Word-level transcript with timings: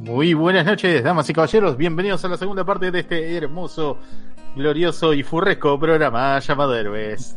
Muy 0.00 0.34
buenas 0.34 0.66
noches, 0.66 1.02
damas 1.02 1.30
y 1.30 1.32
caballeros. 1.32 1.76
Bienvenidos 1.76 2.24
a 2.24 2.28
la 2.28 2.36
segunda 2.36 2.64
parte 2.64 2.90
de 2.90 3.00
este 3.00 3.36
hermoso, 3.36 3.98
glorioso 4.54 5.14
y 5.14 5.22
furresco 5.22 5.78
programa 5.78 6.38
llamado 6.40 6.74
Héroes. 6.74 7.36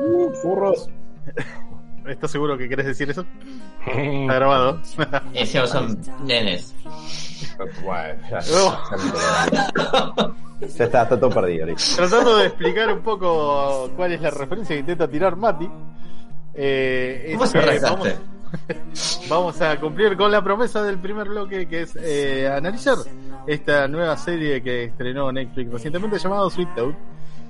Uh, 0.00 0.32
furros. 0.42 0.88
¿Estás 2.06 2.30
seguro 2.30 2.56
que 2.56 2.68
querés 2.68 2.86
decir 2.86 3.10
eso? 3.10 3.24
Está 3.86 4.34
grabado. 4.34 4.80
Esos 5.34 5.68
son 5.70 6.00
nenes. 6.24 6.74
Ya, 8.28 8.38
está, 10.60 11.02
está 11.02 11.08
todo 11.08 11.30
perdido. 11.30 11.66
Tratando 11.96 12.36
de 12.38 12.46
explicar 12.46 12.92
un 12.92 13.00
poco 13.00 13.90
cuál 13.96 14.12
es 14.12 14.20
la 14.20 14.30
referencia 14.30 14.74
que 14.76 14.80
intenta 14.80 15.08
tirar 15.08 15.36
Mati. 15.36 15.68
Eh, 16.56 17.30
¿Cómo 17.32 17.44
es 17.44 17.50
se 17.50 17.58
que 17.58 17.66
rezaste? 17.66 18.16
vamos, 18.16 19.20
vamos 19.28 19.60
a 19.60 19.78
cumplir 19.78 20.16
con 20.16 20.30
la 20.30 20.42
promesa 20.42 20.82
del 20.82 20.98
primer 20.98 21.28
bloque 21.28 21.68
que 21.68 21.82
es 21.82 21.96
eh, 21.96 22.48
analizar 22.48 22.96
esta 23.46 23.86
nueva 23.88 24.16
serie 24.16 24.62
que 24.62 24.84
estrenó 24.84 25.30
Netflix 25.30 25.70
recientemente 25.70 26.18
llamado 26.18 26.48
Sweet 26.48 26.74
Tooth 26.74 26.94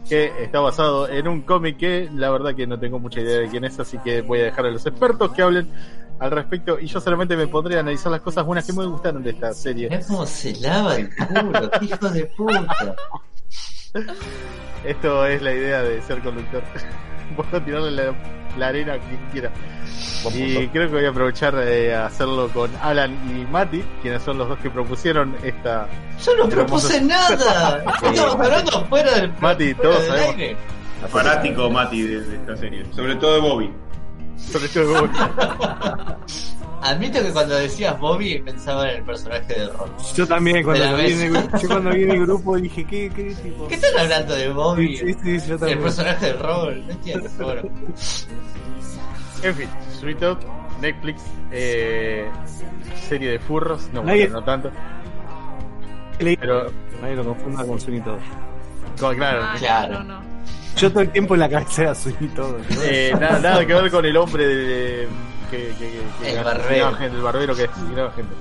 que 0.09 0.33
está 0.43 0.61
basado 0.61 1.09
en 1.09 1.27
un 1.29 1.43
cómic 1.43 1.79
que 1.79 2.09
la 2.13 2.31
verdad 2.31 2.55
que 2.55 2.67
no 2.67 2.79
tengo 2.79 2.99
mucha 2.99 3.21
idea 3.21 3.41
de 3.41 3.49
quién 3.49 3.65
es 3.65 3.79
así 3.79 3.99
que 3.99 4.23
voy 4.23 4.41
a 4.41 4.45
dejar 4.45 4.67
a 4.67 4.71
los 4.71 4.85
expertos 4.87 5.33
que 5.33 5.43
hablen 5.43 5.71
al 6.19 6.31
respecto 6.31 6.79
y 6.81 6.87
yo 6.87 7.01
solamente 7.01 7.37
me 7.37 7.47
pondré 7.47 7.77
a 7.77 7.81
analizar 7.81 8.11
las 8.11 8.21
cosas 8.21 8.45
buenas 8.45 8.67
que 8.67 8.73
me 8.73 8.87
gustaron 8.87 9.23
de 9.23 9.31
esta 9.31 9.53
serie 9.53 10.01
cómo 10.07 10.27
se 10.27 10.55
lava 10.57 10.97
el 10.97 11.15
culo, 11.15 11.71
hijo 11.81 12.09
de 12.11 12.25
puta. 12.27 12.97
esto 14.85 15.27
es 15.27 15.43
la 15.43 15.53
idea 15.53 15.83
de 15.83 16.03
ser 16.03 16.21
conductor 16.23 16.63
puedo 17.37 17.63
tirarle 17.63 17.91
la, 17.91 18.15
la 18.59 18.69
arena 18.69 18.95
a 18.95 18.99
quien 18.99 19.19
quiera 19.33 19.51
Y 20.35 20.67
creo 20.69 20.89
que 20.89 20.95
voy 20.97 21.05
a 21.05 21.11
aprovechar 21.11 21.55
de 21.55 21.95
hacerlo 21.95 22.49
con 22.49 22.71
Alan 22.83 23.13
y 23.31 23.45
Mati, 23.51 23.83
quienes 24.03 24.23
son 24.23 24.39
los 24.39 24.49
dos 24.49 24.59
que 24.59 24.71
propusieron 24.71 25.35
esta. 25.43 25.87
Yo 26.25 26.37
no 26.37 26.49
propuse 26.49 27.01
nada. 27.01 27.85
Estamos 28.03 28.35
hablando 28.35 28.85
fuera 28.87 29.13
del 29.13 29.33
Mati, 29.41 29.75
fuera 29.75 29.83
todos 29.91 30.03
del 30.03 30.09
sabemos. 30.13 30.35
aire. 30.37 30.57
fanático 31.09 31.71
Mati 31.71 32.03
de, 32.03 32.21
de 32.23 32.37
esta 32.37 32.57
serie, 32.57 32.85
sobre 32.95 33.15
todo 33.17 33.35
de 33.35 33.41
Bobby. 33.41 33.71
Sobre 34.37 34.69
todo, 34.69 35.09
Admito 36.83 37.23
que 37.23 37.31
cuando 37.33 37.55
decías 37.57 37.99
Bobby 37.99 38.39
pensaba 38.41 38.91
en 38.91 38.99
el 38.99 39.03
personaje 39.03 39.55
de 39.55 39.67
Ron. 39.69 39.91
Yo 40.15 40.27
también, 40.27 40.63
cuando 40.63 40.97
De 40.97 41.03
vi 41.05 41.13
en 41.13 41.37
el, 41.37 41.49
yo 41.61 41.69
cuando 41.69 41.91
vi 41.91 42.03
en 42.05 42.11
el 42.11 42.21
grupo 42.27 42.57
dije, 42.57 42.85
¿qué, 42.85 43.11
qué 43.15 43.35
tipo? 43.35 43.67
¿Qué 43.69 43.75
están 43.75 43.99
hablando 43.99 44.35
de 44.35 44.49
Bobby? 44.53 44.97
Sí, 44.97 45.15
sí, 45.15 45.41
sí, 45.41 45.47
yo 45.49 45.55
el 45.55 45.61
también. 45.61 45.81
personaje 45.83 46.27
de 46.27 46.33
Ron. 46.35 46.87
No 46.87 46.93
entiendo, 46.93 47.31
bueno. 47.41 47.63
en 49.43 49.55
fin, 49.55 49.69
Sweet 50.01 50.19
Tooth, 50.19 50.39
Netflix, 50.81 51.23
eh, 51.51 52.29
serie 53.09 53.31
de 53.33 53.39
furros, 53.39 53.89
no, 53.93 54.03
Nadie- 54.03 54.25
bueno, 54.27 54.41
no 54.41 54.45
tanto, 54.45 54.71
pero 56.19 56.71
Nadie 57.03 57.17
lo 57.17 57.25
confunda 57.25 57.65
con 57.67 57.81
Sweeney 57.81 58.03
Todd. 58.03 58.19
claro, 59.17 59.41
Ah, 59.43 59.55
Claro. 59.59 59.95
No, 60.01 60.05
no. 60.05 60.37
Yo 60.77 60.91
todo 60.91 61.01
el 61.01 61.11
tiempo 61.11 61.35
en 61.35 61.41
la 61.41 61.49
cabeza 61.49 61.83
era 61.83 61.95
Sweeney 61.95 62.29
Todd. 62.35 62.53
¿no? 62.59 62.83
eh, 62.85 63.13
nada, 63.19 63.39
nada 63.39 63.67
que 63.67 63.75
ver 63.75 63.91
con 63.91 64.05
el 64.05 64.17
hombre 64.17 64.47
de, 64.47 65.09
que, 65.51 65.69
que, 65.69 65.75
que, 65.79 66.03
que 66.21 66.39
El 66.39 66.45
barbero. 66.45 66.93
gente, 66.95 67.17
el 67.17 67.23
barbero 67.23 67.55
que 67.57 67.65
asesinaba 67.65 68.13
gente. 68.13 68.35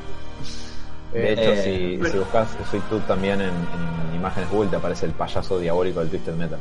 De 1.13 1.29
Eh, 1.29 1.33
hecho, 1.33 1.51
Eh, 1.51 1.99
si, 2.03 2.11
si 2.11 2.17
buscas 2.17 2.47
Sweet 2.69 2.83
Tooth 2.89 3.07
también 3.07 3.39
en, 3.41 3.49
en 3.49 4.15
imágenes 4.15 4.49
Google, 4.49 4.69
te 4.69 4.75
aparece 4.75 5.05
el 5.05 5.13
payaso 5.13 5.59
diabólico 5.59 5.99
del 6.01 6.09
Twisted 6.09 6.33
Metal. 6.33 6.59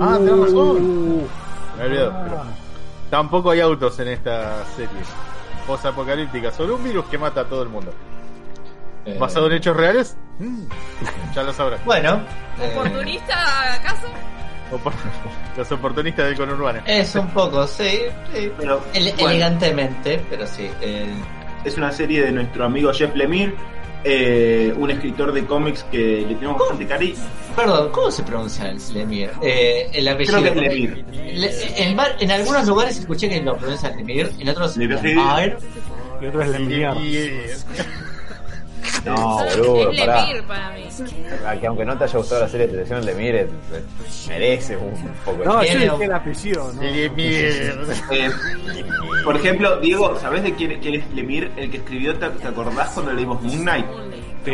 Ah, 0.00 0.16
tenés 0.18 0.38
razón. 0.40 0.76
Uh, 0.76 1.26
me 1.78 1.84
olvidé, 1.84 2.10
pero 2.24 2.42
tampoco 3.10 3.50
hay 3.50 3.60
autos 3.60 3.98
en 4.00 4.08
esta 4.08 4.64
serie. 4.76 4.88
Post-apocalíptica, 5.66 6.50
sobre 6.50 6.72
un 6.72 6.82
virus 6.84 7.04
que 7.06 7.18
mata 7.18 7.42
a 7.42 7.44
todo 7.44 7.62
el 7.62 7.68
mundo. 7.68 7.92
Eh, 9.04 9.16
¿Basado 9.18 9.46
en 9.46 9.52
hechos 9.54 9.76
reales? 9.76 10.16
Mm, 10.38 10.62
ya 11.34 11.42
lo 11.42 11.52
sabrás. 11.52 11.84
Bueno, 11.84 12.20
eh, 12.60 12.72
¿Oportunista 12.76 13.34
acaso? 13.74 14.06
Los 15.56 15.70
oportunistas 15.72 16.26
del 16.26 16.36
conurbano. 16.36 16.80
es 16.86 17.14
un 17.14 17.28
poco, 17.28 17.66
sí, 17.66 18.00
sí. 18.34 18.50
Pero 18.58 18.82
Ele- 18.94 19.12
bueno, 19.14 19.30
elegantemente, 19.30 20.20
pero 20.30 20.46
sí. 20.46 20.68
eh, 20.80 21.06
es 21.64 21.76
una 21.76 21.92
serie 21.92 22.22
de 22.22 22.32
nuestro 22.32 22.64
amigo 22.64 22.92
Jeff 22.92 23.14
Lemire, 23.14 23.54
eh, 24.04 24.74
un 24.76 24.90
escritor 24.90 25.32
de 25.32 25.44
cómics 25.46 25.84
que 25.84 26.24
le 26.28 26.34
tenemos 26.34 26.58
bastante 26.58 26.86
cariño. 26.86 27.14
perdón, 27.54 27.90
¿cómo 27.92 28.10
se 28.10 28.22
pronuncia 28.24 28.68
el 28.70 28.78
Lemire? 28.94 29.30
Eh, 29.42 29.90
el 29.92 30.08
apellido. 30.08 30.40
Creo 30.40 30.52
que 30.54 30.58
es 30.58 30.74
Lemire. 30.74 31.04
Le- 31.34 31.82
en, 31.90 31.96
en 32.20 32.30
algunos 32.32 32.66
lugares 32.66 32.98
escuché 32.98 33.28
que 33.28 33.40
lo 33.42 33.56
pronuncian 33.56 33.96
Lemire, 33.96 34.30
en 34.40 34.48
otros 34.48 34.76
Lemire. 34.76 35.02
Lemire. 35.02 35.56
y 36.20 36.26
otro 36.26 36.42
es 36.42 36.60
y- 36.60 38.11
No, 39.04 39.38
boludo, 39.56 39.90
es 39.90 40.00
pará. 40.00 40.26
Lemir 40.26 40.42
para 40.44 40.70
mí. 40.72 40.84
Que 41.60 41.66
aunque 41.66 41.84
no 41.84 41.98
te 41.98 42.04
haya 42.04 42.18
gustado 42.18 42.40
la 42.42 42.48
serie 42.48 42.66
de 42.66 42.72
televisión, 42.72 43.04
le 43.04 43.14
mire, 43.14 43.48
merece 44.28 44.76
un 44.76 44.92
poco 45.24 45.38
de 45.38 45.44
No, 45.44 45.64
yo 45.64 45.78
dije 45.78 46.04
el 46.04 46.12
apellido, 46.12 46.72
¿no? 46.72 46.82
Eh, 46.82 48.30
por 49.24 49.36
ejemplo, 49.36 49.76
Diego, 49.80 50.18
¿sabés 50.20 50.42
de 50.42 50.54
quién, 50.54 50.78
quién 50.80 50.94
es 50.96 51.10
Lemire? 51.14 51.50
El 51.56 51.70
que 51.70 51.78
escribió, 51.78 52.14
¿te, 52.16 52.28
te 52.30 52.48
acordás 52.48 52.90
cuando 52.90 53.12
leímos 53.12 53.40
Moon 53.42 53.58
Knight? 53.62 53.86
Sí. 54.44 54.50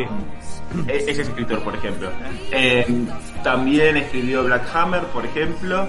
E- 0.88 0.96
Ese 0.96 1.10
es 1.10 1.18
escritor, 1.20 1.62
por 1.62 1.74
ejemplo. 1.74 2.10
Eh, 2.52 2.86
también 3.42 3.96
escribió 3.96 4.44
Black 4.44 4.64
Hammer, 4.74 5.02
por 5.04 5.24
ejemplo. 5.24 5.86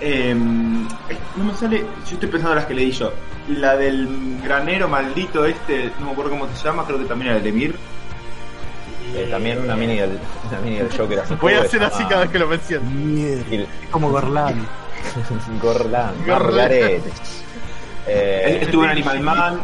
Eh, 0.00 0.34
no 0.34 1.44
me 1.44 1.54
sale, 1.54 1.78
yo 1.80 2.14
estoy 2.14 2.28
pensando 2.28 2.50
en 2.52 2.56
las 2.56 2.66
que 2.66 2.74
leí 2.74 2.90
yo. 2.92 3.12
La 3.58 3.76
del 3.76 4.40
granero 4.42 4.88
maldito 4.88 5.44
este, 5.44 5.90
no 5.98 6.06
me 6.06 6.12
acuerdo 6.12 6.30
cómo 6.30 6.46
se 6.54 6.64
llama, 6.64 6.84
creo 6.86 6.98
que 6.98 7.04
también 7.04 7.32
era 7.32 7.40
de 7.40 7.44
Lemir. 7.44 7.74
Eh, 9.14 9.26
también 9.30 9.58
una 9.58 9.74
mini 9.74 9.96
del, 9.96 10.18
una 10.48 10.60
mini 10.60 10.76
del 10.76 10.96
Joker 10.96 11.18
hace 11.18 11.34
Voy 11.34 11.54
a 11.54 11.62
hacer 11.62 11.82
así 11.82 12.04
cada 12.04 12.22
vez 12.22 12.30
que 12.30 12.38
lo 12.38 12.46
menciono. 12.46 12.88
Mierda. 12.90 13.66
Como. 13.90 14.10
Gorlan, 14.10 14.66
Gorlan. 15.60 16.14
Margaret. 16.26 17.02
Eh, 18.06 18.58
Estuvo 18.62 18.84
en 18.84 18.90
Animal 18.90 19.20
Man. 19.20 19.60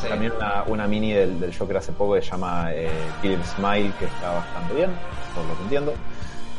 Sí. 0.00 0.08
También 0.08 0.32
una, 0.36 0.62
una 0.68 0.86
mini 0.86 1.12
del, 1.12 1.40
del 1.40 1.56
Joker 1.56 1.78
hace 1.78 1.90
poco 1.92 2.14
que 2.14 2.22
se 2.22 2.30
llama 2.30 2.68
eh, 2.72 2.88
Kill 3.20 3.42
Smile, 3.56 3.92
que 3.98 4.04
está 4.04 4.30
bastante 4.30 4.74
bien, 4.74 4.90
por 5.34 5.44
lo 5.44 5.56
que 5.56 5.62
entiendo. 5.64 5.94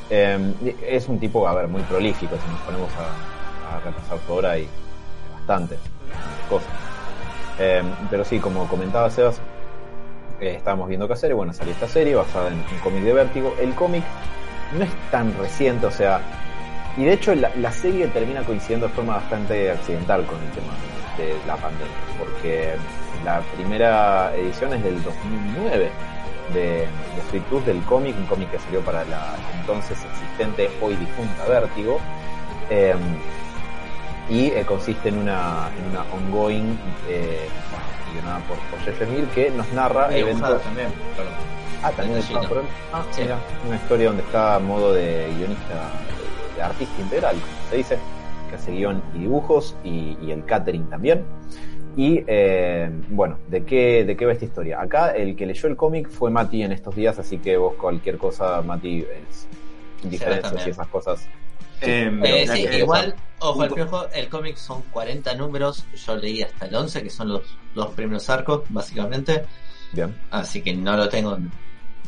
Eh, 0.09 0.75
es 0.85 1.07
un 1.07 1.19
tipo, 1.19 1.47
a 1.47 1.53
ver, 1.53 1.69
muy 1.69 1.81
prolífico, 1.83 2.35
si 2.35 2.51
nos 2.51 2.59
ponemos 2.61 2.89
a, 2.95 3.75
a 3.77 3.79
repasar 3.79 4.17
su 4.25 4.33
obra 4.33 4.57
y 4.57 4.67
bastante, 5.33 5.77
cosas. 6.49 6.69
Eh, 7.59 7.83
pero 8.09 8.23
sí, 8.23 8.39
como 8.39 8.67
comentaba 8.67 9.09
Sebas, 9.09 9.41
eh, 10.39 10.55
estábamos 10.55 10.87
viendo 10.87 11.07
qué 11.07 11.13
hacer 11.13 11.31
y 11.31 11.33
bueno, 11.33 11.51
salió 11.51 11.73
esta 11.73 11.87
serie 11.87 12.15
basada 12.15 12.47
en 12.47 12.55
un 12.55 12.79
cómic 12.83 13.03
de 13.03 13.13
Vértigo. 13.13 13.53
El 13.59 13.75
cómic 13.75 14.03
no 14.77 14.83
es 14.83 14.91
tan 15.11 15.37
reciente, 15.37 15.85
o 15.85 15.91
sea, 15.91 16.21
y 16.95 17.03
de 17.03 17.13
hecho 17.13 17.33
la, 17.35 17.71
serie 17.71 18.07
termina 18.07 18.43
coincidiendo 18.43 18.87
de 18.87 18.93
forma 18.93 19.15
bastante 19.15 19.71
accidental 19.71 20.25
con 20.25 20.37
el 20.37 20.49
tema 20.51 20.73
de 21.17 21.35
la 21.45 21.55
pandemia, 21.57 21.93
porque 22.17 22.75
la 23.25 23.41
primera 23.55 24.33
edición 24.35 24.73
es 24.73 24.83
del 24.83 25.03
2009 25.03 25.91
de, 26.53 26.87
de 27.31 27.39
Tooth 27.49 27.65
del 27.65 27.81
cómic, 27.83 28.15
un 28.17 28.25
cómic 28.25 28.51
que 28.51 28.59
salió 28.59 28.81
para 28.81 29.03
la 29.05 29.35
entonces 29.59 29.97
existente, 30.03 30.69
hoy 30.81 30.95
difunta 30.95 31.45
Vértigo. 31.45 31.99
eh, 32.69 32.95
y 34.29 34.47
eh, 34.47 34.63
consiste 34.65 35.09
en 35.09 35.17
una, 35.17 35.69
en 35.77 35.89
una 35.91 36.03
ongoing 36.13 36.77
eh, 37.07 37.47
guionada 38.13 38.39
por, 38.47 38.57
por 38.69 38.79
Jeff 38.81 38.99
Lemire 39.01 39.27
que 39.33 39.49
nos 39.51 39.71
narra 39.73 40.15
Y 40.15 40.21
eventos 40.21 40.61
también. 40.63 40.87
Ah, 41.81 41.91
también 41.91 42.21
por 42.47 42.57
él. 42.57 42.63
Ah, 42.93 43.03
Sí. 43.11 43.21
mira, 43.21 43.37
una 43.65 43.75
historia 43.77 44.07
donde 44.07 44.23
está 44.23 44.55
a 44.55 44.59
modo 44.59 44.93
de 44.93 45.27
guionista, 45.37 45.91
de, 46.49 46.55
de 46.57 46.61
artista 46.61 47.01
integral, 47.01 47.35
como 47.37 47.69
se 47.69 47.77
dice, 47.77 47.97
que 48.49 48.55
hace 48.55 48.71
guion 48.71 49.01
y 49.15 49.19
dibujos 49.19 49.75
y, 49.83 50.17
y 50.21 50.31
el 50.31 50.43
catering 50.45 50.89
también. 50.89 51.23
Y 51.95 52.23
eh, 52.27 52.89
bueno, 53.09 53.37
¿de 53.47 53.63
qué, 53.63 54.03
¿de 54.05 54.15
qué 54.15 54.25
va 54.25 54.33
esta 54.33 54.45
historia? 54.45 54.79
Acá 54.81 55.11
el 55.11 55.35
que 55.35 55.45
leyó 55.45 55.67
el 55.67 55.75
cómic 55.75 56.09
fue 56.09 56.29
Mati 56.29 56.63
en 56.63 56.71
estos 56.71 56.95
días, 56.95 57.17
así 57.17 57.39
que 57.39 57.57
vos 57.57 57.73
cualquier 57.75 58.17
cosa, 58.17 58.61
Mati, 58.61 58.99
es 58.99 59.47
diferencias 60.03 60.67
y 60.67 60.69
esas 60.69 60.87
cosas. 60.87 61.27
Eh, 61.81 62.11
Eh, 62.23 62.47
sí, 62.47 62.67
que- 62.67 62.79
igual, 62.79 63.15
ojo 63.39 63.61
al 63.61 63.69
piojo, 63.73 64.09
el 64.11 64.27
cómic 64.29 64.57
son 64.57 64.81
40 64.91 65.33
números, 65.35 65.85
yo 66.05 66.15
leí 66.17 66.41
hasta 66.41 66.65
el 66.65 66.75
11, 66.75 67.03
que 67.03 67.09
son 67.09 67.29
los 67.29 67.41
dos 67.73 67.93
primeros 67.93 68.29
arcos, 68.29 68.63
básicamente, 68.69 69.45
Bien. 69.93 70.15
así 70.31 70.61
que 70.61 70.73
no 70.73 70.95
lo 70.97 71.07
tengo 71.09 71.35
en, 71.35 71.51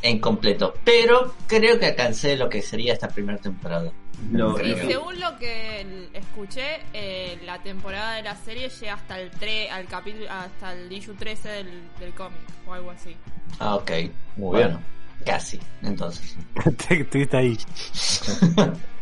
en 0.02 0.20
completo, 0.20 0.74
pero 0.84 1.36
creo 1.48 1.80
que 1.80 1.86
alcancé 1.88 2.36
lo 2.36 2.50
que 2.50 2.62
sería 2.62 2.94
esta 2.94 3.08
primera 3.08 3.38
temporada. 3.38 3.92
lo- 4.32 4.58
Sí, 4.58 4.76
según 4.88 5.20
lo 5.20 5.38
que 5.40 6.10
escuché, 6.14 6.82
eh, 6.94 7.40
la 7.46 7.62
temporada 7.64 8.16
de 8.16 8.24
la 8.24 8.36
serie 8.36 8.70
llega 8.70 8.94
hasta 8.94 9.20
el 9.20 9.32
3, 9.32 9.72
al 9.72 9.86
capítulo, 9.86 10.26
hasta 10.30 10.74
el 10.74 10.92
issue 10.92 11.16
13 11.16 11.50
del, 11.50 11.82
del 12.00 12.12
cómic 12.14 12.40
o 12.68 12.74
algo 12.74 12.92
así. 12.92 13.16
Ah, 13.60 13.76
ok. 13.76 13.92
Muy 14.38 14.50
bueno, 14.58 14.68
bien. 14.78 15.26
casi, 15.26 15.60
entonces. 15.82 16.36
Estuviste 16.90 17.38
ahí. 17.38 17.58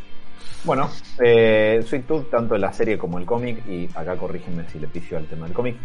Bueno, 0.63 0.89
eh, 1.23 1.83
Sweet 1.87 2.05
Tooth, 2.05 2.29
tanto 2.29 2.57
la 2.57 2.73
serie 2.73 2.97
como 2.97 3.17
el 3.17 3.25
cómic, 3.25 3.65
y 3.67 3.89
acá 3.95 4.15
corrígenme 4.17 4.65
si 4.69 4.79
le 4.79 4.87
pifió 4.87 5.17
al 5.17 5.25
tema 5.25 5.45
del 5.45 5.53
cómic, 5.55 5.77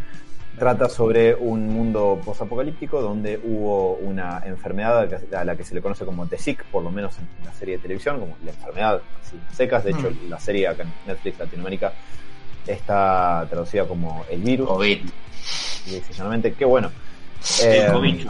trata 0.59 0.89
sobre 0.89 1.35
un 1.35 1.69
mundo 1.69 2.21
posapocalíptico 2.25 3.01
donde 3.01 3.41
hubo 3.43 3.95
una 3.95 4.43
enfermedad 4.45 5.09
a 5.35 5.45
la 5.45 5.57
que- 5.57 5.65
se 5.65 5.75
le 5.75 5.81
conoce 5.81 6.05
como 6.05 6.27
The 6.27 6.39
Sick, 6.39 6.65
por 6.67 6.83
lo 6.83 6.91
menos 6.91 7.17
en 7.19 7.29
la 7.45 7.53
serie 7.53 7.77
de 7.77 7.83
televisión, 7.83 8.19
como 8.21 8.37
la 8.45 8.51
enfermedad 8.51 9.01
así, 9.25 9.37
secas. 9.55 9.85
De 9.85 9.91
hecho, 9.93 10.13
la 10.29 10.39
serie 10.41 10.67
acá 10.69 10.83
en 10.83 10.93
Netflix 11.07 11.39
Latinoamérica 11.39 11.93
está 12.67 13.47
traducida 13.49 13.87
como 13.87 14.25
el 14.31 14.41
virus. 14.43 14.69
COVID. 14.69 14.99
Y 15.87 15.91
sencillamente, 15.91 16.53
qué 16.55 16.65
bueno. 16.65 16.91
El 17.63 17.73
Eh, 17.83 17.87
COVID. 17.93 18.27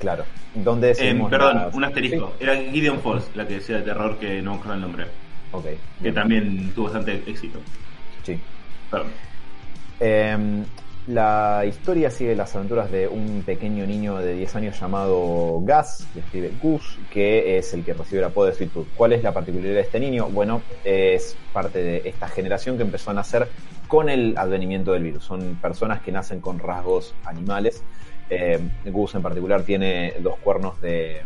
Claro, 0.00 0.24
donde 0.54 0.92
Eh, 0.92 1.14
perdón, 1.30 1.56
las- 1.56 1.74
un 1.74 1.84
asterisco. 1.84 2.32
Era 2.40 2.56
Gideon 2.56 3.00
Falls, 3.00 3.30
la 3.34 3.46
que 3.46 3.54
decía 3.54 3.76
de 3.76 3.82
terror 3.82 4.18
que 4.18 4.40
no 4.42 4.52
me 4.52 4.56
acuerdo 4.56 4.74
el 4.74 4.80
nombre. 4.80 5.04
Ok, 5.52 5.66
Que 6.02 6.10
también 6.12 6.72
tuvo 6.74 6.84
bastante 6.86 7.22
éxito. 7.26 7.58
sí. 8.24 8.38
Perdón. 8.90 9.08
Eh, 10.00 10.64
la 11.06 11.64
historia 11.66 12.10
sigue 12.10 12.34
las 12.34 12.56
aventuras 12.56 12.90
de 12.90 13.06
un 13.06 13.42
pequeño 13.44 13.86
niño 13.86 14.16
de 14.18 14.34
10 14.36 14.56
años 14.56 14.80
llamado 14.80 15.60
Gus, 15.60 16.06
que 16.14 16.20
escribe 16.20 16.50
Gus, 16.62 16.98
que 17.10 17.58
es 17.58 17.74
el 17.74 17.84
que 17.84 17.92
recibe 17.92 18.20
el 18.20 18.24
apodo 18.24 18.46
de 18.46 18.54
Sweet 18.54 18.72
Tooth. 18.72 18.86
¿Cuál 18.96 19.12
es 19.12 19.22
la 19.22 19.32
particularidad 19.32 19.74
de 19.74 19.80
este 19.82 20.00
niño? 20.00 20.28
Bueno, 20.30 20.62
es 20.82 21.36
parte 21.52 21.82
de 21.82 22.02
esta 22.08 22.26
generación 22.28 22.76
que 22.78 22.82
empezó 22.84 23.10
a 23.10 23.14
nacer 23.14 23.48
con 23.86 24.08
el 24.08 24.34
advenimiento 24.38 24.92
del 24.92 25.02
virus. 25.02 25.24
Son 25.24 25.56
personas 25.56 26.00
que 26.00 26.10
nacen 26.10 26.40
con 26.40 26.58
rasgos 26.58 27.14
animales. 27.26 27.82
Eh, 28.30 28.58
Gus 28.86 29.14
en 29.14 29.22
particular 29.22 29.62
tiene 29.62 30.14
dos 30.20 30.36
cuernos 30.38 30.80
de 30.80 31.20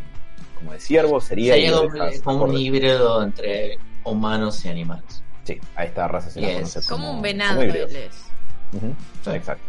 como 0.56 0.72
de 0.72 0.80
ciervo, 0.80 1.20
sería, 1.20 1.54
como, 2.24 2.44
un 2.44 2.56
híbrido 2.56 3.22
entre 3.22 3.78
humanos 4.04 4.64
y 4.64 4.68
animales. 4.68 5.22
Sí, 5.44 5.60
a 5.76 5.84
esta 5.84 6.08
raza 6.08 6.30
se 6.30 6.40
la 6.40 6.48
Yes. 6.48 6.56
conoce 6.56 6.80
como, 6.88 7.04
Como 7.04 7.16
un 7.16 7.22
venado 7.22 7.62
él 7.62 7.76
es. 7.76 8.14
Sí. 8.72 9.30
Exacto. 9.32 9.62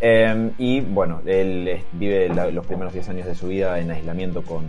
Eh, 0.00 0.50
y 0.58 0.80
bueno, 0.80 1.22
él 1.24 1.80
vive 1.92 2.28
la- 2.28 2.48
los 2.50 2.66
primeros 2.66 2.92
10 2.92 3.08
años 3.08 3.26
de 3.26 3.34
su 3.36 3.46
vida 3.46 3.78
en 3.78 3.92
aislamiento 3.92 4.42
con, 4.42 4.64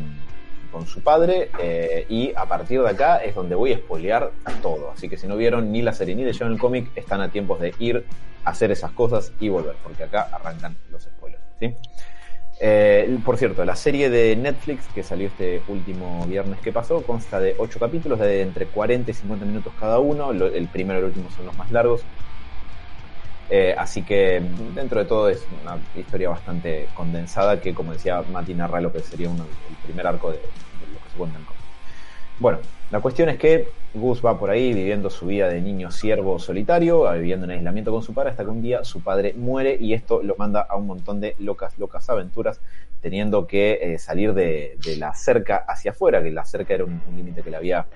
con 0.72 0.86
su 0.86 1.02
padre 1.02 1.50
eh, 1.60 2.06
y 2.08 2.32
a 2.36 2.46
partir 2.46 2.82
de 2.84 2.90
acá 2.90 3.18
es 3.18 3.34
donde 3.34 3.56
voy 3.56 3.74
a 3.74 3.78
spoilear 3.78 4.32
todo. 4.62 4.92
Así 4.92 5.10
que 5.10 5.18
si 5.18 5.26
no 5.28 5.36
vieron 5.36 5.72
ni 5.72 5.82
la 5.82 5.94
serie 5.94 6.14
ni 6.16 6.24
leyeron 6.24 6.54
el 6.54 6.60
cómic, 6.60 6.92
están 6.96 7.22
a 7.22 7.30
tiempos 7.30 7.60
de 7.60 7.74
ir 7.80 8.06
a 8.46 8.52
hacer 8.52 8.72
esas 8.72 8.92
cosas 8.92 9.32
y 9.40 9.50
volver, 9.50 9.76
porque 9.84 10.04
acá 10.04 10.30
arrancan 10.32 10.78
los 10.92 11.02
spoilers. 11.04 11.42
Eh, 12.60 13.18
por 13.26 13.38
cierto, 13.38 13.66
la 13.66 13.76
serie 13.76 14.10
de 14.10 14.36
Netflix 14.36 14.88
que 14.94 15.04
salió 15.04 15.28
este 15.28 15.62
último 15.68 16.26
viernes 16.28 16.60
que 16.60 16.72
pasó 16.72 17.02
consta 17.04 17.40
de 17.40 17.56
8 17.58 17.80
capítulos 17.80 18.20
de 18.20 18.42
entre 18.42 18.68
40 18.68 19.12
y 19.12 19.14
50 19.14 19.46
minutos 19.46 19.74
cada 19.80 20.00
uno. 20.00 20.32
El 20.32 20.68
primero 20.68 21.00
y 21.00 21.04
el 21.04 21.08
último 21.10 21.30
son 21.32 21.46
los 21.46 21.58
más 21.58 21.72
largos. 21.72 22.04
Eh, 23.50 23.76
así 23.78 24.02
que 24.04 24.42
dentro 24.74 25.00
de 25.00 25.06
todo 25.06 25.30
es 25.30 25.46
una 25.62 25.78
historia 25.96 26.30
bastante 26.30 26.88
condensada 26.94 27.60
que, 27.60 27.74
como 27.74 27.94
decía 27.94 28.24
Mati, 28.32 28.54
narra 28.54 28.82
lo 28.82 28.92
que 28.92 29.00
sería 29.02 29.28
el 29.28 29.76
primer 29.86 30.08
arco 30.08 30.32
de, 30.32 30.38
lo 30.38 31.00
que 31.04 31.10
se 31.12 31.18
cuenta 31.18 31.38
en. 31.38 31.46
Bueno, 32.40 32.60
la 32.94 33.02
cuestión 33.02 33.28
es 33.30 33.40
que 33.40 33.70
Gus 33.96 34.24
va 34.24 34.38
por 34.38 34.52
ahí 34.52 34.72
viviendo 34.72 35.10
su 35.10 35.26
vida 35.26 35.50
de 35.50 35.60
niño 35.62 35.90
siervo 35.90 36.38
solitario, 36.38 37.08
ah, 37.08 37.16
viviendo 37.16 37.46
en 37.46 37.50
aislamiento 37.54 37.92
con 37.92 38.04
su 38.04 38.14
padre, 38.14 38.30
hasta 38.30 38.44
que 38.44 38.52
un 38.52 38.62
día 38.62 38.84
su 38.84 39.02
padre 39.02 39.34
muere 39.36 39.76
y 39.82 39.94
esto 39.94 40.22
lo 40.22 40.36
manda 40.36 40.62
a 40.62 40.76
un 40.76 40.86
montón 40.86 41.20
de 41.20 41.36
locas, 41.40 41.76
locas 41.80 42.08
aventuras, 42.12 42.62
teniendo 43.02 43.48
que 43.48 43.80
eh, 43.82 43.98
salir 43.98 44.36
de, 44.36 44.78
la 45.00 45.16
cerca 45.16 45.66
hacia 45.68 45.90
afuera, 45.90 46.22
que 46.22 46.30
la 46.30 46.46
cerca 46.46 46.76
era 46.76 46.84
un, 46.84 47.02
un 47.10 47.16
límite 47.18 47.42
que 47.42 47.50
le 47.50 47.58
había 47.58 47.88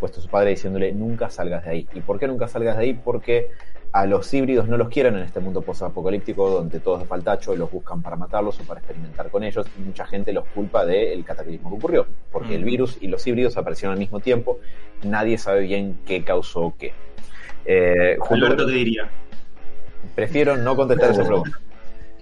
puesto 0.00 0.20
su 0.20 0.28
padre 0.28 0.50
diciéndole 0.50 0.90
nunca 0.90 1.30
salgas 1.30 1.64
de 1.64 1.70
ahí. 1.70 1.88
¿Y 1.94 2.00
por 2.00 2.18
qué 2.18 2.26
nunca 2.26 2.48
salgas 2.48 2.76
de 2.76 2.82
ahí? 2.82 2.94
Porque 2.94 3.50
a 3.92 4.06
los 4.06 4.32
híbridos 4.32 4.68
no 4.68 4.76
los 4.76 4.88
quieren 4.88 5.16
en 5.16 5.22
este 5.22 5.40
mundo 5.40 5.62
post-apocalíptico 5.62 6.48
donde 6.48 6.78
todo 6.80 6.94
es 6.96 7.00
de 7.02 7.06
faltacho, 7.08 7.56
los 7.56 7.70
buscan 7.70 8.02
para 8.02 8.14
matarlos 8.16 8.60
o 8.60 8.62
para 8.62 8.78
experimentar 8.80 9.30
con 9.30 9.42
ellos 9.42 9.66
y 9.78 9.82
mucha 9.82 10.06
gente 10.06 10.32
los 10.32 10.46
culpa 10.48 10.84
del 10.86 11.24
cataclismo 11.24 11.70
que 11.70 11.76
ocurrió, 11.76 12.06
porque 12.30 12.54
el 12.54 12.62
Mm. 12.62 12.66
virus 12.66 12.98
y 13.00 13.08
los 13.08 13.26
híbridos 13.26 13.56
aparecieron 13.56 13.94
al 13.94 13.98
mismo 13.98 14.20
tiempo, 14.20 14.58
nadie 15.02 15.38
sabe 15.38 15.62
bien 15.62 15.98
qué 16.06 16.22
causó 16.22 16.72
qué. 16.78 16.92
Eh, 17.64 18.16
Alberto, 18.30 18.66
¿qué 18.66 18.72
diría? 18.72 19.10
prefiero 20.14 20.56
no 20.56 20.76
contestar 20.76 21.10
esa 21.10 21.24
pregunta. 21.24 21.50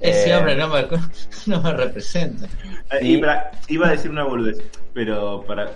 Ese 0.00 0.30
Eh, 0.30 0.36
hombre 0.36 0.56
no 0.56 0.68
me, 0.68 0.86
no 1.46 1.62
me 1.62 1.72
representa. 1.72 2.46
Eh, 2.92 2.98
Y- 3.02 3.14
y 3.16 3.18
para- 3.20 3.50
iba 3.68 3.88
a 3.88 3.90
decir 3.90 4.10
una 4.10 4.24
boludez, 4.24 4.62
pero 4.94 5.42
para. 5.46 5.70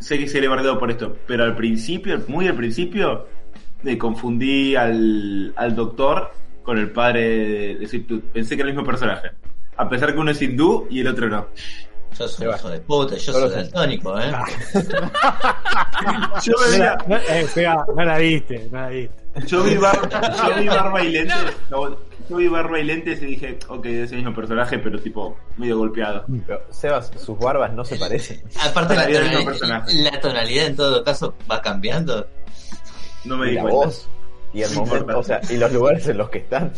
Sé 0.00 0.18
que 0.18 0.26
se 0.28 0.40
le 0.40 0.48
bardeó 0.48 0.78
por 0.78 0.90
esto, 0.90 1.16
pero 1.26 1.44
al 1.44 1.54
principio, 1.54 2.20
muy 2.26 2.48
al 2.48 2.56
principio, 2.56 3.26
me 3.82 3.96
confundí 3.98 4.74
al, 4.76 5.52
al 5.56 5.74
doctor 5.76 6.30
con 6.62 6.78
el 6.78 6.90
padre 6.90 7.20
de, 7.28 7.74
de 7.76 7.86
Sweet 7.86 8.06
Tooth. 8.06 8.22
Pensé 8.32 8.56
que 8.56 8.62
era 8.62 8.70
el 8.70 8.76
mismo 8.76 8.86
personaje. 8.86 9.30
A 9.76 9.88
pesar 9.88 10.12
que 10.12 10.18
uno 10.20 10.30
es 10.30 10.42
hindú 10.42 10.86
y 10.90 11.00
el 11.00 11.08
otro 11.08 11.28
no. 11.28 11.46
Yo 12.18 12.26
soy 12.26 12.48
hijo 12.48 12.68
de 12.70 12.80
puta, 12.80 13.16
yo 13.16 13.32
soy 13.32 13.50
daltónico, 13.50 14.18
¿eh? 14.18 14.32
Yo, 16.42 16.52
me 16.60 16.66
No, 16.66 16.70
veía- 16.70 16.96
la- 16.96 17.04
no, 17.06 17.16
eh, 17.16 17.46
no 17.96 18.04
la 18.04 18.18
viste, 18.18 18.68
no 18.70 18.80
la 18.80 18.88
viste. 18.88 19.14
yo 19.46 19.62
vi, 19.64 19.76
bar- 19.76 20.08
yo 20.48 20.60
vi 20.60 20.68
barba 20.68 21.02
y 21.04 21.10
lentes. 21.12 21.36
no, 21.70 21.96
yo 22.28 22.36
vi 22.36 22.48
barba 22.48 22.78
y 22.80 22.84
lentes 22.84 23.22
y 23.22 23.26
dije, 23.26 23.58
ok, 23.68 23.86
es 23.86 24.10
el 24.12 24.18
mismo 24.18 24.34
personaje, 24.34 24.78
pero 24.78 24.98
tipo 25.00 25.36
medio 25.56 25.78
golpeado. 25.78 26.24
Pero, 26.46 26.60
Sebas, 26.70 27.10
sus 27.18 27.38
barbas 27.38 27.72
no 27.72 27.84
se 27.84 27.96
parecen. 27.96 28.40
Aparte 28.64 28.94
la, 28.94 29.02
tonalidad, 29.06 29.86
la 29.92 30.20
tonalidad 30.20 30.66
en 30.66 30.76
todo 30.76 31.04
caso 31.04 31.34
va 31.50 31.60
cambiando. 31.60 32.26
No 33.24 33.36
me 33.36 33.46
Y 33.46 33.50
di 33.50 33.56
la 33.56 33.62
cuenta. 33.62 33.86
voz 33.86 34.08
y 34.54 34.62
el 34.62 34.70
No 34.74 34.80
momento, 34.80 34.96
importa. 34.98 35.18
o 35.18 35.22
sea, 35.22 35.40
y 35.50 35.56
los 35.58 35.72
lugares 35.72 36.08
en 36.08 36.18
los 36.18 36.30
que 36.30 36.38
están. 36.38 36.72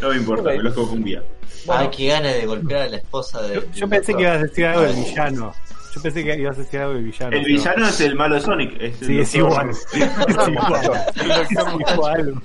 No 0.00 0.08
me 0.10 0.16
importa, 0.16 0.50
me 0.50 0.58
los 0.62 0.74
confundía. 0.74 1.22
Ay, 1.68 1.88
qué 1.96 2.08
ganas 2.08 2.34
de 2.34 2.46
golpear 2.46 2.82
a 2.82 2.88
la 2.88 2.96
esposa 2.98 3.40
de. 3.42 3.54
Yo, 3.54 3.62
yo 3.72 3.88
pensé 3.88 4.14
que 4.14 4.22
ibas 4.22 4.36
a 4.38 4.42
decir 4.42 4.66
algo 4.66 4.82
del 4.82 4.96
villano. 4.96 5.54
Yo 5.94 6.02
pensé 6.02 6.24
que 6.24 6.34
ibas 6.36 6.56
a 6.58 6.60
decir 6.62 6.80
algo 6.80 6.94
del 6.94 7.04
villano. 7.04 7.36
El 7.36 7.42
pero- 7.44 7.54
villano 7.56 7.88
es 7.88 8.00
el 8.00 8.14
malo 8.16 8.34
de 8.34 8.40
Sonic. 8.40 8.80
Es 8.80 8.96
Sí, 8.98 9.18
es 9.20 9.34
igual. 9.36 9.70
Es 9.70 11.50
igual. 11.52 12.42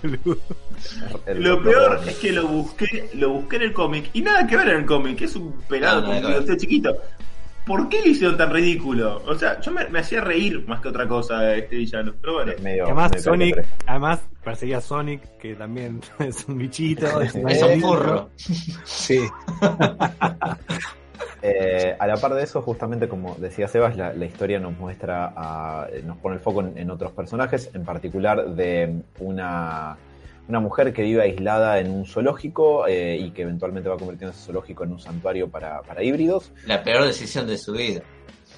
Lo 1.36 1.64
peor 1.64 2.02
es 2.08 2.16
que 2.18 2.32
lo 2.32 2.48
busqué, 2.48 3.10
lo 3.16 3.30
busqué 3.32 3.56
en 3.58 3.62
el 3.64 3.74
cómic 3.74 4.10
y 4.14 4.22
nada 4.22 4.46
que 4.48 4.56
ver 4.56 4.70
en 4.70 4.78
el 4.78 4.86
cómic, 4.86 5.22
es 5.22 5.36
un 5.36 5.52
pelado 5.68 6.02
No, 6.02 6.08
con 6.08 6.22
nada 6.22 6.40
un 6.40 6.58
chiquito. 6.58 6.96
¿Por 7.70 7.88
qué 7.88 8.02
lo 8.04 8.08
hicieron 8.10 8.36
tan 8.36 8.52
ridículo? 8.52 9.22
O 9.28 9.36
sea, 9.36 9.62
yo 9.62 9.72
me, 9.72 9.88
me 9.90 10.00
hacía 10.00 10.22
reír 10.22 10.68
más 10.68 10.82
que 10.82 10.88
otra 10.88 11.08
cosa 11.08 11.56
este 11.56 11.76
villano. 11.76 12.14
Pero 12.20 12.34
bueno, 12.34 12.54
medio- 12.64 12.86
Además, 12.86 13.12
medio 13.12 13.24
Sonic, 13.24 13.66
además 13.86 14.20
perseguía 14.44 14.78
a 14.80 14.82
Sonic, 14.82 15.22
que 15.38 15.54
también 15.54 16.02
es 16.20 16.46
un 16.48 16.58
bichito. 16.58 17.22
Es, 17.22 17.36
Es 17.48 17.62
un 17.64 17.80
furro. 17.80 18.30
Sí. 18.36 19.20
Eh, 21.42 21.96
a 21.98 22.06
la 22.06 22.18
par 22.18 22.34
de 22.34 22.44
eso, 22.44 22.62
justamente 22.62 23.08
como 23.08 23.34
decía 23.36 23.68
Sebas, 23.70 23.96
la, 23.96 24.12
la 24.14 24.26
historia 24.26 24.60
nos 24.60 24.78
muestra, 24.78 25.32
a- 25.38 25.88
nos 26.04 26.18
pone 26.18 26.36
el 26.36 26.42
foco 26.42 26.60
en, 26.62 26.78
en 26.78 26.92
otros 26.92 27.14
personajes, 27.14 27.70
en 27.74 27.86
particular 27.86 28.46
de 28.56 28.94
una, 29.20 29.96
una 30.50 30.60
mujer 30.60 30.92
que 30.94 31.04
vive 31.04 31.22
aislada 31.22 31.80
en 31.80 31.92
un 31.92 32.06
zoológico 32.06 32.88
eh, 32.88 33.16
y 33.18 33.32
que 33.32 33.44
eventualmente 33.44 33.88
va 33.88 33.98
convirtiendo 33.98 34.36
ese 34.36 34.46
zoológico 34.46 34.84
en 34.84 34.92
un 34.94 35.00
santuario 35.00 35.48
para, 35.48 35.82
para 35.84 36.04
híbridos. 36.04 36.52
La 36.66 36.84
peor 36.84 37.06
decisión 37.06 37.48
de 37.48 37.58
su 37.58 37.72
vida. 37.74 38.02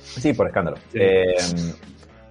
Sí, 0.04 0.34
por 0.34 0.48
escándalo. 0.48 0.78
Sí. 0.92 1.00
Eh, 1.02 1.36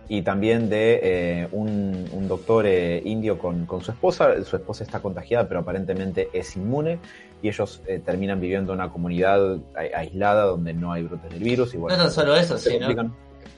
y 0.09 0.23
también 0.23 0.69
de 0.69 1.01
eh, 1.03 1.49
un, 1.53 2.09
un 2.13 2.27
doctor 2.27 2.65
eh, 2.67 3.01
indio 3.05 3.39
con, 3.39 3.65
con 3.67 3.81
su 3.83 3.93
esposa. 3.93 4.43
Su 4.45 4.57
esposa 4.57 4.83
está 4.83 4.99
contagiada, 5.01 5.47
pero 5.47 5.61
aparentemente 5.61 6.29
es 6.33 6.57
inmune. 6.57 6.99
Y 7.43 7.49
ellos 7.49 7.81
eh, 7.87 8.01
terminan 8.05 8.41
viviendo 8.41 8.73
en 8.73 8.81
una 8.81 8.91
comunidad 8.91 9.55
a- 9.77 9.99
aislada 9.99 10.45
donde 10.45 10.73
no 10.75 10.91
hay 10.93 11.05
brotes 11.05 11.31
del 11.31 11.45
virus. 11.45 11.75
Y 11.75 11.77
bueno, 11.77 11.97
No 11.97 12.03
tan 12.05 12.13
solo 12.13 12.35
eso, 12.35 12.59
sino. 12.59 12.89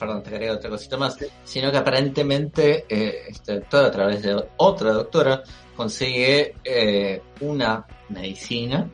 Perdón, 0.02 0.24
te 0.24 0.30
quería 0.30 0.52
otra 0.52 0.68
cosita 0.68 0.96
más. 0.96 1.16
Sino 1.44 1.70
que 1.70 1.76
aparentemente 1.76 2.86
eh, 2.88 3.22
este 3.28 3.60
doctor, 3.60 3.84
a 3.84 3.90
través 3.92 4.20
de 4.22 4.34
otra 4.56 4.94
doctora, 4.94 5.44
consigue 5.76 6.56
eh, 6.64 7.22
una 7.40 7.86
medicina 8.08 8.90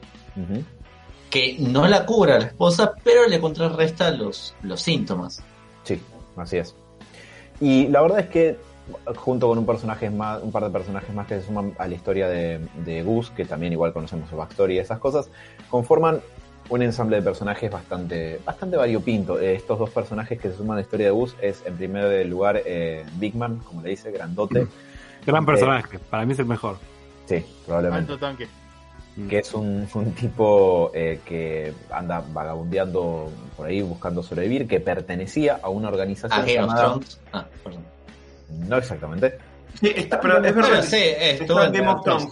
que 1.30 1.56
no 1.60 1.88
la 1.88 2.04
cura 2.04 2.34
a 2.34 2.40
la 2.40 2.46
esposa, 2.48 2.92
pero 3.02 3.26
le 3.26 3.40
contrarresta 3.40 4.10
los, 4.10 4.54
los 4.60 4.82
síntomas. 4.82 5.42
Sí, 5.84 5.98
así 6.36 6.58
es. 6.58 6.74
Y 7.58 7.86
la 7.86 8.02
verdad 8.02 8.20
es 8.20 8.26
que 8.28 8.58
junto 9.16 9.48
con 9.48 9.56
un 9.56 9.64
personaje 9.64 10.10
más, 10.10 10.42
un 10.42 10.52
par 10.52 10.64
de 10.64 10.68
personajes 10.68 11.14
más 11.14 11.26
que 11.26 11.40
se 11.40 11.46
suman 11.46 11.74
a 11.78 11.88
la 11.88 11.94
historia 11.94 12.28
de, 12.28 12.60
de 12.84 13.02
Gus, 13.02 13.30
que 13.30 13.46
también 13.46 13.72
igual 13.72 13.94
conocemos 13.94 14.28
su 14.28 14.36
backstory 14.36 14.74
y 14.74 14.78
esas 14.80 14.98
cosas, 14.98 15.30
conforman 15.70 16.20
un 16.70 16.82
ensamble 16.82 17.16
de 17.16 17.22
personajes 17.22 17.70
bastante, 17.70 18.40
bastante 18.44 18.76
variopinto. 18.76 19.38
Eh, 19.40 19.54
estos 19.54 19.78
dos 19.78 19.90
personajes 19.90 20.38
que 20.38 20.50
se 20.50 20.56
suman 20.56 20.72
a 20.72 20.74
la 20.76 20.82
historia 20.82 21.06
de 21.06 21.12
Gus 21.12 21.34
es 21.40 21.64
en 21.64 21.76
primer 21.76 22.26
lugar 22.26 22.60
eh, 22.64 23.04
Big 23.14 23.34
Man, 23.34 23.58
como 23.64 23.82
le 23.82 23.90
dice, 23.90 24.10
grandote. 24.10 24.66
Gran 25.26 25.44
personaje. 25.44 25.98
Para 25.98 26.24
mí 26.24 26.32
es 26.32 26.38
el 26.38 26.46
mejor. 26.46 26.78
Sí, 27.26 27.44
probablemente. 27.66 28.12
Alto 28.12 28.26
tanque. 28.26 28.48
que 29.28 29.38
es 29.38 29.52
un, 29.52 29.86
un 29.92 30.12
tipo 30.12 30.90
eh, 30.94 31.20
que 31.24 31.72
anda 31.90 32.22
vagabundeando 32.32 33.30
por 33.56 33.66
ahí 33.66 33.82
buscando 33.82 34.22
sobrevivir, 34.22 34.66
que 34.66 34.80
pertenecía 34.80 35.58
a 35.62 35.68
una 35.68 35.88
organización 35.88 36.40
Ah, 36.42 36.46
llamada... 36.46 36.98
Ah, 37.32 37.46
perdón. 37.64 37.82
No 38.66 38.76
exactamente. 38.78 39.38
Sí, 39.80 39.92
está, 39.94 40.20
pero 40.20 40.42
es 40.42 40.54
verdad. 40.54 40.82
Sí, 40.82 40.96
estuvo 41.20 41.60
está 41.60 41.66
en 41.66 41.72
Game 41.72 41.88
of 41.88 42.02
Thrones. 42.02 42.28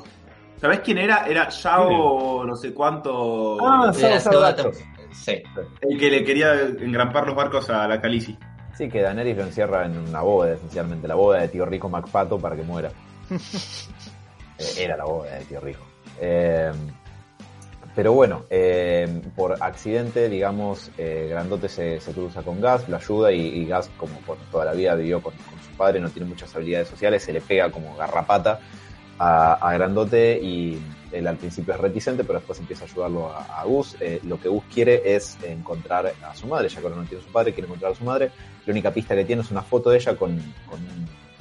¿Sabés 0.61 0.81
quién 0.81 0.99
era? 0.99 1.27
Era 1.27 1.49
Yao 1.49 2.45
no 2.47 2.57
sé 2.57 2.73
cuánto. 2.73 3.59
Ah, 3.67 3.93
Gacho. 3.93 4.71
tem- 4.73 4.97
Sí. 5.13 5.43
el 5.81 5.99
que 5.99 6.11
le 6.11 6.25
quería 6.25 6.53
engrampar 6.61 7.27
los 7.27 7.35
barcos 7.35 7.71
a 7.71 7.87
la 7.89 8.01
Calici. 8.01 8.37
Sí, 8.77 8.89
que 8.89 9.01
Daenerys 9.01 9.37
lo 9.37 9.45
encierra 9.45 9.87
en 9.87 9.97
una 9.97 10.21
boda, 10.21 10.53
esencialmente, 10.55 11.09
la 11.09 11.15
boda 11.15 11.41
de 11.41 11.49
tío 11.49 11.65
rico 11.65 11.89
MacPato 11.89 12.39
para 12.39 12.55
que 12.57 12.63
muera. 12.63 12.91
Eh, 14.59 14.85
Era 14.85 14.97
la 14.97 15.05
boda 15.05 15.33
de 15.35 15.45
tío 15.45 15.61
rico. 15.61 15.85
Eh, 16.19 16.73
pero 17.95 18.13
bueno, 18.15 18.45
eh, 18.49 19.21
por 19.37 19.63
accidente, 19.63 20.31
digamos, 20.31 20.91
eh, 20.97 21.27
Grandote 21.31 21.69
se, 21.69 22.01
se 22.01 22.13
cruza 22.13 22.41
con 22.43 22.61
Gas, 22.61 22.89
lo 22.89 22.97
ayuda 22.97 23.33
y, 23.33 23.41
y 23.41 23.67
Gas, 23.67 23.91
como 23.99 24.19
por 24.21 24.37
toda 24.51 24.65
la 24.65 24.73
vida 24.73 24.95
vivió 24.95 25.21
con, 25.23 25.35
con 25.35 25.59
su 25.61 25.77
padre, 25.77 26.01
no 26.01 26.09
tiene 26.09 26.27
muchas 26.29 26.55
habilidades 26.57 26.89
sociales, 26.89 27.23
se 27.23 27.35
le 27.35 27.41
pega 27.43 27.71
como 27.71 27.95
garrapata 27.97 28.61
a, 29.19 29.55
a 29.55 29.73
Grandote 29.75 30.39
y 30.43 30.79
él 31.13 31.27
al 31.27 31.37
principio 31.37 31.73
es 31.75 31.81
reticente, 31.81 32.25
pero 32.25 32.39
después 32.41 32.59
empieza 32.59 32.85
a 32.85 32.89
ayudarlo 32.89 33.33
a, 33.33 33.61
a 33.61 33.65
Gus. 33.65 33.97
Eh, 34.01 34.21
lo 34.25 34.39
que 34.41 34.49
Gus 34.49 34.65
quiere 34.73 35.15
es 35.15 35.39
encontrar 35.43 36.13
a 36.23 36.35
su 36.35 36.47
madre, 36.47 36.69
ya 36.69 36.81
que 36.81 36.87
ahora 36.87 37.01
no 37.01 37.05
tiene 37.07 37.25
su 37.25 37.31
padre, 37.31 37.53
quiere 37.55 37.67
encontrar 37.67 37.93
a 37.93 37.95
su 37.95 38.05
madre. 38.05 38.31
La 38.67 38.73
única 38.73 38.91
pista 38.93 39.15
que 39.15 39.25
tiene 39.25 39.43
es 39.43 39.51
una 39.51 39.63
foto 39.63 39.91
de 39.91 39.97
ella 39.99 40.17
con, 40.17 40.37
con 40.69 40.81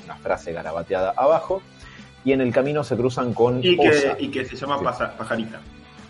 una 0.03 0.15
frase 0.17 0.53
garabateada 0.53 1.13
abajo. 1.17 1.62
Y 2.24 2.32
en 2.32 2.41
el 2.41 2.51
camino 2.51 2.84
se 2.84 2.96
cruzan 2.96 3.34
con 3.34 3.63
Y 3.63 3.77
que, 3.77 3.89
Osa. 3.89 4.15
y 4.20 4.29
que 4.29 4.46
se 4.46 4.55
llama 4.55 4.77
Sí. 4.77 5.03
Pajarita. 5.17 5.60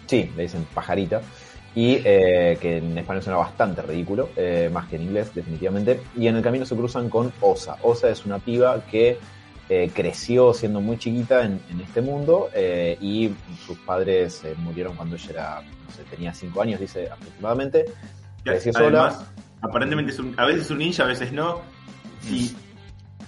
Sí, 0.05 0.31
le 0.35 0.43
dicen 0.43 0.65
pajarita. 0.73 1.21
Y 1.73 1.99
eh, 2.05 2.57
que 2.61 2.77
en 2.77 2.97
español 2.97 3.21
suena 3.21 3.37
bastante 3.37 3.81
ridículo, 3.81 4.29
eh, 4.37 4.69
más 4.71 4.87
que 4.87 4.95
en 4.95 5.01
inglés, 5.01 5.33
definitivamente. 5.35 5.99
Y 6.15 6.27
en 6.27 6.37
el 6.37 6.41
camino 6.41 6.65
se 6.65 6.73
cruzan 6.75 7.09
con 7.09 7.33
Osa. 7.41 7.75
Osa 7.81 8.09
es 8.09 8.25
una 8.25 8.39
piba 8.39 8.79
que 8.89 9.17
eh, 9.69 9.89
creció 9.93 10.53
siendo 10.53 10.79
muy 10.81 10.97
chiquita 10.97 11.43
en, 11.43 11.59
en 11.69 11.81
este 11.81 12.01
mundo 12.01 12.49
eh, 12.53 12.97
y 13.01 13.31
sus 13.65 13.77
padres 13.79 14.43
eh, 14.43 14.53
murieron 14.57 14.95
cuando 14.95 15.15
ella 15.15 15.29
era, 15.31 15.61
no 15.61 15.91
sé, 15.93 16.03
tenía 16.09 16.33
5 16.33 16.61
años, 16.61 16.79
dice 16.79 17.09
aproximadamente. 17.09 17.85
Creció 18.43 18.71
además, 18.75 19.15
sola. 19.15 19.27
aparentemente 19.61 20.11
es 20.11 20.19
un, 20.19 20.33
a 20.37 20.45
veces 20.45 20.63
es 20.65 20.71
un 20.71 20.77
ninja, 20.77 21.03
a 21.03 21.07
veces 21.07 21.31
no. 21.33 21.61
Y, 22.29 22.55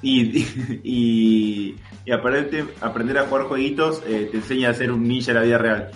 y, 0.01 0.45
y, 0.83 1.75
y 2.05 2.11
aparente, 2.11 2.65
aprender 2.81 3.17
a 3.17 3.25
jugar 3.25 3.45
jueguitos 3.45 4.03
eh, 4.05 4.27
te 4.31 4.37
enseña 4.37 4.69
a 4.69 4.73
ser 4.73 4.91
un 4.91 5.07
ninja 5.07 5.31
en 5.31 5.37
la 5.37 5.43
vida 5.43 5.57
real. 5.57 5.91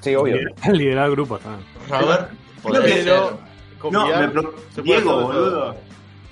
Sí, 0.00 0.14
obvio. 0.14 0.36
Liderar 0.72 1.10
grupos 1.10 1.40
también. 1.40 1.66
Ser- 3.04 3.48
con 3.78 3.92
No, 3.92 4.06
me 4.06 4.82
Diego, 4.82 5.20
boludo. 5.22 5.76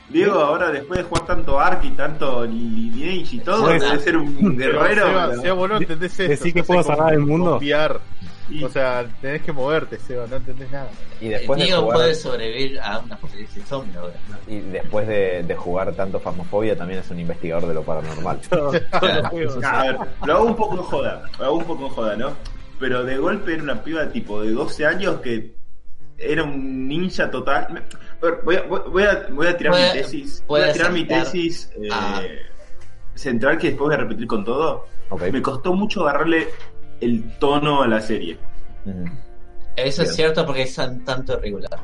Diego 0.08 0.34
ahora 0.38 0.70
después 0.70 0.98
de 0.98 1.04
jugar 1.04 1.26
tanto 1.26 1.58
Ark 1.58 1.80
y 1.84 1.90
tanto 1.90 2.44
Lineage 2.46 3.36
y 3.36 3.38
todo, 3.40 3.66
debe 3.68 3.98
ser 3.98 4.16
un 4.16 4.56
guerrero. 4.56 5.06
Seba, 5.06 5.26
boludo. 5.26 5.42
Seba, 5.42 5.54
vos 5.54 5.68
no 5.68 5.76
entendés 5.78 6.20
esto. 6.20 6.30
Decí 6.30 6.52
que 6.52 6.62
puedo 6.62 6.82
salvar 6.82 7.12
el 7.14 7.20
mundo. 7.20 7.58
Y- 8.48 8.62
O 8.62 8.68
sea, 8.68 9.04
tenés 9.20 9.42
que 9.42 9.50
moverte, 9.52 9.98
Seba, 9.98 10.24
no 10.30 10.36
entendés 10.36 10.70
nada. 10.70 10.88
Y 11.20 11.28
después 11.30 11.58
de 11.58 11.64
Diego 11.66 11.82
jugar, 11.82 11.96
puede 11.96 12.14
sobrevivir 12.14 12.78
a 12.80 13.00
una 13.00 13.14
apocalipsis 13.16 13.64
zombie 13.64 13.96
ahora. 13.98 14.14
y 14.46 14.60
después 14.60 15.08
de, 15.08 15.42
de 15.42 15.56
jugar 15.56 15.92
tanto 15.94 16.20
Fasmofobia, 16.20 16.76
también 16.76 17.00
es 17.00 17.10
un 17.10 17.18
investigador 17.18 17.66
de 17.66 17.74
lo 17.74 17.82
paranormal. 17.82 18.38
A 18.92 19.82
ver, 19.82 19.96
lo 20.24 20.34
hago 20.36 20.44
un 20.44 20.54
poco 20.54 20.76
en 20.76 20.82
joda, 20.82 21.22
lo 21.40 21.44
hago 21.44 21.56
un 21.56 21.64
poco 21.64 21.86
en 21.86 21.90
joda, 21.90 22.14
¿no? 22.16 22.30
Pero 22.78 23.02
de 23.02 23.16
golpe 23.18 23.54
era 23.54 23.62
una 23.64 23.82
piba 23.82 24.08
tipo 24.10 24.40
de 24.42 24.52
12 24.52 24.86
años 24.86 25.20
que 25.20 25.56
era 26.18 26.44
un 26.44 26.88
ninja 26.88 27.30
total. 27.30 27.68
Me- 27.72 27.80
a 27.80 27.84
ver, 28.22 28.40
voy 28.44 28.56
a, 28.56 28.62
voy 28.62 28.80
voy 28.90 29.02
a, 29.04 29.26
voy 29.30 29.46
a 29.46 29.56
tirar 29.56 29.74
mi 29.74 30.00
tesis. 30.00 30.44
Voy 30.46 30.62
a 30.62 30.72
tirar 30.72 30.92
mi 30.92 31.04
tesis 31.04 31.70
eh, 31.80 31.88
a- 31.92 32.22
central 33.14 33.58
que 33.58 33.68
después 33.68 33.86
voy 33.88 33.94
a 33.94 33.98
repetir 33.98 34.26
con 34.26 34.44
todo. 34.44 34.86
Me 35.32 35.40
costó 35.42 35.72
mucho 35.74 36.02
agarrarle 36.08 36.48
el 37.00 37.38
tono 37.38 37.82
a 37.82 37.86
la 37.88 38.00
serie. 38.00 38.36
Eso 39.76 40.02
Bien. 40.02 40.10
es 40.10 40.16
cierto 40.16 40.44
porque 40.46 40.62
es 40.62 40.74
tan- 40.74 41.04
tanto 41.04 41.34
irregular. 41.38 41.78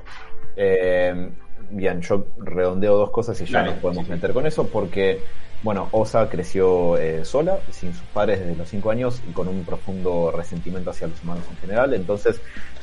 Eh, 0.56 1.30
bien, 1.70 2.00
yo 2.00 2.26
redondeo 2.38 2.96
dos 2.96 3.10
cosas 3.10 3.40
y 3.40 3.44
ya 3.46 3.58
Dale, 3.60 3.72
nos 3.72 3.80
podemos 3.80 4.04
sí, 4.04 4.06
sí. 4.08 4.12
meter 4.12 4.32
con 4.32 4.46
eso 4.46 4.66
porque, 4.66 5.22
bueno, 5.62 5.88
Osa 5.92 6.28
creció 6.28 6.96
eh, 6.98 7.24
sola, 7.24 7.58
sin 7.70 7.92
sus 7.94 8.02
padres 8.08 8.40
desde 8.40 8.56
los 8.56 8.68
5 8.68 8.90
años 8.90 9.22
y 9.28 9.32
con 9.32 9.48
un 9.48 9.64
profundo 9.64 10.32
resentimiento 10.34 10.90
hacia 10.90 11.06
los 11.06 11.22
humanos 11.22 11.44
en 11.50 11.56
general, 11.58 11.94
entonces 11.94 12.40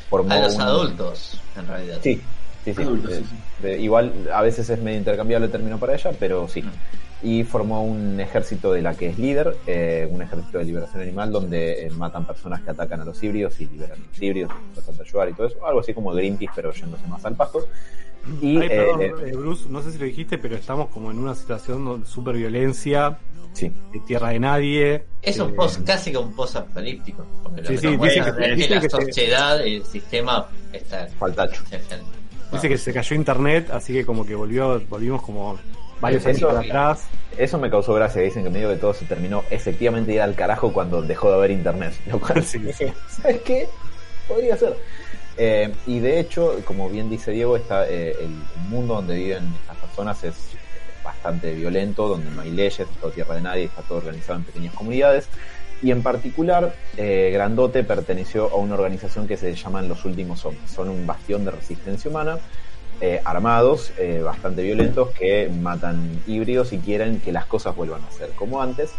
formó 0.10 0.32
A 0.34 0.40
los 0.40 0.56
un- 0.56 0.62
adultos, 0.62 1.40
en 1.58 1.68
realidad. 1.68 1.98
Sí, 2.02 2.22
sí, 2.66 2.74
sí. 2.74 2.82
Adultos, 2.82 3.12
Eh, 3.14 3.24
sí, 3.30 3.36
sí. 3.62 3.68
igual 3.84 4.14
a 4.34 4.42
veces 4.42 4.70
es 4.70 4.82
medio 4.82 4.98
intercambiable 4.98 5.46
el 5.46 5.52
término 5.52 5.78
para 5.78 5.94
ella, 5.96 6.12
pero 6.20 6.48
sí. 6.48 6.64
Y 7.22 7.44
formó 7.44 7.84
un 7.84 8.18
ejército 8.22 8.72
de 8.72 8.82
la 8.82 8.96
que 8.96 9.10
es 9.10 9.20
líder, 9.20 9.58
eh, 9.68 10.08
un 10.10 10.22
ejército 10.22 10.58
de 10.58 10.64
liberación 10.64 11.02
animal 11.02 11.32
donde 11.34 11.86
eh, 11.88 11.90
matan 11.92 12.26
personas 12.26 12.62
que 12.62 12.72
atacan 12.72 13.02
a 13.02 13.06
los 13.06 13.22
híbridos 13.22 13.60
y 13.60 13.66
liberan 13.68 13.98
a 14.02 14.08
los 14.08 14.22
híbridos, 14.22 14.52
tratan 14.74 14.96
de 14.96 15.04
ayudar 15.04 15.30
y 15.30 15.34
todo 15.34 15.48
eso. 15.48 15.66
Algo 15.68 15.82
así 15.82 15.94
como 15.94 16.12
Greenpeace, 16.14 16.54
pero 16.56 16.72
yéndose 16.72 17.06
más 17.08 17.24
al 17.26 17.36
pasto. 17.36 17.68
Y, 18.42 18.58
Ay, 18.58 18.70
perdón, 18.70 19.02
eh, 19.02 19.14
eh, 19.28 19.32
Bruce, 19.36 19.66
no 19.70 19.82
sé 19.82 19.92
si 19.92 19.98
lo 19.98 20.06
dijiste, 20.06 20.38
pero 20.38 20.56
estamos 20.56 20.88
como 20.90 21.12
en 21.12 21.20
una 21.20 21.36
situación 21.36 22.02
de 22.02 22.06
super 22.08 22.36
violencia, 22.36 23.18
sí. 23.54 23.72
de 23.92 24.00
tierra 24.02 24.30
de 24.30 24.40
nadie. 24.40 25.06
Es 25.22 25.38
un 25.40 25.50
eh, 25.50 25.54
post, 25.54 25.86
casi 25.86 26.12
que 26.12 26.18
un 26.18 26.34
post 26.36 26.56
apocalíptico. 26.58 27.26
Sí, 27.68 27.78
sí, 27.78 27.88
dicen 27.98 28.24
que- 28.36 28.52
es 28.52 28.58
dicen 28.58 28.76
la 28.76 28.82
que 28.82 28.90
se- 28.90 28.98
sociedad 29.02 29.64
y 29.66 29.76
el 29.76 29.86
sistema 29.86 30.48
está 30.74 31.08
Faltacho. 31.18 31.62
Dice 32.52 32.68
que 32.70 32.78
se 32.78 32.94
cayó 32.94 33.16
internet, 33.16 33.70
así 33.72 33.94
que 33.94 34.06
como 34.06 34.26
que 34.26 34.34
volvió, 34.36 34.82
volvimos 34.90 35.22
como 35.22 35.60
varios 36.02 36.26
años 36.26 36.42
para 36.42 36.60
atrás. 36.62 37.04
Eso 37.38 37.58
me 37.60 37.70
causó 37.70 37.94
gracia. 37.94 38.22
Dicen 38.22 38.44
que 38.44 38.50
medio 38.50 38.70
que 38.70 38.78
todo 38.78 38.94
se 38.94 39.06
terminó 39.06 39.44
efectivamente 39.52 40.14
ir 40.14 40.22
al 40.22 40.34
carajo 40.36 40.74
cuando 40.74 41.02
dejó 41.02 41.30
de 41.30 41.36
haber 41.36 41.52
internet. 41.52 41.94
Lo 42.08 42.20
cual, 42.20 42.44
Sí, 42.44 42.60
sí. 42.74 42.86
¿sabes 43.22 43.42
qué? 43.42 43.68
Podría 44.28 44.58
ser. 44.58 44.76
Eh, 45.38 45.72
y 45.88 46.00
de 46.00 46.20
hecho, 46.20 46.60
como 46.66 46.90
bien 46.90 47.10
dice 47.10 47.32
Diego, 47.32 47.56
está, 47.56 47.88
eh, 47.88 48.16
el 48.20 48.30
mundo 48.70 48.96
donde 48.96 49.16
viven 49.16 49.54
estas 49.62 49.78
personas 49.78 50.24
es 50.24 50.36
bastante 51.10 51.54
violento, 51.54 52.08
donde 52.08 52.30
no 52.32 52.42
hay 52.42 52.52
leyes, 52.52 52.80
es 52.80 52.88
todo 53.02 53.12
tierra 53.12 53.36
de 53.36 53.42
nadie, 53.42 53.64
está 53.66 53.82
todo 53.82 53.98
organizado 53.98 54.40
en 54.40 54.46
pequeñas 54.46 54.74
comunidades. 54.74 55.28
Y 55.82 55.92
en 55.92 56.04
particular, 56.04 56.74
eh, 56.98 57.32
Grandote 57.34 57.84
perteneció 57.84 58.50
a 58.52 58.56
una 58.56 58.76
organización 58.76 59.28
que 59.28 59.38
se 59.38 59.56
llaman 59.56 59.88
Los 59.88 60.06
Últimos 60.06 60.46
Hombres. 60.46 60.70
Son 60.70 60.90
un 60.90 61.08
bastión 61.08 61.46
de 61.46 61.52
resistencia 61.52 62.10
humana, 62.12 62.38
eh, 63.02 63.22
armados, 63.24 63.92
eh, 63.98 64.22
bastante 64.22 64.62
violentos, 64.62 65.10
que 65.12 65.50
matan 65.50 66.22
híbridos 66.28 66.74
y 66.74 66.80
quieren 66.80 67.22
que 67.22 67.32
las 67.32 67.46
cosas 67.46 67.76
vuelvan 67.76 68.02
a 68.04 68.12
ser 68.12 68.30
como 68.32 68.62
antes. 68.62 68.92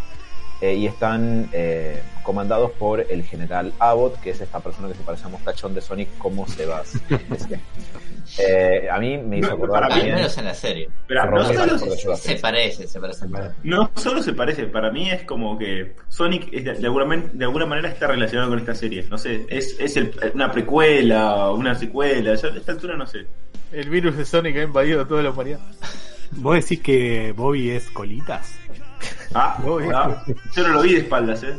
Eh, 0.62 0.74
y 0.74 0.86
están 0.86 1.48
eh, 1.54 2.02
comandados 2.22 2.70
por 2.72 3.00
el 3.00 3.22
general 3.24 3.72
Abbott, 3.78 4.20
que 4.20 4.30
es 4.30 4.40
esta 4.42 4.60
persona 4.60 4.88
que 4.88 4.94
se 4.94 5.02
parece 5.02 5.24
a 5.24 5.28
Mostachón 5.28 5.72
de 5.74 5.80
Sonic 5.80 6.08
como 6.18 6.46
Sebas. 6.46 6.98
eh, 8.38 8.88
a 8.90 8.98
mí 8.98 9.18
me 9.18 9.38
hizo 9.38 9.48
No, 9.48 9.54
acordar 9.54 9.88
para 9.88 9.96
mí, 9.96 10.10
menos 10.10 10.36
en 10.38 10.44
la 10.44 10.54
serie. 10.54 10.88
Pero 11.06 11.22
Se 11.22 11.30
no 11.30 11.44
solo, 11.76 11.96
yo 11.96 12.16
Se 12.16 12.36
parece, 12.36 12.86
se 12.86 13.00
parece. 13.00 13.26
no 13.64 13.90
solo 13.96 14.22
se 14.22 14.32
parece, 14.34 14.64
para 14.66 14.90
mí 14.90 15.10
es 15.10 15.22
como 15.24 15.58
que 15.58 15.94
Sonic 16.08 16.48
es 16.52 16.64
de, 16.64 16.74
de 16.74 16.86
alguna, 16.86 17.04
man- 17.06 17.30
de 17.32 17.44
alguna 17.44 17.66
manera 17.66 17.88
está 17.88 18.06
relacionado 18.06 18.50
con 18.50 18.58
esta 18.58 18.74
serie. 18.74 19.04
No 19.10 19.18
sé, 19.18 19.46
es, 19.48 19.76
es 19.80 19.96
el- 19.96 20.12
una 20.34 20.52
precuela, 20.52 21.50
una 21.50 21.74
secuela, 21.74 22.34
yo 22.34 22.48
a 22.52 22.56
esta 22.56 22.72
altura 22.72 22.96
no 22.96 23.06
sé. 23.06 23.26
El 23.72 23.88
virus 23.88 24.16
de 24.16 24.24
Sonic 24.24 24.56
ha 24.58 24.62
invadido 24.62 25.06
toda 25.06 25.22
la 25.22 25.30
humanidad. 25.30 25.60
¿Vos 26.32 26.54
decís 26.56 26.80
que 26.80 27.32
Bobby 27.32 27.70
es 27.70 27.88
colitas? 27.90 28.52
Ah, 29.34 29.56
ah, 29.94 30.22
yo 30.54 30.62
no 30.68 30.74
lo 30.74 30.82
vi 30.82 30.94
de 30.94 31.00
espaldas, 31.00 31.42
eh. 31.42 31.54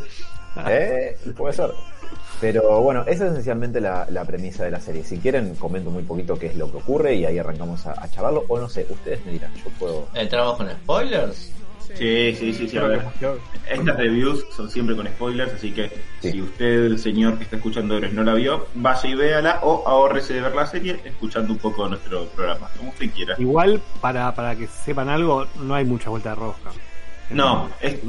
Eh, 0.68 1.18
puede 1.38 1.54
ser. 1.54 1.72
Pero 2.42 2.82
bueno, 2.82 3.02
esa 3.08 3.26
es 3.26 3.32
esencialmente 3.32 3.80
la, 3.80 4.08
la 4.10 4.26
premisa 4.26 4.64
de 4.64 4.72
la 4.72 4.80
serie. 4.80 5.04
Si 5.04 5.20
quieren, 5.20 5.56
comento 5.56 5.90
muy 5.92 6.04
poquito 6.04 6.38
qué 6.38 6.48
es 6.48 6.56
lo 6.56 6.70
que 6.72 6.78
ocurre 6.78 7.16
y 7.16 7.26
ahí 7.26 7.38
arrancamos 7.38 7.86
a, 7.86 7.92
a 8.02 8.10
charlarlo. 8.10 8.44
O 8.48 8.60
no 8.60 8.68
sé, 8.68 8.86
ustedes 8.90 9.24
me 9.26 9.34
dirán, 9.34 9.54
yo 9.56 9.70
puedo. 9.80 10.08
¿Entramos 10.16 10.58
con 10.58 10.70
spoilers? 10.70 11.54
Sí, 11.96 12.34
sí, 12.36 12.54
sí, 12.54 12.68
sí, 12.70 12.78
a 12.78 12.84
ver. 12.84 13.02
Estas 13.70 13.98
reviews 13.98 14.46
son 14.56 14.70
siempre 14.72 14.96
con 14.96 15.06
spoilers, 15.08 15.54
así 15.54 15.72
que 15.72 15.90
Sí. 16.22 16.32
si 16.32 16.42
usted, 16.42 16.86
el 16.86 16.98
señor 17.00 17.38
que 17.38 17.44
está 17.44 17.58
escuchando 17.58 18.00
no 18.00 18.24
la 18.24 18.34
vio, 18.34 18.66
vaya 18.76 19.10
y 19.10 19.14
véala 19.14 19.60
o 19.62 19.84
ahorrese 19.88 20.34
de 20.36 20.42
ver 20.42 20.56
la 20.56 20.66
serie 20.66 21.00
escuchando 21.04 21.52
un 21.52 21.60
poco 21.60 21.88
nuestro 21.90 22.26
programa, 22.28 22.70
como 22.78 22.90
usted 22.92 23.12
quiera. 23.12 23.36
Igual, 23.38 23.82
para, 24.00 24.34
para 24.34 24.56
que 24.56 24.68
sepan 24.68 25.10
algo, 25.10 25.46
no 25.62 25.76
hay 25.76 25.84
mucha 25.84 26.10
vuelta 26.10 26.30
de 26.30 26.36
rosca. 26.36 26.72
No, 27.34 27.70
es, 27.82 28.04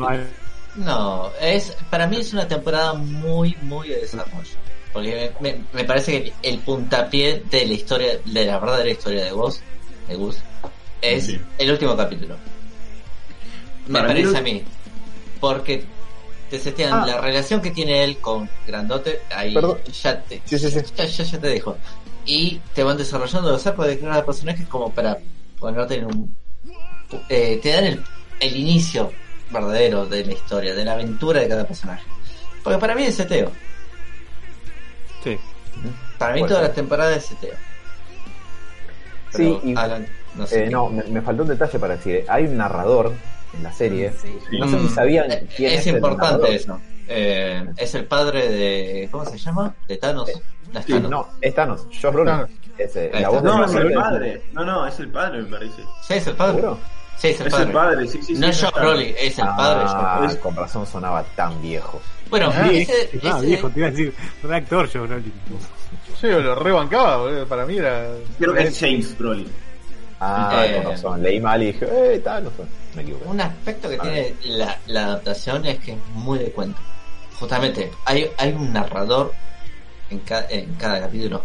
No 0.75 1.33
es 1.41 1.77
para 1.91 2.07
mí 2.07 2.17
es 2.19 2.33
una 2.33 2.49
temporada 2.49 2.95
muy, 2.95 3.57
muy 3.63 3.89
de 3.89 4.01
desarrollo. 4.01 4.51
Porque 4.93 5.33
me, 5.41 5.53
me- 5.53 5.65
me 5.73 5.85
parece 5.85 6.23
que 6.25 6.33
el 6.43 6.59
puntapié 6.61 7.43
de 7.51 7.67
la 7.67 7.73
historia, 7.73 8.19
de 8.25 8.45
la 8.45 8.59
verdadera 8.59 8.91
historia 8.91 9.25
de 9.25 9.31
Gus, 9.31 9.61
de 10.09 10.15
Gus, 10.17 10.37
es 11.01 11.27
Sí. 11.27 11.41
el 11.59 11.71
último 11.71 11.97
capítulo. 11.97 12.37
Me 13.87 13.95
Para 14.01 14.09
mí 14.09 14.21
parece 14.21 14.33
lo- 14.33 14.39
a 14.39 14.43
mí. 14.43 14.63
Porque 15.41 15.85
te 16.51 16.59
setean 16.59 16.93
Ah. 17.03 17.07
la 17.07 17.21
relación 17.21 17.61
que 17.61 17.71
tiene 17.71 18.05
él 18.05 18.19
con 18.19 18.49
Grandote, 18.67 19.21
ahí 19.35 19.55
Perdón. 19.55 19.79
ya 20.03 20.21
te, 20.23 20.43
Sí, 20.45 20.59
sí, 20.59 20.71
sí. 20.71 20.81
Ya, 20.97 21.05
ya, 21.07 21.25
ya 21.25 21.39
te 21.41 21.47
dejo. 21.49 21.77
Y 22.27 22.61
te 22.75 22.83
van 22.85 22.97
desarrollando 22.97 23.51
los 23.51 23.67
arcos 23.67 23.87
de 23.87 23.99
cada 23.99 24.25
personaje 24.25 24.65
como 24.67 24.93
para 24.93 25.19
ponerte 25.59 25.97
en 25.97 26.05
un... 26.07 26.37
eh, 27.29 27.59
te 27.63 27.71
dan 27.71 27.85
el, 27.85 28.05
el 28.43 28.57
inicio 28.57 29.13
verdadero 29.51 30.07
de 30.07 30.25
la 30.25 30.33
historia, 30.33 30.75
de 30.75 30.85
la 30.85 30.93
aventura 30.93 31.41
de 31.41 31.49
cada 31.49 31.67
personaje. 31.67 32.05
Porque 32.63 32.79
para 32.79 32.95
mí 32.95 33.05
es 33.05 33.15
seteo. 33.17 33.51
Sí. 35.23 35.39
Para 36.19 36.35
mí 36.35 36.41
Puede 36.41 36.49
toda 36.51 36.61
ser. 36.63 36.69
la 36.71 36.75
temporada 36.75 37.17
es 37.17 37.25
seteo. 37.27 37.55
Sí, 39.31 39.59
y- 39.65 39.75
Alan, 39.77 40.07
no 40.37 40.47
sé. 40.47 40.65
Eh, 40.65 40.71
no, 40.71 40.89
me, 40.89 41.03
me 41.05 41.21
faltó 41.23 41.43
un 41.43 41.49
detalle 41.49 41.79
para 41.79 41.97
decir. 41.97 42.25
Hay 42.29 42.45
un 42.45 42.57
narrador 42.57 43.13
en 43.57 43.63
la 43.63 43.73
serie. 43.73 44.13
Sí. 44.21 44.37
No 44.59 44.69
sé 44.69 44.79
si 44.79 44.85
Mm, 44.87 44.95
sabían 44.95 45.31
eh, 45.33 45.47
quién 45.57 45.73
es, 45.73 45.81
es 45.81 45.87
importante 45.89 46.55
eso. 46.55 46.81
Eh, 47.09 47.65
es 47.77 47.95
el 47.95 48.05
padre 48.07 48.49
de. 48.49 49.09
¿Cómo 49.11 49.25
se 49.25 49.39
llama? 49.39 49.75
De 49.89 49.97
Thanos. 49.97 50.31
No 50.73 50.79
es 50.81 50.87
Sí, 50.87 50.93
Thanos. 50.93 51.11
no, 51.11 51.29
es 51.41 51.55
Thanos. 51.55 51.87
Josh 51.91 52.13
Brolin. 52.13 52.47
Es, 52.79 52.97
eh, 52.97 53.11
la 53.13 53.29
voz 53.29 53.43
de 53.43 53.49
No, 53.49 53.65
es 53.65 53.75
el 53.75 53.93
padre. 53.93 54.43
No, 54.53 54.65
no, 54.65 54.87
es 54.87 54.99
el 55.01 55.09
padre, 55.09 55.43
me 55.43 55.51
parece. 55.51 55.83
Sí, 56.07 56.15
es 56.15 56.27
el 56.27 56.35
padre. 56.35 56.57
¿Seguro? 56.57 56.79
Sí, 57.17 57.29
es 57.29 57.41
el 57.41 57.47
Es 57.47 57.53
padre. 57.53 57.67
el 57.67 57.73
padre, 57.73 58.07
sí, 58.09 58.19
sí, 58.23 58.35
sí. 58.35 58.41
no 58.41 58.47
es 58.49 58.61
Josh. 58.63 58.73
Brolin, 58.75 59.15
es 59.19 59.39
el 59.39 59.45
padre 59.47 59.81
Josh 59.87 59.93
Ah, 59.97 60.19
Brolin. 60.19 60.37
con 60.39 60.57
razón 60.57 60.87
sonaba 60.87 61.23
tan 61.37 61.63
viejo. 61.63 62.01
Bueno, 62.31 62.51
Ah, 62.53 62.69
ese, 62.73 62.93
Ah, 63.23 63.37
ese- 63.39 63.47
viejo, 63.47 63.71
te 63.71 63.79
iba 63.79 63.89
a 63.89 63.91
decir, 63.91 64.15
reactor 64.43 64.89
yo, 64.91 65.03
Brolin. 65.07 65.33
Yo 66.21 66.41
lo 66.41 66.55
rebancaba, 66.57 67.17
boludo. 67.19 67.47
Para 67.47 67.65
mí 67.67 67.77
era. 67.79 68.07
Creo 68.39 68.55
que 68.55 68.63
es 68.65 68.79
James 68.81 69.17
Brolin. 69.19 69.49
Ah, 70.21 70.65
Eh. 70.67 70.77
con 70.83 70.93
razón. 70.93 71.23
Leí 71.23 71.41
mal 71.41 71.63
y 71.63 71.67
dije, 71.67 71.87
eh, 72.15 72.19
tal, 72.21 72.45
no 72.45 72.51
fue. 72.51 72.65
Me 72.95 73.03
equivoqué. 73.03 73.25
un 73.29 73.41
aspecto 73.41 73.89
que 73.89 73.97
A 73.97 74.01
tiene 74.03 74.35
la, 74.45 74.79
la 74.87 75.05
adaptación 75.05 75.65
es 75.67 75.79
que 75.81 75.93
es 75.93 75.99
muy 76.15 76.39
de 76.39 76.51
cuento. 76.53 76.81
Justamente, 77.39 77.91
hay, 78.05 78.31
hay 78.39 78.53
un 78.53 78.73
narrador 78.73 79.33
en, 80.11 80.19
ca- 80.21 80.47
en 80.49 80.75
cada 80.75 81.01
capítulo. 81.01 81.43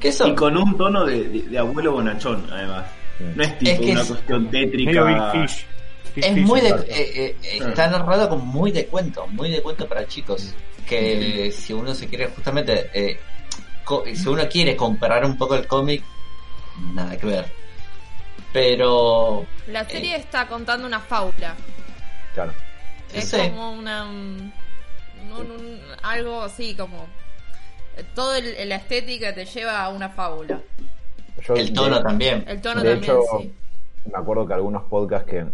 Que 0.00 0.08
eso 0.08 0.26
Y 0.26 0.34
con 0.34 0.56
un 0.56 0.76
tono 0.76 1.04
de, 1.04 1.24
de- 1.24 1.42
de 1.42 1.58
abuelo 1.58 1.92
bonachón, 1.92 2.46
además. 2.52 2.84
No 3.20 3.42
es 3.42 3.58
tipo 3.58 3.70
Es 3.70 3.78
que 3.80 3.90
una 3.92 4.00
es- 4.02 4.08
cuestión 4.08 4.50
tétrica. 4.50 4.90
Medio 5.04 5.06
Big 5.06 5.48
Fish. 5.48 5.66
Big 6.14 6.24
es 6.24 6.34
Fish, 6.34 6.44
muy 6.46 6.60
de, 6.60 6.68
eh, 6.68 6.84
eh, 6.88 7.36
eh, 7.42 7.58
está 7.68 7.88
narrado 7.88 8.28
como 8.28 8.44
muy 8.44 8.70
de 8.72 8.86
cuento, 8.86 9.26
muy 9.28 9.50
de 9.50 9.62
cuento 9.62 9.88
para 9.88 10.06
chicos. 10.06 10.54
Que 10.86 11.50
si 11.50 11.72
uno 11.72 11.94
se 11.94 12.06
quiere 12.08 12.26
justamente, 12.28 12.90
eh, 12.92 13.18
co- 13.84 14.04
si 14.12 14.28
uno 14.28 14.46
quiere 14.48 14.76
comparar 14.76 15.24
un 15.24 15.36
poco 15.38 15.54
el 15.54 15.66
cómic, 15.66 16.02
nada 16.92 17.16
que 17.16 17.26
ver. 17.26 17.52
Pero 18.52 19.46
La 19.68 19.84
serie 19.88 20.16
está 20.16 20.46
contando 20.46 20.86
una 20.86 21.00
fábula. 21.00 21.54
Claro. 22.34 22.52
Es 23.12 23.28
Sí. 23.30 23.36
como 23.38 23.72
una. 23.72 24.04
un- 24.04 24.52
un- 25.32 25.50
un- 25.50 25.80
algo 26.02 26.42
así, 26.42 26.74
como. 26.74 27.06
eh, 27.96 28.04
Todo 28.14 28.34
el, 28.36 28.68
la 28.68 28.76
estética 28.76 29.34
te 29.34 29.44
lleva 29.46 29.82
a 29.82 29.88
una 29.88 30.08
fábula. 30.10 30.60
Yo, 31.44 31.54
el 31.54 31.72
tono 31.72 31.96
de- 31.98 32.02
también. 32.02 32.44
El 32.48 32.60
tono 32.60 32.82
De 32.82 32.90
también, 32.92 33.12
hecho, 33.12 33.20
sí. 33.40 33.52
Me 34.06 34.18
acuerdo 34.18 34.46
que 34.46 34.54
algunos 34.54 34.84
podcasts 34.84 35.28
que, 35.30 35.46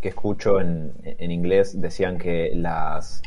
que 0.00 0.08
escucho 0.08 0.60
en, 0.60 0.92
en 1.04 1.30
inglés 1.30 1.80
decían 1.80 2.18
que 2.18 2.52
las. 2.54 3.22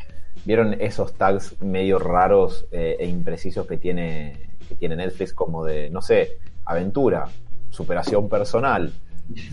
¿Vieron 0.45 0.73
esos 0.81 1.13
tags 1.13 1.61
medio 1.61 1.99
raros 1.99 2.65
eh, 2.71 2.97
e 2.99 3.07
imprecisos 3.07 3.65
que 3.67 3.77
tiene, 3.77 4.49
que 4.67 4.75
tiene 4.75 4.95
Netflix? 4.95 5.33
Como 5.33 5.63
de, 5.63 5.89
no 5.89 6.01
sé, 6.01 6.37
aventura, 6.65 7.27
superación 7.69 8.27
personal, 8.27 8.91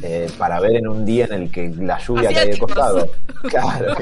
eh, 0.02 0.28
para 0.38 0.58
ver 0.58 0.76
en 0.76 0.88
un 0.88 1.04
día 1.04 1.26
en 1.26 1.32
el 1.34 1.50
que 1.52 1.68
la 1.68 1.98
lluvia 1.98 2.30
cae 2.32 2.48
de 2.48 2.58
costado. 2.58 3.08
Claro. 3.50 3.94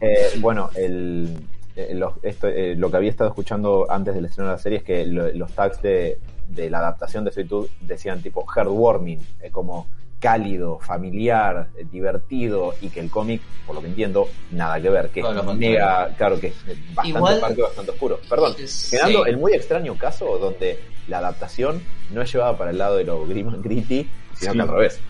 Eh, 0.00 0.28
bueno, 0.40 0.70
el, 0.74 1.36
eh, 1.76 1.92
los- 1.94 2.14
esto, 2.22 2.48
eh, 2.48 2.74
lo 2.76 2.90
que 2.90 2.96
había 2.96 3.10
estado 3.10 3.30
escuchando 3.30 3.86
antes 3.88 4.14
del 4.14 4.24
estreno 4.26 4.50
de 4.50 4.56
la 4.56 4.58
serie 4.62 4.78
es 4.78 4.84
que 4.84 5.06
lo- 5.06 5.30
los 5.32 5.52
tags 5.52 5.80
de, 5.82 6.18
de 6.48 6.70
la 6.70 6.78
adaptación 6.78 7.24
de 7.24 7.30
Tooth 7.44 7.68
decían 7.80 8.22
tipo 8.22 8.44
heartwarming, 8.46 9.20
eh, 9.42 9.50
como 9.50 9.86
cálido, 10.18 10.78
familiar, 10.80 11.68
eh, 11.76 11.84
divertido, 11.90 12.74
y 12.80 12.88
que 12.88 12.98
el 13.00 13.08
cómic, 13.10 13.40
por 13.66 13.76
lo 13.76 13.80
que 13.82 13.86
entiendo, 13.86 14.28
nada 14.50 14.80
que 14.80 14.90
ver, 14.90 15.10
que 15.10 15.20
es 15.20 15.26
mega, 15.54 16.08
claro 16.16 16.40
que 16.40 16.48
es 16.48 16.54
bastante 16.94 17.08
Igual- 17.18 17.40
parque, 17.40 17.62
bastante 17.62 17.90
oscuro. 17.92 18.18
Perdón, 18.28 18.54
Sí. 18.66 18.96
quedando 18.96 19.24
el 19.26 19.36
muy 19.36 19.52
extraño 19.52 19.96
caso 19.96 20.38
donde 20.38 20.80
la 21.06 21.18
adaptación 21.18 21.80
no 22.10 22.22
es 22.22 22.32
llevada 22.32 22.56
para 22.58 22.70
el 22.72 22.78
lado 22.78 22.96
de 22.96 23.04
lo 23.04 23.24
grim 23.26 23.48
and 23.48 23.62
gritty, 23.62 24.08
sino 24.34 24.52
Sí. 24.52 24.58
que 24.58 24.62
al 24.62 24.68
revés. 24.68 25.00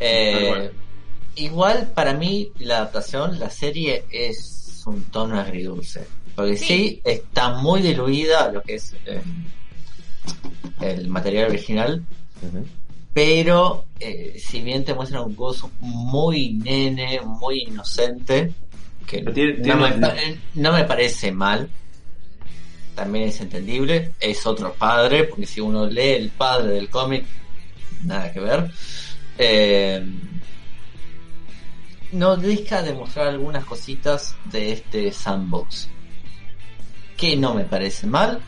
Eh, 0.00 0.70
igual 1.36 1.90
para 1.94 2.12
mí 2.14 2.52
la 2.58 2.78
adaptación, 2.78 3.38
la 3.38 3.50
serie 3.50 4.04
es 4.10 4.82
un 4.86 5.04
tono 5.04 5.40
agridulce. 5.40 6.06
Porque 6.36 6.56
sí, 6.56 6.66
Sí. 6.66 7.00
está 7.04 7.50
muy 7.54 7.82
diluida 7.82 8.52
lo 8.52 8.62
que 8.62 8.74
es 8.76 8.94
eh, 9.06 9.20
el 10.80 11.08
material 11.08 11.48
original, 11.50 12.02
pero 13.12 13.84
eh, 13.98 14.36
si 14.38 14.60
bien 14.60 14.84
te 14.84 14.94
muestran 14.94 15.24
un 15.24 15.34
gozo 15.36 15.70
muy 15.80 16.50
nene, 16.54 17.20
muy 17.22 17.62
inocente, 17.62 18.52
que 19.06 19.22
tiene- 19.62 19.78
me, 20.00 20.38
no 20.54 20.72
me 20.72 20.84
parece 20.84 21.32
mal, 21.32 21.68
también 22.94 23.28
es 23.28 23.40
entendible, 23.40 24.12
es 24.20 24.44
otro 24.46 24.72
padre, 24.74 25.24
porque 25.24 25.46
si 25.46 25.60
uno 25.60 25.86
lee 25.86 26.10
el 26.16 26.30
padre 26.30 26.72
del 26.74 26.90
cómic, 26.90 27.24
nada 28.04 28.32
que 28.32 28.40
ver. 28.40 28.70
Eh, 29.38 30.04
no 32.12 32.36
deja 32.36 32.82
de 32.82 32.94
mostrar 32.94 33.28
algunas 33.28 33.64
cositas 33.64 34.34
de 34.46 34.72
este 34.72 35.12
sandbox, 35.12 35.88
que 37.16 37.36
no 37.36 37.54
me 37.54 37.64
parece 37.64 38.06
mal, 38.06 38.40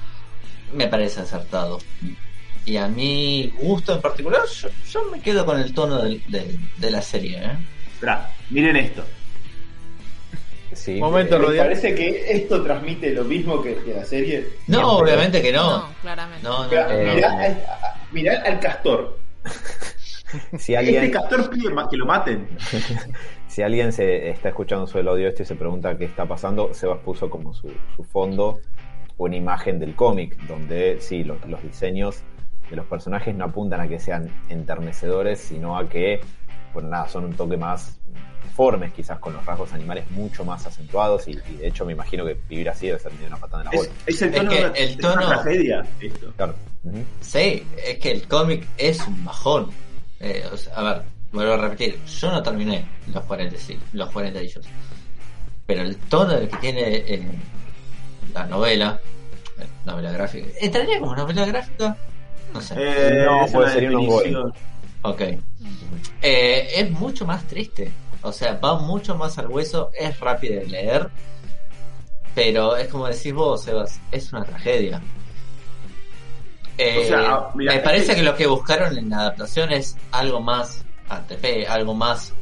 me 0.72 0.86
parece 0.88 1.20
acertado. 1.20 1.78
Y 2.66 2.76
a 2.76 2.88
mi 2.88 3.52
gusto 3.60 3.94
en 3.94 4.00
particular, 4.00 4.42
yo, 4.46 4.68
yo 4.90 5.04
me 5.10 5.20
quedo 5.20 5.44
con 5.46 5.58
el 5.58 5.72
tono 5.74 6.02
del- 6.02 6.22
de, 6.28 6.56
de 6.76 6.90
la 6.90 7.00
serie. 7.02 7.38
¿eh? 7.42 7.56
Miren 8.50 8.76
esto. 8.76 9.04
Sí. 10.72 10.94
Momento, 11.00 11.36
Eh, 11.36 11.38
¿Les 11.40 11.48
Rodian. 11.48 11.66
parece 11.66 11.94
que 11.94 12.32
esto 12.32 12.62
transmite 12.62 13.10
lo 13.10 13.24
mismo 13.24 13.60
que, 13.62 13.74
que 13.76 13.92
la 13.94 14.04
serie? 14.04 14.46
No, 14.68 14.98
obviamente 14.98 15.42
que 15.42 15.52
no. 15.52 15.78
No, 15.78 15.88
claramente. 16.00 16.44
No, 16.44 16.62
no, 16.64 16.68
Mirá, 16.70 16.88
no, 16.88 17.02
no. 17.04 17.14
mirá 17.14 17.32
al, 17.32 17.52
a- 17.52 17.96
mirá 18.12 18.42
al 18.46 18.60
castor. 18.60 19.18
Si 20.60 20.74
Este 20.74 20.76
alguien, 20.76 21.10
castor 21.10 21.50
pide 21.50 21.74
que 21.90 21.96
lo 21.96 22.06
maten. 22.06 22.48
si 23.48 23.62
alguien 23.62 23.92
se 23.92 24.30
está 24.30 24.50
escuchando 24.50 24.86
sobre 24.86 25.00
el 25.02 25.08
audio 25.08 25.26
este 25.28 25.42
y 25.42 25.46
se 25.46 25.56
pregunta 25.56 25.98
qué 25.98 26.04
está 26.04 26.24
pasando, 26.24 26.72
Sebas 26.72 27.00
puso 27.00 27.28
como 27.28 27.52
su, 27.52 27.68
su 27.96 28.04
fondo 28.04 28.60
una 29.28 29.36
imagen 29.36 29.78
del 29.78 29.94
cómic, 29.94 30.36
donde 30.46 30.98
sí, 31.00 31.24
los, 31.24 31.44
los 31.46 31.62
diseños 31.62 32.16
de 32.70 32.76
los 32.76 32.86
personajes 32.86 33.34
no 33.34 33.44
apuntan 33.44 33.80
a 33.80 33.88
que 33.88 33.98
sean 33.98 34.30
enternecedores, 34.48 35.40
sino 35.40 35.76
a 35.76 35.88
que, 35.88 36.20
bueno, 36.72 36.88
nada, 36.88 37.08
son 37.08 37.24
un 37.24 37.34
toque 37.34 37.56
más 37.56 37.98
deformes, 38.44 38.92
quizás 38.92 39.18
con 39.18 39.32
los 39.34 39.44
rasgos 39.44 39.72
animales 39.72 40.10
mucho 40.10 40.44
más 40.44 40.64
acentuados, 40.66 41.28
y, 41.28 41.32
y 41.32 41.56
de 41.56 41.68
hecho 41.68 41.84
me 41.84 41.92
imagino 41.92 42.24
que 42.24 42.36
vivir 42.48 42.68
así 42.70 42.86
debe 42.86 42.98
ser 42.98 43.12
medio 43.12 43.26
una 43.28 43.36
patada 43.36 43.62
en 43.64 43.66
la 43.66 43.72
Es, 43.72 43.78
bola. 43.88 43.92
es 44.06 44.22
el 44.22 44.28
Es 44.28 44.34
tono 44.36 44.50
que 44.50 44.56
de 44.56 44.64
una, 44.64 44.72
el 44.78 44.96
de 44.96 45.06
una 45.06 45.14
tono- 45.14 45.28
tragedia. 45.28 45.86
Esto. 46.00 46.32
Claro. 46.36 46.54
Ujú. 46.84 47.04
Sí, 47.20 47.66
es 47.86 47.98
que 47.98 48.10
el 48.12 48.26
cómic 48.28 48.66
es 48.78 49.06
un 49.06 49.24
bajón. 49.24 49.70
Eh, 50.20 50.44
o 50.52 50.56
sea, 50.56 50.74
a 50.74 50.82
ver, 50.82 51.02
vuelvo 51.32 51.52
a 51.52 51.56
repetir, 51.58 51.98
yo 52.06 52.30
no 52.30 52.42
terminé 52.42 52.84
los 53.12 53.22
40, 53.24 53.56
sí, 53.58 53.78
los 53.92 54.10
40 54.10 54.40
ellos. 54.40 54.64
Pero 55.66 55.82
el 55.82 55.96
tono 55.96 56.32
del 56.34 56.48
que 56.48 56.56
tiene 56.56 56.82
eh, 56.96 57.22
la 58.34 58.46
novela, 58.46 59.00
eh, 59.58 59.66
novela 59.84 60.12
gráfica, 60.12 60.48
¿entraría 60.60 60.98
como 61.00 61.14
novela 61.16 61.44
gráfica? 61.46 61.96
No 62.52 62.60
sé. 62.60 62.74
Eh, 62.78 63.24
No, 63.26 63.46
puede 63.52 63.72
ser 63.72 63.94
un 63.94 64.02
definición. 64.06 64.54
Ok. 65.02 65.20
Eh, 66.22 66.68
es 66.76 66.90
mucho 66.90 67.24
más 67.26 67.44
triste. 67.46 67.90
O 68.22 68.32
sea, 68.32 68.54
va 68.54 68.78
mucho 68.78 69.14
más 69.14 69.38
al 69.38 69.46
hueso, 69.48 69.90
es 69.98 70.18
rápido 70.20 70.60
de 70.60 70.66
leer. 70.66 71.08
Pero 72.34 72.76
es 72.76 72.88
como 72.88 73.06
decís 73.08 73.32
vos, 73.32 73.62
Sebas, 73.62 73.98
es 74.12 74.32
una 74.32 74.44
tragedia. 74.44 75.00
Eh, 76.78 77.02
O 77.04 77.08
sea, 77.08 77.30
ah, 77.34 77.52
mira, 77.54 77.72
me 77.72 77.78
es 77.78 77.84
parece 77.84 78.06
que- 78.08 78.16
que 78.16 78.22
lo 78.22 78.36
que 78.36 78.46
buscaron 78.46 78.96
en 78.96 79.10
la 79.10 79.18
adaptación 79.20 79.72
es 79.72 79.96
algo 80.12 80.40
más 80.40 80.84
ATP, 81.08 81.66
algo 81.68 81.94
más. 81.94 82.32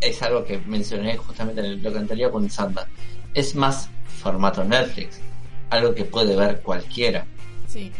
Es 0.00 0.22
algo 0.22 0.44
que 0.44 0.58
mencioné 0.58 1.16
justamente 1.16 1.60
en 1.60 1.66
el 1.66 1.76
bloque 1.80 1.98
anterior 1.98 2.30
con 2.30 2.48
Santa. 2.50 2.86
Es 3.32 3.54
más 3.54 3.88
formato 4.24 4.64
Netflix. 4.64 5.20
Algo 5.70 5.94
que 5.94 6.04
puede 6.04 6.34
ver 6.34 6.60
cualquiera. 6.62 7.24
Sí, 7.68 7.92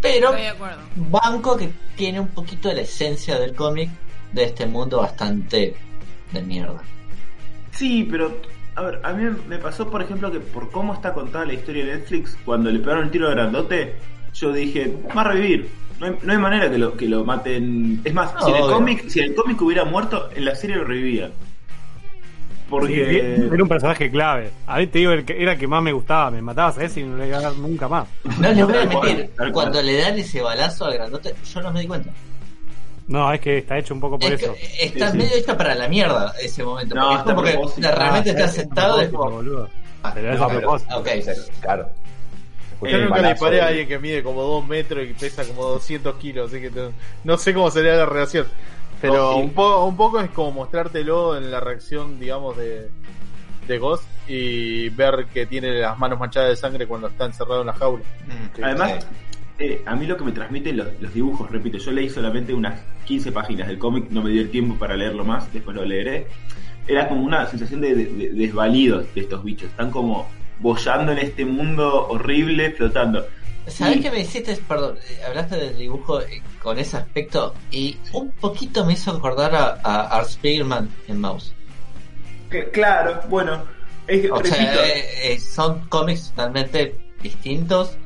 Pero 0.00 0.28
estoy 0.30 0.42
de 0.42 0.48
acuerdo. 0.48 0.78
banco 0.96 1.56
que 1.56 1.70
tiene 1.96 2.18
un 2.20 2.28
poquito 2.28 2.68
de 2.68 2.74
la 2.76 2.80
esencia 2.82 3.38
del 3.38 3.54
cómic 3.54 3.90
de 4.32 4.44
este 4.44 4.66
mundo 4.66 4.98
bastante 4.98 5.76
de 6.32 6.42
mierda. 6.42 6.82
Sí, 7.72 8.06
pero 8.10 8.40
a 8.76 8.82
ver, 8.82 9.00
a 9.04 9.12
mí 9.12 9.24
me 9.48 9.58
pasó, 9.58 9.88
por 9.90 10.02
ejemplo, 10.02 10.32
que 10.32 10.40
por 10.40 10.70
cómo 10.70 10.94
está 10.94 11.12
contada 11.12 11.44
la 11.44 11.52
historia 11.54 11.84
de 11.84 11.96
Netflix, 11.96 12.36
cuando 12.44 12.70
le 12.70 12.78
pegaron 12.80 13.04
el 13.04 13.10
tiro 13.10 13.28
de 13.28 13.34
grandote, 13.34 13.94
yo 14.34 14.52
dije, 14.52 14.92
va 15.16 15.22
a 15.22 15.32
revivir. 15.32 15.68
No 16.00 16.06
hay, 16.06 16.16
no 16.22 16.32
hay 16.32 16.38
manera 16.38 16.70
que 16.70 16.78
lo, 16.78 16.96
que 16.96 17.06
lo 17.08 17.24
maten. 17.24 18.00
Es 18.04 18.12
más, 18.12 18.34
No, 18.34 18.40
si, 18.46 18.50
en 18.50 18.56
el 18.56 18.62
cómic, 18.62 19.08
si 19.08 19.20
en 19.20 19.26
el 19.26 19.34
cómic 19.36 19.60
hubiera 19.62 19.84
muerto, 19.84 20.28
en 20.34 20.44
la 20.44 20.54
serie 20.56 20.76
lo 20.76 20.84
revivían. 20.84 21.30
Porque. 22.80 23.36
Sí, 23.38 23.48
era 23.52 23.62
un 23.62 23.68
personaje 23.68 24.10
clave. 24.10 24.50
A 24.66 24.78
mí 24.78 24.86
te 24.86 24.98
digo, 24.98 25.12
era 25.12 25.52
el 25.52 25.58
que 25.58 25.66
más 25.66 25.82
me 25.82 25.92
gustaba. 25.92 26.30
Me 26.30 26.42
matabas 26.42 26.78
a 26.78 26.84
ese 26.84 27.00
y 27.00 27.04
no 27.04 27.16
le 27.16 27.28
iba 27.28 27.38
a 27.38 27.42
dar 27.42 27.54
nunca 27.56 27.88
más. 27.88 28.08
No 28.38 28.48
les 28.52 28.64
voy 28.66 28.76
a 28.76 28.84
mentir, 28.86 29.30
cuando 29.52 29.82
le 29.82 29.96
dan 29.98 30.18
ese 30.18 30.40
balazo 30.42 30.84
al 30.86 30.94
grandote, 30.94 31.34
yo 31.52 31.60
no 31.62 31.72
me 31.72 31.80
di 31.80 31.86
cuenta. 31.86 32.10
No, 33.06 33.30
es 33.32 33.40
que 33.40 33.58
está 33.58 33.76
hecho 33.78 33.92
un 33.92 34.00
poco 34.00 34.18
por 34.18 34.32
Es 34.32 34.42
eso. 34.42 34.54
está 34.80 35.06
Sí, 35.06 35.12
sí. 35.12 35.18
medio 35.18 35.36
hecha 35.36 35.56
para 35.58 35.74
la 35.74 35.88
mierda 35.88 36.32
ese 36.40 36.64
momento. 36.64 36.94
No, 36.94 37.02
porque 37.02 37.14
es 37.14 37.18
está 37.20 37.30
a 37.32 37.34
como 37.34 37.46
que 37.46 37.52
propósito. 37.52 37.90
realmente 37.92 38.30
Ah, 38.30 38.32
está 38.32 38.48
sentado 38.48 39.00
es 39.00 39.08
propósito, 39.08 39.18
como. 39.18 39.36
boludo. 39.36 39.68
Ah, 40.02 40.10
Pero 40.14 40.32
es 40.32 40.38
no, 40.38 40.44
a 40.44 40.48
propósito. 40.48 40.98
Ok. 40.98 41.08
Claro. 41.60 41.88
Yo 42.82 42.88
Eh, 42.98 43.04
nunca 43.04 43.22
le 43.22 43.28
disparé 43.30 43.60
a 43.62 43.66
alguien 43.68 43.88
que 43.88 43.98
mide 43.98 44.22
como 44.22 44.42
2 44.42 44.66
metros 44.66 45.04
y 45.08 45.12
pesa 45.14 45.44
como 45.44 45.64
200 45.64 46.16
kilos, 46.16 46.50
así 46.50 46.60
que 46.60 46.70
no, 46.70 46.92
no 47.24 47.38
sé 47.38 47.54
cómo 47.54 47.70
sería 47.70 47.94
la 47.94 48.04
reacción. 48.06 48.46
Pero 49.10 49.36
un, 49.36 49.50
poco, 49.50 49.84
un 49.86 49.96
poco 49.96 50.20
es 50.20 50.30
como 50.30 50.52
mostrártelo 50.52 51.36
en 51.36 51.50
la 51.50 51.60
reacción, 51.60 52.18
digamos, 52.20 52.56
de, 52.56 52.88
de 53.66 53.78
Ghost 53.78 54.04
y 54.28 54.88
ver 54.90 55.26
que 55.32 55.46
tiene 55.46 55.78
las 55.80 55.98
manos 55.98 56.18
manchadas 56.18 56.50
de 56.50 56.56
sangre 56.56 56.86
cuando 56.86 57.08
está 57.08 57.24
encerrado 57.26 57.60
en 57.60 57.66
la 57.68 57.72
jaula. 57.74 58.04
Mm. 58.26 58.62
Además, 58.62 59.06
eh, 59.58 59.82
a 59.86 59.94
mí 59.94 60.06
lo 60.06 60.16
que 60.16 60.24
me 60.24 60.32
transmiten 60.32 60.76
los, 60.76 60.88
los 61.00 61.12
dibujos, 61.14 61.50
repito, 61.50 61.78
yo 61.78 61.90
leí 61.92 62.08
solamente 62.08 62.52
unas 62.54 62.80
15 63.04 63.32
páginas 63.32 63.68
del 63.68 63.78
cómic, 63.78 64.06
no 64.10 64.22
me 64.22 64.30
dio 64.30 64.40
el 64.42 64.50
tiempo 64.50 64.74
para 64.76 64.96
leerlo 64.96 65.24
más, 65.24 65.52
después 65.52 65.76
lo 65.76 65.84
leeré. 65.84 66.26
Era 66.86 67.08
como 67.08 67.22
una 67.22 67.46
sensación 67.46 67.80
de, 67.80 67.94
de- 67.94 68.04
de 68.06 68.30
desvalido 68.30 69.02
de 69.14 69.20
estos 69.20 69.42
bichos, 69.44 69.68
están 69.70 69.90
como 69.90 70.28
bollando 70.60 71.12
en 71.12 71.18
este 71.18 71.44
mundo 71.44 72.08
horrible, 72.08 72.70
flotando. 72.72 73.26
¿Sabes 73.66 74.00
qué 74.02 74.10
me 74.10 74.20
hiciste? 74.20 74.56
Perdón, 74.68 74.98
eh, 75.08 75.20
hablaste 75.26 75.56
del 75.56 75.78
dibujo 75.78 76.20
eh, 76.20 76.42
con 76.62 76.78
ese 76.78 76.98
aspecto 76.98 77.54
y 77.70 77.96
un 78.12 78.30
poquito 78.32 78.84
me 78.84 78.92
hizo 78.92 79.10
acordar 79.12 79.54
a, 79.54 79.80
a 79.82 80.18
Art 80.18 80.28
Spiegelman 80.28 80.90
en 81.08 81.20
Mouse. 81.20 81.54
Que- 82.50 82.70
claro, 82.70 83.20
bueno, 83.28 83.64
es, 84.06 84.30
O 84.30 84.44
sea, 84.44 84.86
eh, 84.86 85.32
eh, 85.32 85.40
son 85.40 85.80
cómics 85.88 86.30
totalmente 86.30 86.96
distintos, 87.22 87.96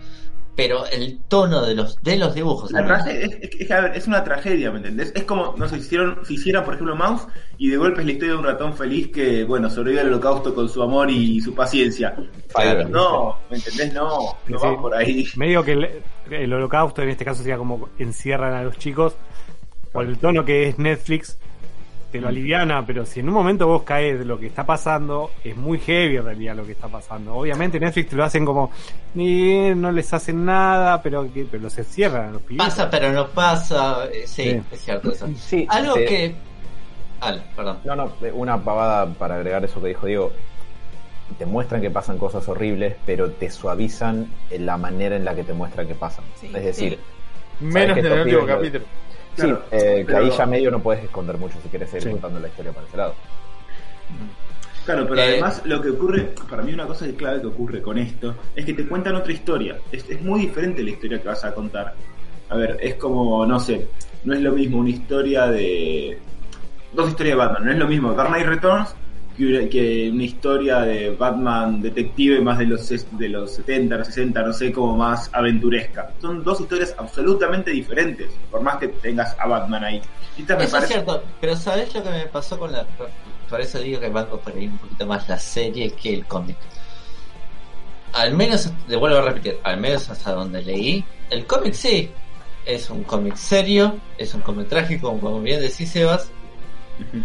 pero 0.59 0.85
el 0.87 1.21
tono 1.29 1.65
de 1.65 1.73
los 1.77 2.03
de 2.03 2.17
los 2.17 2.35
dibujos. 2.35 2.73
La 2.73 2.85
tragedia- 2.85 3.21
es, 3.27 3.33
es- 3.43 3.61
es- 3.61 3.71
a 3.71 3.81
ver, 3.81 3.97
es 3.97 4.09
una 4.09 4.25
tragedia, 4.25 4.73
¿me 4.73 4.79
entendés? 4.79 5.13
Es 5.15 5.23
como, 5.23 5.55
no 5.57 5.69
sé, 5.69 5.77
si 5.77 5.83
hicieron, 5.83 6.19
si 6.27 6.35
hicieran, 6.35 6.65
por 6.65 6.75
ejemplo, 6.75 6.97
Mouse 6.97 7.29
y 7.59 7.69
de 7.71 7.77
golpe 7.77 8.01
es 8.01 8.07
la 8.07 8.13
historia 8.13 8.33
de 8.35 8.39
un 8.41 8.45
ratón 8.45 8.75
feliz 8.75 9.07
que, 9.13 9.45
bueno, 9.45 9.71
sobrevive 9.71 10.01
al 10.01 10.09
holocausto 10.09 10.53
con 10.57 10.69
su 10.69 10.83
amor 10.83 11.11
y 11.13 11.41
su 11.41 11.55
paciencia. 11.55 12.17
Fire. 12.49 12.91
No, 12.91 13.39
¿me 13.49 13.57
entendés? 13.59 13.93
No, 13.95 14.37
no 14.49 14.59
Sí. 14.59 14.67
va 14.67 14.81
por 14.81 14.95
ahí. 14.97 15.25
Medio 15.37 15.63
que 15.65 15.73
el, 15.73 15.89
el 16.29 16.53
holocausto 16.53 17.03
en 17.03 17.11
este 17.11 17.25
caso 17.25 17.41
sería 17.43 17.57
como 17.57 17.89
encierran 18.01 18.53
a 18.55 18.65
los 18.65 18.77
chicos. 18.79 19.15
Por 19.93 20.07
el 20.07 20.19
tono 20.19 20.45
que 20.45 20.69
es 20.69 20.79
Netflix, 20.79 21.39
te 22.11 22.21
lo 22.21 22.29
aliviana, 22.29 22.87
pero 22.87 23.05
si 23.05 23.21
en 23.21 23.29
un 23.29 23.35
momento 23.35 23.67
vos 23.67 23.83
caes 23.83 24.19
de 24.19 24.25
lo 24.25 24.39
que 24.41 24.47
está 24.47 24.65
pasando, 24.65 25.31
es 25.45 25.55
muy 25.57 25.79
heavy 25.79 26.17
en 26.17 26.25
realidad 26.25 26.57
lo 26.57 26.65
que 26.65 26.73
está 26.73 26.89
pasando. 26.89 27.35
Obviamente 27.35 27.79
Netflix 27.79 28.09
te 28.11 28.17
lo 28.17 28.25
hacen 28.25 28.45
como, 28.47 28.71
ni 29.15 29.75
no 29.75 29.93
les 29.93 30.13
hacen 30.15 30.45
nada, 30.45 31.03
pero 31.03 31.31
que 31.33 31.45
pero 31.51 31.65
los 31.65 31.77
encierran 31.79 32.29
a 32.29 32.31
los 32.33 32.43
pibes. 32.43 32.65
Pasa, 32.67 32.89
pero 32.91 33.13
no 33.13 33.27
pasa. 33.29 34.07
eh, 34.07 34.23
sí, 34.27 34.43
Sí. 34.53 34.63
es 34.73 34.81
cierto 34.81 35.13
eso. 35.13 35.29
Sí, 35.37 35.67
Algo 35.69 35.95
que. 35.95 36.35
Al, 37.21 37.43
perdón. 37.57 37.79
No, 37.85 37.97
no, 37.97 38.13
una 38.35 38.63
pavada 38.63 39.07
para 39.13 39.35
agregar 39.37 39.65
eso 39.65 39.81
que 39.83 39.89
dijo 39.89 40.07
Diego. 40.07 40.33
Te 41.37 41.45
muestran 41.45 41.83
que 41.83 41.91
pasan 41.91 42.17
cosas 42.17 42.49
horribles, 42.49 42.95
pero 43.05 43.31
te 43.33 43.51
suavizan 43.51 44.29
en 44.51 44.65
la 44.65 44.79
manera 44.79 45.15
en 45.17 45.25
la 45.27 45.35
que 45.35 45.45
te 45.45 45.53
muestran 45.53 45.87
que 45.87 45.95
pasan. 45.95 46.25
Sí, 46.41 46.47
es 46.55 46.65
decir, 46.65 46.99
Menos 47.61 47.95
que 47.95 48.01
en 48.01 48.07
el 48.07 48.13
estos 48.13 48.25
último 48.25 48.61
pibes 48.61 48.73
lo- 48.83 48.89
sí, 49.43 49.55
eh, 49.71 49.95
que 49.99 50.05
pero- 50.07 50.19
ahí 50.19 50.31
ya 50.31 50.47
medio 50.47 50.71
no 50.71 50.81
puedes 50.81 51.05
esconder 51.05 51.37
mucho 51.39 51.59
si 51.63 51.69
quieres 51.69 51.89
seguir 51.91 52.05
Sí. 52.05 52.11
contando 52.11 52.41
la 52.41 52.49
historia 52.49 52.73
para 52.73 52.87
ese 52.87 52.97
lado. 52.97 53.15
Claro, 54.85 55.07
pero 55.07 55.21
Eh, 55.21 55.29
además 55.33 55.63
lo 55.67 55.83
que 55.83 55.91
ocurre, 55.91 56.31
para 56.49 56.63
mí 56.63 56.73
una 56.73 56.87
cosa 56.87 57.07
clave 57.17 57.41
que 57.43 57.47
ocurre 57.47 57.83
con 57.83 57.99
esto, 57.99 58.35
es 58.57 58.65
que 58.65 58.73
te 58.73 58.87
cuentan 58.87 59.17
otra 59.17 59.33
historia. 59.33 59.77
Es, 59.93 60.09
es 60.09 60.21
muy 60.23 60.41
diferente 60.41 60.83
la 60.83 60.91
historia 60.91 61.21
que 61.21 61.29
vas 61.29 61.45
a 61.45 61.53
contar. 61.53 61.95
A 62.49 62.57
ver, 62.57 62.79
es 62.81 62.95
como, 62.95 63.45
no 63.45 63.61
sé, 63.61 63.87
no 64.25 64.33
es 64.35 64.41
lo 64.41 64.53
mismo 64.53 64.79
una 64.79 64.91
historia 64.91 65.47
de... 65.47 66.19
Dos 66.95 67.11
historias 67.11 67.37
de 67.37 67.45
Batman, 67.45 67.65
no 67.67 67.73
es 67.73 67.79
lo 67.79 67.87
mismo 67.87 68.15
Dark 68.15 68.31
Knight 68.31 68.47
Returns 68.47 68.95
que 69.39 69.47
una, 69.47 69.69
que 69.71 70.11
una 70.13 70.25
historia 70.25 70.81
de 70.81 71.11
Batman 71.11 71.81
detective 71.81 72.41
más 72.41 72.59
de 72.59 72.67
los, 72.67 72.89
de 73.13 73.29
los 73.29 73.55
70, 73.55 73.97
los 73.97 74.07
60, 74.09 74.43
no 74.43 74.53
sé, 74.53 74.73
como 74.73 74.97
más 74.97 75.31
aventuresca. 75.33 76.13
Son 76.21 76.43
dos 76.43 76.61
historias 76.61 76.95
absolutamente 76.99 77.71
diferentes, 77.71 78.29
por 78.51 78.61
más 78.63 78.77
que 78.79 78.89
tengas 78.89 79.37
a 79.39 79.47
Batman 79.47 79.85
ahí. 79.85 80.03
Y 80.37 80.41
esta 80.43 80.57
me 80.57 80.65
Eso 80.65 80.73
parece- 80.73 80.95
es 80.95 81.01
cierto, 81.05 81.23
pero 81.41 81.57
¿sabes 81.57 81.95
lo 81.95 82.03
que 82.03 82.11
me 82.11 82.27
pasó 82.27 82.59
con 82.59 82.73
la... 82.73 82.85
Por 83.49 83.61
eso 83.61 83.79
digo 83.79 84.01
que 84.01 84.09
banco 84.09 84.39
por 84.41 84.53
ahí 84.55 84.67
un 84.67 84.77
poquito 84.79 85.07
más 85.07 85.27
la 85.29 85.39
serie 85.39 85.91
que 85.93 86.13
el 86.15 86.27
cómic. 86.27 86.57
Al 88.13 88.35
menos, 88.35 88.71
le 88.89 88.97
vuelvo 88.97 89.19
a 89.19 89.23
repetir, 89.23 89.59
al 89.63 89.79
menos 89.79 90.11
hasta 90.11 90.33
donde 90.33 90.63
leí, 90.63 91.05
el 91.31 91.47
cómic 91.47 91.75
sí, 91.75 92.11
es 92.67 92.91
un 92.91 93.05
cómic 93.05 93.37
serio, 93.37 93.97
es 94.19 94.35
un 94.35 94.41
cómic 94.41 94.69
trágico, 94.69 95.19
como 95.21 95.41
bien 95.41 95.61
decís 95.61 95.91
Sebas, 95.91 96.31
Ujú. 96.99 97.23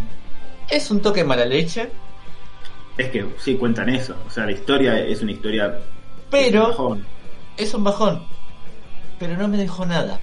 Es 0.76 0.90
un 0.90 1.02
toque 1.02 1.24
mala 1.24 1.46
leche, 1.46 1.90
Es 2.98 3.10
que 3.10 3.26
sí 3.40 3.56
cuentan 3.56 3.90
eso. 3.90 4.16
O 4.28 4.30
sea, 4.30 4.46
la 4.46 4.52
historia 4.52 5.00
es 5.00 5.22
una 5.22 5.32
historia. 5.32 5.80
pero 6.30 6.68
bajón. 6.70 7.06
es 7.58 7.74
un 7.74 7.84
bajón, 7.84 8.24
pero 9.20 9.38
no 9.38 9.48
me 9.48 9.58
dejó 9.58 9.86
nada. 9.86 10.20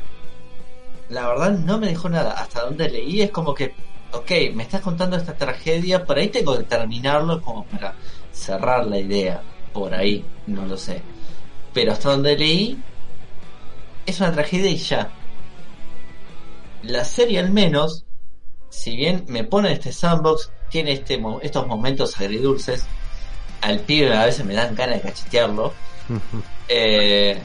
La 1.09 1.29
verdad 1.29 1.53
no 1.53 1.79
me 1.79 1.89
dejó 1.89 2.09
nada. 2.09 2.33
Hasta 2.33 2.63
donde 2.63 2.89
leí 2.89 3.23
es 3.23 3.31
como 3.31 3.55
que, 3.55 3.75
ok, 4.13 4.31
me 4.55 4.63
estás 4.65 4.81
contando 4.81 5.17
esta 5.17 5.37
tragedia, 5.37 6.05
por 6.05 6.19
ahí 6.19 6.29
tengo 6.29 6.57
que 6.57 6.65
terminarlo 6.65 7.41
como 7.43 7.65
para 7.67 7.95
cerrar 8.33 8.87
la 8.87 8.99
idea. 8.99 9.43
Por 9.73 9.95
ahí, 9.95 10.25
no 10.47 10.67
lo 10.67 10.77
sé. 10.77 11.01
Pero 11.73 11.93
hasta 11.93 12.11
donde 12.11 12.37
leí, 12.37 12.79
es 14.07 14.21
una 14.21 14.33
tragedia 14.33 14.71
y 14.71 14.77
ya. 14.77 15.11
La 16.83 17.05
serie 17.05 17.39
al 17.39 17.51
menos, 17.51 18.05
si 18.71 18.97
bien 18.97 19.25
me 19.29 19.45
pone 19.45 19.73
este 19.73 19.93
sandbox, 19.93 20.51
tiene 20.71 20.93
este 20.93 21.19
mo- 21.19 21.41
estos 21.43 21.67
momentos 21.67 22.19
agridulces, 22.21 22.87
al 23.61 23.81
pibe 23.81 24.17
a 24.17 24.25
veces 24.25 24.45
me 24.47 24.55
dan 24.55 24.75
ganas 24.75 24.97
de 25.03 25.09
cachetearlo. 25.11 25.75
Eh, 26.69 27.39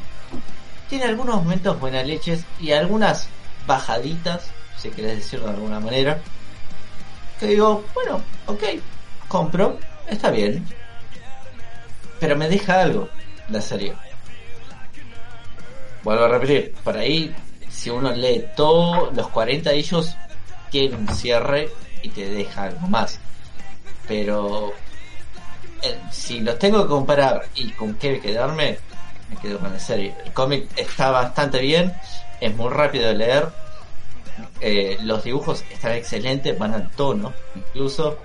tiene 0.89 1.05
algunos 1.05 1.35
momentos 1.38 1.79
buenas 1.79 2.05
leches 2.07 2.43
y 2.59 2.71
algunas 2.71 3.27
bajaditas, 3.67 4.45
si 4.77 4.89
querés 4.91 5.17
decirlo 5.17 5.47
de 5.47 5.53
alguna 5.53 5.79
manera. 5.79 6.19
Que 7.39 7.47
digo, 7.47 7.83
bueno, 7.93 8.21
ok, 8.45 8.63
compro, 9.27 9.77
está 10.07 10.29
bien. 10.31 10.65
Pero 12.19 12.35
me 12.38 12.47
deja 12.47 12.81
algo 12.81 13.09
la 13.49 13.59
serie. 13.61 13.93
Vuelvo 16.03 16.25
a 16.25 16.27
repetir, 16.29 16.73
por 16.83 16.95
ahí, 16.97 17.33
si 17.69 17.89
uno 17.89 18.11
lee 18.11 18.45
todos 18.55 19.13
los 19.15 19.27
40 19.29 19.71
de 19.71 19.77
ellos, 19.77 20.15
tiene 20.69 20.95
un 20.95 21.08
cierre 21.10 21.69
y 22.01 22.10
te 22.10 22.30
deja 22.30 22.63
algo 22.63 22.88
más. 22.88 23.19
Pero 24.08 24.73
eh, 25.82 25.99
si 26.12 26.39
los 26.39 26.58
tengo 26.60 26.84
que 26.84 26.89
comparar 26.89 27.47
y 27.56 27.69
con 27.71 27.95
qué 27.95 28.19
quedarme, 28.19 28.78
me 29.30 29.36
quedo 29.38 29.60
con 29.60 29.73
la 29.73 29.80
serie. 29.80 30.15
El 30.25 30.34
cómic 30.34 30.67
está 30.75 31.12
bastante 31.12 31.60
bien, 31.60 31.93
es 32.39 32.56
muy 32.56 32.69
rápido 32.69 33.08
de 33.08 33.15
leer, 33.15 33.49
eh, 34.60 34.97
los 35.04 35.23
dibujos 35.23 35.63
están 35.71 35.93
excelentes, 35.93 36.58
van 36.58 36.73
al 36.73 36.89
tono 36.91 37.34
incluso, 37.56 38.17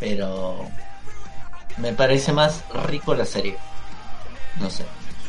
pero 0.00 0.66
me 1.78 1.92
parece 1.92 2.32
más 2.32 2.64
rico 2.86 3.14
la 3.14 3.24
serie. 3.24 3.56
No 4.60 4.68
sé. 4.70 4.84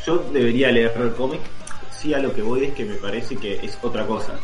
Yo 0.06 0.18
debería 0.32 0.70
leer 0.70 0.92
el 0.96 1.14
cómic. 1.14 1.40
Sí, 1.90 2.12
a 2.12 2.18
lo 2.18 2.34
que 2.34 2.42
voy 2.42 2.64
es 2.64 2.74
que 2.74 2.84
me 2.84 2.94
parece 2.96 3.36
que 3.36 3.64
es 3.64 3.78
otra 3.82 4.06
cosa. 4.06 4.34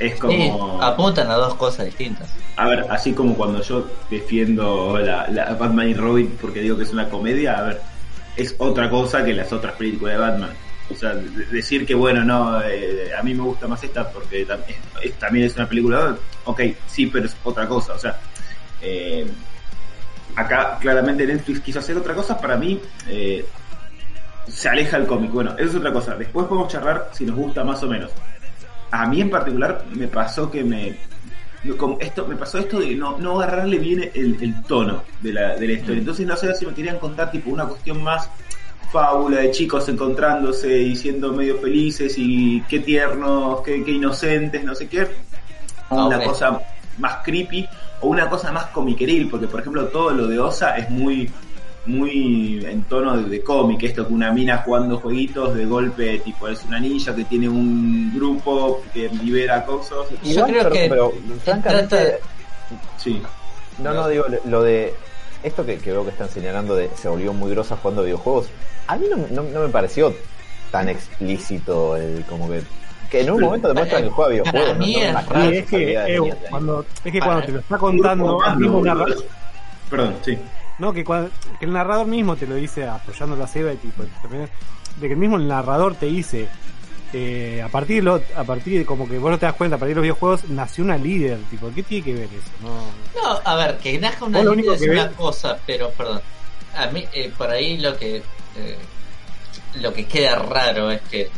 Es 0.00 0.18
como. 0.18 0.32
Sí, 0.32 0.50
apuntan 0.80 1.30
a 1.30 1.34
dos 1.34 1.54
cosas 1.54 1.86
distintas. 1.86 2.28
A 2.56 2.66
ver, 2.66 2.86
así 2.90 3.12
como 3.12 3.34
cuando 3.36 3.62
yo 3.62 3.86
defiendo 4.10 4.98
la, 4.98 5.28
la 5.28 5.52
Batman 5.54 5.88
y 5.90 5.94
Robin 5.94 6.36
porque 6.40 6.60
digo 6.60 6.76
que 6.76 6.84
es 6.84 6.92
una 6.92 7.08
comedia, 7.08 7.58
a 7.58 7.62
ver, 7.62 7.80
es 8.36 8.54
otra 8.58 8.88
cosa 8.90 9.22
que 9.24 9.34
las 9.34 9.52
otras 9.52 9.74
películas 9.74 10.14
de 10.14 10.20
Batman. 10.20 10.50
O 10.90 10.94
sea, 10.94 11.14
de- 11.14 11.46
decir 11.46 11.86
que 11.86 11.94
bueno, 11.94 12.24
no, 12.24 12.60
eh, 12.62 13.10
a 13.16 13.22
mí 13.22 13.34
me 13.34 13.42
gusta 13.44 13.68
más 13.68 13.82
esta 13.84 14.08
porque 14.10 14.46
tam- 14.46 14.60
es- 14.66 14.76
es- 15.10 15.18
también 15.18 15.46
es 15.46 15.54
una 15.56 15.68
película, 15.68 16.16
ok, 16.46 16.60
sí, 16.86 17.06
pero 17.06 17.26
es 17.26 17.36
otra 17.44 17.68
cosa. 17.68 17.92
O 17.92 17.98
sea, 17.98 18.18
eh, 18.82 19.26
acá 20.34 20.78
claramente 20.80 21.26
Netflix 21.26 21.60
quiso 21.60 21.78
hacer 21.78 21.96
otra 21.96 22.14
cosa, 22.14 22.38
para 22.40 22.56
mí 22.56 22.80
eh, 23.08 23.44
se 24.48 24.68
aleja 24.68 24.96
el 24.96 25.06
cómic. 25.06 25.30
Bueno, 25.30 25.52
eso 25.58 25.68
es 25.70 25.74
otra 25.76 25.92
cosa. 25.92 26.14
Después 26.16 26.46
podemos 26.46 26.72
charlar 26.72 27.10
si 27.12 27.24
nos 27.24 27.36
gusta 27.36 27.62
más 27.64 27.82
o 27.82 27.86
menos. 27.86 28.10
A 28.90 29.06
mí 29.06 29.20
en 29.20 29.30
particular 29.30 29.84
me 29.94 30.08
pasó 30.08 30.50
que 30.50 30.64
me, 30.64 30.96
esto 32.00 32.26
me 32.26 32.36
pasó 32.36 32.58
esto 32.58 32.80
de 32.80 32.94
no, 32.94 33.18
no 33.18 33.40
agarrarle 33.40 33.78
bien 33.78 34.10
el, 34.14 34.36
el 34.40 34.62
tono 34.64 35.02
de 35.20 35.32
la, 35.32 35.56
de 35.56 35.66
la 35.66 35.72
historia. 35.74 35.98
Entonces 36.00 36.26
no 36.26 36.36
sé 36.36 36.54
si 36.54 36.66
me 36.66 36.74
querían 36.74 36.98
contar 36.98 37.30
tipo 37.30 37.50
una 37.50 37.66
cuestión 37.66 38.02
más 38.02 38.28
fábula 38.92 39.38
de 39.38 39.50
chicos 39.52 39.88
encontrándose 39.88 40.80
y 40.80 40.96
siendo 40.96 41.32
medio 41.32 41.58
felices 41.58 42.14
y 42.16 42.60
qué 42.62 42.80
tiernos, 42.80 43.60
qué, 43.62 43.84
qué 43.84 43.92
inocentes, 43.92 44.64
no 44.64 44.74
sé 44.74 44.88
qué. 44.88 45.06
Ah, 45.88 46.06
Una 46.06 46.22
cosa 46.22 46.60
más 46.98 47.18
creepy 47.24 47.68
o 48.00 48.08
una 48.08 48.28
cosa 48.28 48.50
más 48.50 48.66
comiqueril, 48.66 49.28
porque 49.28 49.46
por 49.46 49.60
ejemplo 49.60 49.86
todo 49.86 50.10
lo 50.10 50.26
de 50.26 50.38
Osa 50.38 50.76
es 50.76 50.90
muy 50.90 51.30
muy 51.86 52.64
en 52.64 52.82
tono 52.84 53.16
de, 53.16 53.28
de 53.28 53.42
cómic, 53.42 53.82
esto 53.84 54.06
que 54.06 54.12
una 54.12 54.30
mina 54.32 54.58
jugando 54.58 54.98
jueguitos 54.98 55.54
de 55.54 55.64
golpe, 55.66 56.18
tipo 56.20 56.46
es 56.48 56.62
una 56.64 56.78
ninja 56.78 57.14
que 57.14 57.24
tiene 57.24 57.48
un 57.48 58.12
grupo 58.14 58.82
que 58.92 59.08
libera 59.08 59.64
cosas. 59.64 59.98
Yo 60.22 60.30
Igual, 60.30 60.50
creo 60.50 60.62
pero, 60.64 60.70
que 60.74 60.88
pero, 60.88 61.12
francamente, 61.44 61.96
trata- 61.96 62.18
Sí. 62.98 63.20
no, 63.78 63.94
no, 63.94 64.08
digo, 64.08 64.24
lo 64.46 64.62
de 64.62 64.94
esto 65.42 65.64
que, 65.64 65.78
que 65.78 65.90
veo 65.90 66.04
que 66.04 66.10
están 66.10 66.28
señalando 66.28 66.76
de 66.76 66.90
se 66.94 67.08
volvió 67.08 67.32
muy 67.32 67.50
grosa 67.50 67.76
jugando 67.76 68.04
videojuegos, 68.04 68.48
a 68.86 68.96
mí 68.96 69.06
no, 69.10 69.16
no, 69.30 69.42
no 69.48 69.60
me 69.60 69.68
pareció 69.68 70.14
tan 70.70 70.88
explícito 70.88 71.96
el 71.96 72.24
como 72.26 72.48
que 72.48 72.62
que 73.10 73.22
en 73.22 73.30
un 73.30 73.36
Pero, 73.38 73.46
momento 73.46 73.68
demuestran 73.68 74.04
que 74.04 74.10
juega 74.10 74.44
para 74.44 74.52
videojuegos, 74.52 74.78
mí 74.78 74.96
no, 75.12 75.40
es 75.50 75.66
que, 75.66 75.76
de 75.78 75.92
eh, 75.94 76.20
de 76.20 76.34
cuando, 76.48 76.84
es 77.04 77.12
que 77.12 77.18
Para- 77.18 77.24
cuando 77.32 77.46
te 77.46 77.52
lo 77.52 77.58
está 77.58 77.78
contando, 77.78 78.38
Perdón, 79.88 80.14
sí. 80.24 80.38
No, 80.80 80.92
que, 80.92 81.04
cuando- 81.04 81.30
que 81.58 81.66
el 81.66 81.72
narrador 81.72 82.06
mismo 82.06 82.34
te 82.36 82.46
lo 82.46 82.54
dice 82.56 82.86
apoyando 82.86 83.36
la 83.36 83.46
ceba 83.46 83.72
y 83.72 83.76
tipo, 83.76 84.02
también, 84.22 84.48
de 84.96 85.06
que 85.06 85.12
el 85.12 85.18
mismo 85.18 85.36
el 85.36 85.46
narrador 85.46 85.94
te 85.94 86.06
dice, 86.06 86.48
eh, 87.12 87.60
a 87.64 87.68
partir 87.68 87.96
de 87.96 88.02
lo, 88.02 88.22
a 88.36 88.44
partir 88.44 88.78
de 88.78 88.84
como 88.86 89.08
que 89.08 89.18
vos 89.18 89.30
no 89.30 89.38
te 89.38 89.46
das 89.46 89.54
cuenta, 89.54 89.76
a 89.76 89.78
partir 89.78 89.94
de 89.94 90.00
los 90.00 90.02
videojuegos 90.04 90.44
nació 90.50 90.84
una 90.84 90.96
líder, 90.96 91.38
tipo, 91.50 91.70
¿qué 91.74 91.82
tiene 91.82 92.04
que 92.04 92.14
ver 92.14 92.24
eso? 92.32 92.50
No, 92.62 93.22
No, 93.22 93.40
a 93.44 93.54
ver, 93.56 93.78
que 93.78 93.98
nazca 93.98 94.24
una 94.24 94.38
líder 94.38 94.52
único 94.52 94.72
es 94.74 94.80
que 94.82 94.90
una 94.90 95.04
ves- 95.06 95.16
cosa, 95.16 95.58
pero 95.66 95.90
perdón. 95.90 96.20
A 96.76 96.86
mí, 96.86 97.04
eh, 97.12 97.32
por 97.36 97.50
ahí 97.50 97.78
lo 97.78 97.96
que 97.96 98.22
eh, 98.56 98.78
lo 99.80 99.92
que 99.92 100.06
queda 100.06 100.36
raro 100.36 100.90
es 100.90 101.00
que 101.02 101.28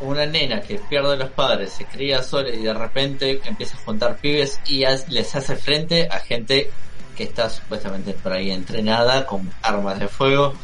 una 0.00 0.26
nena 0.26 0.60
que 0.60 0.78
pierde 0.88 1.12
a 1.14 1.16
los 1.16 1.30
padres 1.30 1.72
se 1.72 1.84
cría 1.86 2.22
sola 2.22 2.50
y 2.50 2.62
de 2.62 2.74
repente 2.74 3.40
empieza 3.44 3.76
a 3.76 3.80
juntar 3.80 4.16
pibes 4.16 4.58
y 4.66 4.84
les 5.08 5.34
hace 5.36 5.56
frente 5.56 6.08
a 6.10 6.18
gente 6.18 6.70
que 7.16 7.24
está 7.24 7.48
supuestamente 7.48 8.12
por 8.14 8.32
ahí 8.32 8.50
entrenada 8.50 9.24
con 9.26 9.50
armas 9.62 9.98
de 9.98 10.08
fuego. 10.08 10.54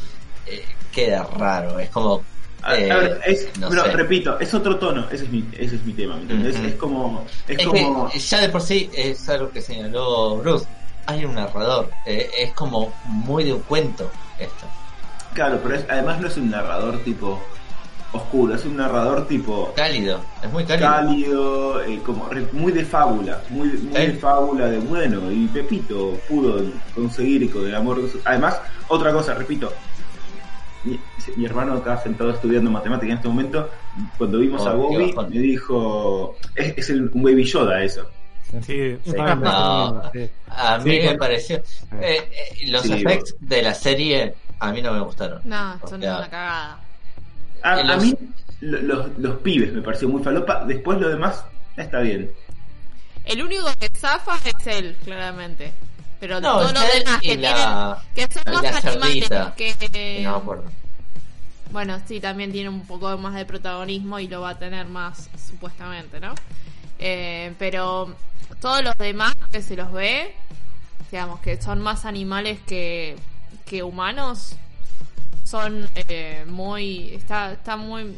Eh, 0.45 0.63
queda 0.91 1.23
raro, 1.23 1.79
es 1.79 1.89
como. 1.89 2.23
A, 2.63 2.71
a 2.71 2.77
eh, 2.79 2.87
ver, 2.93 3.21
es, 3.25 3.47
no 3.57 3.69
pero 3.69 3.85
sé. 3.85 3.91
repito, 3.93 4.39
es 4.39 4.53
otro 4.53 4.77
tono, 4.77 5.07
ese 5.09 5.23
es 5.23 5.29
mi, 5.31 5.47
ese 5.57 5.75
es 5.77 5.83
mi 5.85 5.93
tema, 5.93 6.15
¿me. 6.17 6.47
Es 6.49 6.75
como, 6.75 7.25
es, 7.47 7.57
Es 7.59 7.65
como, 7.65 8.09
que 8.09 8.19
ya 8.19 8.41
de 8.41 8.49
por 8.49 8.61
sí 8.61 8.89
es 8.93 9.27
algo 9.29 9.49
que 9.51 9.61
señaló 9.61 10.37
Bruce. 10.37 10.67
Hay 11.07 11.25
un 11.25 11.33
narrador, 11.33 11.89
eh, 12.05 12.29
es 12.37 12.53
como 12.53 12.93
muy 13.05 13.43
de 13.45 13.53
un 13.53 13.61
cuento 13.61 14.11
esto. 14.37 14.67
claro, 15.33 15.59
pero 15.63 15.75
es- 15.75 15.85
además 15.89 16.19
no 16.21 16.27
es 16.27 16.37
un 16.37 16.51
narrador 16.51 16.99
tipo 17.03 17.41
oscuro, 18.13 18.55
es 18.55 18.65
un 18.65 18.75
narrador 18.77 19.27
tipo 19.27 19.73
Cálido, 19.75 20.19
es 20.43 20.51
muy 20.51 20.63
cálido. 20.65 20.89
cálido, 20.89 21.81
eh, 21.83 22.01
como 22.05 22.27
re- 22.29 22.47
muy 22.51 22.71
de 22.71 22.83
fábula, 22.83 23.41
muy, 23.49 23.67
muy 23.69 23.95
Sí. 23.95 24.07
de 24.07 24.13
fábula 24.13 24.65
de 24.67 24.79
bueno, 24.79 25.31
y 25.31 25.47
Pepito 25.47 26.17
pudo 26.27 26.61
conseguir 26.93 27.49
con 27.51 27.65
el 27.67 27.73
amor 27.75 28.01
de 28.01 28.09
su... 28.09 28.19
Además, 28.25 28.59
otra 28.89 29.13
cosa, 29.13 29.33
repito, 29.33 29.71
mi, 30.83 30.99
mi 31.37 31.45
hermano 31.45 31.73
acá 31.75 31.97
sentado 32.01 32.31
estudiando 32.31 32.69
matemática 32.71 33.11
en 33.11 33.17
este 33.17 33.27
momento, 33.29 33.69
cuando 34.17 34.39
vimos 34.39 34.61
Oh, 34.63 34.67
a 34.69 34.71
qué 34.71 34.77
Bobby, 34.77 35.13
me 35.29 35.39
dijo, 35.39 36.35
es, 36.55 36.77
es 36.77 36.89
el, 36.89 37.09
un 37.13 37.23
baby 37.23 37.43
Yoda 37.45 37.81
eso. 37.83 38.05
sí, 38.65 38.97
Sí. 39.05 39.13
No. 39.15 40.01
sí. 40.11 40.29
A 40.49 40.77
mí 40.79 40.83
Sí, 40.91 40.99
me 41.01 41.07
con- 41.09 41.17
pareció. 41.17 41.57
eh, 41.57 42.29
eh, 42.31 42.67
los 42.67 42.81
Sí, 42.81 42.93
efectos 42.93 43.35
de 43.39 43.61
la 43.61 43.73
serie 43.73 44.33
a 44.59 44.71
mí 44.73 44.81
no 44.81 44.91
me 44.91 44.99
gustaron. 44.99 45.39
No, 45.45 45.77
O 45.81 45.87
son 45.87 46.01
sea, 46.01 46.17
una 46.17 46.29
cagada. 46.29 46.79
A, 47.63 47.83
los- 47.83 48.03
mí 48.03 48.13
lo- 48.61 48.81
los, 48.81 49.17
los 49.17 49.37
pibes 49.41 49.73
me 49.73 49.81
pareció 49.81 50.07
muy 50.09 50.23
falopa, 50.23 50.65
después 50.65 50.99
lo 50.99 51.09
demás 51.09 51.43
está 51.77 51.99
bien. 51.99 52.31
El 53.25 53.43
único 53.43 53.65
que 53.79 53.89
zafa 53.95 54.37
es 54.45 54.67
él, 54.67 54.97
claramente. 55.03 55.71
Pero 56.19 56.39
No, 56.39 56.59
todos 56.59 56.73
los 56.73 56.83
es 56.83 56.95
él 56.95 57.03
demás 57.03 57.21
que 57.21 57.37
la- 57.37 58.01
tienen, 58.13 58.27
que 58.29 58.33
son 58.33 58.53
más 58.53 58.85
animales 58.85 59.27
cerdita. 59.27 59.55
que, 59.55 60.21
No 60.23 60.31
me 60.31 60.37
acuerdo. 60.37 60.63
Bueno, 61.71 62.01
sí, 62.05 62.19
también 62.19 62.51
tiene 62.51 62.69
un 62.69 62.85
poco 62.85 63.17
más 63.17 63.33
de 63.35 63.45
protagonismo 63.45 64.19
y 64.19 64.27
lo 64.27 64.41
va 64.41 64.49
a 64.49 64.59
tener 64.59 64.87
más, 64.87 65.29
supuestamente, 65.47 66.19
¿no? 66.19 66.35
Eh, 66.99 67.53
pero 67.57 68.13
todos 68.59 68.83
los 68.83 68.95
demás 68.97 69.33
que 69.51 69.61
se 69.61 69.75
los 69.75 69.91
ve, 69.91 70.35
digamos 71.11 71.39
que 71.39 71.59
son 71.61 71.79
más 71.81 72.05
animales 72.05 72.59
que, 72.67 73.15
que 73.65 73.81
humanos, 73.83 74.55
son 75.43 75.85
eh, 76.07 76.43
muy. 76.47 77.13
Está, 77.15 77.53
está 77.53 77.75
muy. 77.77 78.15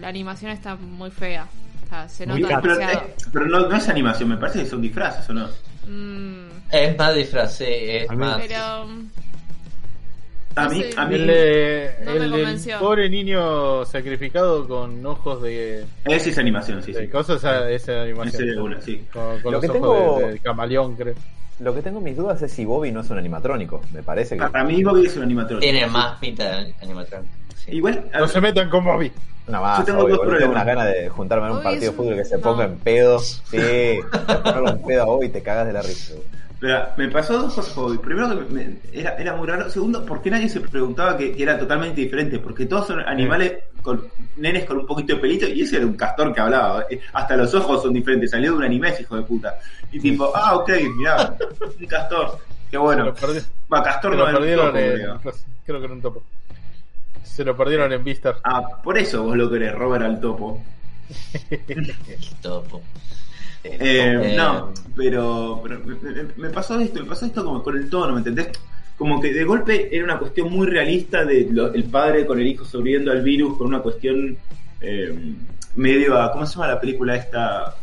La 0.00 0.08
animación 0.08 0.50
está 0.50 0.76
muy 0.76 1.10
fea. 1.10 1.46
Está- 1.82 2.08
se 2.08 2.26
nota. 2.26 2.60
Pero, 2.60 2.80
eh, 2.80 3.14
pero 3.32 3.46
no, 3.46 3.68
no 3.68 3.76
es 3.76 3.88
animación, 3.88 4.28
me 4.30 4.36
parece 4.36 4.60
que 4.60 4.66
son 4.66 4.82
disfraces, 4.82 5.28
¿o 5.30 5.32
no? 5.32 5.48
Mm, 5.86 6.48
Es 6.70 6.96
más 6.98 7.14
disfraz, 7.14 7.56
sí, 7.56 7.64
es 7.68 8.08
A 8.10 8.12
mí- 8.14 8.18
más. 8.18 8.40
pero. 8.46 8.88
A 10.56 10.64
No 10.66 10.70
mí, 10.70 10.82
sé. 10.82 10.90
a 10.96 11.04
mí 11.06 11.14
El, 11.16 11.26
eh, 11.30 11.96
No 12.04 12.10
me 12.12 12.16
el 12.16 12.22
del 12.22 12.30
convenció. 12.30 12.78
pobre 12.78 13.10
niño 13.10 13.84
sacrificado 13.86 14.68
con 14.68 15.04
ojos 15.04 15.42
de, 15.42 15.84
ese 16.04 16.30
es 16.30 16.38
animación, 16.38 16.80
sí, 16.80 16.92
de 16.92 17.02
sí. 17.06 17.08
cosas, 17.08 17.38
esa, 17.38 17.68
esa 17.70 17.92
Ese 17.92 18.00
animación. 18.02 18.46
de 18.46 18.60
una, 18.60 18.80
sí. 18.80 19.04
Con, 19.12 19.40
con 19.40 19.52
Lo 19.52 19.60
los 19.60 19.64
ojos 19.64 19.72
tengo- 19.72 20.18
de, 20.20 20.32
de 20.34 20.38
camaleón, 20.38 20.94
creo. 20.94 21.14
Lo 21.60 21.74
que 21.74 21.82
tengo 21.82 22.00
mis 22.00 22.16
dudas 22.16 22.42
es 22.42 22.52
si 22.52 22.64
Bobby 22.64 22.90
no 22.90 23.00
es 23.00 23.10
un 23.10 23.18
animatrónico. 23.18 23.80
Me 23.92 24.02
parece 24.02 24.36
que. 24.36 24.44
Para 24.46 24.64
mí 24.64 24.82
Bobby 24.82 25.06
es 25.06 25.16
un 25.16 25.22
animatrónico. 25.22 25.60
Tiene 25.60 25.86
más 25.86 26.18
pinta 26.18 26.60
de 26.60 26.74
animatrón. 26.82 27.26
sí. 27.56 27.72
Igual, 27.76 28.10
a 28.12 28.18
No 28.20 28.28
se 28.28 28.40
metan 28.40 28.68
con 28.70 28.84
Bobby. 28.84 29.12
Una 29.46 29.60
más, 29.60 29.78
Yo 29.80 29.84
tengo 29.84 30.04
obvio, 30.04 30.16
dos 30.16 30.38
tengo 30.38 30.52
unas 30.52 30.66
ganas 30.66 30.86
de 30.86 31.08
juntarme 31.10 31.46
en 31.46 31.50
un 31.52 31.56
Bobby 31.58 31.64
partido 31.64 31.82
de 31.82 31.88
un- 31.90 31.96
fútbol 31.96 32.16
que 32.16 32.24
se 32.24 32.36
no. 32.36 32.42
ponga 32.42 32.64
en 32.64 32.76
pedo. 32.78 33.18
Sí, 33.18 33.36
de 33.58 34.00
ponerlo 34.42 34.68
en 34.70 34.82
pedo 34.82 35.02
a 35.02 35.04
Bobby 35.04 35.26
y 35.26 35.28
te 35.28 35.42
cagas 35.42 35.66
de 35.66 35.72
la 35.74 35.82
risa. 35.82 36.14
Pero 36.60 36.86
me 36.96 37.08
pasó 37.08 37.38
dos 37.42 37.54
cosas 37.54 37.74
Bobby. 37.74 37.98
Primero, 37.98 38.28
que 38.46 38.52
me- 38.54 38.76
era, 38.92 39.14
era 39.16 39.36
muy 39.36 39.46
raro. 39.46 39.68
Segundo, 39.68 40.04
porque 40.06 40.30
nadie 40.30 40.48
se 40.48 40.60
preguntaba 40.60 41.16
que, 41.16 41.32
que 41.32 41.42
era 41.42 41.58
totalmente 41.58 42.00
diferente. 42.00 42.38
Porque 42.38 42.66
todos 42.66 42.86
son 42.86 43.00
animales 43.00 43.52
con 43.82 44.02
nenes 44.36 44.64
con 44.64 44.78
un 44.78 44.86
poquito 44.86 45.14
de 45.14 45.20
pelito. 45.20 45.46
Y 45.46 45.62
ese 45.62 45.76
era 45.76 45.86
un 45.86 45.94
castor 45.94 46.32
que 46.32 46.40
hablaba. 46.40 46.86
Eh, 46.90 47.00
Hasta 47.12 47.36
los 47.36 47.52
ojos 47.54 47.82
son 47.82 47.92
diferentes. 47.92 48.30
Salió 48.30 48.52
de 48.52 48.56
un 48.58 48.64
anime, 48.64 48.88
ese 48.90 49.02
hijo 49.02 49.16
de 49.16 49.22
puta. 49.22 49.58
Y 49.92 50.00
tipo, 50.00 50.32
ah, 50.34 50.56
ok, 50.56 50.70
mirá, 50.96 51.36
un 51.80 51.86
castor. 51.86 52.38
Qué 52.70 52.70
Se 52.72 52.78
bueno. 52.78 53.14
Va, 53.72 53.82
castor 53.82 54.12
se 54.12 54.16
no 54.16 54.22
lo 54.24 54.28
era 54.28 54.30
un 54.30 54.36
perdieron 54.38 54.66
topo, 54.66 54.78
en. 54.78 54.92
creo. 54.94 55.20
Creo 55.66 55.78
que 55.80 55.84
era 55.84 55.94
un 55.94 56.02
topo. 56.02 56.22
Se 57.22 57.44
lo 57.44 57.56
perdieron 57.56 57.92
en 57.92 58.04
Vistar. 58.04 58.36
Ah, 58.44 58.80
por 58.82 58.96
eso 58.96 59.22
vos 59.24 59.36
lo 59.36 59.50
querés, 59.50 59.74
Robert 59.74 60.04
al 60.04 60.20
topo. 60.20 60.62
El 61.68 61.94
topo. 62.40 62.80
Eh, 63.64 63.78
Eh, 63.80 64.34
no, 64.36 64.72
pero, 64.96 65.60
pero 65.62 65.80
me, 66.36 66.50
pasó 66.50 66.78
esto, 66.78 67.00
me 67.00 67.06
pasó 67.06 67.26
esto 67.26 67.44
como 67.44 67.62
con 67.62 67.76
el 67.76 67.88
tono, 67.88 68.12
¿me 68.12 68.18
entendés? 68.18 68.48
Como 68.98 69.20
que 69.20 69.32
de 69.32 69.42
golpe 69.44 69.88
era 69.94 70.04
una 70.04 70.18
cuestión 70.18 70.52
muy 70.52 70.66
realista 70.66 71.24
de 71.24 71.48
lo- 71.50 71.72
el 71.72 71.84
padre 71.84 72.26
con 72.26 72.38
el 72.38 72.46
hijo 72.46 72.64
sobreviviendo 72.64 73.10
al 73.10 73.22
virus, 73.22 73.56
con 73.58 73.66
una 73.68 73.80
cuestión 73.80 74.36
eh, 74.80 75.34
medio 75.76 76.20
a, 76.20 76.30
¿cómo 76.30 76.44
se 76.46 76.54
llama 76.54 76.68
la 76.68 76.80
película 76.80 77.16
esta? 77.16 77.74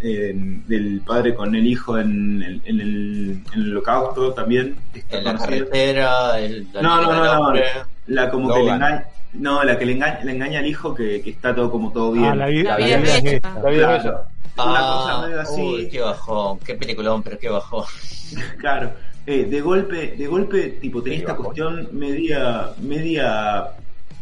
Eh, 0.00 0.32
del 0.68 1.00
padre 1.04 1.34
con 1.34 1.52
el 1.56 1.66
hijo 1.66 1.98
en, 1.98 2.40
el- 2.40 2.62
en 2.64 2.80
el, 2.80 3.42
en 3.52 3.60
el 3.62 3.70
holocausto 3.72 4.32
también. 4.32 4.76
está 4.94 5.18
En 5.18 5.24
la 5.24 5.36
carretera, 5.36 6.38
el, 6.38 6.68
la 6.72 6.82
No, 6.82 7.02
no, 7.02 7.12
no, 7.12 7.52
no. 7.52 7.60
La 8.06 8.30
como 8.30 8.54
que 8.54 8.62
le 8.62 8.70
engaña, 8.70 9.04
no, 9.32 9.64
la 9.64 9.76
que 9.76 9.86
le 9.86 9.92
engaña, 9.94 10.20
le 10.22 10.30
engaña 10.32 10.60
al 10.60 10.66
hijo 10.66 10.94
que, 10.94 11.20
que 11.20 11.30
está 11.30 11.52
todo 11.52 11.68
como 11.72 11.92
todo 11.92 12.12
bien. 12.12 12.26
Ah, 12.26 12.34
la, 12.36 12.46
vi- 12.46 12.62
La 12.62 12.78
la 12.78 12.86
vida 12.86 13.16
es 13.18 13.24
esta. 13.24 13.60
La 13.60 13.70
vida 13.70 13.96
es 13.96 14.02
Claro. 14.02 14.20
Una 14.58 14.78
Ah, 14.78 15.02
cosa 15.04 15.26
medio 15.26 15.40
así. 15.40 15.60
Uy, 15.60 15.88
qué 15.88 16.00
bajón, 16.00 16.58
qué 16.60 16.74
peliculón, 16.74 17.22
pero 17.22 17.38
qué 17.38 17.48
bajón. 17.48 17.84
Claro, 18.58 18.92
eh, 19.26 19.44
de 19.44 19.60
golpe, 19.60 20.14
de 20.16 20.26
golpe, 20.26 20.78
tipo, 20.80 21.02
tenía 21.02 21.18
esta 21.18 21.32
bajón. 21.32 21.44
cuestión 21.46 21.88
media, 21.92 22.70
media 22.80 23.68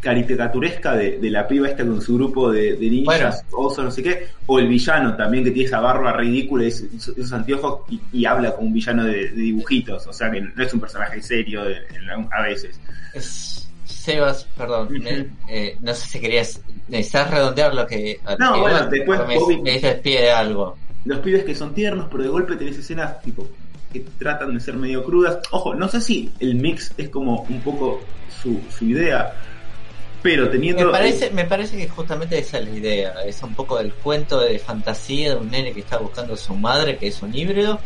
caricaturesca 0.01 0.95
de, 0.95 1.19
de 1.19 1.31
la 1.31 1.49
piba 1.49 1.67
esta 1.69 1.85
con 1.85 2.01
su 2.03 2.17
grupo 2.17 2.51
de, 2.53 2.77
de 2.77 2.91
ninjas, 2.91 3.43
oso, 3.53 3.83
no 3.83 3.91
sé 3.91 4.03
qué, 4.03 4.27
o 4.47 4.59
el 4.59 4.69
villano 4.69 5.17
también 5.17 5.45
que 5.45 5.51
tiene 5.51 5.67
esa 5.67 5.81
barba 5.81 6.13
ridícula, 6.13 6.65
y 6.65 6.69
esos, 6.69 7.09
esos 7.17 7.33
anteojos 7.33 7.81
y, 7.91 8.01
y 8.13 8.27
habla 8.27 8.53
como 8.55 8.67
un 8.69 8.75
villano 8.75 9.05
de, 9.05 9.31
de 9.31 9.43
dibujitos, 9.43 10.07
o 10.07 10.13
sea 10.13 10.31
que 10.31 10.43
no 10.43 10.63
es 10.63 10.75
un 10.75 10.81
personaje 10.81 11.23
serio 11.23 11.63
a 12.31 12.43
veces. 12.43 12.79
Es- 13.15 13.67
Sebas, 14.05 14.47
perdón, 14.57 14.89
eh, 15.49 15.79
no 15.81 15.95
sé 15.95 16.07
si 16.09 16.21
querías, 16.21 16.61
necesitas 16.89 17.31
redondear 17.31 17.75
lo 17.75 17.87
que... 17.87 18.21
No, 18.39 18.53
que 18.55 18.61
bueno, 18.61 18.87
después 18.89 19.21
me, 19.27 19.39
Bobby- 19.39 19.63
me 19.63 19.81
despide 19.81 20.31
algo. 20.31 20.77
Los 21.07 21.21
pibes 21.21 21.45
que 21.45 21.55
son 21.55 21.75
tiernos, 21.75 22.09
pero 22.11 22.23
de 22.23 22.29
golpe 22.29 22.57
tenés 22.57 22.77
escenas 22.77 23.23
tipo 23.23 23.49
que 23.93 24.01
tratan 24.19 24.53
de 24.53 24.61
ser 24.61 24.75
medio 24.75 25.05
crudas. 25.05 25.39
Ojo, 25.53 25.75
no 25.75 25.89
sé 25.89 26.03
si 26.03 26.31
el 26.41 26.57
mix 26.57 26.93
es 26.99 27.09
como 27.09 27.47
un 27.49 27.61
poco 27.63 28.03
su, 28.43 28.61
su 28.77 28.85
idea, 28.85 29.33
pero 30.23 30.51
teniendo... 30.51 30.85
Me 30.85 30.91
parece, 30.93 31.31
me 31.31 31.45
parece 31.47 31.77
que 31.79 31.89
justamente 31.89 32.39
esa 32.39 32.59
es 32.59 32.69
la 32.69 32.77
idea, 32.77 33.15
es 33.25 33.43
un 33.43 33.55
poco 33.55 33.79
del 33.79 33.95
cuento 33.95 34.41
de 34.41 34.59
fantasía 34.59 35.31
de 35.31 35.37
un 35.37 35.51
nene 35.51 35.73
que 35.73 35.81
está 35.81 35.97
buscando 35.97 36.35
a 36.35 36.37
su 36.37 36.55
madre, 36.55 36.99
que 36.99 37.07
es 37.07 37.23
un 37.23 37.35
híbrido, 37.35 37.79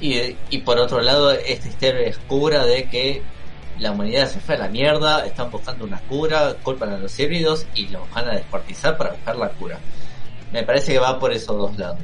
y, 0.00 0.36
y 0.48 0.58
por 0.58 0.78
otro 0.78 1.02
lado 1.02 1.32
esta 1.32 1.68
historia 1.68 2.08
oscura 2.08 2.64
de 2.64 2.84
que 2.84 3.22
la 3.78 3.92
humanidad 3.92 4.28
se 4.28 4.40
fue 4.40 4.54
a 4.54 4.58
la 4.58 4.68
mierda, 4.68 5.26
están 5.26 5.50
buscando 5.50 5.84
una 5.84 5.98
cura, 6.00 6.54
culpan 6.62 6.90
a 6.90 6.98
los 6.98 7.18
híbridos 7.18 7.66
y 7.74 7.88
los 7.88 8.08
van 8.12 8.28
a 8.28 8.32
descuartizar 8.34 8.96
para 8.96 9.10
buscar 9.12 9.36
la 9.36 9.48
cura. 9.50 9.78
Me 10.52 10.62
parece 10.62 10.92
que 10.94 10.98
va 10.98 11.18
por 11.18 11.32
esos 11.32 11.56
dos 11.56 11.76
lados. 11.78 11.98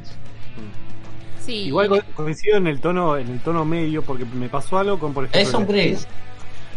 Sí. 1.40 1.54
Igual 1.66 1.88
co- 1.88 2.00
coincido 2.14 2.56
en 2.56 2.66
el 2.68 2.80
tono, 2.80 3.16
en 3.16 3.28
el 3.28 3.40
tono 3.40 3.64
medio, 3.64 4.02
porque 4.02 4.24
me 4.24 4.48
pasó 4.48 4.78
algo 4.78 4.98
con, 4.98 5.12
por 5.12 5.24
ejemplo. 5.24 5.40
Es 5.48 5.54
un 5.54 5.66
gris. 5.66 6.06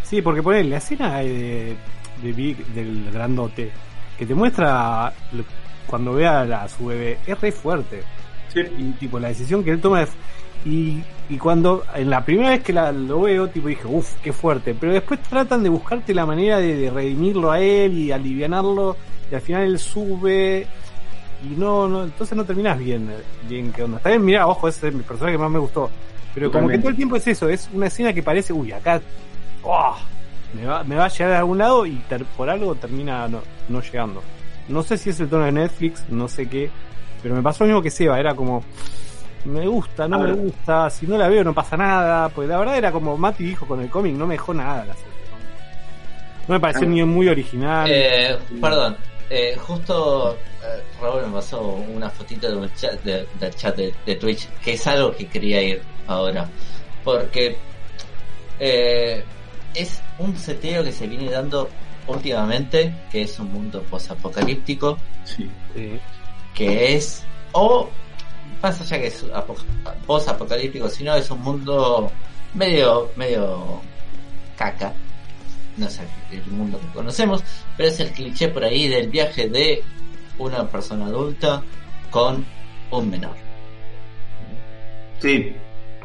Sí, 0.04 0.22
porque 0.22 0.42
poner 0.42 0.66
la 0.66 0.78
escena 0.78 1.18
de, 1.20 1.76
de 2.22 2.32
Big, 2.34 2.66
del 2.68 3.12
grandote, 3.12 3.72
que 4.18 4.26
te 4.26 4.34
muestra 4.34 5.14
cuando 5.88 6.14
ve 6.14 6.26
a, 6.28 6.46
la- 6.46 6.64
a 6.64 6.70
su 6.70 6.86
bebé, 6.88 7.20
es 7.28 7.40
re 7.40 7.52
fuerte. 7.52 8.02
Sí. 8.54 8.62
Y 8.78 8.92
tipo, 8.94 9.20
la 9.20 9.28
decisión 9.28 9.64
que 9.64 9.72
él 9.72 9.82
toma 9.82 10.04
es. 10.04 10.10
Y, 10.66 11.02
y 11.30 11.38
cuando, 11.38 11.84
en 11.94 12.10
la 12.10 12.26
primera 12.26 12.50
vez 12.50 12.64
que 12.64 12.74
la, 12.74 12.92
lo 12.92 13.22
veo, 13.22 13.48
tipo 13.50 13.68
dije, 13.68 13.86
uff, 13.88 14.16
qué 14.24 14.34
fuerte. 14.34 14.74
Pero 14.74 14.94
después 14.94 15.22
tratan 15.22 15.62
de 15.64 15.70
buscarte 15.70 16.14
la 16.14 16.26
manera 16.26 16.58
de, 16.58 16.76
de 16.76 16.90
redimirlo 16.90 17.52
a 17.52 17.60
él 17.60 17.98
y 17.98 18.12
alivianarlo. 18.12 18.98
Y 19.32 19.36
al 19.36 19.42
final 19.42 19.64
él 19.64 19.80
sube. 19.80 20.66
Y 21.44 21.60
no, 21.60 21.88
no, 21.88 22.04
entonces 22.06 22.36
no 22.36 22.44
terminas 22.46 22.80
bien, 22.80 23.08
bien 23.48 23.72
qué 23.72 23.84
onda. 23.84 23.98
Está 23.98 24.10
bien, 24.10 24.26
mira, 24.26 24.48
ojo, 24.48 24.68
ese 24.68 24.88
es 24.88 24.96
el 24.96 25.02
personaje 25.04 25.36
que 25.38 25.42
más 25.44 25.52
me 25.52 25.60
gustó. 25.60 25.90
Pero 26.34 26.52
como 26.52 26.68
que 26.68 26.80
todo 26.80 26.90
el 26.90 26.96
tiempo 26.96 27.16
es 27.16 27.28
eso, 27.28 27.48
es 27.48 27.70
una 27.72 27.88
escena 27.88 28.12
que 28.12 28.22
parece, 28.22 28.52
uy, 28.52 28.72
acá 28.74 29.00
¡oh! 29.64 29.96
me, 30.54 30.66
va, 30.66 30.84
me 30.84 30.96
va 30.96 31.06
a 31.06 31.08
llegar 31.08 31.32
a 31.32 31.40
algún 31.40 31.60
lado 31.60 31.86
y 31.86 31.94
ter- 32.10 32.26
por 32.26 32.50
algo 32.50 32.76
termina 32.76 33.28
no, 33.30 33.42
no 33.70 33.82
llegando. 33.82 34.22
No 34.68 34.84
sé 34.84 34.98
si 34.98 35.12
es 35.12 35.20
el 35.22 35.30
tono 35.30 35.46
de 35.46 35.54
Netflix, 35.54 36.04
no 36.10 36.28
sé 36.28 36.50
qué, 36.50 36.70
pero 37.24 37.36
me 37.36 37.42
pasó 37.42 37.64
lo 37.64 37.68
mismo 37.70 37.82
que 37.82 37.90
Seba, 37.90 38.20
era 38.20 38.36
como, 38.36 38.64
me 39.46 39.68
gusta, 39.68 40.08
no 40.08 40.16
A 40.18 40.20
me 40.20 40.26
ver. 40.28 40.36
gusta, 40.36 40.90
si 40.90 41.06
no 41.08 41.18
la 41.18 41.28
veo 41.28 41.44
no 41.44 41.54
pasa 41.54 41.78
nada, 41.78 42.30
pues 42.30 42.48
la 42.50 42.58
verdad 42.58 42.78
era 42.78 42.92
como 42.92 43.16
Mati 43.18 43.44
dijo 43.44 43.66
con 43.68 43.80
el 43.82 43.90
cómic, 43.90 44.14
no 44.16 44.26
me 44.28 44.34
dejó 44.36 44.54
nada 44.54 44.86
la 44.86 44.94
serie. 44.94 45.12
No, 45.32 46.48
No 46.48 46.54
me 46.56 46.60
pareció 46.60 46.88
Ah. 46.88 46.90
ni 46.90 47.04
muy 47.04 47.28
original. 47.28 47.88
Eh, 47.92 48.38
perdón, 48.62 48.98
eh, 49.30 49.56
justo 49.60 50.34
eh, 50.64 50.84
Raúl 51.02 51.28
me 51.28 51.34
pasó 51.34 51.62
una 51.62 52.10
fotito 52.10 52.50
de 52.50 52.56
un 52.56 52.74
chat, 52.76 53.02
de- 53.04 53.28
del 53.40 53.56
chat 53.56 53.76
de, 53.76 53.94
de 54.06 54.16
Twitch, 54.16 54.48
que 54.64 54.74
es 54.74 54.88
algo 54.88 55.16
que 55.16 55.28
quería 55.28 55.62
ir 55.62 55.82
ahora. 56.08 56.48
Porque 57.04 57.56
eh, 58.60 59.24
es 59.74 60.02
un 60.20 60.36
seteo 60.38 60.84
que 60.84 60.92
se 60.92 61.08
viene 61.08 61.30
dando 61.30 61.70
últimamente, 62.08 62.94
que 63.12 63.24
es 63.24 63.40
un 63.40 63.52
mundo 63.52 63.84
posapocalíptico, 63.90 64.98
Sí. 65.24 65.50
Sí. 65.74 66.00
que 66.54 66.96
es, 66.96 67.24
o 67.52 67.90
más 68.66 68.82
allá 68.82 69.00
que 69.00 69.08
es 69.08 69.24
apo- 69.26 69.56
posapocalíptico, 70.08 70.90
sino 70.90 71.14
es 71.16 71.30
un 71.30 71.42
mundo 71.42 72.12
medio, 72.56 73.12
medio 73.16 73.82
caca. 74.58 74.92
No 75.78 75.88
es 75.88 76.00
el 76.00 76.40
el 76.40 76.46
mundo 76.48 76.80
que 76.80 76.88
conocemos, 76.88 77.44
pero 77.78 77.90
es 77.90 78.00
el 78.00 78.10
cliché 78.12 78.48
por 78.50 78.64
ahí 78.64 78.88
del 78.88 79.10
viaje 79.10 79.48
de 79.50 79.84
una 80.40 80.68
persona 80.68 81.06
adulta 81.06 81.62
con 82.10 82.44
un 82.92 83.10
menor. 83.10 83.36
Sí. 85.20 85.54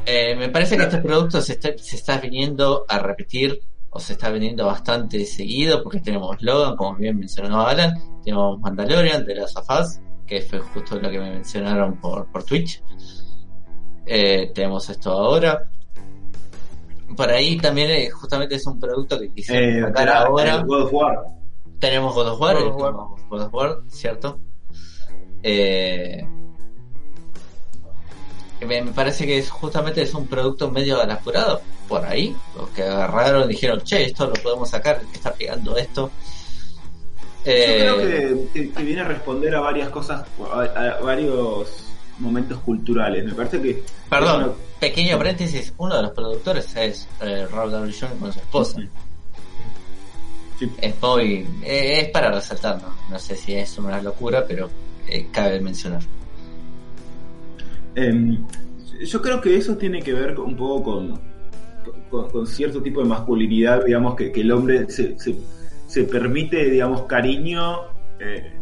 Eh, 0.07 0.35
me 0.37 0.49
parece 0.49 0.77
que 0.77 0.83
este 0.85 0.99
producto 0.99 1.41
se 1.41 1.53
está, 1.55 1.71
se 1.79 1.97
está 1.97 2.19
viniendo 2.19 2.85
a 2.89 2.99
repetir 2.99 3.61
o 3.91 3.99
se 4.01 4.13
está 4.15 4.31
viniendo 4.31 4.67
bastante 4.67 5.25
seguido 5.25 5.83
porque 5.83 6.01
tenemos 6.01 6.37
Logan, 6.43 6.77
como 6.77 6.95
bien 6.97 7.19
mencionó 7.19 7.67
Alan, 7.67 7.95
tenemos 8.25 8.59
Mandalorian 8.61 9.25
de 9.25 9.35
las 9.35 9.55
Us, 9.57 10.01
que 10.31 10.41
fue 10.43 10.61
justo 10.61 10.99
lo 11.01 11.11
que 11.11 11.19
me 11.19 11.29
mencionaron 11.31 11.97
por, 11.97 12.27
por 12.31 12.45
Twitch. 12.45 12.83
Eh, 14.07 14.53
tenemos 14.55 14.89
esto 14.89 15.11
ahora. 15.11 15.69
Por 17.17 17.29
ahí 17.29 17.57
también 17.59 17.91
eh, 17.91 18.09
justamente 18.11 18.55
es 18.55 18.65
un 18.67 18.79
producto 18.79 19.19
que 19.19 19.33
quisiera 19.33 19.61
Eh, 19.67 19.81
sacar 19.83 20.03
era- 20.09 20.23
ahora. 20.23 20.55
el 20.55 20.65
God 20.67 20.83
of 20.85 20.93
War. 20.93 21.25
Tenemos 21.81 22.15
God 22.15 22.29
of 22.29 22.41
War, 22.41 22.57
God 22.57 22.67
of 22.69 22.77
War. 22.81 22.95
God 23.29 23.43
of 23.43 23.55
War, 23.55 23.79
¿cierto? 23.89 24.39
Eh, 25.43 26.25
me 28.67 28.83
parece 28.93 29.27
que 29.27 29.39
es 29.39 29.51
justamente 29.51 30.03
es 30.03 30.15
un 30.15 30.27
producto 30.29 30.71
medio 30.71 31.01
apurado, 31.03 31.61
por 31.89 32.05
ahí, 32.05 32.37
los 32.57 32.69
que 32.71 32.83
agarraron 32.85 33.45
y 33.47 33.55
dijeron, 33.55 33.81
che, 33.81 34.05
esto 34.05 34.27
lo 34.27 34.35
podemos 34.35 34.69
sacar, 34.71 35.01
está 35.13 35.33
pegando 35.33 35.77
esto. 35.77 36.11
Yo 37.45 37.53
Eh, 37.53 37.77
creo 37.79 37.97
que, 37.99 38.49
que- 38.53 38.71
que 38.71 38.83
viene 38.83 39.01
a 39.01 39.05
responder 39.09 39.55
a 39.55 39.61
varias 39.61 39.89
cosas, 39.89 40.25
a, 40.53 40.61
a 40.61 41.01
varios 41.01 41.87
momentos 42.19 42.59
culturales. 42.61 43.25
Me 43.25 43.33
parece 43.33 43.61
que. 43.63 43.83
Perdón, 44.11 44.53
pequeño 44.79 45.17
paréntesis, 45.17 45.73
uno 45.79 45.97
de 45.97 46.03
los 46.03 46.11
productores 46.13 46.75
es 46.77 47.09
eh, 47.23 47.47
Robert 47.51 47.73
Downey 47.73 47.93
Jr. 47.99 48.17
con 48.19 48.33
su 48.33 48.39
esposa. 48.41 48.81
Sí. 50.59 50.71
Es 50.83 50.95
muy, 51.01 51.47
eh, 51.63 52.01
es 52.03 52.09
para 52.11 52.31
resaltar, 52.31 52.83
¿no? 52.83 52.95
No 53.09 53.19
sé 53.19 53.35
si 53.37 53.55
es 53.55 53.79
una 53.79 54.03
locura, 54.03 54.45
pero 54.47 54.69
eh, 55.09 55.29
cabe 55.33 55.59
mencionar. 55.61 56.03
Em, 57.95 58.45
yo 59.05 59.23
creo 59.23 59.41
que 59.41 59.57
eso 59.57 59.77
tiene 59.77 60.03
que 60.03 60.13
ver 60.13 60.39
un 60.39 60.55
poco 60.57 60.83
con, 60.85 61.21
con, 62.11 62.31
con 62.31 62.47
cierto 62.47 62.83
tipo 62.83 63.01
de 63.03 63.09
masculinidad, 63.09 63.85
digamos, 63.85 64.15
que, 64.17 64.31
que 64.31 64.43
el 64.43 64.53
hombre 64.53 64.89
se, 64.91 65.19
se, 65.19 65.35
se 65.91 66.05
permite, 66.05 66.71
digamos, 66.71 67.03
cariño, 67.07 67.81
eh, 68.21 68.53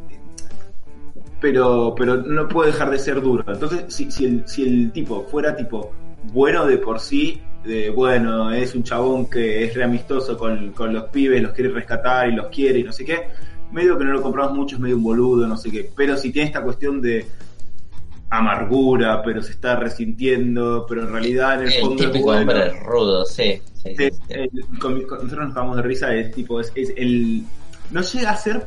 pero, 1.43 1.95
pero 1.95 2.17
no 2.17 2.49
puede 2.49 2.73
dejar 2.73 2.91
de 2.91 2.99
ser 2.99 3.21
duro. 3.21 3.45
Entonces, 3.47 3.85
si, 3.89 4.11
si, 4.11 4.25
el, 4.25 4.49
si 4.49 4.63
el 4.63 4.93
tipo 4.93 5.25
fuera 5.25 5.55
tipo 5.55 5.93
bueno 6.33 6.65
de 6.65 6.79
por 6.79 7.01
sí, 7.01 7.43
de 7.65 7.91
bueno, 7.91 8.51
es 8.51 8.75
un 8.75 8.83
chabón 8.83 9.29
que 9.29 9.63
es 9.63 9.75
re 9.75 9.85
amistoso 9.85 10.39
con, 10.39 10.73
con 10.73 10.95
los 10.95 11.05
pibes, 11.11 11.43
los 11.43 11.53
quiere 11.53 11.71
rescatar 11.71 12.31
y 12.31 12.35
los 12.35 12.47
quiere 12.47 12.79
y 12.79 12.83
no 12.83 12.93
sé 12.93 13.05
qué, 13.05 13.29
medio 13.73 13.99
que 13.99 14.07
no 14.07 14.15
lo 14.15 14.23
compramos 14.23 14.57
mucho, 14.57 14.77
es 14.77 14.81
medio 14.81 14.97
un 14.97 15.03
boludo, 15.03 15.47
no 15.47 15.59
sé 15.59 15.71
qué. 15.71 15.91
Pero 15.95 16.17
si 16.17 16.33
tiene 16.33 16.47
esta 16.47 16.63
cuestión 16.63 17.03
de 17.03 17.27
amargura, 18.31 19.23
pero 19.23 19.43
se 19.43 19.53
está 19.53 19.77
resintiendo, 19.77 20.85
pero 20.89 21.03
en 21.03 21.13
realidad 21.13 21.55
en 21.63 21.69
el, 21.69 21.73
El 21.75 21.81
fondo 21.81 22.03
es 22.03 22.09
típico 22.11 22.25
bueno. 22.27 22.41
hombre 22.53 22.71
rudo, 22.85 23.25
sí. 23.25 23.61
sí, 23.75 23.83
Sí, 23.83 23.95
sí, 23.97 24.11
sí. 24.11 24.21
el- 24.35 24.51
con- 24.79 25.03
con- 25.03 25.19
nosotros 25.25 25.47
nos 25.47 25.55
cagamos 25.55 25.77
de 25.77 25.83
risa, 25.83 26.15
es 26.15 26.33
tipo, 26.33 26.61
es, 26.61 26.71
es 26.75 26.93
el. 26.97 27.43
No 27.91 28.03
llega 28.03 28.31
a 28.31 28.37
ser, 28.37 28.65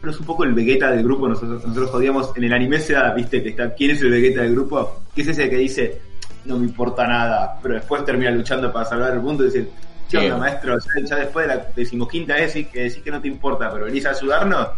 pero 0.00 0.10
es 0.12 0.18
un 0.20 0.26
poco 0.26 0.44
el 0.44 0.52
Vegeta 0.52 0.90
del 0.90 1.04
grupo. 1.04 1.28
Nosotros, 1.28 1.62
nosotros 1.64 1.90
jodíamos 1.90 2.32
en 2.36 2.44
el 2.44 2.52
anime 2.52 2.80
se 2.80 2.94
da, 2.94 3.14
viste, 3.14 3.42
que 3.42 3.50
está. 3.50 3.72
¿Quién 3.74 3.92
es 3.92 4.02
el 4.02 4.10
Vegeta 4.10 4.42
del 4.42 4.52
grupo? 4.54 5.00
Que 5.14 5.22
es 5.22 5.28
ese 5.28 5.48
que 5.48 5.56
dice, 5.58 6.00
no 6.44 6.58
me 6.58 6.64
importa 6.66 7.06
nada, 7.06 7.58
pero 7.62 7.74
después 7.74 8.04
termina 8.04 8.30
luchando 8.32 8.72
para 8.72 8.84
salvar 8.84 9.12
el 9.12 9.20
mundo 9.20 9.44
y 9.44 9.46
dice, 9.46 9.68
¿qué 10.10 10.18
onda, 10.18 10.38
maestro? 10.38 10.76
Ya, 10.78 11.04
ya 11.04 11.16
después 11.16 11.46
de 11.46 11.54
la 11.54 11.66
decimoquinta 11.76 12.34
vez 12.34 12.52
que 12.52 12.82
decís 12.82 12.98
que 13.02 13.10
no 13.12 13.20
te 13.20 13.28
importa, 13.28 13.70
pero 13.72 13.84
venís 13.84 14.04
a 14.06 14.10
ayudarnos, 14.10 14.68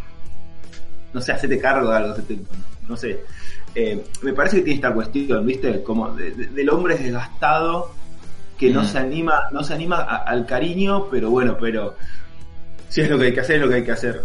no 1.14 1.20
sé, 1.22 1.32
hacete 1.32 1.58
cargo 1.58 1.88
de 1.90 1.96
algo, 1.96 2.14
no 2.86 2.96
sé. 2.96 3.20
Eh, 3.78 4.02
me 4.22 4.32
parece 4.32 4.56
que 4.56 4.62
tiene 4.62 4.76
esta 4.76 4.94
cuestión, 4.94 5.44
¿viste? 5.44 5.82
Como 5.82 6.08
de- 6.12 6.30
de- 6.30 6.46
del 6.46 6.70
hombre 6.70 6.96
desgastado 6.96 7.90
que 8.56 8.70
no 8.70 8.80
Mm. 8.82 8.86
se 8.86 8.98
anima, 8.98 9.40
no 9.52 9.62
se 9.62 9.74
anima 9.74 9.96
a- 9.96 10.16
al 10.24 10.46
cariño, 10.46 11.08
pero 11.10 11.28
bueno, 11.30 11.58
pero 11.60 11.94
si 12.88 13.02
es 13.02 13.10
lo 13.10 13.18
que 13.18 13.26
hay 13.26 13.34
que 13.34 13.40
hacer, 13.40 13.56
es 13.56 13.62
lo 13.62 13.68
que 13.68 13.74
hay 13.74 13.84
que 13.84 13.92
hacer. 13.92 14.22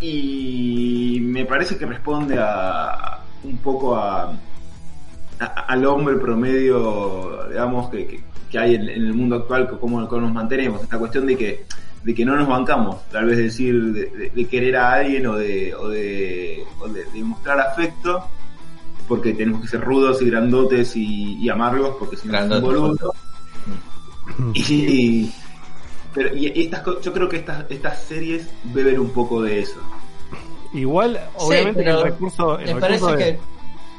Y 0.00 1.18
me 1.20 1.44
parece 1.46 1.76
que 1.76 1.84
responde 1.84 2.36
a 2.38 3.18
un 3.42 3.58
poco 3.58 3.96
a, 3.96 4.32
a- 5.40 5.44
al 5.44 5.84
hombre 5.86 6.16
promedio, 6.16 7.46
digamos, 7.48 7.90
que, 7.90 8.06
que- 8.06 8.24
que 8.50 8.58
hay 8.58 8.74
en, 8.76 8.82
en 8.88 9.02
el 9.06 9.14
mundo 9.14 9.36
actual, 9.36 9.68
cómo, 9.80 10.06
cómo 10.08 10.22
nos 10.22 10.32
mantenemos. 10.32 10.82
Esta 10.82 10.98
cuestión 10.98 11.26
de 11.26 11.36
que, 11.36 11.64
de 12.04 12.14
que 12.14 12.24
no 12.24 12.36
nos 12.36 12.48
bancamos, 12.48 13.08
tal 13.10 13.26
vez 13.26 13.36
decir, 13.36 13.92
de, 13.92 14.06
de- 14.06 14.30
de 14.30 14.46
querer 14.46 14.76
a 14.76 14.92
alguien 14.94 15.26
o 15.26 15.34
de, 15.36 15.74
o 15.74 15.88
de, 15.88 16.62
o 16.80 16.88
de- 16.88 17.04
de 17.04 17.24
mostrar 17.24 17.60
afecto, 17.60 18.24
porque 19.10 19.34
tenemos 19.34 19.60
que 19.62 19.66
ser 19.66 19.80
rudos 19.80 20.22
y 20.22 20.30
grandotes 20.30 20.94
y, 20.96 21.34
y 21.42 21.48
amargos, 21.50 21.96
porque 21.98 22.16
si 22.16 22.28
no 22.28 22.38
es 22.38 22.60
boludo. 22.62 23.12
Y, 24.54 25.32
pero, 26.14 26.34
y 26.36 26.46
estas, 26.62 26.84
yo 27.02 27.12
creo 27.12 27.28
que 27.28 27.38
estas, 27.38 27.68
estas 27.70 28.02
series 28.02 28.48
beben 28.72 29.00
un 29.00 29.10
poco 29.10 29.42
de 29.42 29.60
eso. 29.60 29.80
Igual, 30.72 31.18
Sí, 31.36 31.44
obviamente, 31.46 31.82
pero 31.82 31.98
el 31.98 32.04
recurso. 32.04 32.58
El 32.58 32.74
Me 32.74 32.80
recurso 32.80 33.06
parece 33.06 33.24
de- 33.24 33.32
que. 33.36 33.40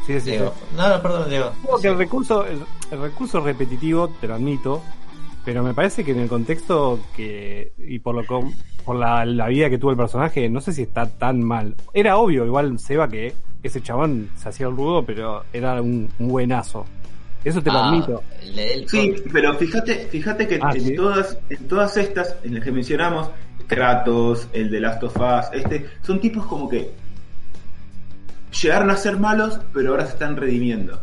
sí, 0.08 0.20
sí, 0.32 0.38
sí. 0.38 0.44
No, 0.78 0.88
no, 0.90 1.02
perdón, 1.02 1.30
Diego. 1.30 1.52
Que 1.82 1.88
el 1.90 1.98
recurso, 1.98 2.46
el, 2.46 2.60
el 2.92 3.02
recurso 3.02 3.42
repetitivo, 3.42 4.08
te 4.22 4.28
lo 4.30 4.36
admito, 4.36 4.82
pero 5.44 5.62
me 5.64 5.74
parece 5.74 6.06
que 6.06 6.12
en 6.12 6.22
el 6.22 6.30
contexto 6.30 7.00
que 7.16 7.74
y 7.78 8.00
por 8.00 8.16
lo 8.16 8.26
com- 8.26 8.54
por 8.86 8.96
la, 8.96 9.26
la 9.26 9.48
vida 9.50 9.70
que 9.70 9.78
tuvo 9.78 9.92
el 9.92 9.98
personaje, 9.98 10.50
no 10.50 10.62
sé 10.62 10.72
si 10.72 10.84
está 10.84 11.06
tan 11.08 11.44
mal. 11.44 11.76
Era 11.94 12.18
obvio, 12.18 12.46
igual 12.46 12.80
Seba 12.80 13.10
que 13.10 13.34
ese 13.64 13.82
chabón 13.82 14.30
se 14.36 14.50
hacía 14.50 14.68
el 14.68 14.76
rudo, 14.76 15.06
pero 15.06 15.44
era 15.54 15.82
un, 15.82 16.10
un 16.20 16.28
buenazo. 16.28 16.86
Eso 17.44 17.62
te 17.62 17.72
lo 17.72 17.80
Ah, 17.80 17.90
admito. 17.90 18.24
lee 18.54 18.62
el 18.74 18.90
Sí, 18.90 19.16
pero 19.32 19.54
fíjate, 19.56 20.08
fíjate 20.12 20.48
que 20.48 20.60
Ah, 20.62 20.72
en 20.76 20.82
¿sí? 20.82 20.96
todas, 20.96 21.38
en 21.50 21.68
todas 21.68 21.98
estas, 21.98 22.36
en 22.44 22.56
las 22.56 22.64
que 22.64 22.72
mencionamos, 22.72 23.30
Kratos, 23.68 24.48
el 24.54 24.70
de 24.70 24.80
Last 24.80 25.02
of 25.04 25.16
Us, 25.16 25.46
este, 25.54 25.86
son 26.04 26.20
tipos 26.20 26.46
como 26.46 26.68
que 26.70 26.92
llegaron 28.62 28.90
a 28.90 28.96
ser 28.98 29.18
malos, 29.18 29.60
pero 29.74 29.92
ahora 29.92 30.06
se 30.06 30.14
están 30.14 30.36
redimiendo. 30.38 31.00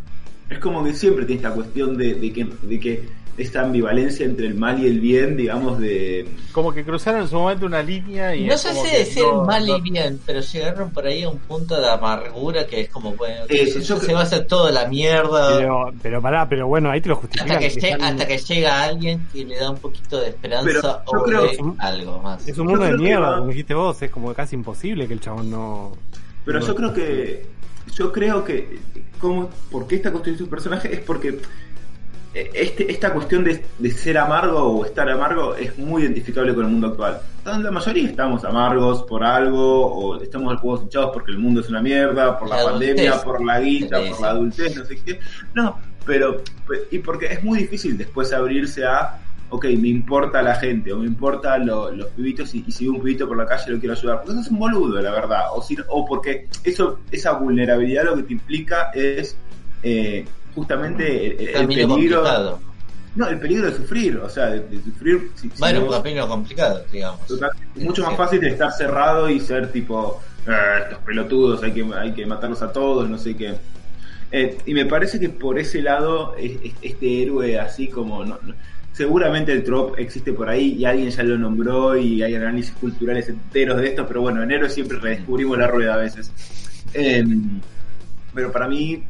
Es 0.50 0.58
como 0.58 0.84
que 0.84 0.94
siempre 0.94 1.24
tiene 1.24 1.42
esta 1.42 1.54
cuestión 1.54 1.96
de, 1.96 2.14
de 2.14 2.32
que, 2.32 2.44
de 2.62 2.80
que 2.80 3.08
esta 3.38 3.62
ambivalencia 3.62 4.26
entre 4.26 4.46
el 4.46 4.54
mal 4.54 4.82
y 4.82 4.86
el 4.88 4.98
bien, 5.00 5.36
digamos, 5.36 5.78
de... 5.78 6.28
Como 6.52 6.74
que 6.74 6.84
cruzaron 6.84 7.20
en 7.22 7.28
su 7.28 7.36
momento 7.36 7.66
una 7.66 7.82
línea 7.82 8.34
y. 8.34 8.46
No 8.46 8.58
sé 8.58 8.70
como 8.70 8.84
si 8.84 8.90
decir 8.96 9.22
no- 9.22 9.44
mal 9.44 9.64
no- 9.66 9.76
y 9.76 9.80
bien, 9.80 10.20
pero 10.26 10.40
llegaron 10.40 10.90
por 10.90 11.06
ahí 11.06 11.22
a 11.22 11.28
un 11.30 11.38
punto 11.38 11.80
de 11.80 11.88
amargura 11.88 12.66
que 12.66 12.80
es 12.80 12.88
como, 12.88 13.14
bueno, 13.14 13.44
Eso, 13.48 13.78
yo 13.78 13.96
se 13.98 14.06
creo- 14.06 14.16
va 14.16 14.22
a 14.22 14.24
hacer 14.24 14.46
toda 14.46 14.72
la 14.72 14.88
mierda. 14.88 15.56
Pero, 15.56 15.92
pero 16.02 16.20
pará, 16.20 16.48
pero 16.48 16.66
bueno, 16.66 16.90
ahí 16.90 17.00
te 17.00 17.08
lo 17.08 17.16
justifican. 17.16 17.48
hasta, 17.52 17.60
que 17.60 17.68
que 17.68 17.80
llegue- 17.80 17.92
están- 17.92 18.02
hasta 18.12 18.26
que 18.26 18.38
llega 18.38 18.82
alguien 18.82 19.26
que 19.32 19.44
le 19.44 19.56
da 19.56 19.70
un 19.70 19.78
poquito 19.78 20.20
de 20.20 20.28
esperanza 20.30 21.02
o 21.06 21.22
creo- 21.22 21.42
de 21.42 21.58
algo 21.78 22.18
más. 22.18 22.46
Es 22.48 22.58
un 22.58 22.66
mundo 22.66 22.84
de 22.86 22.98
mierda, 22.98 23.30
va- 23.30 23.38
como 23.38 23.50
dijiste 23.50 23.74
vos, 23.74 24.02
es 24.02 24.10
como 24.10 24.34
casi 24.34 24.56
imposible 24.56 25.06
que 25.06 25.14
el 25.14 25.20
chabón 25.20 25.48
no... 25.50 25.92
Pero 26.44 26.58
no- 26.60 26.66
yo 26.66 26.74
creo 26.74 26.92
que. 26.92 27.46
Yo 27.94 28.12
creo 28.12 28.44
que. 28.44 28.78
¿cómo, 29.18 29.48
¿Por 29.70 29.86
qué 29.86 29.96
está 29.96 30.12
construido 30.12 30.38
su 30.44 30.48
personaje? 30.50 30.92
Es 30.92 31.00
porque. 31.00 31.38
Este, 32.54 32.90
esta 32.90 33.12
cuestión 33.12 33.44
de, 33.44 33.64
de 33.78 33.90
ser 33.90 34.18
amargo 34.18 34.58
o 34.62 34.84
estar 34.84 35.08
amargo 35.08 35.54
es 35.54 35.76
muy 35.78 36.02
identificable 36.02 36.54
con 36.54 36.64
el 36.66 36.70
mundo 36.70 36.88
actual. 36.88 37.20
La 37.44 37.70
mayoría 37.70 38.08
estamos 38.08 38.44
amargos 38.44 39.02
por 39.04 39.24
algo, 39.24 39.86
o 39.86 40.22
estamos 40.22 40.50
al 40.52 40.58
juego 40.58 40.82
hinchados 40.82 41.10
porque 41.14 41.30
el 41.32 41.38
mundo 41.38 41.60
es 41.62 41.68
una 41.70 41.80
mierda, 41.80 42.38
por 42.38 42.48
la, 42.50 42.58
La 42.58 42.64
pandemia, 42.70 43.10
adultez. 43.12 43.24
por 43.24 43.44
la 43.44 43.60
guita, 43.60 44.00
por 44.10 44.20
la 44.20 44.30
adultez, 44.30 44.76
no 44.76 44.84
sé 44.84 44.98
qué. 45.04 45.18
No, 45.54 45.78
pero. 46.04 46.42
Y 46.90 46.98
porque 46.98 47.26
es 47.26 47.42
muy 47.42 47.60
difícil 47.60 47.96
después 47.96 48.32
abrirse 48.32 48.84
a. 48.84 49.20
Ok, 49.50 49.64
me 49.64 49.88
importa 49.88 50.42
la 50.42 50.56
gente, 50.56 50.92
o 50.92 50.98
me 50.98 51.06
importa 51.06 51.56
lo- 51.56 51.90
los 51.90 52.08
pibitos, 52.08 52.54
y, 52.54 52.64
y 52.66 52.70
si 52.70 52.84
veo 52.84 52.92
un 52.96 53.00
pibito 53.02 53.26
por 53.26 53.38
la 53.38 53.46
calle 53.46 53.72
lo 53.72 53.78
quiero 53.78 53.94
ayudar. 53.94 54.16
Porque 54.18 54.32
eso 54.32 54.40
es 54.42 54.48
un 54.48 54.58
boludo, 54.58 55.00
la 55.00 55.10
verdad. 55.10 55.44
O, 55.54 55.62
si, 55.62 55.74
o 55.88 56.04
porque 56.04 56.48
eso 56.64 57.00
esa 57.10 57.32
vulnerabilidad 57.32 58.04
lo 58.04 58.16
que 58.16 58.24
te 58.24 58.32
implica 58.34 58.90
es 58.92 59.38
eh, 59.82 60.26
justamente 60.54 61.26
el, 61.58 61.66
peligro. 61.66 61.88
complicado. 61.88 62.60
No, 63.16 63.26
el 63.28 63.38
peligro 63.40 63.66
de 63.70 63.76
sufrir, 63.76 64.16
o 64.18 64.28
sea, 64.28 64.46
de, 64.46 64.60
de 64.60 64.82
sufrir. 64.82 65.30
si- 65.34 65.50
si 65.50 65.58
Bueno, 65.58 65.80
no- 65.80 65.86
un 65.86 65.92
camino 65.92 66.28
complicado, 66.28 66.84
digamos. 66.92 67.20
Mucho 67.74 68.04
más 68.04 68.16
fácil 68.16 68.40
de 68.40 68.48
estar 68.50 68.70
cerrado 68.72 69.28
y 69.28 69.40
ser 69.40 69.72
tipo, 69.72 70.20
"Ah, 70.46 70.78
estos 70.84 70.98
pelotudos, 71.00 71.62
hay 71.62 71.72
que, 71.72 71.84
hay 71.96 72.12
que 72.12 72.26
matarlos 72.26 72.62
a 72.62 72.70
todos, 72.72 73.08
no 73.08 73.18
sé 73.18 73.34
qué. 73.36 73.54
Eh, 74.30 74.58
y 74.66 74.74
me 74.74 74.84
parece 74.84 75.18
que 75.18 75.30
por 75.30 75.58
ese 75.58 75.80
lado, 75.82 76.34
es- 76.36 76.58
es- 76.62 76.74
este 76.82 77.22
héroe 77.22 77.58
así 77.58 77.88
como... 77.88 78.24
no- 78.24 78.38
no- 78.42 78.54
seguramente 78.92 79.52
el 79.52 79.62
trop 79.62 79.96
existe 79.96 80.32
por 80.32 80.48
ahí 80.48 80.74
y 80.76 80.84
alguien 80.84 81.08
ya 81.10 81.22
lo 81.22 81.38
nombró 81.38 81.96
y 81.96 82.20
hay 82.20 82.34
análisis 82.34 82.72
culturales 82.72 83.28
enteros 83.28 83.76
de 83.80 83.88
esto, 83.90 84.04
pero 84.08 84.22
bueno, 84.22 84.42
en 84.42 84.50
héroe 84.50 84.68
siempre 84.68 84.98
redescubrimos 84.98 85.56
la 85.56 85.68
rueda 85.68 85.94
a 85.94 85.98
veces. 85.98 86.32
Eh, 86.94 87.24
pero 88.34 88.50
para 88.50 88.66
mí 88.66 89.04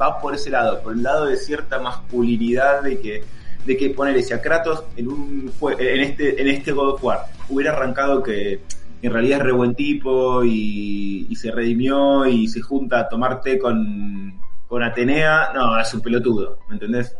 va 0.00 0.20
por 0.20 0.34
ese 0.34 0.50
lado, 0.50 0.82
por 0.82 0.94
el 0.94 1.02
lado 1.02 1.26
de 1.26 1.36
cierta 1.36 1.78
masculinidad 1.78 2.82
de 2.82 3.00
que 3.00 3.24
de 3.64 3.76
que 3.78 3.90
ponerle 3.90 4.22
si 4.22 4.34
a 4.34 4.42
Kratos 4.42 4.84
en 4.96 5.08
un 5.08 5.52
en 5.78 6.00
este 6.00 6.40
en 6.40 6.48
este 6.48 6.72
God 6.72 6.94
of 6.94 7.04
War 7.04 7.26
hubiera 7.48 7.72
arrancado 7.72 8.22
que 8.22 8.60
en 9.04 9.12
realidad 9.12 9.40
es 9.40 9.44
re 9.44 9.52
buen 9.52 9.74
tipo 9.74 10.42
y, 10.44 11.28
se 11.36 11.50
redimió 11.50 12.26
y 12.26 12.48
se 12.48 12.62
junta 12.62 13.00
a 13.00 13.08
tomar 13.08 13.42
té 13.42 13.58
con, 13.58 14.40
con 14.66 14.82
Atenea, 14.82 15.50
no, 15.54 15.78
es 15.78 15.92
un 15.92 16.00
pelotudo, 16.00 16.60
¿me 16.68 16.76
entendés? 16.76 17.14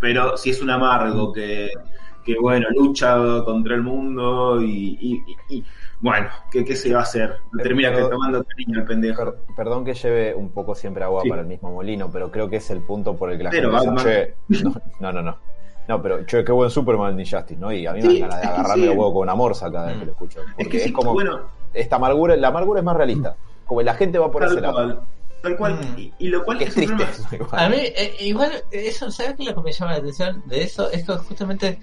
Pero 0.00 0.38
si 0.38 0.50
es 0.50 0.62
un 0.62 0.70
amargo 0.70 1.30
que, 1.30 1.70
que 2.24 2.34
bueno, 2.40 2.68
lucha 2.70 3.18
contra 3.44 3.74
el 3.74 3.82
mundo 3.82 4.62
y, 4.62 5.22
bueno, 6.00 6.28
¿qué, 6.50 6.64
¿qué 6.64 6.76
se 6.76 6.92
va 6.92 7.00
a 7.00 7.02
hacer? 7.02 7.36
Termina 7.62 7.90
Pero- 7.92 8.08
tomando 8.10 8.44
cariño 8.44 8.80
el 8.80 8.84
pendejo. 8.86 9.24
Per- 9.24 9.54
perdón 9.56 9.84
que 9.84 9.94
lleve 9.94 10.34
un 10.34 10.50
poco 10.50 10.74
siempre 10.74 11.02
agua 11.04 11.22
Sí. 11.22 11.28
para 11.30 11.42
el 11.42 11.48
mismo 11.48 11.72
molino, 11.72 12.10
pero 12.10 12.30
creo 12.30 12.48
que 12.48 12.56
es 12.56 12.70
el 12.70 12.82
punto 12.82 13.16
por 13.16 13.30
el 13.32 13.38
que 13.38 13.44
la 13.44 13.50
Pero, 13.50 13.72
gente 13.80 14.34
dice, 14.48 14.62
che, 14.62 14.64
no, 14.64 14.74
no, 15.00 15.12
no, 15.12 15.22
no. 15.22 15.38
No, 15.88 16.02
pero 16.02 16.24
che, 16.26 16.44
qué 16.44 16.52
buen 16.52 16.68
Superman 16.70 17.16
ni 17.16 17.24
Justice, 17.28 17.58
¿no? 17.58 17.72
Y 17.72 17.86
a 17.86 17.92
mí 17.94 18.02
Sí, 18.02 18.08
me 18.08 18.20
dan 18.20 18.28
ganas 18.28 18.40
de 18.42 18.46
agarrarme 18.48 18.82
sí. 18.82 18.86
los 18.88 18.96
huevos 18.96 19.12
con 19.14 19.22
una 19.22 19.34
morsa 19.34 19.72
cada 19.72 19.86
vez 19.86 19.96
Mm. 19.96 20.00
que 20.00 20.06
lo 20.06 20.12
escucho. 20.12 20.40
Porque 20.44 20.62
Es 20.62 20.68
que 20.68 20.76
es, 20.76 20.82
sí, 20.84 20.92
como 20.92 21.12
bueno, 21.14 21.40
esta 21.72 21.96
amargura, 21.96 22.36
la 22.36 22.48
amargura 22.48 22.80
es 22.80 22.84
más 22.84 22.96
realista. 22.96 23.36
Como 23.64 23.82
la 23.82 23.94
gente 23.94 24.18
va 24.18 24.30
por 24.30 24.44
ese 24.44 24.60
lado. 24.60 24.74
cual. 24.74 25.00
Tal 25.42 25.56
cual. 25.56 25.74
Mm. 25.74 25.98
Y, 25.98 26.12
y 26.18 26.28
lo 26.28 26.44
cual 26.44 26.60
es 26.60 26.74
triste. 26.74 27.04
igual. 27.32 27.50
A 27.64 27.68
mí, 27.70 27.76
eh, 27.78 28.16
igual, 28.20 28.52
eso, 28.70 29.10
¿sabes 29.10 29.34
qué 29.36 29.42
es 29.44 29.48
lo 29.48 29.54
que 29.54 29.62
me 29.62 29.72
llama 29.72 29.92
la 29.92 29.98
atención 29.98 30.42
de 30.46 30.62
eso? 30.62 30.90
Es 30.90 31.04
que 31.06 31.12
justamente, 31.16 31.78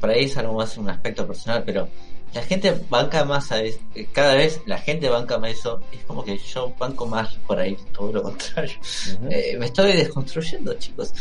por 0.00 0.10
ahí 0.10 0.24
es 0.24 0.36
algo 0.36 0.54
más 0.54 0.76
un 0.76 0.90
aspecto 0.90 1.24
personal, 1.26 1.62
pero 1.64 1.88
la 2.34 2.42
gente 2.42 2.74
banca 2.88 3.24
más 3.24 3.50
a 3.52 3.62
es- 3.62 3.80
eh, 3.94 4.06
cada 4.12 4.34
vez 4.34 4.60
la 4.66 4.78
gente 4.78 5.08
banca 5.08 5.38
más 5.38 5.50
eso, 5.52 5.80
es 5.92 6.00
como 6.04 6.24
que 6.24 6.38
yo 6.38 6.72
banco 6.78 7.06
más 7.06 7.34
por 7.46 7.58
ahí, 7.58 7.76
todo 7.92 8.12
lo 8.12 8.22
contrario. 8.22 8.74
Eh, 9.30 9.56
me 9.58 9.66
estoy 9.66 9.92
desconstruyendo, 9.92 10.74
chicos. 10.74 11.12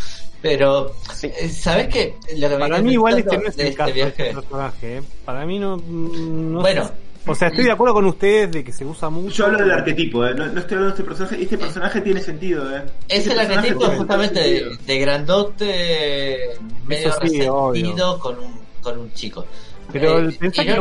Pero, 0.42 0.94
Sí. 1.16 1.28
eh, 1.38 1.50
¿sabes 1.50 1.88
qué? 1.90 2.16
Lo 2.38 2.48
que 2.48 2.56
me 2.56 2.60
Para 2.70 2.82
mí 2.82 2.94
igual 2.94 3.20
este 3.20 3.38
no 3.38 3.44
es 3.48 3.58
el 3.58 3.66
este 3.68 3.76
caso 3.76 3.88
de 3.90 3.94
viaje- 3.94 4.30
este 4.30 4.34
personaje. 4.42 4.98
¿eh? 4.98 5.02
Para 5.26 5.46
mí 5.46 5.60
no... 5.60 5.78
no 5.78 6.62
Bueno. 6.62 6.86
sé. 6.86 6.94
O 7.28 7.36
sea, 7.36 7.50
estoy 7.50 7.66
de 7.66 7.72
acuerdo 7.74 7.94
con 7.94 8.06
ustedes 8.06 8.50
de 8.52 8.64
que 8.64 8.72
se 8.72 8.86
usa 8.86 9.10
mucho. 9.10 9.36
Yo 9.36 9.46
hablo 9.48 9.58
del 9.60 9.72
arquetipo, 9.72 10.26
¿eh? 10.26 10.34
no, 10.34 10.46
no 10.48 10.60
estoy 10.62 10.78
hablando 10.78 10.86
de 10.86 10.90
este 10.92 11.04
personaje. 11.04 11.42
Este 11.44 11.58
personaje 11.58 12.02
tiene 12.02 12.22
sentido, 12.22 12.76
¿eh? 12.76 12.84
Es 13.10 13.20
Este 13.28 13.34
el 13.34 13.40
arquetipo 13.40 13.86
justamente 13.88 14.78
de, 14.86 15.00
grandote, 15.00 16.40
medio 16.88 17.10
Eso 17.10 17.20
sí, 17.28 17.40
resentido 17.42 18.20
con 18.20 18.40
un, 18.40 18.60
con 18.82 18.98
un 19.00 19.14
chico. 19.14 19.46
Pero 19.92 20.20
Eh, 20.20 20.22
el 20.26 20.34
pensá 20.38 20.64
que 20.64 20.76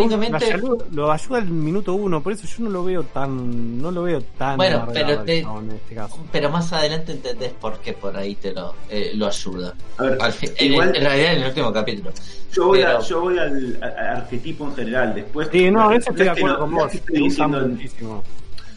lo, 0.58 0.76
lo 0.92 1.10
ayuda, 1.10 1.38
al 1.38 1.46
minuto 1.48 1.94
uno, 1.94 2.22
por 2.22 2.32
eso 2.32 2.46
yo 2.46 2.64
no 2.64 2.70
lo 2.70 2.84
veo 2.84 3.02
tan... 3.04 3.80
No 3.80 3.90
lo 3.90 4.02
veo 4.02 4.20
tan... 4.36 4.56
Bueno, 4.56 4.86
pero 4.92 5.22
te- 5.22 5.38
en 5.40 5.70
este 5.70 5.94
caso. 5.94 6.18
pero 6.30 6.50
más 6.50 6.72
adelante 6.72 7.12
entendés 7.12 7.52
por 7.54 7.78
qué 7.80 7.94
por 7.94 8.16
ahí 8.16 8.34
te 8.34 8.52
lo, 8.52 8.74
eh, 8.90 9.12
lo 9.14 9.26
ayuda. 9.26 9.74
A 9.96 10.02
ver, 10.02 10.18
Al 10.20 10.32
fin- 10.32 10.50
en, 10.58 10.72
igual- 10.72 10.94
en 10.96 11.02
realidad 11.04 11.32
en 11.34 11.42
el 11.42 11.48
último 11.48 11.72
capítulo. 11.72 12.10
Yo 12.52 12.66
voy, 12.66 12.82
a- 12.82 13.00
yo 13.00 13.20
voy 13.22 13.38
al, 13.38 13.78
a- 13.82 14.12
arquetipo 14.18 14.66
en 14.68 14.74
general. 14.74 15.14
Después, 15.14 15.48
Sí, 15.52 15.70
no, 15.70 15.90
es 15.92 16.00
eso 16.00 16.10
estoy 16.10 16.24
de 16.24 16.30
acuerdo 16.30 16.54
no- 16.54 16.60
con 16.60 16.74
vos. 16.74 16.94
estoy 16.94 17.22
diciendo- 17.22 17.60
muchísimo. 17.68 18.24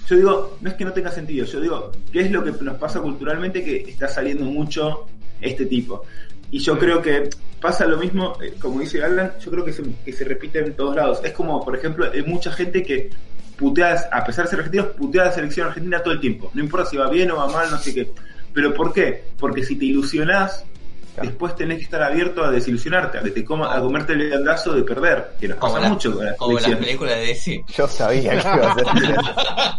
Yo 0.09 0.15
digo, 0.17 0.57
no 0.61 0.69
es 0.69 0.75
que 0.75 0.83
no 0.85 0.91
tenga 0.91 1.11
sentido, 1.11 1.45
yo 1.45 1.61
digo, 1.61 1.91
¿qué 2.11 2.21
es 2.21 2.31
lo 2.31 2.43
que 2.43 2.51
nos 2.63 2.75
pasa 2.77 2.99
culturalmente 2.99 3.63
que 3.63 3.77
está 3.89 4.07
saliendo 4.09 4.43
mucho 4.45 5.05
este 5.39 5.65
tipo? 5.65 6.03
Y 6.51 6.59
yo 6.59 6.77
creo 6.77 7.01
que 7.01 7.29
pasa 7.59 7.85
lo 7.85 7.97
mismo, 7.97 8.37
eh, 8.41 8.55
como 8.59 8.81
dice 8.81 9.03
Alan, 9.03 9.31
yo 9.39 9.49
creo 9.51 9.65
que 9.65 9.73
se, 9.73 9.83
que 10.05 10.11
se 10.11 10.25
repite 10.25 10.59
en 10.59 10.73
todos 10.73 10.95
lados. 10.95 11.21
Es 11.23 11.31
como, 11.31 11.63
por 11.63 11.75
ejemplo, 11.75 12.09
hay 12.11 12.23
mucha 12.23 12.51
gente 12.51 12.83
que 12.83 13.09
putea, 13.57 14.09
a 14.11 14.23
pesar 14.25 14.45
de 14.45 14.51
ser 14.51 14.59
argentinos, 14.59 14.87
putea 14.87 15.21
a 15.21 15.25
la 15.25 15.31
selección 15.31 15.67
argentina 15.67 16.03
todo 16.03 16.13
el 16.13 16.19
tiempo. 16.19 16.51
No 16.53 16.61
importa 16.61 16.89
si 16.89 16.97
va 16.97 17.09
bien 17.09 17.31
o 17.31 17.37
va 17.37 17.47
mal, 17.47 17.71
no 17.71 17.77
sé 17.77 17.93
qué. 17.93 18.11
¿Pero 18.53 18.73
por 18.73 18.91
qué? 18.91 19.23
Porque 19.39 19.63
si 19.63 19.77
te 19.77 19.85
ilusionás, 19.85 20.65
Claro. 21.13 21.29
después 21.29 21.55
tenés 21.55 21.77
que 21.79 21.83
estar 21.83 22.01
abierto 22.01 22.43
a 22.43 22.51
desilusionarte, 22.51 23.17
a, 23.17 23.21
que 23.23 23.31
te 23.31 23.43
coma, 23.43 23.75
a 23.75 23.81
comerte 23.81 24.13
el 24.13 24.31
andazo 24.33 24.71
de 24.73 24.83
perder, 24.83 25.31
que 25.39 25.49
nos 25.49 25.57
Como, 25.57 25.73
pasa 25.73 25.83
la- 25.85 25.93
mucho 25.93 26.13
con 26.15 26.25
la 26.25 26.35
como 26.37 26.57
las 26.59 26.75
películas 26.75 27.15
de 27.15 27.25
DC. 27.25 27.65
Yo 27.75 27.87
sabía 27.87 28.31
que 28.31 28.47
iba 28.47 28.71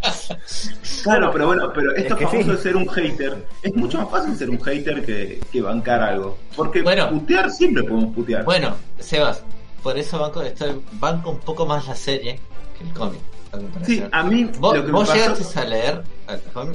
a 0.02 0.12
ser 0.12 0.36
Claro, 1.02 1.30
pero 1.32 1.46
bueno, 1.46 1.72
pero 1.74 1.94
esto 1.96 2.14
es 2.14 2.18
que 2.20 2.26
famoso 2.26 2.50
sí. 2.50 2.56
de 2.56 2.58
ser 2.58 2.76
un 2.76 2.88
hater, 2.88 3.46
es 3.62 3.74
mucho 3.74 3.98
más 4.02 4.10
fácil 4.10 4.36
ser 4.36 4.50
un 4.50 4.60
hater 4.62 5.04
que, 5.04 5.40
que 5.50 5.60
bancar 5.62 6.00
algo. 6.02 6.38
Porque 6.54 6.82
Bueno. 6.82 7.08
putear 7.10 7.50
siempre 7.50 7.82
podemos 7.82 8.14
putear. 8.14 8.44
Bueno, 8.44 8.76
Sebas, 8.98 9.42
por 9.82 9.98
eso 9.98 10.18
banco, 10.18 10.42
estoy, 10.42 10.80
banco 10.92 11.30
un 11.30 11.40
poco 11.40 11.66
más 11.66 11.86
la 11.88 11.94
serie 11.96 12.38
que 12.78 12.84
el 12.84 12.92
cómic. 12.92 13.20
a 13.52 13.56
mi 13.56 13.64
parecer. 13.68 13.96
sí, 13.96 14.04
a 14.12 14.22
mí 14.22 14.50
¿Vos, 14.58 14.76
lo 14.76 14.84
que 14.86 14.92
vos 14.92 15.08
me 15.08 15.14
llegaste 15.14 15.44
pasó, 15.44 15.60
a 15.60 15.64
leer? 15.64 16.02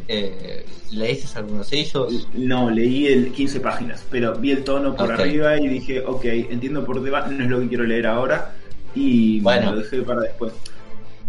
Eh, 0.07 0.65
¿Leíste 0.91 1.37
algunos 1.37 1.69
de 1.69 1.79
ellos? 1.79 2.27
no, 2.33 2.69
leí 2.69 3.07
el 3.07 3.31
15 3.31 3.59
páginas, 3.59 4.05
pero 4.09 4.35
vi 4.35 4.51
el 4.51 4.63
tono 4.63 4.95
por 4.95 5.11
arriba 5.11 5.57
y 5.59 5.67
dije, 5.67 6.03
ok, 6.05 6.25
entiendo 6.25 6.85
por 6.85 7.01
debajo, 7.01 7.31
no 7.31 7.43
es 7.43 7.49
lo 7.49 7.59
que 7.59 7.67
quiero 7.67 7.83
leer 7.83 8.07
ahora 8.07 8.53
y 8.95 9.39
Bueno. 9.41 9.71
lo 9.71 9.77
dejé 9.79 10.01
para 10.01 10.21
después. 10.21 10.53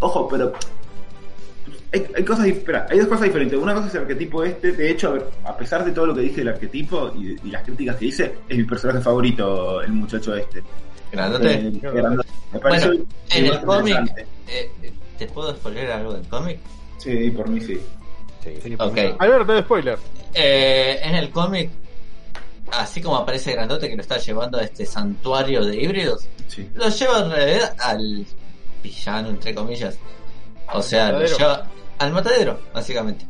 Ojo, 0.01 0.29
pero 0.29 0.53
hay, 1.93 2.07
hay 2.17 2.25
cosas, 2.25 2.47
espera, 2.47 2.87
hay 2.91 2.99
dos 2.99 3.09
cosas 3.09 3.25
diferentes. 3.25 3.59
Una 3.59 3.75
cosa 3.75 3.89
es 3.89 3.95
el 3.95 4.01
arquetipo 4.03 4.45
este, 4.45 4.73
de 4.73 4.91
hecho, 4.91 5.09
a, 5.09 5.13
ver, 5.13 5.27
a 5.45 5.57
pesar 5.57 5.85
de 5.85 5.93
todo 5.93 6.07
lo 6.07 6.15
que 6.15 6.21
dije 6.21 6.37
del 6.37 6.49
arquetipo 6.49 7.13
y, 7.19 7.37
y 7.43 7.51
las 7.51 7.63
críticas 7.65 7.97
que 7.97 8.07
hice, 8.07 8.35
es 8.49 8.57
mi 8.57 8.65
personaje 8.65 9.01
favorito, 9.01 9.83
el 9.83 9.93
muchacho 9.93 10.35
este. 10.37 10.63
Grandote. 11.11 11.53
Eh, 11.55 11.73
grandote. 11.81 12.29
Me 12.53 12.59
pareció 12.59 12.89
Bueno, 12.91 13.07
en 13.31 13.47
el 13.47 13.61
cómic, 13.63 14.27
eh, 14.47 14.71
¿te 15.19 15.27
puedo 15.27 15.55
spoiler 15.55 15.91
algo 15.91 16.13
del 16.15 16.27
cómic? 16.29 16.59
Sí, 16.99 17.31
por 17.31 17.49
mí 17.49 17.61
sí. 17.61 17.79
Sí. 18.57 18.61
Sí, 18.71 18.77
por 18.77 18.89
Ok. 18.89 18.95
mí. 18.95 19.15
Alberto, 19.19 19.53
de 19.55 19.61
spoiler. 19.63 19.99
Eh, 20.35 21.01
en 21.03 21.15
el 21.15 21.31
cómic, 21.31 21.71
así 22.73 23.01
como 23.01 23.17
aparece 23.17 23.53
Grandote 23.53 23.89
que 23.89 23.97
lo 23.97 24.03
está 24.03 24.19
llevando 24.19 24.59
a 24.59 24.63
este 24.63 24.85
santuario 24.87 25.65
de 25.65 25.77
híbridos, 25.83 26.27
sí. 26.49 26.69
lo 26.75 26.89
lleva 26.89 27.19
en 27.25 27.31
realidad 27.31 27.75
al 27.81 28.27
villano, 28.83 29.29
entre 29.31 29.55
comillas. 29.55 29.99
O 30.73 30.83
sea, 30.83 31.13
lo 31.13 31.25
lleva 31.25 31.67
al 31.99 32.13
matadero, 32.13 32.61
básicamente. 32.75 33.25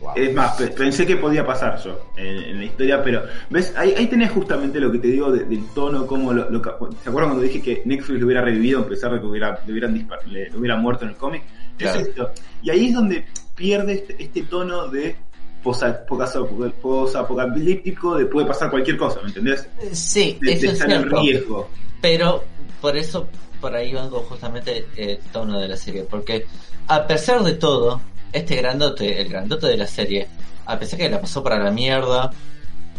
Wow. 0.00 0.12
Es 0.16 0.32
más, 0.34 0.56
pe- 0.56 0.68
pensé 0.68 1.06
que 1.06 1.16
podía 1.16 1.44
pasar 1.46 1.78
yo 1.84 2.06
en, 2.16 2.26
en 2.26 2.58
la 2.60 2.64
historia, 2.64 3.04
pero 3.04 3.22
ves, 3.50 3.74
ahí, 3.76 3.92
ahí 3.98 4.06
tenés 4.06 4.30
justamente 4.30 4.80
lo 4.80 4.90
que 4.90 4.98
te 4.98 5.08
digo 5.08 5.30
de- 5.30 5.44
del 5.44 5.62
tono, 5.74 6.06
como 6.06 6.32
lo, 6.32 6.48
lo 6.48 6.62
ca- 6.62 6.78
¿Se 7.04 7.10
acuerdan 7.10 7.32
cuando 7.32 7.42
dije 7.42 7.60
que 7.60 7.82
Netflix 7.84 8.18
lo 8.18 8.24
hubiera 8.24 8.40
revivido 8.40 8.80
a 8.80 8.88
pesar 8.88 9.12
de 9.12 9.20
que 9.20 9.26
hubiera, 9.26 9.60
le 9.66 9.70
hubieran 9.72 9.92
dispar- 9.94 10.24
le, 10.26 10.48
le 10.48 10.56
hubiera 10.56 10.76
muerto 10.76 11.04
en 11.04 11.10
el 11.10 11.16
cómic? 11.16 11.42
Claro. 11.76 12.00
Es 12.00 12.08
esto. 12.08 12.30
Y 12.62 12.70
ahí 12.70 12.86
es 12.88 12.94
donde 12.94 13.26
pierde 13.60 13.92
este, 13.92 14.16
este 14.18 14.42
tono 14.44 14.88
de 14.88 15.14
posa- 15.62 16.06
posa- 16.06 16.42
posapocalíptico, 16.80 18.16
de 18.16 18.24
puede 18.24 18.46
pasar 18.46 18.70
cualquier 18.70 18.96
cosa, 18.96 19.20
¿me 19.20 19.28
entendés? 19.28 19.68
Sí, 19.92 20.38
De, 20.40 20.52
eso 20.52 20.62
de 20.62 20.66
es 20.68 20.72
estar 20.72 20.90
en 20.90 21.10
riesgo. 21.10 21.68
Pero 22.00 22.42
por 22.80 22.96
eso, 22.96 23.28
por 23.60 23.74
ahí 23.76 23.92
vengo 23.92 24.20
justamente 24.20 24.86
el 24.96 25.18
tono 25.30 25.60
de 25.60 25.68
la 25.68 25.76
serie. 25.76 26.04
Porque 26.04 26.46
a 26.88 27.06
pesar 27.06 27.42
de 27.44 27.52
todo, 27.52 28.00
este 28.32 28.56
grandote, 28.56 29.20
el 29.20 29.28
grandote 29.28 29.66
de 29.66 29.76
la 29.76 29.86
serie, 29.86 30.26
a 30.64 30.78
pesar 30.78 30.98
que 30.98 31.10
la 31.10 31.20
pasó 31.20 31.42
para 31.42 31.62
la 31.62 31.70
mierda, 31.70 32.30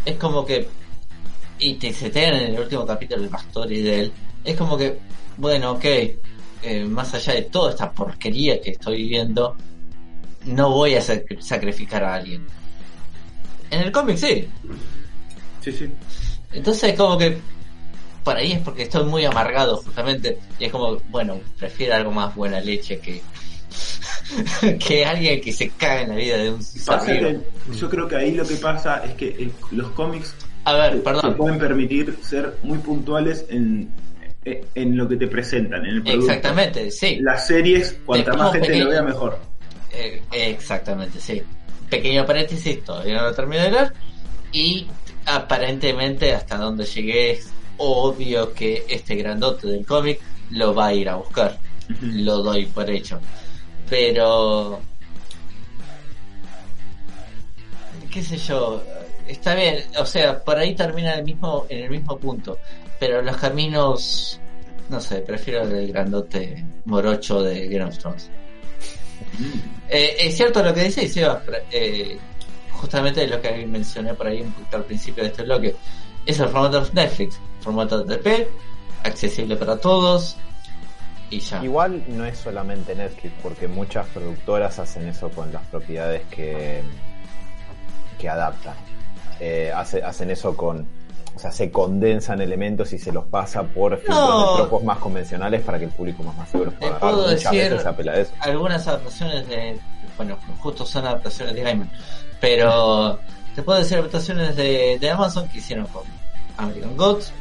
es 0.05 0.16
como 0.18 0.45
que. 0.45 0.68
Y 1.57 1.76
te 1.76 1.91
setean 1.93 2.36
en 2.36 2.53
el 2.53 2.59
último 2.59 2.86
capítulo 2.86 3.24
el 3.24 3.30
pastor 3.30 3.72
y 3.72 3.82
de 3.82 3.99
él. 4.01 4.12
Es 4.43 4.55
como 4.55 4.78
que, 4.78 4.99
bueno, 5.38 5.72
ok, 5.72 5.86
eh, 6.64 6.86
más 6.88 7.14
allá 7.16 7.34
de 7.34 7.43
toda 7.43 7.72
esta 7.72 7.91
porquería 7.91 8.62
que 8.62 8.72
estoy 8.72 8.97
viviendo, 8.97 9.55
no 10.45 10.69
voy 10.71 10.95
a 10.95 10.99
sac- 11.01 11.39
sacrificar 11.41 12.03
a 12.03 12.15
alguien. 12.15 12.45
En 13.69 13.81
el 13.81 13.91
cómic 13.91 14.17
sí, 14.17 14.47
Sí, 15.61 15.71
sí. 15.71 15.89
entonces 16.53 16.93
como 16.97 17.17
que 17.17 17.37
por 18.23 18.35
ahí 18.35 18.51
es 18.53 18.59
porque 18.59 18.83
estoy 18.83 19.05
muy 19.05 19.25
amargado 19.25 19.77
justamente 19.77 20.37
y 20.59 20.65
es 20.65 20.71
como, 20.71 20.97
bueno, 21.09 21.39
prefiero 21.57 21.95
algo 21.95 22.11
más 22.11 22.35
buena 22.35 22.59
leche 22.59 22.99
que 22.99 23.21
que 24.79 25.05
alguien 25.05 25.39
que 25.41 25.51
se 25.53 25.69
caga 25.69 26.01
en 26.01 26.09
la 26.09 26.15
vida 26.15 26.37
de 26.37 26.51
un 26.51 26.59
que 27.05 27.39
yo 27.77 27.89
creo 27.89 28.07
que 28.07 28.15
ahí 28.15 28.31
lo 28.33 28.45
que 28.45 28.55
pasa 28.55 29.03
es 29.05 29.13
que 29.15 29.27
el- 29.29 29.51
los 29.71 29.91
cómics 29.91 30.33
A 30.65 30.73
ver, 30.73 30.93
se 30.93 30.99
perdón. 30.99 31.35
pueden 31.37 31.59
permitir 31.59 32.17
ser 32.21 32.57
muy 32.63 32.77
puntuales 32.79 33.45
en, 33.49 33.89
en 34.43 34.97
lo 34.97 35.07
que 35.07 35.15
te 35.17 35.27
presentan, 35.27 35.85
en 35.85 35.95
el 35.95 36.03
producto. 36.03 36.25
Exactamente, 36.27 36.91
sí. 36.91 37.17
Las 37.21 37.47
series, 37.47 37.97
cuanta 38.05 38.33
más 38.33 38.51
gente 38.51 38.67
pequeño- 38.67 38.85
lo 38.85 38.89
vea, 38.91 39.01
mejor. 39.03 39.39
Eh, 39.93 40.21
exactamente, 40.31 41.19
sí. 41.19 41.41
Pequeño 41.89 42.25
paréntesis, 42.25 42.83
todavía 42.83 43.17
no 43.17 43.23
lo 43.23 43.35
termino 43.35 43.63
de 43.63 43.71
leer. 43.71 43.93
Y 44.51 44.87
aparentemente 45.25 46.33
hasta 46.33 46.57
donde 46.57 46.85
llegué 46.85 47.31
es 47.31 47.51
obvio 47.77 48.53
que 48.53 48.85
este 48.87 49.15
grandote 49.15 49.67
del 49.67 49.85
cómic 49.85 50.19
lo 50.51 50.73
va 50.73 50.87
a 50.87 50.93
ir 50.93 51.09
a 51.09 51.15
buscar. 51.15 51.57
Lo 52.01 52.37
doy 52.37 52.65
por 52.67 52.89
hecho. 52.89 53.19
Pero... 53.89 54.81
qué 58.11 58.21
sé 58.21 58.37
yo, 58.37 58.83
está 59.25 59.55
bien, 59.55 59.85
o 59.97 60.05
sea, 60.05 60.43
por 60.43 60.57
ahí 60.57 60.75
termina 60.75 61.13
el 61.13 61.23
mismo, 61.23 61.65
en 61.69 61.85
el 61.85 61.89
mismo 61.89 62.17
punto, 62.17 62.57
pero 62.99 63.21
los 63.21 63.37
caminos, 63.37 64.39
no 64.89 64.99
sé, 64.99 65.21
prefiero 65.21 65.61
el 65.63 65.87
grandote 65.87 66.63
morocho 66.85 67.41
de 67.41 67.67
Game 67.69 67.85
of 67.85 67.97
Thrones. 67.97 68.29
Eh, 69.89 70.15
es 70.19 70.36
cierto 70.38 70.63
lo 70.63 70.74
que 70.74 70.84
dice 70.86 71.07
Seba, 71.07 71.41
eh, 71.72 72.17
justamente 72.72 73.28
lo 73.28 73.41
que 73.41 73.65
mencioné 73.65 74.13
por 74.13 74.28
ahí 74.28 74.41
un 74.41 74.51
poquito 74.51 74.78
al 74.78 74.84
principio 74.86 75.24
de 75.24 75.30
este 75.30 75.43
bloque, 75.43 75.76
es 76.26 76.39
el 76.39 76.47
formato 76.49 76.82
de 76.82 76.93
Netflix, 76.93 77.39
formato 77.61 78.03
TP, 78.05 78.47
accesible 79.03 79.55
para 79.55 79.78
todos, 79.78 80.38
y 81.30 81.39
ya. 81.39 81.63
Igual 81.63 82.03
no 82.07 82.26
es 82.26 82.38
solamente 82.38 82.93
Netflix, 82.95 83.34
porque 83.41 83.67
muchas 83.67 84.05
productoras 84.07 84.78
hacen 84.80 85.07
eso 85.07 85.30
con 85.30 85.51
las 85.53 85.63
propiedades 85.67 86.24
que, 86.30 86.82
que 88.19 88.30
adaptan. 88.30 88.76
Eh, 89.39 89.72
hace- 89.76 90.03
hacen 90.03 90.30
eso 90.30 90.55
con. 90.55 90.86
O 91.41 91.43
sea, 91.43 91.51
se 91.51 91.71
condensan 91.71 92.39
elementos 92.39 92.93
y 92.93 92.99
se 92.99 93.11
los 93.11 93.25
pasa 93.25 93.63
por 93.63 93.97
filtros 93.97 94.51
de 94.51 94.55
tropos 94.57 94.83
más 94.83 94.99
convencionales 94.99 95.63
para 95.63 95.79
que 95.79 95.85
el 95.85 95.89
público 95.91 96.21
más 96.21 96.37
masivo 96.37 96.65
los 96.65 96.73
pueda 96.75 96.91
agarrar. 96.97 97.15
puedo 97.15 97.27
Muchas 97.31 97.51
decir- 97.51 97.71
veces 97.71 97.85
apela 97.87 98.11
a 98.11 98.15
eso. 98.19 98.31
algunas 98.41 98.87
adaptaciones 98.87 99.47
de 99.47 99.79
bueno 100.17 100.37
justo 100.59 100.85
son 100.85 101.07
adaptaciones 101.07 101.55
de 101.55 101.63
Gaiman 101.63 101.89
pero 102.39 103.17
te 103.55 103.63
puedo 103.63 103.79
decir 103.79 103.97
adaptaciones 103.97 104.55
de, 104.55 104.99
de 105.01 105.09
Amazon 105.09 105.47
que 105.49 105.57
hicieron 105.57 105.87
con 105.87 106.03
American 106.57 106.95
Gods 106.95 107.33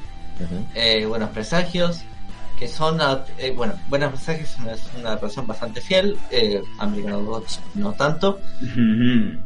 eh, 0.75 1.05
Buenos 1.05 1.29
Presagios 1.29 2.01
que 2.59 2.69
son 2.69 2.99
eh, 3.37 3.53
bueno 3.55 3.75
Buenos 3.91 4.13
Presagios 4.13 4.57
es 4.73 4.89
una, 4.99 5.09
adaptación 5.11 5.47
bastante 5.47 5.83
fiel 5.83 6.17
eh, 6.31 6.63
American 6.79 7.27
Gods 7.27 7.61
no 7.75 7.93
tanto 7.93 8.41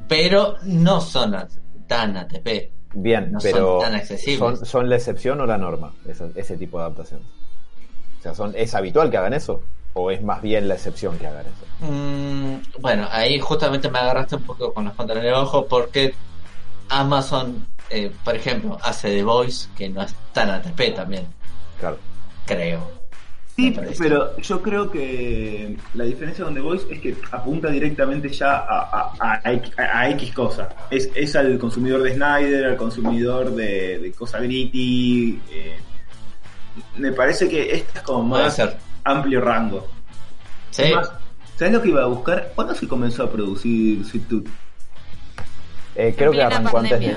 pero 0.07 0.59
no 0.63 1.01
son 1.01 1.35
a- 1.35 1.49
tan 1.89 2.17
ATP 2.17 2.71
Bien, 2.95 3.33
No 3.33 3.41
son 3.41 3.51
pero 3.53 3.79
tan 3.81 3.95
accesibles. 3.95 4.39
¿son, 4.39 4.67
son 4.67 4.89
la 4.89 4.97
excepción 4.97 5.41
o 5.41 5.47
la 5.47 5.59
norma? 5.59 5.93
ese 6.35 6.57
tipo 6.57 6.79
de 6.79 6.85
adaptaciones. 6.85 7.27
O 8.21 8.23
sea, 8.23 8.35
son, 8.35 8.53
¿es 8.57 8.75
habitual 8.75 9.11
que 9.11 9.17
hagan 9.19 9.35
eso? 9.35 9.61
¿O 9.93 10.11
es 10.11 10.23
más 10.23 10.41
bien 10.43 10.67
la 10.69 10.75
excepción 10.75 11.19
que 11.19 11.27
hagan 11.27 11.45
eso? 11.47 11.87
Mm, 11.93 12.57
bueno, 12.81 13.07
ahí 13.11 13.39
justamente 13.39 13.91
me 13.91 13.99
agarraste 13.99 14.37
un 14.37 14.43
poco 14.43 14.73
con 14.73 14.85
los 14.87 14.95
pantalones 14.95 15.33
abajo 15.33 15.67
porque 15.67 16.15
Amazon, 16.89 17.67
eh, 17.91 18.11
por 18.25 18.35
ejemplo, 18.35 18.79
hace 18.83 19.09
The 19.11 19.23
Voice, 19.25 19.69
que 19.77 19.89
no 19.89 20.03
es 20.03 20.15
tan 20.33 20.51
ATP 20.51 20.95
también, 20.95 21.27
Claro. 21.79 21.99
creo. 22.47 23.04
Sí, 23.57 23.73
pero 23.99 24.37
yo 24.39 24.61
creo 24.63 24.91
que 24.91 25.77
la 25.95 26.03
diferencia 26.05 26.45
con 26.45 26.55
The 26.55 26.61
Voice 26.61 26.87
es 26.93 27.01
que 27.01 27.17
apunta 27.31 27.69
directamente 27.69 28.29
ya 28.29 28.57
a, 28.57 28.81
a, 28.81 29.13
a- 29.21 29.41
a- 29.45 29.99
a 30.01 30.11
X 30.11 30.33
cosa. 30.35 30.69
Es, 30.91 31.09
es 31.15 31.37
al 31.37 31.57
consumidor 31.59 32.03
de 32.03 32.15
Snyder, 32.15 32.65
al 32.67 32.77
consumidor 32.77 33.55
de, 33.55 34.01
de 34.01 34.13
cosa 34.13 34.41
gritty. 34.41 35.41
eh, 35.53 35.77
me 36.97 37.13
parece 37.13 37.49
que 37.49 37.73
esta 37.77 38.01
es 38.01 38.05
como 38.05 38.25
más 38.25 38.57
ser. 38.57 38.77
amplio 39.05 39.41
rango. 39.41 39.87
Sí, 40.71 40.83
Es 40.83 40.95
más, 40.97 41.13
¿Sabes 41.57 41.75
lo 41.75 41.81
que 41.83 41.91
iba 41.91 42.03
a 42.03 42.07
buscar? 42.07 42.51
¿Cuándo 42.57 42.75
se 42.75 42.89
comenzó 42.89 43.23
a 43.23 43.31
producir 43.31 44.05
Sweet 44.05 44.27
Tooth? 44.29 44.49
Eh, 45.95 46.13
creo 46.19 46.33
que 46.33 46.43
arrancó 46.43 46.79
antes 46.79 46.99
de... 46.99 47.17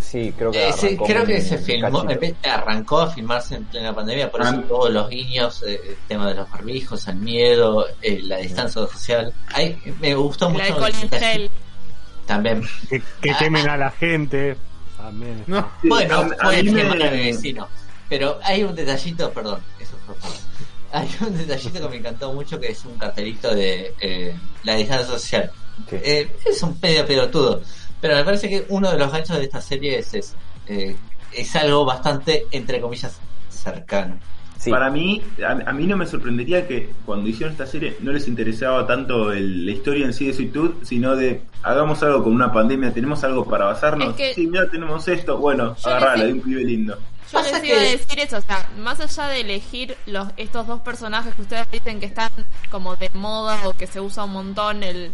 Sí, 0.00 0.32
creo 0.36 0.50
que 0.50 0.68
Eh, 0.68 0.72
sí, 0.72 0.96
creo 1.06 1.24
que 1.24 1.40
se 1.40 1.56
filmó, 1.58 2.04
arrancó 2.42 3.00
a 3.00 3.10
filmarse 3.10 3.54
en 3.56 3.64
plena 3.64 3.94
pandemia, 3.94 4.30
por 4.30 4.42
eso 4.42 4.50
Ah. 4.54 4.62
todos 4.68 4.90
los 4.90 5.08
guiños, 5.08 5.62
eh, 5.62 5.80
el 5.90 5.96
tema 6.08 6.28
de 6.28 6.34
los 6.34 6.50
barbijos, 6.50 7.06
el 7.08 7.16
miedo, 7.16 7.86
eh, 8.02 8.20
la 8.24 8.38
distancia 8.38 8.82
social. 8.82 9.32
Ay, 9.52 9.78
me 10.00 10.14
gustó 10.14 10.48
El 10.48 10.52
mucho. 10.54 10.76
gel. 11.12 11.50
También. 12.26 12.62
Que, 12.88 13.02
que 13.20 13.34
temen 13.34 13.68
a 13.68 13.76
la 13.76 13.90
gente. 13.90 14.56
También. 14.96 15.44
No. 15.46 15.70
Bueno, 15.84 16.16
a- 16.18 16.24
a 16.24 16.44
puede 16.44 16.62
mí 16.64 16.70
me- 16.72 16.84
mi 16.84 17.24
vecino. 17.32 17.68
Pero 18.08 18.38
hay 18.42 18.62
un 18.64 18.74
detallito, 18.74 19.30
perdón, 19.32 19.60
eso 19.78 19.96
fue 20.06 20.14
por- 20.16 20.30
Hay 20.92 21.08
un 21.22 21.36
detallito 21.36 21.80
que 21.82 21.88
me 21.88 21.96
encantó 21.96 22.32
mucho 22.32 22.58
que 22.60 22.68
es 22.68 22.84
un 22.84 22.96
cartelito 22.96 23.52
de 23.54 23.94
eh, 24.00 24.36
la 24.62 24.74
distancia 24.76 25.06
social. 25.06 25.50
Sí. 25.90 25.96
Eh, 26.02 26.36
es 26.44 26.62
un 26.62 26.78
pedo 26.78 27.04
pelotudo. 27.04 27.62
Pero 28.04 28.16
me 28.16 28.24
parece 28.24 28.50
que 28.50 28.66
uno 28.68 28.90
de 28.90 28.98
los 28.98 29.10
ganchos 29.10 29.38
de 29.38 29.44
esta 29.44 29.62
serie 29.62 29.98
es 29.98 30.12
eso. 30.12 30.34
Eh, 30.66 30.94
es 31.32 31.56
algo 31.56 31.86
bastante, 31.86 32.44
entre 32.50 32.78
comillas, 32.78 33.18
cercano. 33.48 34.18
Sí. 34.58 34.70
Para 34.70 34.90
mí, 34.90 35.22
a, 35.42 35.70
a 35.70 35.72
mí 35.72 35.86
no 35.86 35.96
me 35.96 36.06
sorprendería 36.06 36.68
que 36.68 36.90
cuando 37.06 37.30
hicieron 37.30 37.52
esta 37.52 37.66
serie 37.66 37.96
no 38.00 38.12
les 38.12 38.28
interesaba 38.28 38.86
tanto 38.86 39.32
el- 39.32 39.64
la 39.64 39.72
historia 39.72 40.04
en 40.04 40.12
sí 40.12 40.30
de 40.30 40.44
Tooth, 40.48 40.84
sino 40.84 41.16
de 41.16 41.44
hagamos 41.62 42.02
algo 42.02 42.22
con 42.22 42.34
una 42.34 42.52
pandemia, 42.52 42.92
tenemos 42.92 43.24
algo 43.24 43.46
para 43.46 43.64
basarnos. 43.64 44.10
Es 44.10 44.16
que- 44.16 44.34
Sí, 44.34 44.48
mira, 44.48 44.68
tenemos 44.68 45.08
esto, 45.08 45.38
bueno, 45.38 45.74
de 46.26 46.32
un 46.34 46.40
pibe 46.42 46.62
lindo. 46.62 46.98
Yo 47.32 47.40
les 47.40 47.64
iba 47.64 47.78
a 47.78 47.80
decir 47.80 48.20
eso, 48.20 48.36
o 48.36 48.40
sea, 48.42 48.68
más 48.80 49.00
allá 49.00 49.28
de 49.32 49.40
elegir 49.40 49.96
los 50.04 50.28
estos 50.36 50.66
dos 50.66 50.80
personajes 50.82 51.34
que 51.34 51.40
ustedes 51.40 51.70
dicen 51.70 52.00
que 52.00 52.06
están 52.06 52.28
como 52.70 52.96
de 52.96 53.08
moda 53.14 53.66
o 53.66 53.72
que 53.72 53.86
se 53.86 53.98
usa 53.98 54.24
un 54.24 54.32
montón 54.34 54.82
el, 54.82 55.10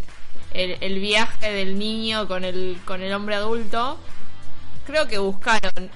el, 0.53 0.77
el 0.81 0.99
viaje 0.99 1.51
del 1.53 1.79
niño 1.79 2.27
con 2.29 2.45
el 2.45 2.79
con 2.85 3.03
el 3.03 3.13
hombre 3.13 3.37
adulto, 3.37 3.99
creo 4.87 5.07
que 5.09 5.19
buscaron 5.19 5.91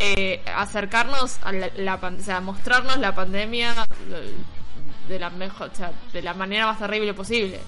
eh, 0.00 0.42
acercarnos 0.54 1.38
a 1.42 1.52
la, 1.52 1.70
la 1.76 1.94
o 1.96 2.22
sea, 2.22 2.40
mostrarnos 2.40 2.96
la 2.98 3.14
pandemia 3.14 3.74
de 5.08 5.18
la 5.18 5.30
mejor, 5.30 5.70
o 5.72 5.74
sea, 5.76 5.92
de 6.12 6.22
la 6.22 6.34
manera 6.34 6.66
más 6.66 6.78
terrible 6.78 7.14
posible. 7.14 7.58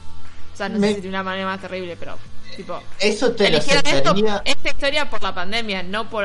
O 0.53 0.57
sea, 0.57 0.68
no 0.68 0.78
Me- 0.78 0.88
sé 0.88 0.94
si 0.96 1.01
de 1.03 1.09
una 1.09 1.22
manera 1.22 1.46
más 1.46 1.61
terrible, 1.61 1.96
pero 1.98 2.18
tipo 2.57 2.80
Eso 2.98 3.32
te 3.32 3.44
lo 3.51 3.57
eligieron 3.57 3.86
esto, 3.86 4.14
esta 4.44 4.68
historia 4.70 5.09
por 5.09 5.22
la 5.22 5.34
pandemia, 5.34 5.82
no 5.82 6.09
por, 6.11 6.24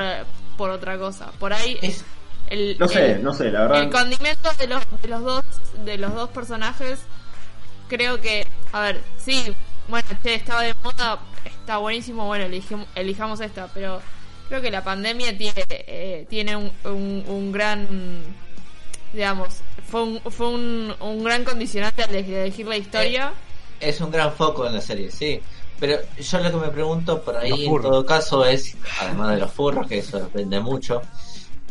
por 0.58 0.70
otra 0.70 0.98
cosa. 0.98 1.32
Por 1.40 1.54
ahí 1.54 1.78
Es, 1.82 2.04
el, 2.50 2.78
No 2.80 2.88
sé, 2.88 3.14
el- 3.14 3.24
no 3.24 3.34
sé, 3.34 3.52
la 3.52 3.62
verdad. 3.62 3.84
el 3.84 3.90
condimento 3.90 4.52
de 4.60 4.68
los, 4.68 4.84
de 5.02 5.08
los 5.08 5.24
dos 5.24 5.44
de 5.86 5.98
los 5.98 6.14
dos 6.14 6.30
personajes 6.30 7.00
creo 7.88 8.20
que 8.22 8.46
a 8.72 8.82
ver 8.82 9.02
sí 9.18 9.54
bueno 9.88 10.08
che 10.24 10.36
estaba 10.36 10.62
de 10.64 10.74
moda 10.84 11.20
está 11.46 11.78
buenísimo 11.78 12.26
bueno 12.26 12.46
eligim- 12.46 12.86
elijamos 12.96 13.40
esta 13.42 13.68
pero 13.74 14.02
creo 14.50 14.62
que 14.62 14.72
la 14.72 14.84
pandemia 14.84 15.38
tiene 15.38 15.64
eh, 15.70 16.26
tiene 16.30 16.56
un, 16.56 16.72
un, 16.86 17.24
un 17.28 17.52
gran 17.52 17.88
digamos 19.14 19.62
fue 19.88 20.04
un, 20.04 20.20
fue 20.32 20.50
un, 20.50 20.94
un 21.00 21.24
gran 21.24 21.44
condicionante 21.44 22.04
al 22.04 22.14
elegir 22.16 22.68
la 22.68 22.78
historia 22.78 23.34
es 23.80 24.00
un 24.02 24.10
gran 24.10 24.32
foco 24.34 24.66
en 24.66 24.74
la 24.74 24.82
serie, 24.82 25.12
sí. 25.12 25.40
Pero 25.80 25.98
yo 26.18 26.40
lo 26.40 26.50
que 26.50 26.58
me 26.68 26.72
pregunto 26.72 27.22
por 27.22 27.36
ahí 27.36 27.66
en 27.66 27.82
todo 27.82 28.06
caso 28.06 28.46
es, 28.46 28.76
además 29.02 29.32
de 29.32 29.42
los 29.42 29.52
furros, 29.52 29.86
que 29.86 29.98
eso 30.00 30.18
depende 30.18 30.62
mucho, 30.62 31.02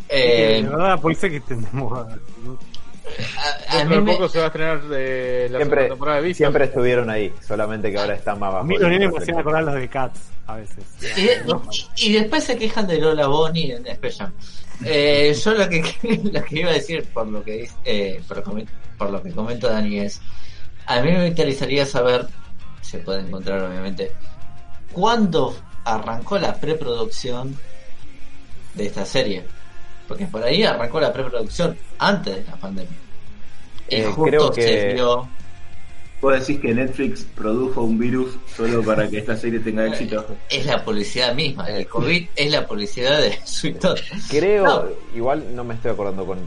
Eh, 0.07 0.59
eh, 0.59 0.63
de 0.63 0.69
verdad, 0.69 1.01
puede 1.01 1.15
ser 1.15 1.31
que 1.31 1.37
estén 1.37 1.61
de 1.63 1.71
moda. 1.71 2.15
¿no? 2.43 2.59
A, 3.69 3.79
a 3.81 3.83
mí 3.85 3.89
Dentro 3.89 3.95
de 3.95 4.01
me- 4.01 4.11
poco 4.13 4.29
se 4.29 4.37
va 4.39 4.45
a 4.45 4.47
estrenar 4.47 4.81
eh, 4.93 5.47
la 5.51 5.59
Siempre, 5.59 5.87
temporada 5.89 6.17
de 6.17 6.23
Vista. 6.27 6.37
siempre 6.37 6.65
estuvieron 6.65 7.09
ahí, 7.09 7.33
solamente 7.45 7.91
que 7.91 7.97
ahora 7.99 8.15
están 8.15 8.39
más 8.39 8.49
A 8.49 8.53
bajo. 8.55 8.65
mí 8.65 8.77
nenes 8.77 9.11
me 9.11 9.17
hacían 9.17 9.39
acordar 9.39 9.63
los 9.63 9.75
de 9.75 9.87
Cats 9.87 10.19
a 10.47 10.55
veces. 10.57 10.83
Y, 11.17 11.21
y- 11.21 12.09
y 12.09 12.13
después 12.13 12.43
se 12.43 12.57
quejan 12.57 12.87
de 12.87 12.99
Lola 12.99 13.27
Bonnie 13.27 13.73
en 13.75 13.85
Space 13.87 14.17
Jam. 14.17 14.33
Eh, 14.83 15.33
yo 15.43 15.53
lo 15.53 15.69
que, 15.69 15.81
lo 16.31 16.43
que 16.43 16.59
iba 16.59 16.69
a 16.71 16.73
decir 16.73 17.05
por 17.13 17.27
lo 17.27 17.43
que 17.43 17.51
dice- 17.53 17.75
eh, 17.85 18.21
por, 18.27 18.43
por 18.97 19.09
lo 19.09 19.21
que 19.23 19.31
comento 19.31 19.69
Dani 19.69 19.99
es 19.99 20.21
a 20.87 21.01
mí 21.01 21.11
me 21.11 21.27
interesaría 21.27 21.85
saber 21.85 22.27
se 22.81 22.99
puede 22.99 23.21
encontrar 23.21 23.61
obviamente 23.63 24.11
cuándo 24.91 25.55
arrancó 25.83 26.37
la 26.37 26.55
preproducción 26.55 27.57
de 28.75 28.85
esta 28.87 29.05
serie 29.05 29.43
porque 30.07 30.25
por 30.25 30.43
ahí 30.43 30.63
arrancó 30.63 30.99
la 30.99 31.11
preproducción 31.13 31.77
antes 31.99 32.35
de 32.35 32.43
la 32.43 32.55
pandemia. 32.57 32.97
Y 33.89 33.95
Eh, 33.97 34.05
justo 34.05 34.23
creo 34.23 34.51
que- 34.51 34.61
se 34.63 34.93
dio 34.93 35.27
Vos 36.25 36.39
decís 36.39 36.59
que 36.59 36.73
Netflix 36.73 37.21
produjo 37.35 37.83
un 37.83 37.99
virus 37.99 38.31
solo 38.57 38.81
para 38.83 39.07
que 39.07 39.19
esta 39.19 39.37
serie 39.37 39.59
tenga 39.59 39.85
éxito. 39.85 40.25
es 40.49 40.65
la 40.65 40.83
publicidad 40.83 41.35
misma 41.35 41.67
el 41.69 41.85
COVID 41.87 42.27
es 42.35 42.51
la 42.51 42.65
publicidad 42.65 43.19
de 43.21 43.37
Tooth. 43.79 43.99
Creo, 44.29 44.65
No. 44.65 44.83
igual 45.15 45.55
no 45.55 45.63
me 45.63 45.75
estoy 45.75 45.91
acordando 45.91 46.25
con 46.25 46.39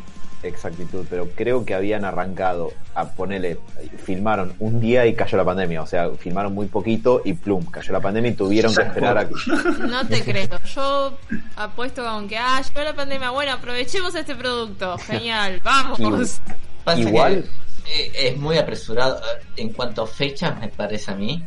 exactitud, 0.42 1.04
pero 1.08 1.28
creo 1.36 1.64
que 1.64 1.74
habían 1.74 2.04
arrancado 2.04 2.72
a 2.96 3.08
ponerle, 3.10 3.58
filmaron 4.04 4.52
un 4.58 4.80
día 4.80 5.06
y 5.06 5.14
cayó 5.14 5.36
la 5.36 5.44
pandemia, 5.44 5.82
o 5.82 5.86
sea, 5.86 6.10
filmaron 6.10 6.54
muy 6.54 6.66
poquito 6.66 7.22
y 7.24 7.34
plum, 7.34 7.64
cayó 7.66 7.92
la 7.92 8.00
pandemia 8.00 8.32
y 8.32 8.34
tuvieron 8.34 8.74
que 8.74 8.82
esperar 8.82 9.16
a 9.18 9.28
que... 9.28 9.34
No 9.88 10.04
te 10.08 10.22
creo. 10.24 10.48
Yo 10.74 11.16
apuesto 11.56 12.02
con 12.02 12.26
que, 12.28 12.36
ah, 12.36 12.60
llegó 12.62 12.82
la 12.84 12.94
pandemia. 12.94 13.30
Bueno, 13.30 13.52
aprovechemos 13.52 14.12
este 14.16 14.34
producto. 14.34 14.98
Genial, 15.06 15.60
vamos. 15.62 16.40
Pasa 16.84 17.00
Igual- 17.00 17.42
que, 17.42 17.67
es 18.14 18.36
muy 18.36 18.58
apresurado. 18.58 19.20
En 19.56 19.72
cuanto 19.72 20.02
a 20.02 20.06
fechas, 20.06 20.58
me 20.60 20.68
parece 20.68 21.10
a 21.10 21.14
mí, 21.14 21.42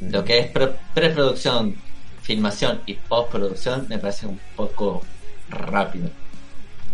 lo 0.00 0.24
que 0.24 0.38
es 0.40 0.46
pre- 0.48 0.72
preproducción, 0.92 1.74
filmación 2.22 2.80
y 2.86 2.94
postproducción, 2.94 3.86
me 3.88 3.98
parece 3.98 4.26
un 4.26 4.40
poco 4.56 5.02
rápido. 5.50 6.08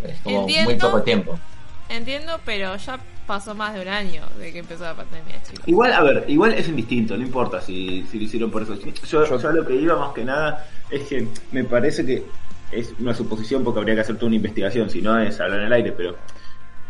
Es 0.04 0.20
como 0.20 0.46
muy 0.64 0.74
poco 0.76 1.02
tiempo. 1.02 1.38
Entiendo, 1.88 2.38
pero 2.44 2.76
ya 2.76 3.00
pasó 3.26 3.54
más 3.54 3.74
de 3.74 3.82
un 3.82 3.88
año 3.88 4.22
de 4.38 4.52
que 4.52 4.58
empezó 4.60 4.84
la 4.84 4.94
pandemia, 4.94 5.42
chicos. 5.42 5.66
Igual, 5.66 5.92
a 5.92 6.02
ver, 6.02 6.24
igual 6.28 6.54
es 6.54 6.68
indistinto, 6.68 7.16
no 7.16 7.22
importa 7.22 7.60
si, 7.60 8.04
si 8.10 8.18
lo 8.18 8.24
hicieron 8.24 8.50
por 8.50 8.62
eso. 8.62 8.74
Yo, 8.76 9.24
Yo- 9.24 9.38
yo 9.38 9.52
lo 9.52 9.66
que 9.66 9.74
iba 9.76 9.96
más 9.96 10.12
que 10.14 10.24
nada 10.24 10.66
es 10.90 11.02
que 11.08 11.26
me 11.52 11.64
parece 11.64 12.04
que 12.04 12.24
es 12.72 12.92
una 12.98 13.14
suposición 13.14 13.64
porque 13.64 13.80
habría 13.80 13.94
que 13.96 14.00
hacer 14.02 14.16
toda 14.16 14.26
una 14.28 14.36
investigación, 14.36 14.88
si 14.90 15.02
no 15.02 15.18
es 15.20 15.40
hablar 15.40 15.60
en 15.60 15.66
el 15.66 15.72
aire, 15.72 15.92
pero 15.92 16.16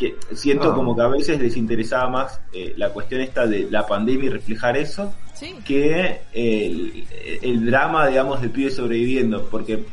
que 0.01 0.17
siento 0.35 0.71
No. 0.71 0.75
como 0.75 0.97
que 0.97 1.03
a 1.03 1.09
veces 1.09 1.39
les 1.39 1.57
interesaba 1.59 2.09
más 2.09 2.41
eh, 2.55 2.73
la 2.79 2.89
cuestión 2.89 3.21
esta 3.21 3.47
de 3.47 3.69
la 3.71 3.87
pandemia 3.87 4.27
y 4.27 4.29
reflejar 4.31 4.77
eso 4.79 5.15
Sí. 5.35 5.55
que 5.65 6.21
el, 6.33 7.07
el 7.43 7.67
drama, 7.67 8.07
digamos, 8.09 8.41
del 8.41 8.51
pibe 8.51 8.71
sobreviviendo, 8.71 9.47
porque 9.51 9.85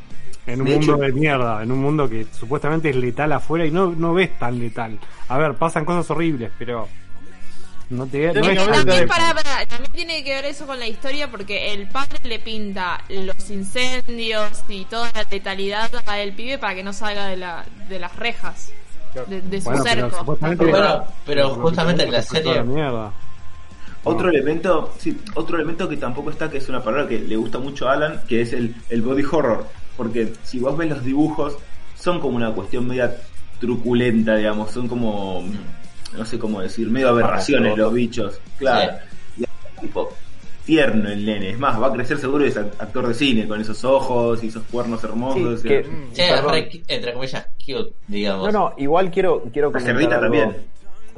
En 0.46 0.62
un 0.62 0.68
De 0.68 0.76
mundo 0.78 0.94
hecho- 0.96 1.02
de 1.04 1.12
mierda, 1.12 1.62
en 1.62 1.72
un 1.74 1.80
mundo 1.80 2.10
que 2.10 2.26
supuestamente 2.32 2.90
es 2.90 2.96
letal 2.96 3.34
afuera 3.34 3.66
y 3.66 3.72
no, 3.72 3.88
no 3.94 4.14
ves 4.14 4.40
tan 4.40 4.58
letal. 4.60 4.98
A 5.28 5.38
ver, 5.38 5.56
pasan 5.56 5.84
cosas 5.84 6.10
horribles, 6.10 6.52
pero 6.58 6.88
no 7.90 8.06
te 8.08 8.28
no 8.28 8.34
también, 8.34 8.86
de- 8.86 9.08
para, 9.08 9.34
para, 9.34 9.66
también 9.66 9.92
tiene 9.94 10.24
que 10.24 10.36
ver 10.36 10.46
eso 10.46 10.66
con 10.66 10.80
la 10.80 10.88
historia 10.88 11.30
porque 11.30 11.74
el 11.74 11.88
padre 11.90 12.20
le 12.24 12.40
pinta 12.40 13.02
los 13.10 13.50
incendios 13.50 14.64
y 14.70 14.86
toda 14.86 15.12
la 15.14 15.26
letalidad 15.30 15.90
al 16.06 16.32
pibe 16.34 16.58
para 16.58 16.76
que 16.76 16.84
no 16.84 16.94
salga 16.94 17.28
de, 17.28 17.38
la, 17.38 17.66
de 17.90 18.00
las 18.00 18.16
rejas, 18.16 18.72
de, 19.26 19.42
de 19.42 19.62
su 19.62 19.66
Bueno, 19.70 19.84
pero 19.84 20.02
cerco. 20.02 20.18
supuestamente- 20.20 20.66
Bueno, 20.66 21.04
pero 21.26 21.50
justamente 21.56 22.04
en 22.04 22.12
la 22.12 22.22
serie, 22.22 22.64
mierda. 22.64 23.12
Otro 24.04 24.30
elemento, 24.30 24.94
sí, 25.00 25.20
otro 25.34 25.58
elemento 25.58 25.90
que 25.90 25.98
tampoco 25.98 26.30
está, 26.30 26.50
que 26.50 26.60
es 26.60 26.70
una 26.70 26.82
palabra 26.82 27.08
que 27.08 27.20
le 27.20 27.36
gusta 27.36 27.60
mucho 27.60 27.90
a 27.90 27.94
Alan, 27.94 28.22
que 28.28 28.42
es 28.42 28.54
el, 28.54 28.74
el 28.90 29.02
body 29.02 29.24
horror. 29.30 29.66
Porque 29.98 30.32
si 30.44 30.60
vos 30.60 30.78
ves 30.78 30.90
los 30.90 31.04
dibujos, 31.04 31.58
son 32.00 32.20
como 32.20 32.38
una 32.38 32.52
cuestión 32.54 32.88
media 32.88 33.18
truculenta, 33.60 34.36
digamos, 34.36 34.72
son 34.72 34.88
como, 34.88 35.44
no 36.16 36.26
sé 36.26 36.38
cómo 36.40 36.62
decir, 36.62 36.90
medio 36.90 37.10
aberraciones 37.10 37.78
los 37.78 37.92
bichos. 37.94 38.40
Claro. 38.60 38.94
Y 39.38 39.44
es 39.44 39.50
tipo 39.82 40.14
tierno 40.68 41.10
el 41.10 41.26
nene. 41.26 41.50
Es 41.50 41.58
más, 41.60 41.82
va 41.82 41.88
a 41.88 41.94
crecer 41.94 42.20
seguro 42.20 42.46
y 42.46 42.50
es 42.50 42.58
act- 42.58 42.74
actor 42.80 43.08
de 43.08 43.14
cine, 43.16 43.48
con 43.48 43.60
esos 43.60 43.84
ojos 43.84 44.44
y 44.44 44.48
esos 44.50 44.62
cuernos 44.72 45.04
hermosos. 45.04 45.62
Sí, 45.62 45.68
que- 45.68 45.82
re- 45.82 46.70
entre 46.88 47.14
comillas, 47.14 47.48
cute, 47.66 47.94
digamos. 48.08 48.54
No, 48.54 48.70
no, 48.70 48.74
igual 48.78 49.10
quiero, 49.10 49.44
quiero 49.52 49.70
La 49.70 49.80
comentar 49.80 49.96
cerdita 49.96 50.16
algo, 50.16 50.22
también. 50.26 50.56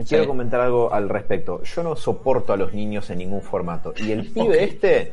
Quiero 0.07 0.23
Sí. 0.23 0.27
comentar 0.27 0.61
algo 0.61 0.93
al 0.93 1.09
respecto. 1.09 1.61
Yo 1.63 1.83
no 1.83 1.95
soporto 1.97 2.53
a 2.53 2.57
los 2.57 2.73
niños 2.73 3.09
en 3.09 3.17
ningún 3.17 3.41
formato. 3.41 3.93
Y 3.97 4.11
el 4.13 4.25
pibe 4.31 4.63
este 4.63 5.11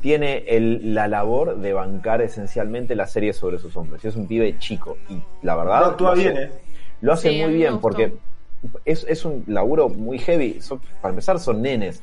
tiene 0.00 0.44
el- 0.46 0.94
la 0.94 1.08
labor 1.08 1.56
de 1.56 1.72
bancar 1.72 2.22
esencialmente 2.22 2.94
la 2.94 3.08
serie 3.08 3.32
sobre 3.32 3.58
sus 3.58 3.76
hombros. 3.76 4.04
Y 4.04 4.08
es 4.08 4.14
un 4.14 4.28
pibe 4.28 4.56
chico. 4.60 4.96
Y 5.10 5.14
la 5.44 5.56
verdad... 5.56 5.80
No, 5.80 5.86
actúa 5.86 6.08
lo 6.08 6.12
hace- 6.20 6.30
bien, 6.30 6.36
¿eh? 6.44 6.50
Lo 7.00 7.12
hace 7.14 7.30
Sí, 7.30 7.40
a 7.42 7.46
muy 7.46 7.54
bien 7.56 7.78
porque 7.80 8.12
es, 8.84 9.04
es 9.08 9.24
un 9.24 9.42
laburo 9.48 9.88
muy 9.88 10.18
heavy. 10.20 10.60
Son- 10.60 10.80
para 11.00 11.10
empezar, 11.10 11.38
son 11.40 11.60
nenes 11.62 12.02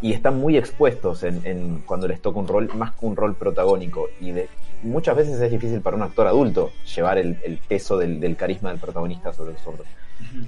y 0.00 0.12
están 0.12 0.38
muy 0.38 0.56
expuestos 0.56 1.22
en, 1.24 1.40
en 1.44 1.82
cuando 1.86 2.06
les 2.08 2.20
toca 2.20 2.38
un 2.38 2.46
rol, 2.48 2.70
más 2.74 2.92
que 2.92 3.06
un 3.06 3.16
rol 3.16 3.34
protagónico. 3.34 4.08
Y 4.20 4.30
de, 4.32 4.48
muchas 4.82 5.16
veces 5.16 5.40
es 5.40 5.50
difícil 5.50 5.80
para 5.80 5.96
un 5.96 6.02
actor 6.02 6.26
adulto 6.26 6.70
llevar 6.94 7.18
el, 7.18 7.38
el 7.44 7.58
peso 7.58 7.98
del, 7.98 8.20
del 8.20 8.36
carisma 8.36 8.70
del 8.70 8.78
protagonista 8.78 9.32
sobre 9.32 9.52
los 9.54 9.66
hombros. 9.66 9.86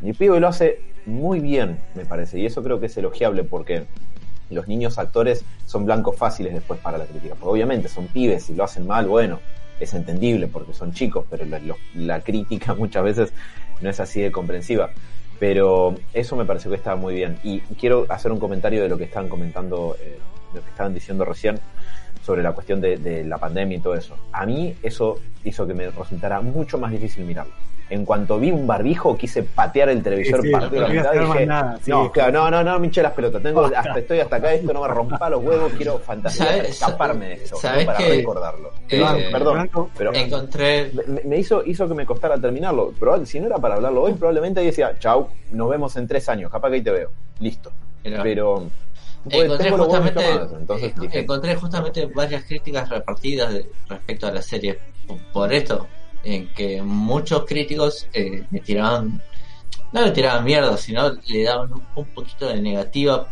Y 0.03 0.11
el 0.11 0.15
pibe 0.15 0.39
lo 0.41 0.49
hace 0.49 0.81
muy 1.07 1.41
bien, 1.41 1.79
me 1.95 2.05
parece. 2.05 2.39
Y 2.39 2.47
eso 2.47 2.63
creo 2.63 2.79
que 2.81 2.87
es 2.87 2.97
elogiable 2.97 3.43
porque 3.45 3.85
los 4.51 4.67
niños 4.69 4.99
actores 4.99 5.45
son 5.67 5.85
blancos 5.85 6.17
fáciles 6.17 6.53
después 6.55 6.79
para 6.81 6.99
la 6.99 7.05
crítica. 7.07 7.35
Porque 7.35 7.53
obviamente 7.53 7.89
son 7.89 8.07
pibes, 8.09 8.45
si 8.45 8.55
lo 8.55 8.65
hacen 8.65 8.87
mal, 8.87 9.07
bueno, 9.07 9.41
es 9.81 9.95
entendible 9.95 10.47
porque 10.49 10.75
son 10.75 10.93
chicos, 10.93 11.25
pero 11.31 11.45
la, 11.47 11.59
lo- 11.59 11.77
la 11.95 12.21
crítica 12.21 12.75
muchas 12.79 13.03
veces 13.05 13.33
no 13.81 13.89
es 13.91 13.99
así 14.01 14.21
de 14.21 14.31
comprensiva. 14.31 14.91
Pero 15.41 15.97
eso 16.13 16.37
me 16.37 16.45
pareció 16.45 16.71
que 16.71 16.77
estaba 16.77 16.95
muy 16.95 17.15
bien. 17.15 17.39
Y 17.43 17.61
quiero 17.81 18.07
hacer 18.09 18.31
un 18.31 18.39
comentario 18.39 18.83
de 18.83 18.89
lo 18.89 18.97
que 18.97 19.05
estaban 19.05 19.29
comentando, 19.29 19.97
eh, 19.99 20.19
lo 20.55 20.63
que 20.63 20.71
estaban 20.71 20.95
diciendo 20.95 21.25
recién 21.25 21.59
sobre 22.25 22.43
la 22.43 22.53
cuestión 22.53 22.81
de, 22.81 22.99
de 22.99 23.25
la 23.25 23.39
pandemia 23.39 23.79
y 23.79 23.81
todo 23.81 23.95
eso. 23.95 24.15
A 24.31 24.47
mí 24.47 24.77
eso 24.83 25.19
hizo 25.43 25.67
que 25.67 25.75
me 25.75 25.91
resultara 25.91 26.41
mucho 26.43 26.79
más 26.79 26.93
difícil 26.93 27.25
mirarlo. 27.25 27.55
En 27.91 28.05
cuanto 28.05 28.39
vi 28.39 28.53
un 28.53 28.67
barbijo, 28.69 29.17
quise 29.17 29.43
patear 29.43 29.89
el 29.89 30.01
televisor 30.03 30.41
Sí, 30.43 30.47
sí, 30.47 30.53
partido 30.53 30.83
no 30.83 30.89
la 30.89 30.95
mitad 30.95 31.13
dije, 31.13 31.47
nada, 31.47 31.79
sí. 31.83 31.91
no, 31.91 32.13
claro, 32.13 32.33
no, 32.33 32.51
no, 32.51 32.63
no, 32.65 32.79
me 32.79 32.87
hinché 32.87 33.03
las 33.03 33.13
pelotas. 33.13 33.43
Tengo, 33.43 33.63
Basta. 33.63 33.81
hasta 33.81 33.99
estoy 33.99 34.21
hasta 34.21 34.37
acá, 34.37 34.53
esto 34.55 34.73
no 34.73 34.83
me 34.83 34.89
rompa 34.89 35.29
los 35.29 35.43
huevos, 35.45 35.73
quiero 35.77 36.01
¿Sabes- 36.29 36.69
escaparme 36.69 37.27
de 37.27 37.33
esto, 37.35 37.57
no 37.57 37.85
para 37.87 37.99
que- 37.99 38.09
recordarlo. 38.09 38.71
eh, 38.89 39.29
perdón, 39.33 39.69
pero 39.99 40.15
Encontré 40.15 40.93
me, 41.09 41.21
me 41.25 41.39
hizo, 41.39 41.65
hizo 41.65 41.89
que 41.89 41.95
me 41.95 42.07
costara 42.07 42.41
terminarlo. 42.41 42.93
Pero 42.99 43.27
si 43.27 43.41
no 43.41 43.47
era 43.47 43.59
para 43.59 43.75
hablarlo 43.75 44.03
hoy, 44.03 44.15
probablemente 44.15 44.61
ahí 44.61 44.67
decía, 44.67 44.97
chau, 44.99 45.29
nos 45.51 45.69
vemos 45.69 45.97
en 45.97 46.07
tres 46.07 46.29
años, 46.29 46.51
capaz 46.51 46.69
que 46.71 46.77
ahí 46.77 46.83
te 46.83 46.91
veo. 46.93 47.11
Listo. 47.41 47.73
Pero- 48.05 48.23
Pero 48.23 48.71
porque 49.25 49.39
encontré 49.45 49.71
justamente, 49.71 50.25
entonces 50.59 50.93
eh, 50.93 51.09
encontré 51.19 51.55
justamente 51.57 52.07
varias 52.07 52.45
críticas 52.45 52.89
repartidas 52.89 53.53
de- 53.53 53.67
respecto 53.89 54.27
a 54.29 54.31
la 54.33 54.41
serie 54.43 54.79
por, 55.07 55.19
por 55.33 55.53
esto, 55.53 55.87
en 56.25 56.49
que 56.55 56.83
muchos 56.83 57.45
críticos 57.47 58.07
eh, 58.13 58.45
le 58.51 58.61
tiraban, 58.61 59.23
no 59.93 60.03
le 60.05 60.11
tiraban 60.11 60.45
mierda, 60.45 60.77
sino 60.77 61.11
le 61.27 61.43
daban 61.45 61.73
un, 61.73 61.83
un 61.95 62.05
poquito 62.07 62.47
de 62.49 62.61
negativa 62.61 63.29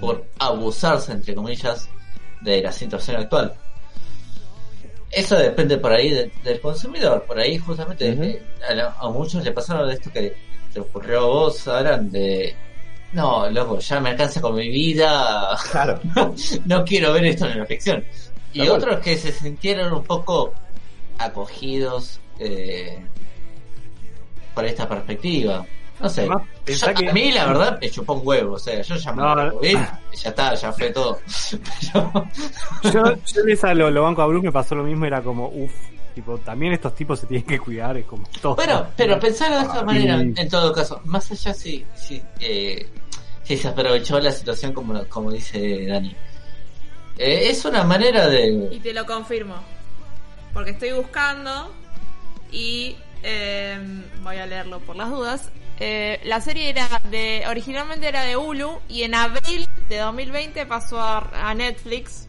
por 0.00 0.24
abusarse, 0.38 1.12
entre 1.12 1.34
comillas, 1.34 1.88
de 2.42 2.62
la 2.62 2.70
situación 2.72 3.16
actual. 3.16 3.54
Eso 5.10 5.36
depende 5.36 5.76
por 5.78 5.92
ahí 5.92 6.10
de- 6.10 6.30
del 6.44 6.60
consumidor, 6.60 7.24
por 7.24 7.38
ahí 7.38 7.58
justamente 7.58 8.08
eh, 8.10 8.42
a, 8.68 8.74
la- 8.74 8.94
a 9.00 9.08
muchos 9.10 9.42
le 9.44 9.50
pasaron 9.50 9.88
de 9.88 9.94
esto 9.94 10.10
que 10.12 10.36
te 10.72 10.78
ocurrió 10.80 11.18
a 11.18 11.26
vos, 11.26 11.66
Alan, 11.66 12.10
de 12.12 12.54
no, 13.12 13.50
loco, 13.50 13.80
ya 13.80 13.98
me 13.98 14.10
alcanza 14.10 14.40
con 14.40 14.54
mi 14.54 14.68
vida, 14.68 15.58
claro, 15.72 15.98
no 16.66 16.84
quiero 16.84 17.12
ver 17.12 17.24
esto 17.24 17.46
en 17.46 17.58
la 17.58 17.66
ficción. 17.66 18.04
Y 18.52 18.68
otros 18.68 19.00
que 19.00 19.16
se 19.16 19.32
sintieron 19.32 19.92
un 19.92 20.04
poco 20.04 20.54
acogidos 21.18 22.20
eh, 22.40 22.98
por 24.54 24.64
esta 24.64 24.88
perspectiva. 24.88 25.64
No 26.00 26.08
sé, 26.08 26.22
Además, 26.22 26.42
pensá 26.64 26.92
Yo- 26.92 26.94
que- 26.94 27.10
a 27.10 27.12
mí 27.12 27.30
la 27.30 27.44
verdad 27.46 27.78
me 27.78 27.90
chupó 27.90 28.14
un 28.14 28.26
huevo, 28.26 28.54
o 28.54 28.58
sea, 28.58 28.80
yo 28.80 28.96
ya 28.96 29.12
me 29.12 29.22
No, 29.22 29.34
lo 29.34 29.58
vi, 29.60 29.72
ya 29.74 29.92
está, 30.30 30.54
ya 30.54 30.72
fue 30.72 30.90
todo. 30.90 31.18
Pero, 31.92 32.12
yo, 32.84 33.14
yo 33.16 33.40
en 33.42 33.50
esa 33.50 33.74
lo, 33.74 33.90
lo 33.90 34.02
banco 34.04 34.22
a 34.22 34.26
Bruce 34.26 34.46
me 34.46 34.52
pasó 34.52 34.74
lo 34.74 34.82
mismo, 34.82 35.04
era 35.04 35.20
como, 35.20 35.48
uff, 35.48 35.72
tipo, 36.14 36.38
también 36.38 36.72
estos 36.72 36.94
tipos 36.94 37.20
se 37.20 37.26
tienen 37.26 37.46
que 37.46 37.58
cuidar, 37.58 37.98
es 37.98 38.06
como 38.06 38.26
todo. 38.40 38.56
bueno, 38.56 38.86
pero 38.96 39.20
pensarlo 39.20 39.56
de 39.58 39.62
esta 39.64 39.80
Ah, 39.80 39.84
manera, 39.84 40.22
y- 40.22 40.32
en 40.40 40.48
todo 40.48 40.72
caso, 40.72 41.02
más 41.04 41.30
allá 41.32 41.52
si, 41.52 41.84
si, 41.94 42.22
eh, 42.40 42.88
si 43.42 43.58
se 43.58 43.68
aprovechó 43.68 44.18
la 44.20 44.32
situación 44.32 44.72
como, 44.72 45.04
como 45.04 45.30
dice 45.30 45.86
Dani. 45.86 46.16
Eh, 47.18 47.50
es 47.50 47.62
una 47.66 47.84
manera 47.84 48.26
de... 48.26 48.70
Y 48.72 48.78
te 48.80 48.94
lo 48.94 49.04
confirmo. 49.04 49.56
Porque 50.54 50.70
estoy 50.70 50.92
buscando 50.92 51.70
y 52.52 52.96
eh, 53.22 53.78
voy 54.22 54.36
a 54.36 54.46
leerlo 54.46 54.80
por 54.80 54.96
las 54.96 55.10
dudas. 55.10 55.50
eh, 55.78 56.20
la 56.24 56.40
serie 56.40 56.70
era 56.70 56.86
de, 57.10 57.44
originalmente 57.48 58.08
era 58.08 58.22
de 58.24 58.36
Hulu 58.36 58.80
y 58.88 59.02
en 59.02 59.14
abril 59.14 59.66
de 59.88 59.98
2020 59.98 60.66
pasó 60.66 61.00
a, 61.00 61.30
a 61.32 61.54
Netflix 61.54 62.28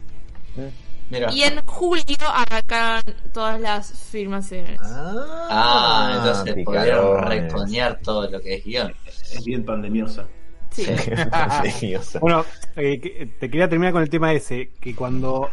Mira. 1.10 1.30
y 1.32 1.42
en 1.42 1.60
julio 1.66 2.16
arrancaron 2.34 3.02
todas 3.34 3.60
las 3.60 3.92
filmaciones. 4.10 4.80
Ah, 4.82 6.12
entonces 6.16 6.64
pudieron 6.64 7.98
todo 8.02 8.30
lo 8.30 8.40
que 8.40 8.54
es 8.54 8.64
guion. 8.64 8.94
Es 9.06 9.44
bien 9.44 9.64
pandemiosa. 9.64 10.26
Sí. 10.70 10.86
Bueno, 12.20 12.44
eh, 12.76 12.98
que- 13.00 13.26
te 13.38 13.50
quería 13.50 13.68
terminar 13.68 13.92
con 13.92 14.02
el 14.02 14.08
tema 14.10 14.32
ese, 14.32 14.70
que 14.80 14.94
cuando 14.94 15.50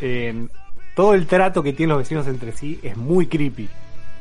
eh, 0.00 0.48
todo 0.96 1.14
el 1.14 1.26
trato 1.28 1.62
que 1.62 1.72
tienen 1.72 1.90
los 1.90 1.98
vecinos 1.98 2.26
entre 2.26 2.50
sí 2.52 2.80
es 2.82 2.96
muy 2.96 3.26
creepy. 3.28 3.68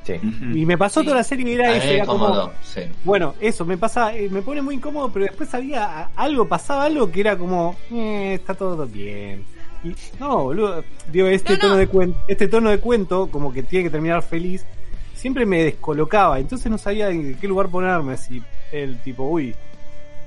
Sí. 0.08 0.14
Y 0.56 0.66
me 0.66 0.78
pasó 0.78 1.02
Sí. 1.02 1.06
toda 1.06 1.18
la 1.18 1.24
serie 1.24 1.54
era 1.54 1.70
me 1.72 1.96
era 1.96 2.06
como, 2.06 2.52
sí. 2.62 2.82
bueno, 3.04 3.36
eso 3.40 3.66
me 3.66 3.78
pasa, 3.78 4.16
eh, 4.16 4.30
me 4.30 4.42
pone 4.42 4.62
muy 4.62 4.76
incómodo, 4.76 5.12
pero 5.12 5.26
después 5.26 5.54
había 5.54 6.10
algo, 6.16 6.48
pasaba 6.48 6.86
algo 6.86 7.12
que 7.12 7.20
era 7.22 7.38
como, 7.38 7.76
eh, 7.92 8.34
está 8.36 8.54
todo 8.56 8.86
bien. 8.88 9.44
Y 9.84 9.94
no, 10.20 10.46
boludo, 10.46 10.84
digo, 11.12 11.28
este 11.28 11.52
No, 11.52 11.56
no. 11.58 11.62
tono 11.62 11.76
de 11.78 11.88
cuento, 11.88 12.20
este 12.28 12.48
tono 12.48 12.70
de 12.72 12.80
cuento, 12.80 13.28
como 13.32 13.54
que 13.54 13.62
tiene 13.64 13.84
que 13.86 13.90
terminar 13.92 14.24
feliz, 14.24 14.66
siempre 15.14 15.46
me 15.46 15.64
descolocaba, 15.64 16.40
entonces 16.40 16.72
no 16.72 16.78
sabía 16.78 17.10
en 17.10 17.36
qué 17.36 17.48
lugar 17.48 17.70
ponerme, 17.70 18.18
si 18.18 18.42
el 18.72 18.98
tipo, 19.02 19.24
uy, 19.24 19.56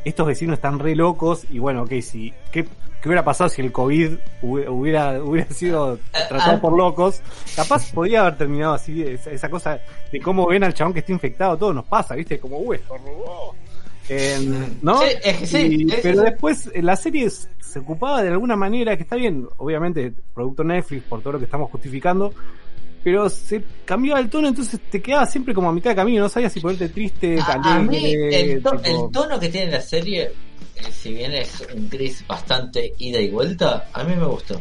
estos 0.04 0.26
vecinos 0.26 0.54
están 0.54 0.78
re 0.78 0.94
locos, 0.96 1.44
y 1.50 1.58
bueno, 1.58 1.82
ok, 1.82 1.92
si, 2.00 2.32
¿qué, 2.52 2.66
qué 3.00 3.08
hubiera 3.08 3.24
pasado 3.24 3.48
si 3.50 3.62
el 3.62 3.72
COVID 3.72 4.12
hubi- 4.42 4.68
hubiera, 4.68 5.22
hubiera 5.22 5.50
sido 5.50 5.98
tratado 6.28 6.60
por 6.60 6.76
locos? 6.76 7.20
Capaz 7.56 7.90
podría 7.92 8.20
haber 8.22 8.36
terminado 8.38 8.74
así, 8.74 9.02
esa, 9.02 9.30
esa 9.30 9.48
cosa 9.48 9.80
de 10.12 10.20
cómo 10.20 10.46
ven 10.48 10.64
al 10.64 10.74
chabón 10.74 10.92
que 10.92 11.00
está 11.00 11.12
infectado, 11.12 11.56
todo 11.56 11.72
nos 11.72 11.84
pasa, 11.86 12.14
¿viste? 12.14 12.38
Como, 12.38 12.58
uy, 12.58 12.76
estornudó. 12.76 13.54
Eh, 14.08 14.38
¿No? 14.82 14.98
Sí, 14.98 15.06
es 15.22 15.36
que 15.38 15.46
sí, 15.46 15.76
Y- 15.88 15.92
es- 15.92 16.00
pero 16.02 16.22
después 16.22 16.68
eh, 16.74 16.82
la 16.82 16.96
serie 16.96 17.30
se 17.30 17.78
ocupaba 17.78 18.22
de 18.22 18.28
alguna 18.30 18.56
manera 18.56 18.96
que 18.96 19.04
está 19.04 19.14
bien, 19.16 19.46
obviamente, 19.58 20.12
producto 20.34 20.64
Netflix 20.64 21.04
por 21.04 21.20
todo 21.22 21.34
lo 21.34 21.38
que 21.38 21.44
estamos 21.44 21.70
justificando, 21.70 22.34
pero 23.02 23.28
se 23.30 23.62
cambiaba 23.84 24.20
el 24.20 24.28
tono, 24.30 24.48
entonces 24.48 24.78
te 24.90 25.00
quedaba 25.02 25.26
siempre 25.26 25.54
como 25.54 25.68
a 25.68 25.72
mitad 25.72 25.90
de 25.90 25.96
camino, 25.96 26.22
no 26.22 26.28
sabías 26.28 26.52
si 26.52 26.60
ponerte 26.60 26.88
triste, 26.90 27.38
A, 27.40 27.52
a 27.76 27.78
mí, 27.80 27.96
alegre, 27.98 28.52
el, 28.52 28.62
to- 28.62 28.70
tipo- 28.72 29.06
el 29.06 29.12
tono 29.12 29.40
que 29.40 29.48
tiene 29.48 29.72
la 29.72 29.80
serie, 29.80 30.22
eh, 30.76 30.82
si 30.92 31.14
bien 31.14 31.32
es 31.32 31.66
un 31.74 31.88
gris 31.88 32.24
bastante 32.26 32.92
ida 32.98 33.20
y 33.20 33.30
vuelta, 33.30 33.88
a 33.92 34.04
mí 34.04 34.14
me 34.16 34.26
gustó. 34.26 34.60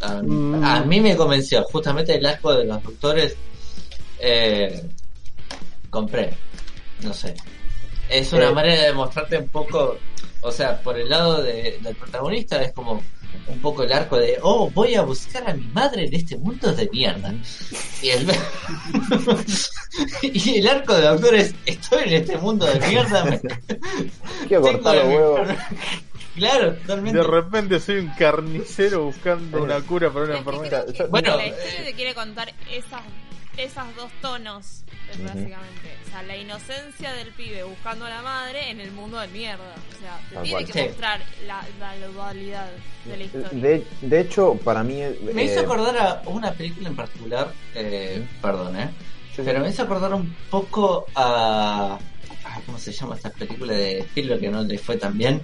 A, 0.00 0.22
Mm. 0.22 0.64
a 0.64 0.80
mí 0.84 1.00
me 1.00 1.16
convenció, 1.16 1.62
justamente 1.64 2.14
el 2.16 2.26
asco 2.26 2.52
de 2.54 2.64
los 2.64 2.82
doctores. 2.82 3.36
Eh, 4.18 4.82
compré, 5.90 6.30
no 7.02 7.12
sé. 7.12 7.34
Es 8.08 8.32
una 8.32 8.48
Eh. 8.48 8.52
manera 8.54 8.82
de 8.84 8.92
mostrarte 8.92 9.38
un 9.38 9.48
poco, 9.48 9.96
o 10.44 10.52
sea, 10.52 10.80
por 10.80 10.98
el 10.98 11.08
lado 11.08 11.42
de- 11.42 11.78
del 11.82 11.96
protagonista 11.96 12.62
es 12.62 12.72
como 12.72 13.02
un 13.48 13.58
poco 13.60 13.82
el 13.82 13.92
arco 13.92 14.16
de, 14.16 14.38
oh, 14.42 14.70
voy 14.70 14.94
a 14.94 15.02
buscar 15.02 15.48
a 15.50 15.54
mi 15.54 15.66
madre 15.68 16.04
en 16.06 16.14
este 16.14 16.36
mundo 16.36 16.72
de 16.72 16.88
mierda. 16.92 17.34
Y 18.00 18.10
el, 18.10 18.26
y 20.22 20.58
el 20.58 20.68
arco 20.68 20.94
del 20.94 21.04
doctor 21.04 21.34
es, 21.34 21.54
estoy 21.66 22.04
en 22.04 22.12
este 22.14 22.36
mundo 22.38 22.66
de 22.66 22.78
mierda. 22.86 23.24
me- 23.24 23.40
Quiero 24.48 24.62
cortar 24.62 24.96
los 24.96 25.04
huevos. 25.06 25.48
Claro, 26.36 26.74
totalmente. 26.74 27.18
De 27.18 27.24
repente 27.24 27.80
soy 27.80 27.96
un 27.98 28.08
carnicero 28.10 29.04
buscando 29.04 29.62
una 29.62 29.80
cura 29.82 30.10
para 30.12 30.24
una 30.26 30.38
enfermedad. 30.38 30.86
Bueno, 31.10 31.36
la 31.36 31.46
historia 31.46 31.84
te 31.84 31.92
quiere 31.94 32.14
contar 32.14 32.52
esas, 32.70 33.02
esas 33.56 33.94
dos 33.96 34.10
tonos, 34.20 34.84
básicamente. 35.08 35.96
Sea, 36.14 36.22
la 36.22 36.36
inocencia 36.36 37.12
del 37.12 37.28
pibe 37.32 37.64
buscando 37.64 38.04
a 38.04 38.08
la 38.08 38.22
madre 38.22 38.70
en 38.70 38.80
el 38.80 38.92
mundo 38.92 39.18
de 39.18 39.26
mierda. 39.28 39.74
O 39.96 40.00
sea, 40.00 40.18
te 40.28 40.34
Tal 40.36 40.42
tiene 40.44 40.50
cual. 40.50 40.66
que 40.66 40.72
Sí. 40.72 40.88
mostrar 40.88 41.20
la, 41.46 41.60
la 41.80 42.06
dualidad 42.08 42.70
de 43.04 43.16
la 43.16 43.24
historia. 43.24 43.48
De, 43.52 43.86
de 44.00 44.20
hecho, 44.20 44.54
para 44.64 44.84
mí. 44.84 45.00
Me 45.34 45.42
eh, 45.42 45.44
hizo 45.46 45.60
acordar 45.60 45.96
a 45.98 46.22
una 46.26 46.52
película 46.52 46.88
en 46.88 46.94
particular, 46.96 47.52
eh, 47.74 48.24
perdón, 48.40 48.78
¿eh? 48.78 48.90
sí, 49.30 49.36
sí. 49.36 49.42
Pero 49.44 49.60
me 49.60 49.70
hizo 49.70 49.82
acordar 49.82 50.14
un 50.14 50.32
poco 50.50 51.06
a... 51.16 51.98
ay, 52.44 52.62
¿Cómo 52.64 52.78
se 52.78 52.92
llama 52.92 53.16
esta 53.16 53.30
película 53.30 53.72
de 53.74 53.98
Spielberg 54.00 54.40
que 54.40 54.50
no 54.50 54.62
le 54.62 54.78
fue 54.78 54.96
tan 54.96 55.18
bien? 55.18 55.42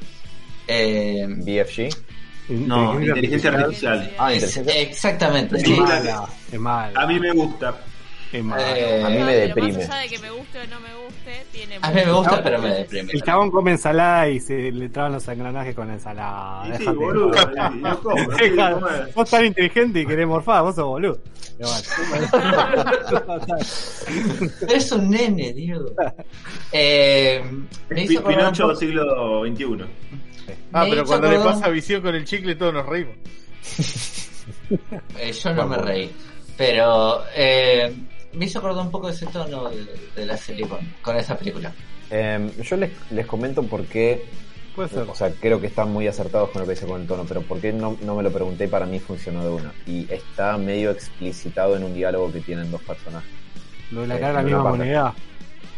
Eh, 0.68 1.26
BFG. 1.28 1.88
No, 2.50 3.00
inteligencia 3.00 3.50
artificial. 3.50 4.14
Ah, 4.18 4.32
es- 4.32 4.42
inteligencia. 4.56 4.80
exactamente, 4.82 5.56
Es 5.56 5.62
sí. 5.62 5.70
mala, 5.72 6.28
es 6.52 6.58
mala, 6.60 7.00
A 7.00 7.06
mí 7.06 7.18
me 7.18 7.32
gusta. 7.32 7.76
Eh, 8.32 9.02
A 9.04 9.08
mí 9.10 9.18
me 9.18 9.24
Pero 9.24 9.46
deprime. 9.48 9.72
Más 9.78 9.90
allá 9.90 10.02
de 10.02 10.08
que 10.08 10.18
me 10.20 10.30
guste 10.30 10.58
o 10.60 10.66
no 10.68 10.80
me 10.80 10.94
guste, 11.04 11.46
tiene 11.52 11.78
A 11.82 11.90
mí 11.90 11.94
me 12.06 12.12
gusta, 12.12 12.42
pero 12.42 12.58
me 12.62 12.68
deprime. 12.74 13.12
El 13.12 13.22
chabón 13.22 13.50
come 13.50 13.72
ensalada 13.72 14.28
y 14.28 14.38
se 14.38 14.70
le 14.70 14.88
traban 14.88 15.12
los 15.12 15.26
engranajes 15.26 15.74
con 15.74 15.88
la 15.88 15.94
ensalada. 15.94 16.64
Sí, 16.66 16.70
Déjate 16.78 16.96
boludo. 16.96 17.30
no 17.74 18.00
como, 18.00 18.16
no 18.22 18.28
Deja- 18.28 18.38
quiero 18.38 18.80
comer. 18.80 19.10
vos 19.14 19.30
tan 19.30 19.44
inteligente 19.46 20.00
y 20.00 20.06
querés 20.06 20.26
morfar, 20.28 20.62
vos 20.62 20.74
sos 20.76 20.84
boludo. 20.84 21.18
Pero 21.58 21.70
bueno. 22.08 23.56
Es 24.68 24.92
un 24.92 25.10
nene, 25.10 25.52
Diego. 25.52 25.86
Eh, 26.72 27.42
un 27.44 27.68
Pinocho 27.88 28.74
siglo 28.76 29.42
XXI. 29.44 29.84
Ah, 30.72 30.84
me 30.84 30.90
pero 30.90 31.04
cuando 31.04 31.30
le 31.30 31.38
pasa 31.40 31.68
visión 31.68 32.00
con 32.02 32.14
el 32.14 32.24
chicle 32.24 32.54
todos 32.54 32.74
nos 32.74 32.86
reímos. 32.86 33.16
Eh, 35.18 35.32
yo 35.32 35.52
no 35.52 35.66
me 35.66 35.76
reí. 35.78 36.10
Pero 36.56 37.22
eh, 37.34 37.92
me 38.32 38.44
hizo 38.44 38.58
acordar 38.58 38.84
un 38.84 38.90
poco 38.90 39.08
de 39.08 39.14
ese 39.14 39.26
tono 39.26 39.70
de, 39.70 39.86
de 40.16 40.26
la 40.26 40.36
serie 40.36 40.66
con, 40.68 40.78
con 41.02 41.16
esa 41.16 41.36
película. 41.36 41.72
Eh, 42.10 42.50
yo 42.62 42.76
les, 42.76 42.90
les 43.10 43.26
comento 43.26 43.62
por 43.62 43.84
qué. 43.84 44.24
Puede 44.74 44.88
ser. 44.88 45.06
O 45.08 45.14
sea, 45.14 45.32
creo 45.32 45.60
que 45.60 45.66
están 45.66 45.92
muy 45.92 46.06
acertados 46.06 46.50
con 46.50 46.62
lo 46.62 46.66
que 46.66 46.74
dice 46.74 46.86
con 46.86 47.00
el 47.00 47.06
tono, 47.06 47.24
pero 47.26 47.42
por 47.42 47.60
qué 47.60 47.72
no, 47.72 47.96
no 48.02 48.14
me 48.14 48.22
lo 48.22 48.30
pregunté 48.30 48.64
y 48.64 48.68
para 48.68 48.86
mí 48.86 48.98
funcionó 49.00 49.42
de 49.44 49.50
una. 49.50 49.72
Y 49.86 50.06
está 50.12 50.56
medio 50.58 50.90
explicitado 50.90 51.76
en 51.76 51.84
un 51.84 51.94
diálogo 51.94 52.32
que 52.32 52.40
tienen 52.40 52.70
dos 52.70 52.82
personajes. 52.82 53.30
Lo 53.90 54.02
de 54.02 54.06
la 54.06 54.16
eh, 54.16 54.20
cara 54.20 54.32
de 54.32 54.38
la 54.38 54.42
misma 54.42 54.70
moneda. 54.70 55.14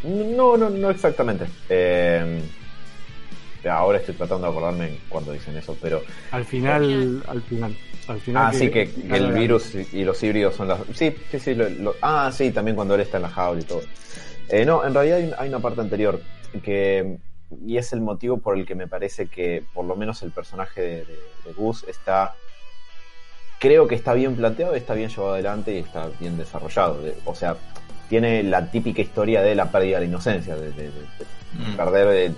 No, 0.04 0.56
no, 0.56 0.68
no 0.68 0.90
exactamente. 0.90 1.46
Eh, 1.68 2.42
ahora 3.68 3.98
estoy 3.98 4.14
tratando 4.14 4.46
de 4.46 4.50
acordarme 4.50 4.98
cuando 5.08 5.32
dicen 5.32 5.56
eso, 5.56 5.76
pero. 5.80 6.02
Al 6.30 6.44
final, 6.44 7.22
al 7.28 7.42
final. 7.42 7.76
Al 8.08 8.20
final 8.20 8.46
Ah, 8.46 8.52
sí, 8.52 8.68
que, 8.70 8.90
que 8.90 9.16
el 9.16 9.32
virus 9.32 9.74
y 9.74 10.04
los 10.04 10.20
híbridos 10.22 10.56
son 10.56 10.68
las. 10.68 10.80
Sí, 10.94 11.14
sí, 11.30 11.38
sí. 11.38 11.54
lo- 11.54 11.68
lo- 11.68 11.94
ah, 12.02 12.30
sí, 12.32 12.50
también 12.50 12.74
cuando 12.74 12.94
él 12.94 13.00
está 13.02 13.18
en 13.18 13.22
la 13.24 13.28
jaula 13.28 13.60
y 13.60 13.64
todo. 13.64 13.82
Eh, 14.48 14.64
no, 14.64 14.84
en 14.84 14.92
realidad 14.92 15.18
hay, 15.18 15.32
hay 15.38 15.48
una 15.48 15.60
parte 15.60 15.80
anterior 15.80 16.20
que. 16.62 17.18
Y 17.66 17.76
es 17.76 17.92
el 17.92 18.00
motivo 18.00 18.38
por 18.38 18.56
el 18.58 18.64
que 18.66 18.74
me 18.74 18.86
parece 18.88 19.26
que, 19.26 19.62
por 19.74 19.84
lo 19.84 19.94
menos, 19.94 20.22
el 20.22 20.30
personaje 20.32 20.80
de, 20.80 20.96
de, 21.04 21.18
de 21.44 21.52
Gus 21.54 21.84
está. 21.86 22.34
Creo 23.60 23.86
que 23.86 23.94
está 23.94 24.12
bien 24.14 24.34
planteado, 24.34 24.74
está 24.74 24.94
bien 24.94 25.08
llevado 25.08 25.34
adelante 25.34 25.72
y 25.74 25.78
está 25.78 26.08
bien 26.18 26.36
desarrollado. 26.36 27.00
De- 27.00 27.14
o 27.24 27.34
sea, 27.34 27.56
tiene 28.08 28.42
la 28.42 28.70
típica 28.70 29.00
historia 29.02 29.42
de 29.42 29.54
la 29.54 29.70
pérdida 29.70 29.96
de 29.96 30.02
la 30.06 30.08
inocencia, 30.08 30.54
de, 30.56 30.70
de- 30.72 30.82
de- 30.84 30.90
de 30.90 31.42
Mm. 31.54 31.76
perder 31.76 32.08
eh, 32.30 32.34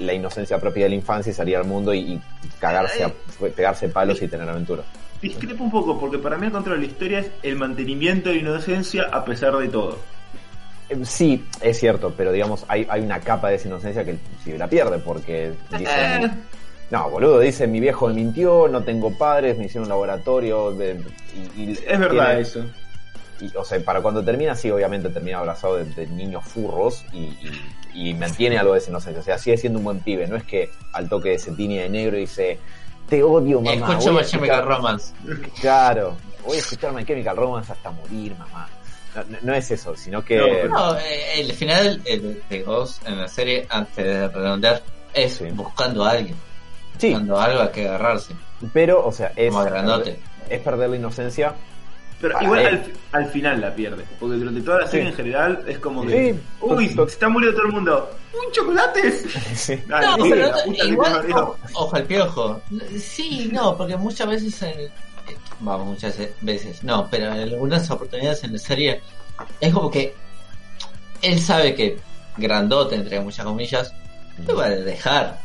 la 0.00 0.14
inocencia 0.14 0.58
propia 0.58 0.84
de 0.84 0.88
la 0.88 0.94
infancia 0.94 1.30
y 1.30 1.34
salir 1.34 1.56
al 1.58 1.64
mundo 1.64 1.92
y, 1.92 1.98
y 2.14 2.20
cagarse, 2.58 3.04
a, 3.04 3.12
pegarse 3.54 3.90
palos 3.90 4.22
y 4.22 4.28
tener 4.28 4.48
aventuras. 4.48 4.86
Discrepo 5.20 5.64
un 5.64 5.70
poco, 5.70 6.00
porque 6.00 6.16
para 6.18 6.38
mí, 6.38 6.46
al 6.46 6.52
contrario, 6.52 6.80
la 6.80 6.86
historia 6.86 7.18
es 7.18 7.30
el 7.42 7.56
mantenimiento 7.56 8.30
de 8.30 8.36
la 8.36 8.40
inocencia 8.40 9.02
a 9.12 9.22
pesar 9.22 9.54
de 9.58 9.68
todo. 9.68 9.98
Eh, 10.88 10.96
Sí, 11.04 11.44
es 11.60 11.78
cierto, 11.78 12.14
pero 12.16 12.32
digamos, 12.32 12.64
hay, 12.68 12.86
hay 12.88 13.02
una 13.02 13.20
capa 13.20 13.50
de 13.50 13.56
esa 13.56 13.68
inocencia 13.68 14.02
que 14.02 14.16
si 14.42 14.56
la 14.56 14.66
pierde, 14.66 14.98
porque 14.98 15.52
dice, 15.78 16.30
no, 16.90 17.10
boludo, 17.10 17.40
dice, 17.40 17.66
mi 17.66 17.80
viejo 17.80 18.08
me 18.08 18.14
mintió, 18.14 18.66
no 18.68 18.82
tengo 18.82 19.10
padres, 19.16 19.58
me 19.58 19.66
hicieron 19.66 19.84
un 19.84 19.88
laboratorio, 19.90 20.72
de- 20.72 21.02
y, 21.56 21.62
y 21.62 21.72
Es 21.86 21.98
verdad 21.98 22.26
tiene- 22.28 22.40
eso. 22.40 22.64
Y, 23.40 23.56
o 23.56 23.64
sea, 23.64 23.78
para 23.84 24.00
cuando 24.00 24.24
termina, 24.24 24.54
sí, 24.54 24.70
obviamente 24.70 25.08
termina 25.10 25.38
abrazado 25.38 25.76
de, 25.76 25.84
de 25.84 26.06
niños 26.06 26.44
furros 26.44 27.04
y, 27.12 27.18
y- 27.18 28.10
y 28.10 28.14
mantiene 28.14 28.58
algo 28.58 28.72
de 28.72 28.80
esa 28.80 28.90
inocencia, 28.90 29.20
o 29.20 29.24
sea, 29.24 29.38
sigue 29.38 29.56
siendo 29.56 29.78
un 29.78 29.84
buen 29.84 30.00
pibe, 30.00 30.26
no 30.26 30.36
es 30.36 30.42
que 30.44 30.70
al 30.92 31.08
toque 31.08 31.30
de 31.30 31.38
se 31.38 31.52
tiñe 31.52 31.82
de 31.82 31.88
negro 31.88 32.16
y 32.16 32.20
dice, 32.22 32.58
te 33.08 33.22
odio, 33.22 33.60
mamá. 33.60 33.92
Escucho 33.92 34.12
My 34.12 34.24
Chemical 34.24 34.64
Romance. 34.64 35.14
Claro, 35.60 36.16
voy 36.44 36.56
a 36.56 36.58
escuchar 36.60 36.92
My 36.92 37.04
Chemical 37.04 37.36
Romance 37.36 37.72
hasta 37.72 37.90
morir, 37.90 38.34
mamá. 38.36 38.68
No, 39.14 39.22
no- 39.24 39.38
no 39.42 39.54
es 39.54 39.70
eso, 39.70 39.94
sino 39.96 40.24
que... 40.24 40.66
No, 40.68 40.96
eh, 40.98 41.40
el 41.40 41.52
final 41.52 42.02
de 42.02 42.62
Ghost 42.66 43.06
en 43.06 43.20
la 43.20 43.28
serie, 43.28 43.64
antes 43.70 44.04
de 44.04 44.26
redondear, 44.28 44.82
es 45.12 45.34
Sí. 45.36 45.44
buscando 45.52 46.04
a 46.04 46.10
alguien, 46.10 46.34
sí, 46.98 47.10
buscando 47.10 47.38
algo 47.38 47.62
a 47.62 47.70
que 47.70 47.86
agarrarse, 47.86 48.34
pero, 48.72 49.06
o 49.06 49.12
sea, 49.12 49.30
es... 49.36 49.52
como 49.52 49.64
grandote. 49.64 50.18
Es 50.50 50.60
perder 50.60 50.90
la 50.90 50.96
inocencia. 50.96 51.54
Pero 52.24 52.34
Para 52.36 52.44
igual 52.46 52.66
al, 52.66 52.92
al 53.12 53.26
final 53.30 53.60
la 53.60 53.74
pierde. 53.74 54.02
Porque 54.18 54.36
durante 54.36 54.62
toda 54.62 54.80
la 54.80 54.86
serie 54.86 55.04
Sí. 55.06 55.10
en 55.10 55.16
general 55.16 55.62
es 55.66 55.78
como 55.78 56.02
Sí. 56.04 56.08
que. 56.08 56.34
Uy, 56.62 56.88
se 56.88 57.02
está 57.02 57.28
muriendo 57.28 57.58
todo 57.58 57.66
el 57.66 57.72
mundo. 57.74 58.10
¡Un 58.32 58.50
chocolate! 58.52 59.12
Sí. 59.54 59.76
Dale, 59.86 60.06
No, 60.06 60.16
pero 60.30 60.52
no- 60.66 60.84
igual, 60.86 61.12
parió. 61.20 61.56
ojo, 61.74 61.96
al 61.96 62.04
piojo. 62.04 62.62
Sí, 62.98 63.50
no, 63.52 63.76
porque 63.76 63.96
muchas 63.98 64.26
veces, 64.26 64.62
en, 64.62 64.80
eh, 64.80 64.90
vamos, 65.60 65.86
muchas 65.86 66.16
veces, 66.40 66.82
no, 66.82 67.08
pero 67.10 67.26
en 67.26 67.40
algunas 67.42 67.90
oportunidades 67.90 68.42
en 68.44 68.54
la 68.54 68.58
serie 68.58 69.02
es 69.60 69.72
como 69.74 69.90
que 69.90 70.14
él 71.20 71.38
sabe 71.40 71.74
que 71.74 71.98
grandote, 72.38 72.94
entre 72.94 73.20
muchas 73.20 73.44
comillas, 73.44 73.92
te 74.46 74.52
va 74.54 74.64
a 74.64 74.70
dejar. 74.70 75.38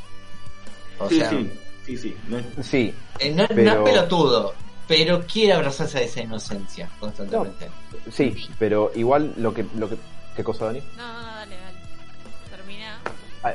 O 0.97 1.09
sí, 1.09 1.17
sea, 1.19 1.29
sí, 1.29 1.51
sí, 1.85 1.97
sí. 1.97 2.17
No 2.29 2.37
es- 2.37 2.45
Sí, 2.65 2.93
eh, 3.19 3.31
no, 3.31 3.43
no 3.43 3.47
Pero- 3.49 3.85
es 3.85 3.91
pelotudo, 3.93 4.53
pero 4.89 5.21
quiere 5.31 5.53
abrazarse 5.53 5.99
a 5.99 6.01
esa 6.01 6.21
inocencia 6.21 6.89
constantemente. 6.99 7.69
sí, 8.11 8.35
pero 8.57 8.91
igual 8.95 9.33
lo 9.37 9.53
que, 9.53 9.63
lo 9.77 9.87
que, 9.87 9.97
¿qué 10.35 10.43
cosa, 10.43 10.65
Dani? 10.65 10.81
No, 10.97 11.07
no, 11.13 11.21
no, 11.21 11.27
dale, 11.27 11.55
dale. 11.55 11.77
Termina. 12.49 12.99
Ay, 13.43 13.53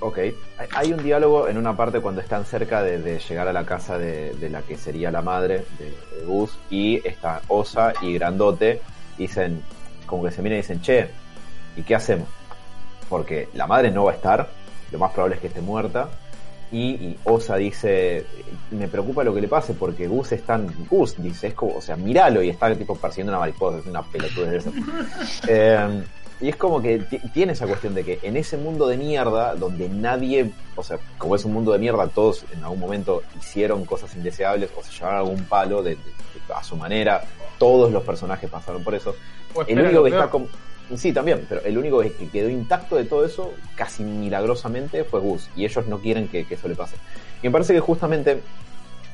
Ok, 0.00 0.18
hay, 0.18 0.34
hay 0.74 0.92
un 0.92 1.02
diálogo 1.02 1.48
en 1.48 1.56
una 1.56 1.74
parte 1.74 2.00
cuando 2.00 2.20
están 2.20 2.44
cerca 2.44 2.82
de, 2.82 2.98
de 2.98 3.18
llegar 3.18 3.48
a 3.48 3.54
la 3.54 3.64
casa 3.64 3.96
de, 3.96 4.34
de 4.34 4.50
la 4.50 4.60
que 4.60 4.76
sería 4.76 5.10
la 5.10 5.22
madre 5.22 5.64
de, 5.78 5.86
de 6.18 6.24
Gus 6.26 6.50
y 6.68 7.00
está 7.08 7.40
Osa 7.48 7.94
y 8.02 8.12
Grandote 8.12 8.82
dicen, 9.16 9.62
como 10.04 10.24
que 10.24 10.30
se 10.30 10.42
miran 10.42 10.58
y 10.58 10.60
dicen, 10.60 10.82
che, 10.82 11.08
¿y 11.74 11.82
qué 11.84 11.94
hacemos? 11.94 12.28
Porque 13.08 13.48
la 13.54 13.66
madre 13.66 13.90
no 13.90 14.04
va 14.04 14.12
a 14.12 14.14
estar, 14.16 14.46
lo 14.92 14.98
más 14.98 15.10
probable 15.12 15.36
es 15.36 15.40
que 15.40 15.46
esté 15.48 15.62
muerta 15.62 16.10
y, 16.72 16.78
y 16.90 17.18
Osa 17.24 17.56
dice, 17.56 18.26
me 18.70 18.88
preocupa 18.88 19.22
lo 19.24 19.32
que 19.34 19.40
le 19.40 19.48
pase 19.48 19.74
porque 19.74 20.06
Gus 20.08 20.32
es 20.32 20.42
tan... 20.42 20.66
Gus 20.90 21.14
dice, 21.22 21.48
es 21.48 21.54
como, 21.54 21.76
o 21.76 21.80
sea, 21.80 21.96
míralo 21.96 22.42
y 22.42 22.48
está 22.50 22.74
tipo 22.74 22.96
persiguiendo 22.96 23.32
una 23.32 23.38
mariposa, 23.40 23.78
es 23.78 23.86
una 23.86 24.02
pelotudez 24.02 24.50
de 24.50 24.56
eso. 24.58 24.72
Eh, 25.48 26.02
y 26.40 26.48
es 26.50 26.56
como 26.56 26.82
que 26.82 26.98
ti- 26.98 27.20
tiene 27.32 27.52
esa 27.54 27.66
cuestión 27.66 27.94
de 27.94 28.04
que 28.04 28.18
en 28.22 28.36
ese 28.36 28.56
mundo 28.58 28.86
de 28.88 28.98
mierda, 28.98 29.54
donde 29.54 29.88
nadie, 29.88 30.50
o 30.74 30.82
sea, 30.82 30.98
como 31.16 31.34
es 31.34 31.44
un 31.46 31.52
mundo 31.54 31.72
de 31.72 31.78
mierda, 31.78 32.08
todos 32.08 32.44
en 32.52 32.62
algún 32.62 32.80
momento 32.80 33.22
hicieron 33.38 33.84
cosas 33.86 34.14
indeseables 34.16 34.68
o 34.76 34.82
se 34.82 34.92
llevaron 34.92 35.18
algún 35.20 35.44
palo 35.44 35.82
de, 35.82 35.90
de- 35.90 35.96
de- 35.96 36.54
a 36.54 36.62
su 36.62 36.76
manera, 36.76 37.22
todos 37.58 37.90
los 37.90 38.02
personajes 38.02 38.50
pasaron 38.50 38.82
por 38.84 38.94
eso. 38.94 39.14
El 39.66 39.78
único 39.86 40.02
que 40.04 40.10
está 40.10 40.30
como... 40.30 40.46
Sí, 40.96 41.12
también, 41.12 41.44
pero 41.48 41.62
el 41.64 41.76
único 41.78 42.00
que 42.00 42.12
quedó 42.32 42.48
intacto 42.48 42.96
de 42.96 43.04
todo 43.04 43.24
eso, 43.24 43.52
casi 43.74 44.04
milagrosamente, 44.04 45.02
fue 45.04 45.20
Gus. 45.20 45.48
Y 45.56 45.64
ellos 45.64 45.86
no 45.86 45.98
quieren 45.98 46.28
que, 46.28 46.44
que 46.46 46.54
eso 46.54 46.68
le 46.68 46.74
pase. 46.76 46.96
Y 47.42 47.46
me 47.48 47.52
parece 47.52 47.74
que 47.74 47.80
justamente, 47.80 48.40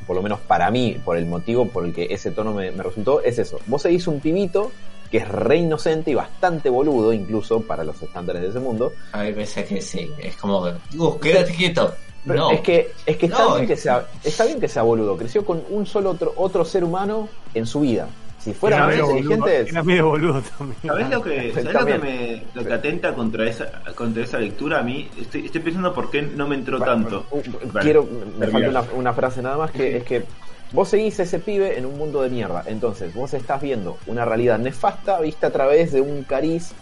por 0.06 0.16
lo 0.16 0.22
menos 0.22 0.40
para 0.40 0.70
mí, 0.70 1.00
por 1.04 1.16
el 1.16 1.26
motivo 1.26 1.66
por 1.68 1.84
el 1.86 1.94
que 1.94 2.08
ese 2.10 2.30
tono 2.30 2.52
me, 2.52 2.70
me 2.72 2.82
resultó, 2.82 3.22
es 3.22 3.38
eso. 3.38 3.58
Vos 3.66 3.82
seguís 3.82 4.06
un 4.06 4.20
pibito 4.20 4.70
que 5.10 5.18
es 5.18 5.28
re 5.28 5.56
inocente 5.56 6.10
y 6.10 6.14
bastante 6.14 6.68
boludo, 6.70 7.12
incluso 7.12 7.60
para 7.62 7.84
los 7.84 8.00
estándares 8.02 8.42
de 8.42 8.48
ese 8.48 8.60
mundo. 8.60 8.92
Me 9.14 9.32
parece 9.32 9.64
que 9.64 9.80
sí, 9.80 10.10
es 10.18 10.36
como, 10.36 10.66
Gus, 10.94 11.16
quédate 11.20 11.52
quieto. 11.54 11.94
Pero 12.24 12.38
no, 12.38 12.50
es 12.52 12.60
que, 12.60 12.92
es 13.04 13.16
que 13.16 13.26
está, 13.26 13.38
No, 13.44 13.50
bien 13.56 13.64
es- 13.64 13.68
que 13.70 13.76
sea, 13.76 14.06
está 14.22 14.44
bien 14.44 14.60
que 14.60 14.68
sea 14.68 14.82
boludo. 14.82 15.16
Creció 15.16 15.44
con 15.44 15.62
un 15.70 15.86
solo 15.86 16.10
otro, 16.10 16.32
otro 16.36 16.64
ser 16.64 16.84
humano 16.84 17.28
en 17.52 17.66
su 17.66 17.80
vida. 17.80 18.08
Si 18.42 18.52
fuera 18.52 18.76
Era 18.78 18.86
más 18.86 18.94
medio 18.94 19.06
boludo, 19.06 19.34
inteligente, 19.34 19.70
Era 19.70 19.82
medio 19.84 20.08
boludo 20.08 20.42
también. 20.58 20.78
¿Sabés 20.84 21.10
lo 21.10 21.22
que, 21.22 21.52
¿sabés 21.52 21.72
lo 21.74 21.86
que, 21.86 21.98
me, 21.98 22.42
lo 22.54 22.64
que 22.64 22.72
atenta 22.72 23.14
contra 23.14 23.48
esa, 23.48 23.70
contra 23.94 24.24
esa 24.24 24.38
lectura? 24.38 24.80
A 24.80 24.82
mí, 24.82 25.08
estoy, 25.20 25.46
estoy 25.46 25.60
pensando 25.60 25.94
por 25.94 26.10
qué 26.10 26.22
no 26.22 26.48
me 26.48 26.56
entró 26.56 26.80
tanto. 26.80 27.24
Uh, 27.30 27.40
Vale, 27.72 27.84
Quiero, 27.84 28.04
me 28.38 28.48
falta 28.48 28.68
una, 28.68 28.82
una 28.94 29.12
frase 29.12 29.42
nada 29.42 29.56
más 29.58 29.70
que 29.70 29.98
es 29.98 30.04
que 30.04 30.24
vos 30.72 30.88
seguís 30.88 31.20
a 31.20 31.22
ese 31.22 31.38
pibe 31.38 31.78
en 31.78 31.86
un 31.86 31.96
mundo 31.96 32.20
de 32.22 32.30
mierda. 32.30 32.64
Entonces, 32.66 33.14
vos 33.14 33.32
estás 33.32 33.62
viendo 33.62 33.96
una 34.08 34.24
realidad 34.24 34.58
nefasta 34.58 35.20
vista 35.20 35.46
a 35.46 35.50
través 35.50 35.92
de 35.92 36.00
un 36.00 36.24
cariz 36.24 36.72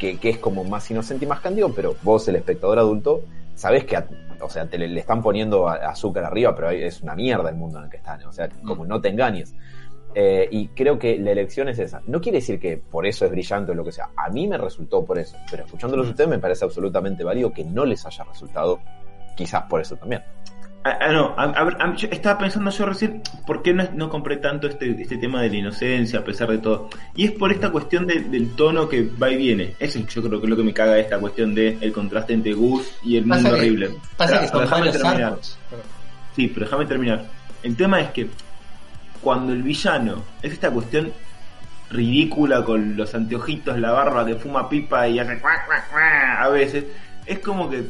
que, 0.00 0.18
que 0.18 0.30
es 0.30 0.38
como 0.38 0.64
más 0.64 0.90
inocente 0.90 1.26
y 1.26 1.28
más 1.28 1.38
cándido, 1.40 1.72
pero 1.72 1.94
vos, 2.02 2.26
el 2.26 2.34
espectador 2.34 2.80
adulto, 2.80 3.22
sabés 3.54 3.84
que, 3.84 3.96
a- 3.96 4.06
o 4.40 4.50
sea, 4.50 4.66
te 4.66 4.78
le, 4.78 4.88
le 4.88 4.98
están 4.98 5.22
poniendo 5.22 5.68
a- 5.68 5.74
azúcar 5.76 6.24
arriba, 6.24 6.56
pero 6.56 6.70
es 6.70 7.02
una 7.02 7.14
mierda 7.14 7.50
el 7.50 7.54
mundo 7.54 7.78
en 7.78 7.84
el 7.84 7.90
que 7.90 7.98
están. 7.98 8.20
O 8.26 8.32
sea, 8.32 8.48
como 8.66 8.84
no 8.84 9.00
te 9.00 9.10
engañes. 9.10 9.54
Eh, 10.14 10.48
y 10.50 10.68
creo 10.68 10.98
que 10.98 11.18
la 11.18 11.32
elección 11.32 11.68
es 11.68 11.78
esa. 11.78 12.00
No 12.06 12.20
quiere 12.20 12.38
decir 12.38 12.60
que 12.60 12.76
por 12.76 13.04
eso 13.06 13.24
es 13.24 13.30
brillante 13.32 13.72
o 13.72 13.74
lo 13.74 13.84
que 13.84 13.90
sea. 13.92 14.10
A 14.16 14.28
mí 14.30 14.46
me 14.46 14.56
resultó 14.58 15.04
por 15.04 15.18
eso. 15.18 15.36
Pero 15.50 15.64
escuchándolos 15.64 16.06
a 16.06 16.10
ustedes 16.10 16.30
me 16.30 16.38
parece 16.38 16.64
absolutamente 16.64 17.24
válido 17.24 17.52
que 17.52 17.64
no 17.64 17.84
les 17.84 18.04
haya 18.06 18.22
resultado. 18.24 18.80
Quizás 19.36 19.64
por 19.64 19.80
eso 19.80 19.96
también. 19.96 20.22
Ah, 20.86 20.98
ah, 21.00 21.12
no, 21.12 21.34
a, 21.36 21.44
a 21.44 21.64
ver, 21.64 21.76
a- 21.80 21.96
yo 21.96 22.08
estaba 22.10 22.38
pensando 22.38 22.70
yo 22.70 22.84
recién, 22.84 23.22
¿por 23.46 23.62
qué 23.62 23.72
no, 23.72 23.84
no 23.94 24.10
compré 24.10 24.36
tanto 24.36 24.66
este, 24.68 24.90
este 25.00 25.16
tema 25.16 25.40
de 25.40 25.48
la 25.48 25.56
inocencia 25.56 26.18
a 26.18 26.24
pesar 26.24 26.50
de 26.50 26.58
todo? 26.58 26.90
Y 27.16 27.24
es 27.24 27.32
por 27.32 27.50
esta 27.50 27.70
cuestión 27.72 28.06
de- 28.06 28.20
del 28.20 28.54
tono 28.54 28.86
que 28.86 29.02
va 29.20 29.30
y 29.30 29.36
viene. 29.36 29.74
Eso 29.80 29.98
yo 29.98 30.22
creo 30.22 30.38
que 30.40 30.46
es 30.46 30.50
lo 30.50 30.56
que 30.56 30.62
me 30.62 30.74
caga 30.74 30.98
esta 30.98 31.18
cuestión 31.18 31.54
de 31.54 31.78
el 31.80 31.90
contraste 31.90 32.34
entre 32.34 32.52
Gus 32.52 32.98
y 33.02 33.16
el 33.16 33.24
Pasa 33.24 33.40
mundo 33.40 33.54
que- 33.56 33.60
horrible. 33.62 33.90
pasa 34.16 34.32
Pero- 34.34 34.40
que 34.42 34.46
son 34.48 34.58
pero 34.60 34.70
déjame 34.70 34.92
terminar. 34.92 35.22
arcos. 35.24 35.58
Sí, 36.36 36.48
pero 36.48 36.66
déjame 36.66 36.84
terminar. 36.86 37.24
El 37.62 37.76
tema 37.76 38.00
es 38.02 38.10
que 38.10 38.28
cuando 39.24 39.52
el 39.52 39.62
villano 39.62 40.22
es 40.42 40.52
esta 40.52 40.70
cuestión 40.70 41.12
ridícula 41.90 42.62
con 42.62 42.96
los 42.96 43.14
anteojitos, 43.14 43.78
la 43.78 43.90
barba 43.90 44.26
que 44.26 44.34
fuma 44.36 44.68
pipa 44.68 45.08
y 45.08 45.18
hace 45.18 45.38
cuac, 45.40 45.66
cuac, 45.66 45.90
cuac 45.90 46.38
a 46.38 46.48
veces, 46.50 46.84
es 47.24 47.38
como 47.38 47.70
que 47.70 47.84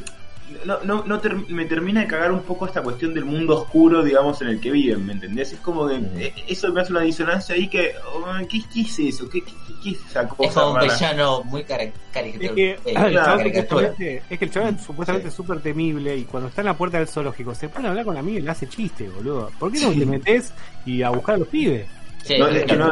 no, 0.65 0.79
no, 0.83 1.03
no 1.05 1.19
ter- 1.19 1.35
me 1.49 1.65
termina 1.65 2.01
de 2.01 2.07
cagar 2.07 2.31
un 2.31 2.41
poco 2.41 2.65
esta 2.65 2.81
cuestión 2.83 3.13
del 3.13 3.25
mundo 3.25 3.55
oscuro, 3.61 4.03
digamos, 4.03 4.41
en 4.41 4.49
el 4.49 4.59
que 4.59 4.71
viven, 4.71 5.05
¿me 5.05 5.13
entendés? 5.13 5.53
Es 5.53 5.59
como 5.59 5.87
que 5.87 5.97
Mm. 5.97 6.17
eh, 6.19 6.33
eso 6.47 6.71
me 6.71 6.81
hace 6.81 6.91
una 6.91 7.01
disonancia 7.01 7.55
ahí 7.55 7.67
que, 7.67 7.93
oh, 8.13 8.23
¿qué, 8.49 8.61
qué 8.73 8.81
es 8.81 8.99
eso? 8.99 9.27
¿Qué, 9.29 9.41
qué, 9.41 9.51
qué 9.83 9.89
es 9.91 9.97
esa 10.09 10.27
cosa 10.27 10.47
Es 10.49 10.53
como 10.55 10.73
un 10.73 10.79
villano 10.81 11.43
muy 11.45 11.61
cari- 11.63 11.91
caricatura. 12.13 12.47
Es 12.47 12.51
que, 12.55 12.71
eh, 12.71 12.77
supuestamente- 12.85 14.23
es 14.29 14.39
que 14.39 14.45
el 14.45 14.51
chaval 14.51 14.79
supuestamente 14.79 15.27
es 15.29 15.33
súper 15.33 15.59
temible 15.61 16.15
y 16.15 16.23
cuando 16.25 16.49
está 16.49 16.61
en 16.61 16.67
la 16.67 16.77
puerta 16.77 16.97
del 16.99 17.07
zoológico 17.07 17.55
se 17.55 17.69
pone 17.69 17.87
a 17.87 17.89
hablar 17.91 18.05
con 18.05 18.13
la 18.13 18.19
amiga 18.19 18.39
y 18.39 18.41
le 18.43 18.51
hace 18.51 18.67
chiste, 18.67 19.09
boludo. 19.09 19.51
¿Por 19.59 19.71
qué 19.71 19.79
no 19.81 19.91
Sí. 19.91 19.99
te 19.99 20.05
metes 20.05 20.53
y 20.85 21.01
a 21.01 21.09
buscar 21.09 21.35
a 21.35 21.37
los 21.39 21.47
pibes? 21.47 21.87
Sí, 22.23 22.37
No, 22.37 22.47
es 22.47 22.63
que 22.65 22.75
no-. 22.75 22.91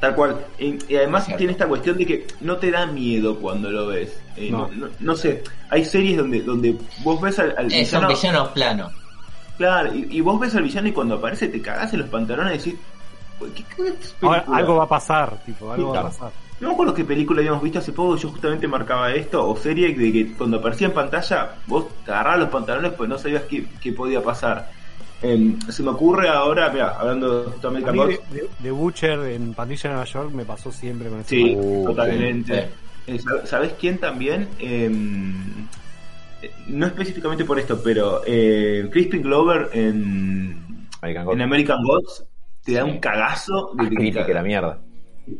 Tal 0.00 0.14
cual. 0.14 0.44
Y, 0.58 0.76
y 0.92 0.96
además 0.96 1.26
tiene 1.38 1.52
esta 1.52 1.66
cuestión 1.66 1.96
de 1.96 2.04
que 2.06 2.26
no 2.42 2.56
te 2.58 2.70
da 2.70 2.84
miedo 2.86 3.38
cuando 3.38 3.70
lo 3.70 3.86
ves. 3.86 4.18
Eh, 4.36 4.50
No. 4.50 4.68
no. 4.68 4.86
No, 4.86 4.88
no 5.00 5.16
sé, 5.16 5.42
hay 5.70 5.84
series 5.84 6.16
donde, 6.18 6.42
donde 6.42 6.76
vos 7.02 7.20
ves 7.20 7.38
al, 7.38 7.54
al 7.56 7.66
Es 7.72 7.92
un 7.92 8.00
villano. 8.00 8.08
villano 8.08 8.52
plano. 8.54 8.90
Claro, 9.56 9.94
y, 9.94 10.06
y 10.10 10.20
vos 10.20 10.38
ves 10.38 10.54
al 10.54 10.62
villano 10.64 10.88
y 10.88 10.92
cuando 10.92 11.14
aparece 11.14 11.48
te 11.48 11.60
cagás 11.62 11.92
en 11.94 12.00
los 12.00 12.08
pantalones 12.08 12.66
y 12.66 12.70
decís. 12.70 12.80
¿Qué, 13.54 13.64
qué 13.76 13.88
es 13.88 14.14
Ahora, 14.22 14.38
película? 14.40 14.56
algo 14.58 14.76
va 14.76 14.84
a 14.84 14.88
pasar, 14.88 15.36
tipo, 15.44 15.70
algo 15.70 15.90
Sí, 15.90 15.94
va 15.94 16.00
a 16.00 16.04
pasar. 16.04 16.30
No 16.58 16.68
me 16.68 16.72
acuerdo 16.74 16.94
qué 16.94 17.04
película 17.04 17.40
habíamos 17.40 17.62
visto 17.62 17.78
hace 17.80 17.92
poco, 17.92 18.16
yo 18.16 18.30
justamente 18.30 18.66
marcaba 18.66 19.12
esto, 19.12 19.46
o 19.46 19.54
serie 19.56 19.94
de 19.94 20.10
que 20.12 20.32
cuando 20.32 20.56
aparecía 20.56 20.86
en 20.86 20.94
pantalla, 20.94 21.50
vos 21.66 21.84
te 22.04 22.12
agarrabas 22.12 22.40
los 22.40 22.48
pantalones 22.48 22.92
pues 22.92 23.10
no 23.10 23.18
sabías 23.18 23.42
qué, 23.42 23.66
qué 23.80 23.92
podía 23.92 24.22
pasar. 24.22 24.70
Em, 25.20 25.58
se 25.70 25.82
me 25.82 25.90
ocurre 25.90 26.28
ahora, 26.30 26.70
mira, 26.70 26.94
hablando 26.98 27.44
justamente 27.52 27.90
de 28.58 28.70
Butcher 28.70 29.18
en 29.20 29.52
Pandilla 29.54 29.82
de 29.82 29.88
Nueva 29.96 30.04
York 30.10 30.30
me 30.32 30.44
pasó 30.46 30.70
siempre 30.72 31.08
con 31.10 31.20
ese 31.20 31.28
Sí, 31.30 31.58
totalmente. 31.84 32.62
sí. 32.62 32.68
Eh, 33.06 33.18
¿sab- 33.18 33.44
¿Sabes 33.46 33.74
quién 33.78 33.98
también? 33.98 34.48
Em, 34.58 35.34
eh, 36.42 36.50
no 36.68 36.86
específicamente 36.86 37.44
por 37.44 37.58
esto, 37.58 37.80
pero 37.82 38.22
eh, 38.26 38.88
Crispin 38.90 39.22
Glover 39.22 39.70
en, 39.72 40.88
American 41.00 41.24
Gods. 41.26 41.34
en 41.36 41.42
American 41.42 41.84
Gods 41.84 42.24
te 42.64 42.72
da 42.72 42.84
Sí. 42.84 42.90
un 42.90 42.98
cagazo 42.98 43.72
de 43.74 43.88
crítica 43.88 44.26
que 44.26 44.34
la 44.34 44.42
mierda. 44.42 44.80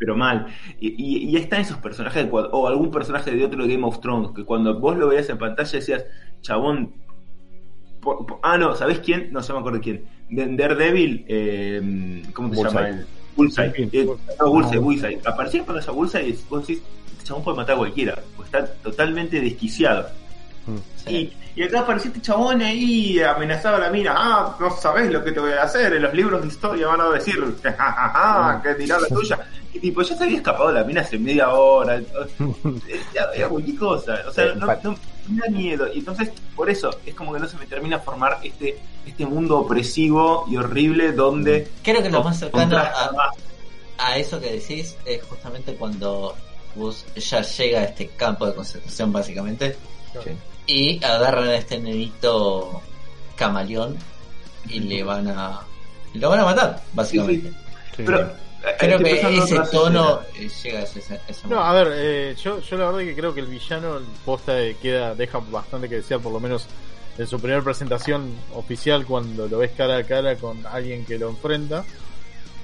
pero 0.00 0.16
mal. 0.16 0.46
Y, 0.80 0.88
y, 0.96 1.28
y 1.30 1.36
están 1.36 1.60
esos 1.60 1.78
personajes, 1.78 2.26
o 2.32 2.66
algún 2.66 2.90
personaje 2.90 3.30
de 3.30 3.44
otro 3.44 3.64
de 3.66 3.72
Game 3.74 3.86
of 3.86 4.00
Thrones, 4.00 4.30
que 4.34 4.44
cuando 4.44 4.78
vos 4.80 4.96
lo 4.96 5.08
veías 5.08 5.28
en 5.30 5.38
pantalla 5.38 5.70
decías, 5.70 6.04
chabón. 6.40 6.92
ah, 8.42 8.58
no, 8.58 8.74
¿sabés 8.74 8.98
quién? 9.00 9.32
No 9.32 9.42
se 9.42 9.52
me 9.52 9.58
acuerdo 9.60 9.80
quién. 9.80 10.04
De 10.28 10.46
Daredevil, 10.56 11.24
eh, 11.28 12.22
¿cómo 12.32 12.48
se 12.52 12.56
Bullseye. 12.56 12.74
llama? 12.74 12.88
El, 12.88 13.06
Bullseye. 13.37 13.72
Sí, 13.74 13.89
Eh, 13.93 14.07
no, 14.41 14.49
Bullseye. 14.51 14.78
Bullseye. 14.78 15.20
Aparecía 15.24 15.61
en 15.61 15.66
pantalla 15.66 15.93
Bullseye 15.93 16.28
y 16.28 16.39
vos 16.49 16.66
decís, 16.66 16.82
este 17.12 17.24
chabón 17.24 17.45
puede 17.45 17.57
matar 17.59 17.74
a 17.74 17.78
cualquiera, 17.78 18.18
pues 18.37 18.47
está 18.47 18.66
totalmente 18.82 19.41
desquiciado. 19.41 20.09
Sí. 21.07 21.32
Y, 21.55 21.61
y 21.61 21.62
acá 21.62 21.80
apareció 21.80 22.09
este 22.09 22.20
chabón 22.22 22.61
ahí 22.61 23.20
amenazaba 23.22 23.76
a 23.76 23.80
la 23.80 23.91
mina. 23.91 24.14
Ah, 24.16 24.57
no 24.59 24.70
sabés 24.76 25.12
lo 25.12 25.22
que 25.22 25.30
te 25.32 25.39
voy 25.41 25.53
a 25.53 25.62
hacer. 25.62 25.93
En 25.93 26.03
los 26.03 26.12
libros 26.12 26.43
de 26.43 26.49
historia 26.49 26.89
van 26.89 27.01
a 27.01 27.11
decir 27.11 27.37
ja, 27.62 27.72
ja, 27.72 27.93
ja, 27.93 28.12
ja, 28.14 28.62
que 28.62 28.74
tiró 28.74 28.99
la 29.01 29.07
tuya. 29.09 29.39
Y 29.72 29.78
tipo, 29.78 30.03
ya 30.03 30.16
se 30.16 30.24
había 30.24 30.39
escapado 30.39 30.72
la 30.72 30.82
mina 30.84 31.03
hace 31.03 31.18
media 31.18 31.51
hora. 31.51 31.97
Era, 33.14 33.32
era 33.34 33.49
cualquier 33.49 33.76
cosa. 33.76 34.18
O 34.26 34.32
sea, 34.32 34.45
Eh, 34.47 34.53
no- 34.57 34.66
me 35.29 35.41
da 35.41 35.49
miedo. 35.51 35.89
Y 35.93 35.99
entonces, 36.01 36.31
por 36.55 36.70
eso, 36.70 36.91
es 37.05 37.14
como 37.14 37.33
que 37.33 37.41
no 37.41 37.49
se 37.49 37.57
me 37.57 37.66
termina 37.66 37.97
a 37.97 38.01
formar 38.01 38.39
este, 38.43 38.79
este 39.07 39.27
mundo 39.27 39.59
opresivo 39.59 40.47
y 40.49 40.57
horrible 40.57 41.12
donde. 41.12 41.68
Creo 41.83 42.03
que 42.03 42.11
lo 42.11 42.22
más 42.22 42.39
cercano 42.39 42.79
a, 43.99 44.18
eso 44.18 44.39
que 44.41 44.53
decís 44.53 44.97
es 45.05 45.22
justamente 45.24 45.74
cuando 45.74 46.35
Gus 46.74 47.05
ya 47.16 47.41
llega 47.41 47.81
a 47.81 47.85
este 47.85 48.09
campo 48.09 48.47
de 48.47 48.55
concentración 48.55 49.12
básicamente 49.12 49.77
Sí. 50.22 50.31
y 50.66 51.05
agarran 51.05 51.49
a 51.49 51.57
este 51.57 51.79
nenito 51.79 52.81
camaleón 53.37 53.97
y 54.68 54.81
le 54.81 55.03
van 55.03 55.29
a 55.29 55.61
lo 56.14 56.31
van 56.31 56.41
a 56.41 56.45
matar 56.45 56.83
básicamente 56.93 57.53
Sí. 57.97 58.03
Pero, 58.05 58.31
creo 58.78 58.98
que 58.98 59.20
ese 59.20 59.60
tono 59.70 60.20
llega 60.62 60.80
a 60.80 60.82
ese, 60.82 61.00
ese 61.28 61.48
No, 61.48 61.60
a 61.60 61.72
ver, 61.72 61.88
eh, 61.94 62.36
yo, 62.42 62.60
yo 62.60 62.76
la 62.76 62.86
verdad 62.86 63.00
que 63.00 63.14
creo 63.14 63.34
que 63.34 63.40
el 63.40 63.46
villano 63.46 64.00
posta 64.24 64.60
eh, 64.60 64.76
queda, 64.80 65.14
deja 65.14 65.38
bastante 65.38 65.88
que 65.88 65.96
desear, 65.96 66.20
por 66.20 66.32
lo 66.32 66.40
menos 66.40 66.66
en 67.18 67.26
su 67.26 67.38
primera 67.38 67.62
presentación 67.62 68.34
oficial 68.54 69.06
cuando 69.06 69.48
lo 69.48 69.58
ves 69.58 69.72
cara 69.76 69.96
a 69.96 70.04
cara 70.04 70.36
con 70.36 70.66
alguien 70.66 71.04
que 71.04 71.18
lo 71.18 71.30
enfrenta. 71.30 71.84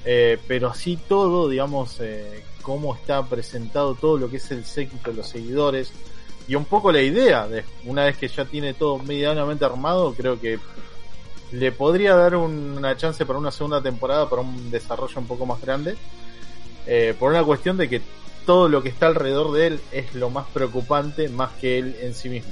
Eh, 0.05 0.37
pero 0.47 0.69
así 0.69 0.97
todo, 0.97 1.47
digamos, 1.47 1.97
eh, 2.01 2.43
cómo 2.61 2.95
está 2.95 3.25
presentado 3.25 3.95
todo 3.95 4.17
lo 4.17 4.29
que 4.29 4.37
es 4.37 4.51
el 4.51 4.65
séquito, 4.65 5.11
los 5.11 5.27
seguidores, 5.27 5.93
y 6.47 6.55
un 6.55 6.65
poco 6.65 6.91
la 6.91 7.01
idea 7.01 7.47
de 7.47 7.63
una 7.85 8.05
vez 8.05 8.17
que 8.17 8.27
ya 8.27 8.45
tiene 8.45 8.73
todo 8.73 8.99
medianamente 8.99 9.63
armado, 9.63 10.13
creo 10.13 10.39
que 10.39 10.59
le 11.53 11.71
podría 11.71 12.15
dar 12.15 12.35
un- 12.35 12.75
una 12.77 12.95
chance 12.97 13.25
para 13.25 13.39
una 13.39 13.51
segunda 13.51 13.81
temporada, 13.81 14.29
para 14.29 14.41
un 14.41 14.71
desarrollo 14.71 15.19
un 15.19 15.27
poco 15.27 15.45
más 15.45 15.61
grande, 15.61 15.95
eh, 16.87 17.13
por 17.17 17.31
una 17.31 17.43
cuestión 17.43 17.77
de 17.77 17.87
que 17.89 18.01
todo 18.45 18.67
lo 18.67 18.83
que 18.83 18.89
está 18.89 19.07
alrededor 19.07 19.53
de 19.53 19.67
él 19.67 19.79
es 19.91 20.13
lo 20.15 20.29
más 20.29 20.45
preocupante 20.53 21.29
más 21.29 21.51
que 21.53 21.79
él 21.79 21.95
en 22.01 22.13
sí 22.13 22.29
mismo. 22.29 22.51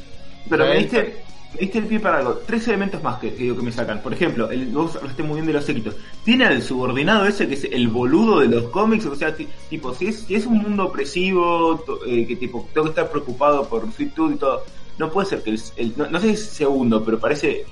Pero 0.49 0.65
me 0.65 0.77
diste, 0.77 1.23
me 1.53 1.59
diste 1.61 1.77
el 1.79 1.85
pie 1.85 1.99
para 1.99 2.19
algo. 2.19 2.41
Tres 2.45 2.67
elementos 2.69 3.03
más 3.03 3.19
que, 3.19 3.31
que 3.33 3.43
digo 3.43 3.57
que 3.57 3.63
me 3.63 3.71
sacan. 3.71 4.01
Por 4.01 4.13
ejemplo, 4.13 4.49
el, 4.51 4.67
vos 4.67 4.95
hablaste 4.95 5.21
muy 5.23 5.35
bien 5.35 5.47
de 5.47 5.53
los 5.53 5.65
séquitos. 5.65 5.95
Tiene 6.23 6.45
al 6.45 6.61
subordinado 6.61 7.25
ese 7.25 7.47
que 7.47 7.55
es 7.55 7.65
el 7.65 7.89
boludo 7.89 8.39
de 8.39 8.47
los 8.47 8.63
cómics. 8.69 9.05
O 9.05 9.15
sea, 9.15 9.35
ti- 9.35 9.49
tipo, 9.69 9.93
si 9.93 10.07
es, 10.07 10.21
si 10.21 10.35
es 10.35 10.45
un 10.45 10.59
mundo 10.59 10.85
opresivo, 10.85 11.83
eh, 12.07 12.25
que 12.25 12.35
tipo, 12.37 12.67
tengo 12.73 12.85
que 12.85 12.91
estar 12.91 13.09
preocupado 13.09 13.67
por 13.67 13.81
Tooth 13.91 14.31
y 14.33 14.37
todo. 14.37 14.63
No 14.97 15.11
puede 15.11 15.27
ser 15.27 15.43
que 15.43 15.49
el, 15.51 15.61
el- 15.75 15.93
no, 15.97 16.07
no 16.09 16.19
sé 16.21 16.27
si 16.27 16.33
es 16.35 16.45
segundo, 16.45 17.03
pero 17.03 17.19
parece 17.19 17.65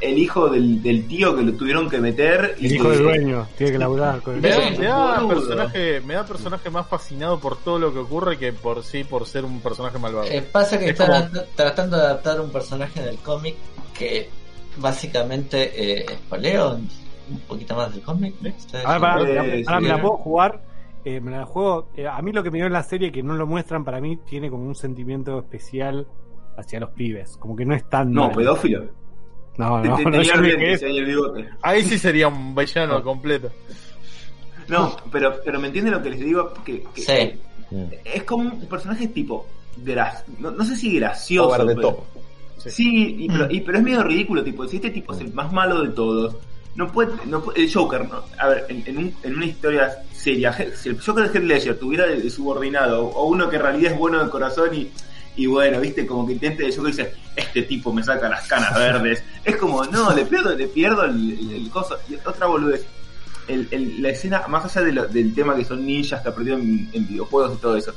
el 0.00 0.18
hijo 0.18 0.48
del, 0.48 0.82
del 0.82 1.06
tío 1.06 1.36
que 1.36 1.42
lo 1.42 1.52
tuvieron 1.54 1.88
que 1.90 1.98
meter. 1.98 2.56
y 2.58 2.66
El 2.66 2.72
hijo 2.72 2.84
que- 2.84 2.94
del 2.96 3.02
dueño, 3.02 3.46
tiene 3.56 3.72
que 3.72 3.78
laburar 3.78 4.20
con 4.22 4.34
el 4.36 4.40
Me 4.40 4.48
me 4.78 4.86
da 4.86 5.28
personaje, 5.28 6.00
me 6.00 6.14
da 6.14 6.24
personaje 6.24 6.70
más 6.70 6.86
fascinado 6.88 7.38
por 7.38 7.56
todo 7.58 7.78
lo 7.78 7.92
que 7.92 7.98
ocurre 7.98 8.38
que 8.38 8.52
por 8.52 8.82
sí 8.82 9.04
por 9.04 9.26
ser 9.26 9.44
un 9.44 9.60
personaje 9.60 9.98
malvado. 9.98 10.26
Eh, 10.26 10.42
pasa 10.42 10.78
que 10.78 10.86
Es 10.86 10.98
están 11.00 11.28
como- 11.30 11.42
tratando 11.54 11.96
de 11.96 12.02
adaptar 12.04 12.40
un 12.40 12.50
personaje 12.50 13.02
del 13.02 13.18
cómic 13.18 13.56
que 13.96 14.28
básicamente 14.78 16.00
eh, 16.02 16.06
spoileo 16.26 16.76
un, 16.76 16.88
un 17.30 17.40
poquito 17.46 17.74
más 17.76 17.92
del 17.92 18.02
cómic. 18.02 18.34
Ahora, 18.84 19.14
ahora 19.14 19.34
sí. 19.54 19.64
me 19.82 19.88
la 19.88 20.00
puedo 20.00 20.16
jugar. 20.16 20.62
eh, 21.04 21.20
me 21.20 21.30
la 21.30 21.44
juego. 21.46 21.88
eh, 21.96 22.06
a 22.06 22.20
mí 22.22 22.32
lo 22.32 22.42
que 22.42 22.50
me 22.50 22.58
dio 22.58 22.66
en 22.66 22.72
la 22.72 22.82
serie 22.82 23.12
que 23.12 23.22
no 23.22 23.34
lo 23.34 23.46
muestran, 23.46 23.84
para 23.84 24.00
mí 24.00 24.16
tiene 24.28 24.50
como 24.50 24.64
un 24.66 24.74
sentimiento 24.74 25.38
especial 25.38 26.06
hacia 26.56 26.80
los 26.80 26.90
pibes. 26.90 27.36
Como 27.38 27.54
que 27.56 27.64
no 27.64 27.74
es 27.74 27.88
tan. 27.88 28.12
No, 28.12 28.26
mal. 28.28 28.36
pedófilo. 28.36 28.84
No, 29.58 29.82
no, 29.82 29.98
no, 29.98 30.18
ahí 30.18 30.28
el 30.82 31.04
bigote. 31.04 31.48
Ahí 31.62 31.82
sí 31.84 31.98
sería 31.98 32.28
un 32.28 32.54
villano 32.54 33.02
completo. 33.02 33.50
No, 34.68 34.96
pero, 35.10 35.40
pero 35.44 35.58
me 35.60 35.66
entiende 35.68 35.90
lo 35.90 36.02
que 36.02 36.10
les 36.10 36.20
digo. 36.20 36.52
Que, 36.64 36.82
que- 36.94 37.00
Sí. 37.02 37.40
Mm. 37.70 37.84
Es 38.04 38.22
como 38.24 38.44
un 38.50 38.66
personaje 38.68 39.08
tipo. 39.08 39.46
gra- 39.84 40.22
no, 40.38 40.50
no 40.50 40.64
sé 40.64 40.74
si 40.76 40.96
gracioso. 40.98 41.48
Over 41.50 41.66
pero- 41.76 41.80
top. 41.80 42.04
Sí, 42.66 43.16
y, 43.20 43.28
pero, 43.28 43.46
Mm. 43.46 43.50
y- 43.52 43.60
pero 43.60 43.78
es 43.78 43.84
medio 43.84 44.02
ridículo, 44.02 44.42
tipo, 44.42 44.66
si 44.66 44.76
este 44.76 44.90
tipo 44.90 45.12
es 45.14 45.20
el 45.20 45.32
más 45.32 45.52
malo 45.52 45.82
de 45.82 45.90
todos, 45.90 46.34
no 46.74 46.90
puede, 46.90 47.12
no 47.26 47.40
puede- 47.40 47.62
el 47.62 47.72
Joker, 47.72 48.08
no, 48.08 48.22
a 48.38 48.48
ver, 48.48 48.66
en, 48.68 48.82
en 48.86 48.98
un- 48.98 49.14
en 49.22 49.36
una 49.36 49.46
historia 49.46 49.90
seria, 50.12 50.52
si 50.74 50.88
el 50.88 51.00
Joker 51.00 51.28
de 51.30 51.38
Heath 51.38 51.44
Ledger 51.46 51.78
tuviera 51.78 52.06
de, 52.06 52.20
de 52.20 52.30
subordinado, 52.30 53.06
o 53.06 53.26
uno 53.26 53.48
que 53.48 53.56
en 53.56 53.62
realidad 53.62 53.92
es 53.92 53.98
bueno 53.98 54.22
de 54.24 54.28
corazón 54.30 54.74
y, 54.74 54.90
y 55.38 55.46
bueno, 55.46 55.80
viste, 55.80 56.06
como 56.06 56.26
que 56.26 56.34
intente 56.34 56.66
el 56.66 56.74
Joker 56.74 56.90
dice, 56.94 57.14
este 57.36 57.62
tipo 57.62 57.92
me 57.92 58.02
saca 58.02 58.28
las 58.28 58.46
canas 58.46 58.74
verdes, 58.74 59.22
es 59.44 59.56
como, 59.56 59.84
no, 59.86 60.14
le 60.14 60.24
pierdo, 60.26 60.54
le 60.54 60.66
pierdo 60.68 61.04
el, 61.04 61.32
el, 61.38 61.50
el 61.52 61.70
coso, 61.70 61.96
y 62.08 62.14
otra 62.16 62.46
boludez. 62.46 62.84
El, 63.46 63.66
el- 63.70 64.02
la 64.02 64.10
escena, 64.10 64.46
más 64.48 64.64
allá 64.66 64.84
de 64.86 64.92
lo- 64.92 65.06
del 65.06 65.34
tema 65.34 65.56
que 65.56 65.64
son 65.64 65.86
ninjas 65.86 66.20
que 66.20 66.28
aprendieron 66.28 66.60
en, 66.62 66.90
en 66.92 67.08
videojuegos 67.08 67.56
y 67.56 67.60
todo 67.62 67.76
eso, 67.76 67.94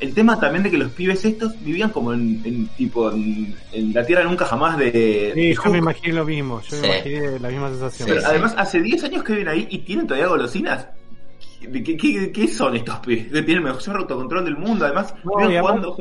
el 0.00 0.14
tema 0.14 0.38
también 0.38 0.62
de 0.64 0.70
que 0.70 0.78
los 0.78 0.90
pibes 0.92 1.24
estos 1.24 1.52
vivían 1.64 1.90
como 1.90 2.12
en, 2.12 2.40
en 2.44 2.66
tipo 2.68 3.10
en, 3.10 3.54
en 3.72 3.92
la 3.94 4.04
tierra 4.04 4.24
nunca 4.24 4.44
jamás 4.44 4.76
de, 4.76 5.32
Sí, 5.34 5.40
de 5.40 5.54
yo 5.54 5.70
me 5.70 5.78
imaginé 5.78 6.12
lo 6.12 6.24
mismo. 6.24 6.60
Yo 6.62 6.76
me 6.80 6.86
imaginé 6.88 7.38
la 7.40 7.48
misma 7.48 7.68
sensación. 7.70 8.08
pero 8.08 8.20
Sí, 8.20 8.26
además 8.28 8.54
hace 8.58 8.80
10 8.80 9.04
años 9.04 9.22
que 9.24 9.32
viven 9.32 9.48
ahí 9.48 9.66
y 9.70 9.78
tienen 9.78 10.06
todavía 10.06 10.28
golosinas 10.28 10.86
¿De 11.60 11.82
qué, 11.84 11.96
qué, 11.96 12.32
qué 12.32 12.48
son 12.48 12.74
estos 12.76 12.98
pibes? 12.98 13.26
Que 13.26 13.42
tienen 13.42 13.64
el 13.66 13.72
mejor 13.74 13.96
autocontrol 13.96 14.44
del 14.44 14.56
mundo 14.56 14.84
además 14.84 15.14
No, 15.24 15.36
viven 15.36 15.52
y 15.52 15.56
además- 15.56 15.70
jugando 15.84 15.96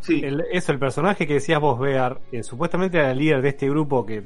sí 0.00 0.20
El, 0.24 0.44
eso, 0.52 0.72
el 0.72 0.78
personaje 0.78 1.26
que 1.26 1.34
decías 1.34 1.60
vos, 1.60 1.78
Bear, 1.78 2.20
supuestamente 2.42 2.98
era 2.98 3.10
el 3.10 3.18
líder 3.18 3.42
de 3.42 3.48
este 3.50 3.68
grupo 3.68 4.04
que 4.04 4.24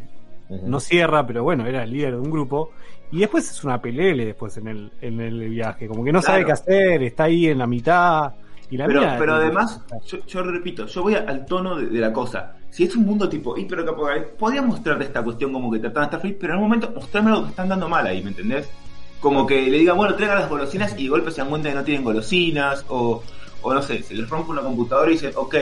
no 0.51 0.81
cierra, 0.81 1.27
pero 1.27 1.45
bueno, 1.45 1.67
era 1.67 1.85
el 1.85 1.91
líder 1.91 2.13
de 2.13 2.21
un 2.21 2.31
grupo. 2.31 2.73
Y 3.13 3.21
después 3.21 3.51
es 3.51 3.65
una 3.65 3.81
pelele 3.81 4.25
después 4.25 4.57
en 4.57 4.69
el, 4.69 4.93
en 5.01 5.21
el 5.21 5.49
viaje. 5.49 5.89
Como 5.89 6.05
que 6.05 6.13
no 6.13 6.23
sabe 6.23 6.45
qué 6.45 6.53
hacer, 6.53 7.03
está 7.03 7.25
ahí 7.25 7.47
en 7.47 7.59
la 7.59 7.67
mitad. 7.67 8.35
Y 8.71 8.77
la 8.77 8.87
pero, 8.87 9.03
pero 9.19 9.35
además, 9.35 9.85
yo, 10.07 10.25
yo 10.27 10.43
repito, 10.45 10.87
yo 10.87 11.03
voy 11.03 11.15
al 11.15 11.45
tono 11.45 11.77
de, 11.77 11.87
de 11.87 12.01
la 12.01 12.13
cosa. 12.13 12.55
Si 12.71 12.85
es 12.85 12.95
un 12.95 13.05
mundo 13.05 13.29
tipo 13.29 13.57
hiperapocalíptico, 13.57 14.37
podría 14.37 14.63
mostrarte 14.63 15.05
esta 15.05 15.25
cuestión 15.25 15.53
como 15.53 15.73
que 15.73 15.81
tratan 15.81 16.03
de 16.03 16.05
estar 16.05 16.21
feliz, 16.21 16.37
pero 16.41 16.53
en 16.53 16.61
un 16.61 16.65
momento 16.67 16.93
mostrarme 16.95 17.31
algo 17.31 17.45
que 17.45 17.51
están 17.51 17.69
dando 17.69 17.89
mal 17.89 18.07
ahí, 18.07 18.23
¿me 18.23 18.31
entendés? 18.31 18.71
Como 19.19 19.45
que 19.45 19.61
le 19.63 19.79
digan, 19.79 19.97
bueno, 19.97 20.15
traigan 20.15 20.39
las 20.39 20.49
golosinas 20.49 20.95
y 20.97 21.05
de 21.05 21.11
golpe 21.11 21.33
se 21.33 21.41
dan 21.41 21.51
cuenta 21.51 21.69
que 21.69 21.75
no 21.75 21.83
tienen 21.83 22.05
golosinas, 22.05 22.87
o, 22.89 23.25
o 23.63 23.73
no 23.75 23.83
sé, 23.83 24.03
se 24.03 24.15
les 24.15 24.29
rompe 24.29 24.51
una 24.51 24.63
computadora 24.63 25.11
y 25.11 25.15
dicen, 25.15 25.33
ok, 25.37 25.55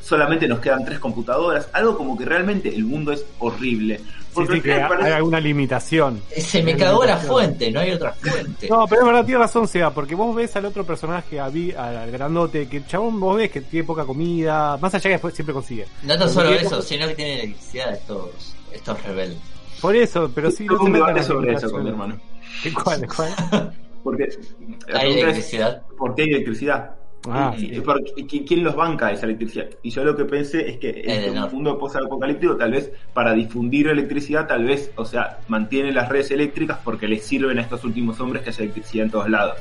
solamente 0.00 0.46
nos 0.48 0.60
quedan 0.60 0.84
tres 0.84 0.98
computadoras, 0.98 1.68
algo 1.72 1.96
como 1.96 2.16
que 2.16 2.24
realmente 2.24 2.74
el 2.74 2.84
mundo 2.84 3.12
es 3.12 3.24
horrible. 3.38 3.98
Sí, 3.98 4.34
Porque 4.34 4.54
sí, 4.56 4.60
que 4.60 4.76
parece- 4.88 5.08
hay 5.08 5.12
alguna 5.14 5.40
limitación. 5.40 6.22
Se 6.36 6.62
me 6.62 6.76
cagó 6.76 7.04
la 7.04 7.16
fuente, 7.16 7.68
no 7.72 7.80
hay 7.80 7.90
otra 7.90 8.12
fuente. 8.12 8.68
No, 8.68 8.86
pero 8.86 9.00
es 9.00 9.06
verdad, 9.08 9.24
tiene 9.24 9.40
razón, 9.40 9.66
Seba, 9.66 9.90
porque 9.92 10.14
vos 10.14 10.34
ves 10.36 10.54
al 10.54 10.66
otro 10.66 10.84
personaje, 10.84 11.40
a 11.40 11.48
Vi- 11.48 11.72
al 11.72 12.10
grandote, 12.12 12.68
que 12.68 12.76
el 12.76 12.86
chabón 12.86 13.18
vos 13.18 13.36
ves 13.36 13.50
que 13.50 13.60
tiene 13.62 13.84
poca 13.84 14.04
comida, 14.04 14.76
más 14.76 14.94
allá 14.94 15.02
que 15.02 15.08
después 15.10 15.34
siempre 15.34 15.52
consigue. 15.52 15.86
No 16.04 16.16
tan 16.16 16.28
solo 16.30 16.50
eso, 16.50 16.80
sino 16.80 17.08
que 17.08 17.14
tienen 17.16 17.38
electricidad 17.40 17.92
estos, 17.92 18.54
estos 18.72 19.02
rebeldes. 19.02 19.38
Por 19.80 19.96
eso, 19.96 20.30
pero 20.32 20.50
sí. 20.52 20.64
No 20.66 20.78
se 20.84 20.90
las 20.90 21.26
sobre 21.26 21.52
eso 21.54 21.70
con 21.70 21.82
mi 21.82 21.90
hermano. 21.90 22.16
¿Qué- 22.62 22.72
¿Cuál? 22.72 23.08
¿Cuál? 23.08 23.72
Porque 24.04 24.28
Hay 24.94 25.10
es, 25.10 25.16
electricidad. 25.16 25.82
¿por 25.98 26.14
qué 26.14 26.22
hay 26.22 26.28
electricidad? 26.28 26.94
Ah, 27.28 27.54
y, 27.56 27.60
sí. 27.60 27.70
y 28.16 28.44
¿quién, 28.44 28.64
los 28.64 28.74
banca 28.74 29.12
esa 29.12 29.26
electricidad? 29.26 29.66
Y 29.82 29.90
yo 29.90 30.04
lo 30.04 30.16
que 30.16 30.24
pensé 30.24 30.68
es 30.70 30.78
que 30.78 31.02
en 31.04 31.24
El 31.24 31.30
un 31.30 31.34
norte. 31.34 31.54
mundo 31.54 31.78
post-apocalíptico, 31.78 32.56
tal 32.56 32.72
vez 32.72 32.92
para 33.12 33.34
difundir 33.34 33.88
electricidad, 33.88 34.46
tal 34.46 34.64
vez, 34.64 34.90
o 34.96 35.04
sea, 35.04 35.40
mantiene 35.48 35.92
las 35.92 36.08
redes 36.08 36.30
eléctricas 36.30 36.78
porque 36.82 37.06
les 37.08 37.22
sirven 37.24 37.58
a 37.58 37.62
estos 37.62 37.84
últimos 37.84 38.18
hombres 38.20 38.42
que 38.42 38.50
haya 38.50 38.62
electricidad 38.64 39.04
en 39.06 39.10
todos 39.10 39.28
lados. 39.28 39.58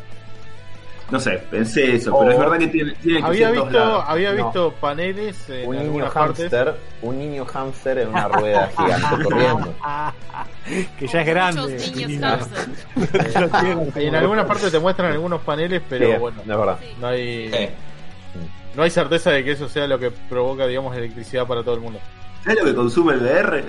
No 1.11 1.19
sé, 1.19 1.31
pensé 1.49 1.95
eso, 1.95 2.15
pero 2.19 2.31
es 2.31 2.37
verdad 2.39 2.57
que 2.59 2.67
tiene, 2.67 2.91
tiene 3.01 3.25
Había 3.25 3.49
electricidad 3.49 3.49
en 3.49 3.55
todos 3.55 3.67
visto, 3.71 3.79
lados. 3.79 4.03
había 4.07 4.31
No. 4.33 4.43
visto 4.43 4.73
paneles 4.79 5.49
en 5.49 5.67
Un 5.69 5.77
niño 5.77 6.13
partes. 6.13 6.51
hámster, 6.51 6.75
un 7.01 7.17
niño 7.19 7.45
hámster 7.45 7.97
en 7.99 8.09
una 8.09 8.27
rueda 8.27 8.69
gigante 8.77 9.23
corriendo. 9.23 9.75
que 10.99 11.07
ya 11.07 11.21
es 11.21 11.27
grande. 11.27 12.19
Hamster. 12.21 12.69
Y 14.03 14.05
en 14.05 14.15
algunas 14.15 14.45
partes 14.45 14.71
te 14.71 14.79
muestran 14.79 15.11
algunos 15.11 15.41
paneles, 15.41 15.81
pero 15.89 16.05
Sí, 16.11 16.17
bueno, 16.19 16.41
es 16.41 16.47
verdad. 16.47 16.79
no 16.99 17.07
hay, 17.07 17.49
Sí. 17.51 17.69
no 18.75 18.83
hay 18.83 18.89
certeza 18.91 19.31
de 19.31 19.43
que 19.43 19.51
eso 19.53 19.67
sea 19.67 19.87
lo 19.87 19.97
que 19.97 20.11
provoca, 20.11 20.67
digamos, 20.67 20.95
electricidad 20.95 21.47
para 21.47 21.63
todo 21.63 21.73
el 21.75 21.81
mundo. 21.81 21.99
¿Sabes 22.43 22.59
lo 22.59 22.65
que 22.65 22.75
consume 22.75 23.13
el 23.13 23.21
VR? 23.21 23.63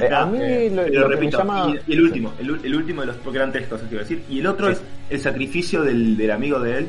Eh, 0.00 0.08
a 0.14 0.26
mí 0.26 0.38
eh, 0.40 0.70
lo, 0.72 0.82
lo 0.86 0.90
que 0.92 0.98
me 0.98 1.08
repito, 1.08 1.38
llama... 1.38 1.74
y, 1.86 1.90
y 1.92 1.94
el 1.94 2.02
último, 2.02 2.32
el, 2.38 2.60
el 2.64 2.74
último 2.74 3.00
de 3.00 3.06
los, 3.08 3.16
porque 3.16 3.38
eran 3.38 3.52
tres 3.52 3.66
cosas 3.68 3.88
que 3.88 3.94
iba 3.94 4.02
a 4.02 4.04
decir, 4.04 4.22
y 4.28 4.38
el 4.40 4.46
otro 4.46 4.68
Sí. 4.68 4.72
es 4.74 4.82
el 5.10 5.20
sacrificio 5.20 5.82
del, 5.82 6.16
del 6.16 6.30
amigo 6.30 6.60
de 6.60 6.78
él, 6.78 6.86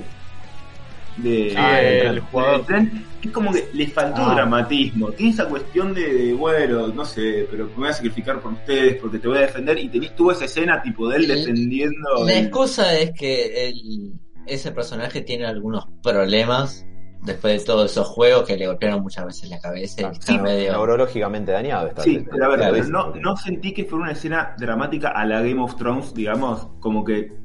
de, 1.17 1.53
Ah, 1.57 1.81
el 1.81 2.15
de- 2.15 2.21
jugador. 2.21 2.57
del 2.57 2.65
tren, 2.65 3.05
que 3.21 3.27
es 3.27 3.33
como 3.33 3.51
que 3.51 3.67
le 3.73 3.87
faltó 3.87 4.21
Ah. 4.23 4.33
dramatismo, 4.35 5.11
tiene 5.11 5.31
esa 5.33 5.45
cuestión 5.47 5.93
de, 5.93 6.13
de, 6.13 6.33
bueno, 6.33 6.87
no 6.87 7.03
sé, 7.05 7.47
pero 7.49 7.65
me 7.67 7.73
voy 7.75 7.87
a 7.89 7.93
sacrificar 7.93 8.39
por 8.39 8.53
ustedes 8.53 8.95
porque 9.01 9.19
te 9.19 9.27
voy 9.27 9.37
a 9.37 9.41
defender, 9.41 9.77
y 9.79 9.89
tenés, 9.89 10.15
tuvo 10.15 10.31
esa 10.31 10.45
escena 10.45 10.81
tipo 10.81 11.09
de 11.09 11.17
él 11.17 11.31
El- 11.31 11.37
defendiendo... 11.39 12.25
La 12.25 12.33
el- 12.33 12.45
excusa 12.45 12.97
es 12.97 13.11
que 13.17 13.69
el, 13.69 14.13
ese 14.45 14.71
personaje 14.71 15.21
tiene 15.21 15.45
algunos 15.45 15.85
problemas 16.03 16.85
después 17.23 17.59
de 17.59 17.65
todos 17.65 17.91
esos 17.91 18.07
juegos 18.07 18.47
que 18.47 18.55
le 18.57 18.67
golpearon 18.67 19.01
muchas 19.01 19.25
veces 19.25 19.49
la 19.49 19.59
cabeza 19.59 20.01
y 20.01 20.05
está 20.05 20.33
Sí, 20.33 20.39
medio... 20.39 20.71
neurológicamente 20.71 21.51
dañado 21.51 21.87
está. 21.87 22.01
Sí, 22.03 22.25
pero 22.29 22.45
a 22.45 22.47
ver, 22.49 22.59
Clarísimo. 22.59 22.97
no, 22.97 23.15
no 23.15 23.37
sentí 23.37 23.73
que 23.73 23.85
fuera 23.85 24.03
una 24.03 24.11
escena 24.13 24.55
dramática 24.57 25.09
a 25.09 25.25
la 25.25 25.41
Game 25.41 25.61
of 25.61 25.75
Thrones, 25.75 26.13
digamos, 26.13 26.67
como 26.79 27.03
que 27.03 27.37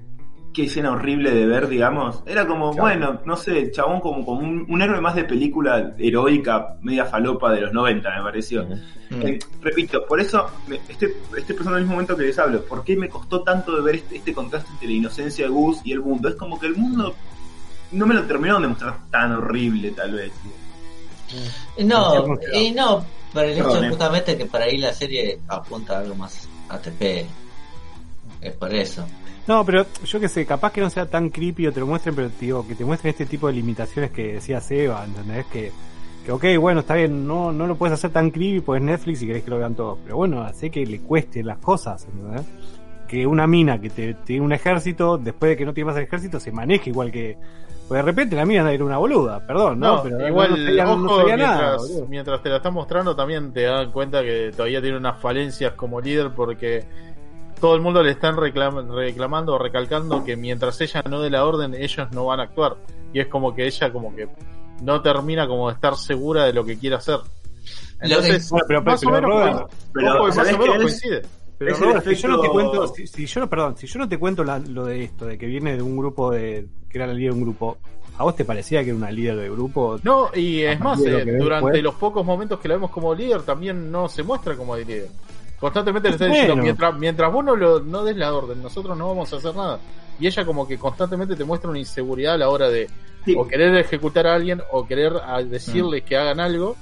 qué 0.52 0.66
escena 0.66 0.92
horrible 0.92 1.32
de 1.32 1.46
ver, 1.46 1.66
digamos. 1.66 2.22
Era 2.26 2.46
como, 2.46 2.70
Claro. 2.70 2.82
bueno, 2.84 3.20
no 3.24 3.36
sé, 3.36 3.72
chabón 3.72 4.00
como, 4.00 4.24
como 4.24 4.38
un, 4.38 4.64
un 4.68 4.82
héroe 4.82 5.00
más 5.00 5.16
de 5.16 5.24
película 5.24 5.94
heroica, 5.98 6.76
media 6.80 7.06
falopa 7.06 7.52
de 7.52 7.62
los 7.62 7.72
90, 7.72 8.08
me 8.16 8.22
pareció. 8.22 8.64
Eh, 9.10 9.38
repito, 9.60 10.06
por 10.06 10.20
eso 10.20 10.46
me, 10.68 10.76
en 10.76 10.84
el 11.00 11.74
mismo 11.80 11.92
momento 11.92 12.16
que 12.16 12.22
les 12.22 12.38
hablo. 12.38 12.62
¿Por 12.64 12.84
qué 12.84 12.96
me 12.96 13.08
costó 13.08 13.42
tanto 13.42 13.74
de 13.74 13.82
ver 13.82 13.96
este, 13.96 14.16
este 14.18 14.32
contraste 14.32 14.70
entre 14.72 14.86
la 14.88 14.94
inocencia 14.94 15.44
de 15.46 15.50
Gus 15.50 15.80
y 15.84 15.90
el 15.90 16.00
mundo? 16.00 16.28
Es 16.28 16.36
como 16.36 16.58
que 16.60 16.66
el 16.68 16.76
mundo 16.76 17.16
no 17.94 18.06
me 18.06 18.14
lo 18.14 18.22
terminaron 18.24 18.62
de 18.62 18.68
mostrar 18.68 18.96
tan 19.10 19.32
horrible, 19.32 19.90
tal 19.92 20.12
vez. 20.12 20.32
No, 21.78 22.38
y 22.52 22.70
no, 22.70 23.04
pero 23.32 23.48
el 23.48 23.58
hecho 23.58 23.82
justamente 23.88 24.36
que 24.36 24.46
para 24.46 24.64
ahí 24.66 24.78
la 24.78 24.92
serie 24.92 25.38
apunta 25.48 25.96
a 25.96 26.00
algo 26.00 26.14
más 26.14 26.48
ATP. 26.68 27.26
Es 28.40 28.52
por 28.54 28.74
eso. 28.74 29.04
No, 29.46 29.64
pero 29.64 29.86
yo 30.04 30.20
que 30.20 30.28
sé, 30.28 30.46
capaz 30.46 30.72
que 30.72 30.80
no 30.80 30.88
sea 30.90 31.06
tan 31.06 31.28
creepy 31.30 31.66
o 31.66 31.72
te 31.72 31.80
lo 31.80 31.86
muestren, 31.86 32.14
pero 32.14 32.30
te 32.30 32.44
digo, 32.46 32.66
que 32.66 32.74
te 32.74 32.84
muestren 32.84 33.10
este 33.10 33.26
tipo 33.26 33.46
de 33.46 33.54
limitaciones 33.54 34.10
que 34.10 34.34
decía 34.34 34.60
Seba, 34.60 35.04
¿entendés? 35.04 35.44
Que, 35.46 35.70
que 36.24 36.32
ok, 36.32 36.44
bueno, 36.58 36.80
está 36.80 36.94
bien, 36.94 37.26
no, 37.26 37.52
no 37.52 37.66
lo 37.66 37.76
puedes 37.76 37.94
hacer 37.94 38.10
tan 38.10 38.30
creepy, 38.30 38.60
pues 38.60 38.80
Netflix 38.80 39.22
y 39.22 39.26
querés 39.26 39.44
que 39.44 39.50
lo 39.50 39.58
vean 39.58 39.74
todos, 39.74 39.98
pero 40.04 40.16
bueno, 40.16 40.42
hace 40.42 40.70
que 40.70 40.86
le 40.86 41.00
cueste 41.00 41.42
las 41.42 41.58
cosas, 41.58 42.06
¿entendés? 42.06 42.46
que 43.08 43.26
una 43.26 43.46
mina 43.46 43.78
que 43.78 43.90
te- 43.90 44.14
tiene 44.14 44.42
un 44.42 44.52
ejército, 44.52 45.18
después 45.18 45.50
de 45.50 45.56
que 45.58 45.66
no 45.66 45.74
tiene 45.74 45.88
más 45.88 45.96
el 45.98 46.04
ejército, 46.04 46.40
se 46.40 46.50
maneja 46.50 46.88
igual 46.88 47.12
que. 47.12 47.36
Pues 47.88 47.98
de 47.98 48.02
repente 48.02 48.34
la 48.34 48.46
mina 48.46 48.72
era 48.72 48.82
una 48.84 48.96
boluda, 48.96 49.46
perdón, 49.46 49.78
¿no? 49.80 49.96
No, 49.96 50.02
Pero 50.04 50.26
igual, 50.28 50.50
no 50.50 50.56
sabía, 50.56 50.84
no 50.84 50.92
ojo, 50.94 51.18
sabía 51.20 51.36
mientras, 51.36 51.60
nada. 51.60 51.76
boludo. 51.76 52.06
mientras 52.08 52.42
te 52.42 52.48
la 52.48 52.56
están 52.56 52.72
mostrando 52.74 53.14
también 53.16 53.52
te 53.52 53.62
dan 53.64 53.92
cuenta 53.92 54.22
que 54.22 54.52
todavía 54.56 54.80
tiene 54.80 54.96
unas 54.96 55.20
falencias 55.20 55.74
como 55.74 56.00
líder 56.00 56.30
porque 56.34 56.84
todo 57.60 57.74
el 57.74 57.82
mundo 57.82 58.02
le 58.02 58.10
están 58.12 58.36
reclam- 58.36 58.88
reclamando 58.90 59.54
o 59.54 59.58
recalcando 59.58 60.24
que 60.24 60.34
mientras 60.36 60.80
ella 60.80 61.02
no 61.08 61.20
dé 61.20 61.28
la 61.30 61.44
orden 61.44 61.74
ellos 61.74 62.08
no 62.10 62.24
van 62.26 62.40
a 62.40 62.44
actuar 62.44 62.76
y 63.12 63.20
es 63.20 63.26
como 63.28 63.54
que 63.54 63.66
ella 63.66 63.92
como 63.92 64.14
que 64.16 64.28
no 64.82 65.02
termina 65.02 65.46
como 65.46 65.68
de 65.68 65.74
estar 65.74 65.96
segura 65.96 66.44
de 66.44 66.52
lo 66.54 66.64
que 66.64 66.78
quiere 66.78 66.96
hacer. 66.96 67.18
Entonces, 68.00 68.50
Bueno, 68.50 68.64
pero- 68.66 68.84
pero, 68.84 69.68
pero 69.92 70.08
Ojo, 70.08 70.18
que 70.20 70.26
más 70.26 70.34
¿sabés 70.34 70.54
o 70.54 70.58
menos 70.58 70.76
coincide. 70.78 71.22
Pero 71.58 71.70
Es 71.70 71.76
si 72.04 72.14
yo 72.16 72.28
no 72.28 72.40
te 72.40 72.48
cuento, 72.48 72.86
si, 72.88 73.06
si 73.06 73.26
yo 73.26 73.40
no, 73.40 73.48
perdón, 73.50 73.76
si 73.76 73.86
yo 73.86 73.98
no 74.00 74.08
te 74.08 74.18
cuento 74.18 74.42
la- 74.44 74.58
lo 74.58 74.84
de 74.86 75.04
esto, 75.04 75.26
de 75.26 75.38
que 75.38 75.46
viene 75.46 75.76
de 75.76 75.82
un 75.82 75.96
grupo 75.96 76.30
de, 76.32 76.66
que 76.90 76.98
era 76.98 77.06
la 77.06 77.14
líder 77.14 77.32
de 77.32 77.38
un 77.38 77.44
grupo, 77.44 77.78
¿a 78.18 78.24
vos 78.24 78.34
te 78.36 78.44
parecía 78.44 78.82
que 78.82 78.88
era 78.90 78.96
una 78.96 79.10
líder 79.10 79.36
de 79.36 79.48
grupo? 79.50 79.98
No, 80.02 80.30
y 80.34 80.62
es 80.62 80.78
más, 80.80 80.98
lo 81.00 81.06
eh, 81.18 81.24
durante 81.38 81.66
después. 81.66 81.82
los 81.82 81.94
pocos 81.94 82.24
momentos 82.26 82.58
que 82.58 82.68
la 82.68 82.74
vemos 82.74 82.90
como 82.90 83.14
líder, 83.14 83.42
también 83.42 83.90
no 83.92 84.08
se 84.08 84.22
muestra 84.22 84.56
como 84.56 84.76
líder. 84.76 85.08
Constantemente 85.60 86.08
le 86.08 86.14
está 86.14 86.26
Bueno. 86.26 86.40
diciendo, 86.40 86.62
mientras, 86.62 86.98
mientras 86.98 87.32
vos 87.32 87.44
no, 87.44 87.56
lo, 87.56 87.80
no 87.80 88.04
des 88.04 88.16
la 88.16 88.34
orden, 88.34 88.60
nosotros 88.62 88.98
no 88.98 89.08
vamos 89.08 89.32
a 89.32 89.36
hacer 89.36 89.54
nada. 89.54 89.78
Y 90.20 90.26
ella 90.26 90.44
como 90.44 90.66
que 90.68 90.76
constantemente 90.78 91.36
te 91.36 91.44
muestra 91.44 91.70
una 91.70 91.78
inseguridad 91.78 92.34
a 92.34 92.38
la 92.38 92.48
hora 92.48 92.68
de 92.68 92.88
Sí. 93.24 93.34
o 93.38 93.48
querer 93.48 93.74
ejecutar 93.76 94.26
a 94.26 94.34
alguien 94.34 94.60
o 94.70 94.86
querer 94.86 95.12
a- 95.24 95.42
decirles 95.42 96.02
que 96.04 96.14
hagan 96.16 96.40
algo. 96.40 96.76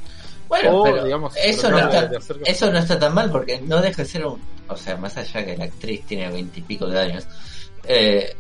Bueno, 0.52 0.80
o, 0.80 0.84
pero 0.84 1.04
digamos, 1.04 1.34
eso, 1.34 1.70
no 1.70 1.78
está, 1.78 2.06
de 2.08 2.16
hacer- 2.18 2.40
eso 2.44 2.70
no 2.70 2.78
está 2.78 2.98
tan 2.98 3.14
mal 3.14 3.30
porque 3.30 3.58
no 3.62 3.80
deja 3.80 4.02
de 4.02 4.08
ser 4.08 4.26
un... 4.26 4.38
O 4.68 4.76
sea, 4.76 4.98
más 4.98 5.16
allá 5.16 5.46
que 5.46 5.56
la 5.56 5.64
actriz 5.64 6.04
tiene 6.04 6.30
veintipico 6.30 6.86
de 6.88 7.00
años, 7.00 7.26
eh, 7.84 8.34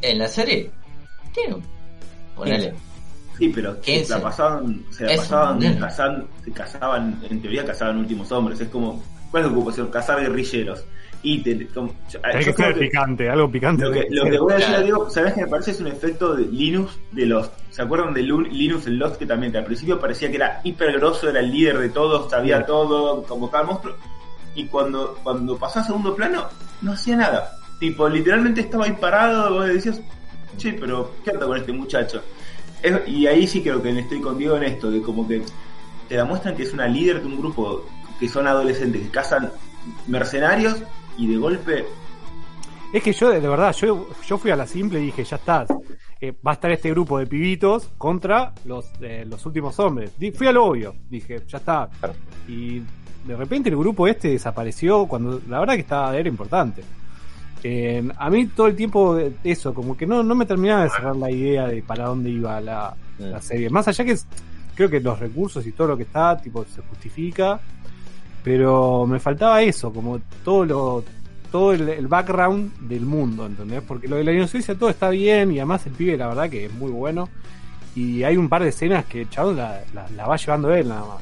en 0.00 0.18
la 0.18 0.28
serie 0.28 0.70
tiene... 1.34 1.54
un- 1.54 1.64
Ponele. 2.36 2.72
Sí, 3.36 3.48
pero 3.52 3.80
¿Qué 3.80 4.04
se 4.04 4.10
la 4.12 4.22
pasaban, 4.22 4.84
se 4.92 5.04
la 5.06 5.12
Es 5.12 5.18
pasaban 5.18 5.56
un- 5.56 5.78
cazan- 5.80 6.26
se 6.44 6.52
cazaban, 6.52 7.20
en 7.28 7.42
teoría 7.42 7.64
cazaban 7.66 7.98
últimos 7.98 8.30
hombres, 8.30 8.60
es 8.60 8.68
como, 8.68 9.02
¿cuál 9.32 9.42
es 9.44 9.50
la 9.50 9.56
ocupación? 9.56 9.90
Cazar 9.90 10.20
guerrilleros. 10.20 10.84
Y 11.22 11.38
te, 11.40 11.66
como- 11.68 11.92
Hay 12.22 12.44
que 12.44 12.52
ser 12.52 12.74
que- 12.74 12.80
picante, 12.80 13.28
algo 13.28 13.50
picante. 13.50 13.84
lo 13.84 13.90
que, 13.92 14.06
lo 14.10 14.24
que 14.24 14.38
voy 14.38 14.52
a 14.52 14.56
decir. 14.56 14.82
Diego, 14.84 15.10
¿sabes 15.10 15.32
que 15.34 15.40
me 15.42 15.48
parece? 15.48 15.70
Es 15.72 15.80
un 15.80 15.88
efecto 15.88 16.34
de 16.34 16.44
Linus 16.46 16.98
de 17.12 17.26
Lost. 17.26 17.52
¿Se 17.70 17.82
acuerdan 17.82 18.14
de 18.14 18.22
Linus 18.22 18.86
en 18.86 18.98
Lost? 18.98 19.16
Que 19.16 19.26
también 19.26 19.50
que 19.52 19.58
al 19.58 19.64
principio 19.64 19.98
parecía 19.98 20.30
que 20.30 20.36
era 20.36 20.60
hiper 20.62 20.92
grosso, 20.92 21.28
era 21.28 21.40
el 21.40 21.50
líder 21.50 21.78
de 21.78 21.88
todos, 21.88 22.30
sabía 22.30 22.64
todo, 22.64 23.22
convocaba 23.24 23.62
al 23.62 23.66
monstruo. 23.68 23.96
Y 24.54 24.66
cuando, 24.66 25.18
cuando 25.22 25.56
pasó 25.58 25.80
a 25.80 25.84
segundo 25.84 26.14
plano, 26.14 26.44
no 26.82 26.92
hacía 26.92 27.16
nada. 27.16 27.50
Tipo, 27.80 28.08
literalmente 28.08 28.60
estaba 28.62 28.84
ahí 28.86 28.92
parado, 28.92 29.54
vos 29.54 29.66
decías, 29.66 30.00
che, 30.56 30.72
pero 30.74 31.12
¿qué 31.24 31.30
onda 31.32 31.46
con 31.46 31.56
este 31.58 31.72
muchacho? 31.72 32.22
Es- 32.82 33.08
y 33.08 33.26
ahí 33.26 33.46
sí 33.46 33.62
creo 33.62 33.82
que 33.82 33.98
estoy 33.98 34.20
con 34.20 34.38
Diego 34.38 34.56
en 34.56 34.62
esto, 34.64 34.90
de 34.90 35.02
como 35.02 35.26
que 35.26 35.42
te 36.08 36.16
demuestran 36.16 36.56
que 36.56 36.62
es 36.62 36.72
una 36.72 36.86
líder 36.86 37.20
de 37.20 37.26
un 37.26 37.38
grupo 37.38 37.84
que 38.20 38.28
son 38.28 38.46
adolescentes, 38.46 39.02
que 39.02 39.10
cazan 39.10 39.50
mercenarios 40.06 40.76
y 41.18 41.26
de 41.26 41.36
golpe 41.36 41.84
Es 42.92 43.02
que 43.02 43.12
yo, 43.12 43.30
de 43.30 43.40
verdad, 43.40 43.74
yo, 43.74 44.08
yo 44.26 44.38
fui 44.38 44.50
a 44.50 44.56
la 44.56 44.66
simple 44.66 45.00
y 45.00 45.06
dije, 45.06 45.24
ya 45.24 45.36
está. 45.36 45.66
eh, 46.20 46.32
va 46.46 46.52
a 46.52 46.54
estar 46.54 46.70
este 46.70 46.90
grupo 46.90 47.18
de 47.18 47.26
pibitos 47.26 47.90
contra 47.98 48.52
los, 48.64 48.86
eh, 49.00 49.24
los 49.26 49.44
últimos 49.46 49.78
hombres. 49.78 50.12
Fui 50.34 50.46
al 50.46 50.56
obvio, 50.56 50.94
dije, 51.10 51.42
ya 51.46 51.58
está. 51.58 51.88
Y 52.48 52.80
de 53.26 53.36
repente 53.36 53.68
el 53.68 53.76
grupo 53.76 54.06
este 54.06 54.28
desapareció 54.28 55.06
cuando 55.06 55.40
la 55.48 55.58
verdad 55.60 55.74
que 55.74 55.80
estaba, 55.80 56.16
era 56.16 56.28
importante. 56.28 56.82
Eh, 57.62 58.06
a 58.16 58.30
mí 58.30 58.46
todo 58.46 58.68
el 58.68 58.76
tiempo 58.76 59.18
eh, 59.18 59.32
eso, 59.42 59.74
como 59.74 59.96
que 59.96 60.06
no, 60.06 60.22
no 60.22 60.34
me 60.34 60.46
terminaba 60.46 60.84
de 60.84 60.90
cerrar 60.90 61.16
la 61.16 61.30
idea 61.30 61.66
de 61.66 61.82
para 61.82 62.04
dónde 62.06 62.30
iba 62.30 62.60
la, 62.60 62.94
la 63.18 63.42
serie. 63.42 63.68
Más 63.70 63.88
allá 63.88 64.04
que 64.04 64.16
creo 64.74 64.88
que 64.88 65.00
los 65.00 65.18
recursos 65.18 65.66
y 65.66 65.72
todo 65.72 65.88
lo 65.88 65.96
que 65.96 66.04
está, 66.04 66.36
tipo, 66.40 66.64
se 66.64 66.82
justifica. 66.82 67.60
Pero 68.46 69.06
me 69.08 69.18
faltaba 69.18 69.60
eso, 69.60 69.92
como 69.92 70.20
todo 70.44 70.64
lo, 70.64 71.04
todo 71.50 71.72
el, 71.72 71.88
el 71.88 72.06
background 72.06 72.78
del 72.88 73.04
mundo, 73.04 73.44
¿entendés? 73.44 73.82
Porque 73.82 74.06
lo 74.06 74.14
de 74.14 74.22
la 74.22 74.32
inocencia 74.32 74.76
todo 74.76 74.88
está 74.88 75.08
bien 75.10 75.50
y 75.50 75.58
además 75.58 75.84
el 75.86 75.94
pibe 75.94 76.16
la 76.16 76.28
verdad 76.28 76.48
que 76.48 76.66
es 76.66 76.72
muy 76.72 76.92
bueno. 76.92 77.28
Y 77.96 78.22
hay 78.22 78.36
un 78.36 78.48
par 78.48 78.62
de 78.62 78.68
escenas 78.68 79.04
que 79.06 79.28
chabón 79.28 79.56
la, 79.56 79.80
la- 79.92 80.08
la 80.10 80.26
va 80.28 80.36
llevando 80.36 80.72
él 80.72 80.86
nada 80.88 81.00
más. 81.06 81.16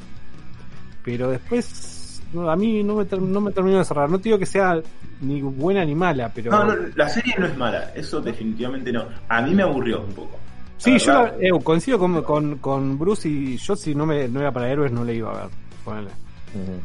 Pero 1.02 1.30
después 1.30 2.20
no, 2.34 2.50
a 2.50 2.56
mí 2.56 2.82
no 2.82 2.96
me, 2.96 3.06
no 3.18 3.40
me 3.40 3.52
terminó 3.52 3.78
de 3.78 3.84
cerrar. 3.86 4.10
No 4.10 4.18
te 4.18 4.24
digo 4.24 4.38
que 4.38 4.44
sea 4.44 4.82
ni 5.22 5.40
buena 5.40 5.82
ni 5.86 5.94
mala, 5.94 6.30
pero... 6.34 6.50
No, 6.50 6.64
no, 6.64 6.74
la 6.94 7.08
serie 7.08 7.34
no 7.38 7.46
es 7.46 7.56
mala, 7.56 7.90
eso 7.94 8.20
definitivamente 8.20 8.92
no. 8.92 9.04
A 9.30 9.40
mí 9.40 9.54
me 9.54 9.62
aburrió 9.62 10.02
un 10.02 10.12
poco. 10.12 10.36
sí, 10.76 10.98
yo 10.98 11.26
eh, 11.40 11.48
coincido 11.62 11.98
con, 11.98 12.22
con, 12.22 12.58
con 12.58 12.98
Bruce 12.98 13.28
y 13.30 13.56
yo 13.56 13.74
si 13.76 13.94
no, 13.94 14.04
me, 14.04 14.28
no 14.28 14.40
era 14.40 14.52
para 14.52 14.68
héroes 14.70 14.92
no 14.92 15.04
le 15.04 15.14
iba 15.14 15.30
a 15.30 15.42
ver. 15.44 15.50
ponele. 15.86 16.10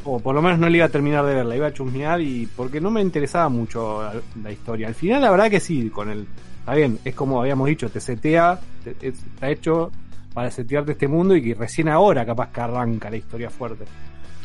O 0.05 0.19
por 0.19 0.33
lo 0.35 0.41
menos 0.41 0.59
no 0.59 0.67
le 0.69 0.77
iba 0.77 0.85
a 0.85 0.89
terminar 0.89 1.25
de 1.25 1.35
ver, 1.35 1.45
la 1.45 1.55
iba 1.55 1.67
a 1.67 1.73
chusmear 1.73 2.21
y 2.21 2.47
porque 2.55 2.79
no 2.81 2.89
me 2.91 3.01
interesaba 3.01 3.49
mucho 3.49 4.01
la, 4.03 4.13
la 4.43 4.51
historia. 4.51 4.87
Al 4.87 4.95
final 4.95 5.21
la 5.21 5.31
verdad 5.31 5.49
que 5.49 5.59
sí, 5.59 5.89
con 5.89 6.09
el... 6.09 6.25
Está 6.59 6.73
bien, 6.75 6.99
es 7.03 7.15
como 7.15 7.41
habíamos 7.41 7.67
dicho, 7.67 7.89
te 7.89 7.99
setea, 7.99 8.59
te- 8.83 8.95
es- 9.01 9.23
está 9.23 9.49
hecho 9.49 9.91
para 10.33 10.51
setearte 10.51 10.91
este 10.93 11.07
mundo 11.07 11.35
y 11.35 11.41
que 11.41 11.53
recién 11.55 11.89
ahora 11.89 12.25
capaz 12.25 12.49
que 12.51 12.61
arranca 12.61 13.09
la 13.09 13.17
historia 13.17 13.49
fuerte. 13.49 13.85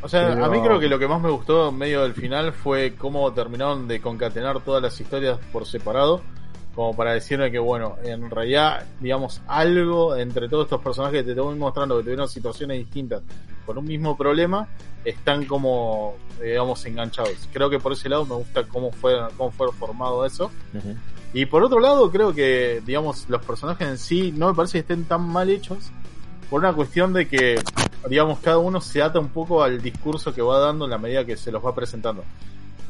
O 0.03 0.09
sea, 0.09 0.29
Pero- 0.29 0.45
a 0.45 0.49
mí 0.49 0.61
creo 0.61 0.79
que 0.81 0.89
lo 0.89 0.99
que 0.99 1.09
más 1.09 1.21
me 1.21 1.31
gustó 1.31 1.69
en 1.71 1.77
medio 1.79 2.03
del 2.03 2.13
final 2.15 2.53
fue 2.53 2.95
cómo 2.97 3.33
terminaron 3.33 3.87
de 3.89 4.01
concatenar 4.01 4.61
todas 4.61 4.83
las 4.83 4.99
historias 5.01 5.39
por 5.53 5.67
separado, 5.67 6.21
como 6.75 6.95
para 6.95 7.13
decirme 7.13 7.51
que, 7.51 7.59
bueno, 7.59 7.97
en 8.03 8.31
realidad, 8.31 8.85
digamos, 9.01 9.41
algo 9.47 10.17
entre 10.17 10.49
todos 10.49 10.65
estos 10.65 10.81
personajes 10.81 11.21
que 11.21 11.25
te 11.25 11.31
estoy 11.31 11.57
mostrando 11.57 11.97
que 11.99 12.05
tuvieron 12.05 12.29
situaciones 12.29 12.79
distintas 12.79 13.23
con 13.65 13.79
un 13.79 13.85
mismo 13.85 14.17
problema, 14.17 14.69
están 15.05 15.45
como, 15.45 16.15
digamos, 16.43 16.85
enganchados. 16.87 17.49
Creo 17.53 17.71
que 17.71 17.79
por 17.79 17.93
ese 17.93 18.09
lado 18.09 18.25
me 18.25 18.35
gusta 18.35 18.65
cómo 18.65 18.91
fue, 18.91 19.15
cómo 19.37 19.51
fue 19.51 19.71
formado 19.73 20.27
eso. 20.27 20.51
Ujú. 20.75 20.97
Y 21.33 21.47
por 21.47 21.65
otro 21.65 21.81
lado, 21.81 22.11
creo 22.11 22.33
que, 22.33 22.83
digamos, 22.87 23.29
los 23.29 23.45
personajes 23.45 23.89
en 23.89 23.99
sí 23.99 24.33
no 24.37 24.49
me 24.49 24.55
parece 24.55 24.75
que 24.75 24.79
estén 24.81 25.05
tan 25.05 25.23
mal 25.23 25.51
hechos 25.51 25.91
por 26.49 26.61
una 26.61 26.73
cuestión 26.73 27.13
de 27.13 27.27
que, 27.27 27.61
digamos, 28.09 28.39
cada 28.39 28.59
uno 28.59 28.81
se 28.81 29.03
ata 29.03 29.19
un 29.19 29.29
poco 29.29 29.63
al 29.63 29.81
discurso 29.81 30.33
que 30.35 30.43
va 30.43 30.59
dando 30.59 30.85
en 30.85 30.93
la 30.93 30.99
medida 30.99 31.25
que 31.25 31.37
se 31.37 31.51
los 31.51 31.65
va 31.65 31.75
presentando. 31.75 32.25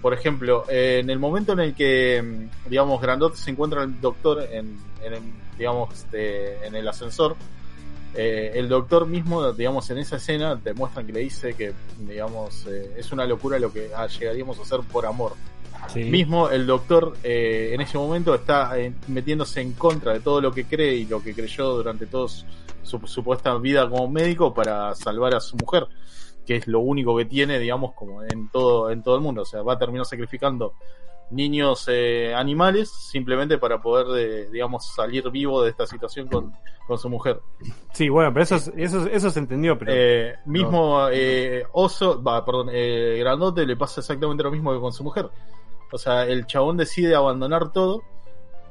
Por 0.05 0.13
ejemplo, 0.13 0.67
eh, 0.69 0.99
en 1.03 1.09
el 1.09 1.19
momento 1.19 1.55
en 1.55 1.61
el 1.61 1.75
que, 1.75 2.23
mm, 2.23 2.69
digamos, 2.69 3.01
Grandote 3.01 3.39
se 3.39 3.51
encuentra 3.51 3.85
el 3.85 4.03
doctor 4.03 4.47
en, 4.53 4.77
en 5.03 5.15
el, 5.15 5.23
digamos, 5.57 5.95
este, 5.95 6.67
en 6.67 6.75
el 6.75 6.87
ascensor, 6.87 7.37
eh, 8.13 8.53
el 8.55 8.69
doctor 8.69 9.07
mismo, 9.07 9.51
digamos, 9.55 9.89
en 9.89 9.97
esa 9.97 10.17
escena 10.17 10.57
demuestran 10.57 11.07
que 11.07 11.13
le 11.15 11.21
dice 11.21 11.55
que, 11.55 11.73
digamos, 12.01 12.67
eh, 12.67 12.97
es 12.99 13.13
una 13.13 13.25
locura 13.25 13.59
lo 13.59 13.73
que 13.73 13.93
ah, 13.97 14.07
llegaríamos 14.07 14.59
a 14.59 14.63
hacer 14.65 14.81
por 14.81 15.07
amor. 15.07 15.33
Sí. 15.89 16.05
Mismo 16.05 16.51
el 16.51 16.67
doctor 16.67 17.17
eh, 17.23 17.71
en 17.73 17.81
ese 17.81 17.97
momento 17.97 18.35
está 18.35 18.79
eh, 18.79 18.93
metiéndose 19.09 19.63
en 19.63 19.73
contra 19.73 20.13
de 20.13 20.21
todo 20.21 20.39
lo 20.43 20.53
que 20.53 20.67
cree 20.67 20.97
y 20.97 21.07
lo 21.07 21.23
que 21.23 21.33
creyó 21.33 21.77
durante 21.77 22.05
toda 22.05 22.29
su, 22.29 22.45
su 22.83 22.99
supuesta 23.07 23.57
vida 23.57 23.89
como 23.89 24.07
médico 24.07 24.53
para 24.53 24.95
salvar 24.95 25.35
a 25.35 25.41
su 25.41 25.57
mujer, 25.57 25.87
que 26.47 26.57
es 26.57 26.67
lo 26.67 26.81
único 26.81 27.17
que 27.17 27.25
tiene, 27.25 27.59
digamos, 27.59 27.95
como 27.95 28.23
en 28.23 28.49
todo, 28.51 28.91
en 28.91 29.03
todo 29.03 29.17
el 29.17 29.21
mundo. 29.23 29.43
O 29.43 29.45
sea, 29.45 29.63
va 29.63 29.75
a 29.75 29.79
terminar 29.79 30.05
sacrificando 30.07 30.75
niños 31.31 31.87
eh, 31.91 32.35
animales 32.35 32.91
simplemente 32.91 33.59
para 33.59 33.81
poder, 33.81 34.07
eh, 34.19 34.49
digamos, 34.51 34.87
salir 34.95 35.29
vivo 35.31 35.63
de 35.63 35.71
esta 35.71 35.87
situación 35.87 36.29
con, 36.29 36.53
con 36.87 36.99
su 36.99 37.09
mujer. 37.09 37.41
Sí, 37.93 38.09
bueno, 38.09 38.33
pero 38.33 38.43
eso, 38.45 38.57
es- 38.57 38.73
eso, 38.77 39.07
eso 39.07 39.31
se 39.31 39.39
entendió, 39.39 39.79
pero... 39.79 39.93
Eh, 39.95 40.35
mismo 40.45 41.09
eh, 41.11 41.65
Oso, 41.73 42.23
va, 42.23 42.45
perdón, 42.45 42.69
eh, 42.73 43.16
Grandote 43.21 43.65
le 43.66 43.77
pasa 43.77 44.01
exactamente 44.03 44.43
lo 44.45 44.51
mismo 44.51 44.73
que 44.75 44.81
con 44.81 44.93
su 44.93 45.03
mujer. 45.03 45.31
O 45.93 45.99
sea, 45.99 46.25
el 46.27 46.47
chabón 46.47 46.77
decide 46.77 47.15
abandonar 47.15 47.73
todo, 47.73 48.03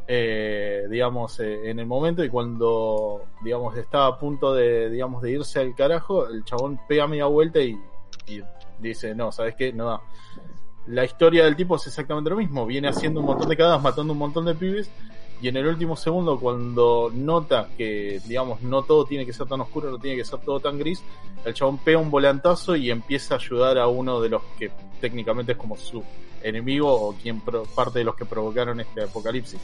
eh, 0.08 0.86
digamos, 0.90 1.40
eh, 1.40 1.70
en 1.70 1.80
el 1.80 1.86
momento 1.86 2.24
y 2.24 2.30
cuando, 2.30 3.26
digamos, 3.42 3.78
está 3.78 4.08
a 4.08 4.20
punto 4.20 4.54
de, 4.54 4.90
digamos, 4.90 5.22
de 5.22 5.32
irse 5.32 5.60
al 5.60 5.76
carajo, 5.76 6.28
el 6.28 6.44
chabón 6.44 6.80
pega 6.88 7.08
media 7.08 7.26
vuelta 7.26 7.60
y, 7.60 7.80
dice, 8.80 9.16
no, 9.16 9.32
¿sabes 9.32 9.56
qué? 9.56 9.72
No 9.72 9.86
da. 9.86 10.02
La 10.88 11.06
historia 11.06 11.46
del 11.46 11.56
tipo 11.56 11.78
es 11.78 11.88
exactamente 11.88 12.30
lo 12.30 12.36
mismo. 12.36 12.66
Viene 12.66 12.90
haciendo 12.90 13.22
un 13.22 13.28
montón 13.28 13.48
de 13.48 13.56
cagadas, 13.56 13.82
matando 13.82 14.12
un 14.12 14.20
montón 14.20 14.46
de 14.46 14.54
pibes. 14.54 14.92
Y 15.44 15.50
en 15.50 15.58
el 15.58 15.68
último 15.68 15.98
segundo, 15.98 16.40
cuando 16.40 17.12
nota 17.14 17.68
que, 17.78 18.22
digamos, 18.26 18.62
no 18.62 18.84
todo 18.84 19.04
tiene 19.04 19.26
que 19.26 19.34
ser 19.34 19.46
tan 19.46 19.60
oscuro, 19.60 19.92
no 19.92 20.00
tiene 20.00 20.16
que 20.16 20.24
ser 20.24 20.40
todo 20.40 20.62
tan 20.62 20.80
gris, 20.80 21.04
el 21.44 21.54
chabón 21.54 21.80
pega 21.80 22.00
un 22.00 22.10
volantazo 22.10 22.78
y 22.78 22.90
empieza 22.90 23.34
a 23.34 23.38
ayudar 23.40 23.78
a 23.78 23.88
uno 23.88 24.22
de 24.22 24.30
los 24.30 24.42
que 24.58 24.72
técnicamente 25.02 25.52
es 25.52 25.58
como 25.58 25.76
su 25.76 26.02
enemigo 26.42 26.90
o 26.94 27.14
quien 27.22 27.42
parte 27.42 28.00
de 28.00 28.06
los 28.06 28.16
que 28.16 28.24
provocaron 28.24 28.80
este 28.80 29.04
apocalipsis. 29.04 29.60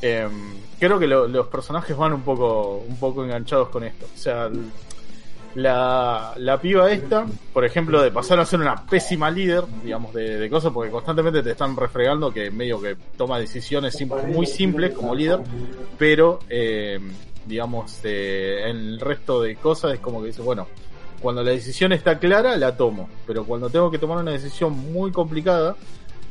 Em, 0.00 0.54
creo 0.80 0.98
que 0.98 1.06
lo- 1.06 1.28
los 1.28 1.46
personajes 1.46 1.96
van 1.96 2.12
un 2.12 2.22
poco, 2.22 2.78
un 2.88 2.96
poco 2.96 3.22
enganchados 3.24 3.68
con 3.68 3.84
esto. 3.84 4.06
O 4.12 4.18
sea, 4.18 4.50
la, 5.54 6.32
la 6.36 6.60
piba 6.60 6.90
esta, 6.90 7.26
por 7.52 7.64
ejemplo, 7.64 8.02
de 8.02 8.10
pasar 8.10 8.40
a 8.40 8.46
ser 8.46 8.60
una 8.60 8.86
pésima 8.86 9.30
líder, 9.30 9.64
digamos, 9.82 10.14
de, 10.14 10.38
de 10.38 10.50
cosas, 10.50 10.72
porque 10.72 10.90
constantemente 10.90 11.42
te 11.42 11.50
están 11.50 11.76
refregando 11.76 12.32
que 12.32 12.50
medio 12.50 12.80
que 12.80 12.96
toma 13.16 13.38
decisiones 13.38 13.96
muy 14.28 14.46
simples 14.46 14.92
como 14.92 15.14
líder, 15.14 15.40
pero, 15.98 16.38
eh, 16.48 16.98
digamos, 17.46 18.00
eh, 18.04 18.62
en 18.68 18.76
el 18.76 19.00
resto 19.00 19.42
de 19.42 19.56
cosas 19.56 19.94
es 19.94 20.00
como 20.00 20.20
que 20.20 20.28
dice, 20.28 20.42
bueno, 20.42 20.66
cuando 21.20 21.42
la 21.42 21.50
decisión 21.50 21.92
está 21.92 22.18
clara, 22.18 22.56
la 22.56 22.76
tomo, 22.76 23.08
pero 23.26 23.44
cuando 23.44 23.68
tengo 23.70 23.90
que 23.90 23.98
tomar 23.98 24.18
una 24.18 24.32
decisión 24.32 24.76
muy 24.92 25.12
complicada, 25.12 25.76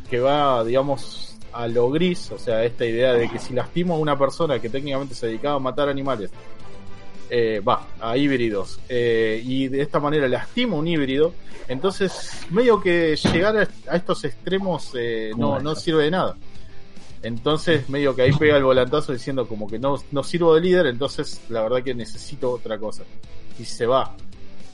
que 0.10 0.20
va, 0.20 0.64
digamos, 0.64 1.38
a 1.54 1.68
lo 1.68 1.90
gris, 1.90 2.32
o 2.32 2.40
sea, 2.40 2.64
esta 2.64 2.86
idea 2.86 3.14
de 3.14 3.30
que 3.30 3.40
si 3.40 3.54
lastimo 3.54 3.96
a 3.96 3.98
una 3.98 4.18
persona 4.18 4.60
que 4.60 4.70
técnicamente 4.70 5.16
se 5.16 5.28
dedicaba 5.28 5.56
a 5.56 5.60
matar 5.60 5.90
animales, 5.90 6.32
eh, 7.34 7.62
va, 7.62 7.88
a 8.02 8.18
híbridos, 8.18 8.82
eh, 8.90 9.42
y 9.46 9.70
de 9.70 9.82
esta 9.82 10.02
manera 10.02 10.28
lastimo 10.28 10.78
un 10.78 10.86
híbrido, 10.86 11.34
entonces 11.70 12.46
medio 12.50 12.82
que 12.82 13.16
llegar 13.16 13.56
a, 13.56 13.70
a 13.90 13.96
estos 13.96 14.26
extremos 14.26 14.92
eh, 14.96 15.32
no, 15.38 15.58
no 15.62 15.74
sirve 15.76 16.04
de 16.04 16.12
nada. 16.12 16.36
Entonces 17.24 17.88
medio 17.88 18.14
que 18.18 18.24
ahí 18.24 18.34
pega 18.34 18.58
el 18.58 18.66
volantazo 18.66 19.14
diciendo 19.14 19.48
como 19.48 19.70
que 19.70 19.80
no, 19.80 19.96
no 20.12 20.24
sirvo 20.24 20.56
de 20.56 20.60
líder, 20.60 20.88
entonces 20.88 21.40
la 21.48 21.62
verdad 21.62 21.82
que 21.82 21.94
necesito 21.94 22.52
otra 22.52 22.78
cosa. 22.78 23.04
Y 23.58 23.64
se 23.64 23.86
va. 23.86 24.14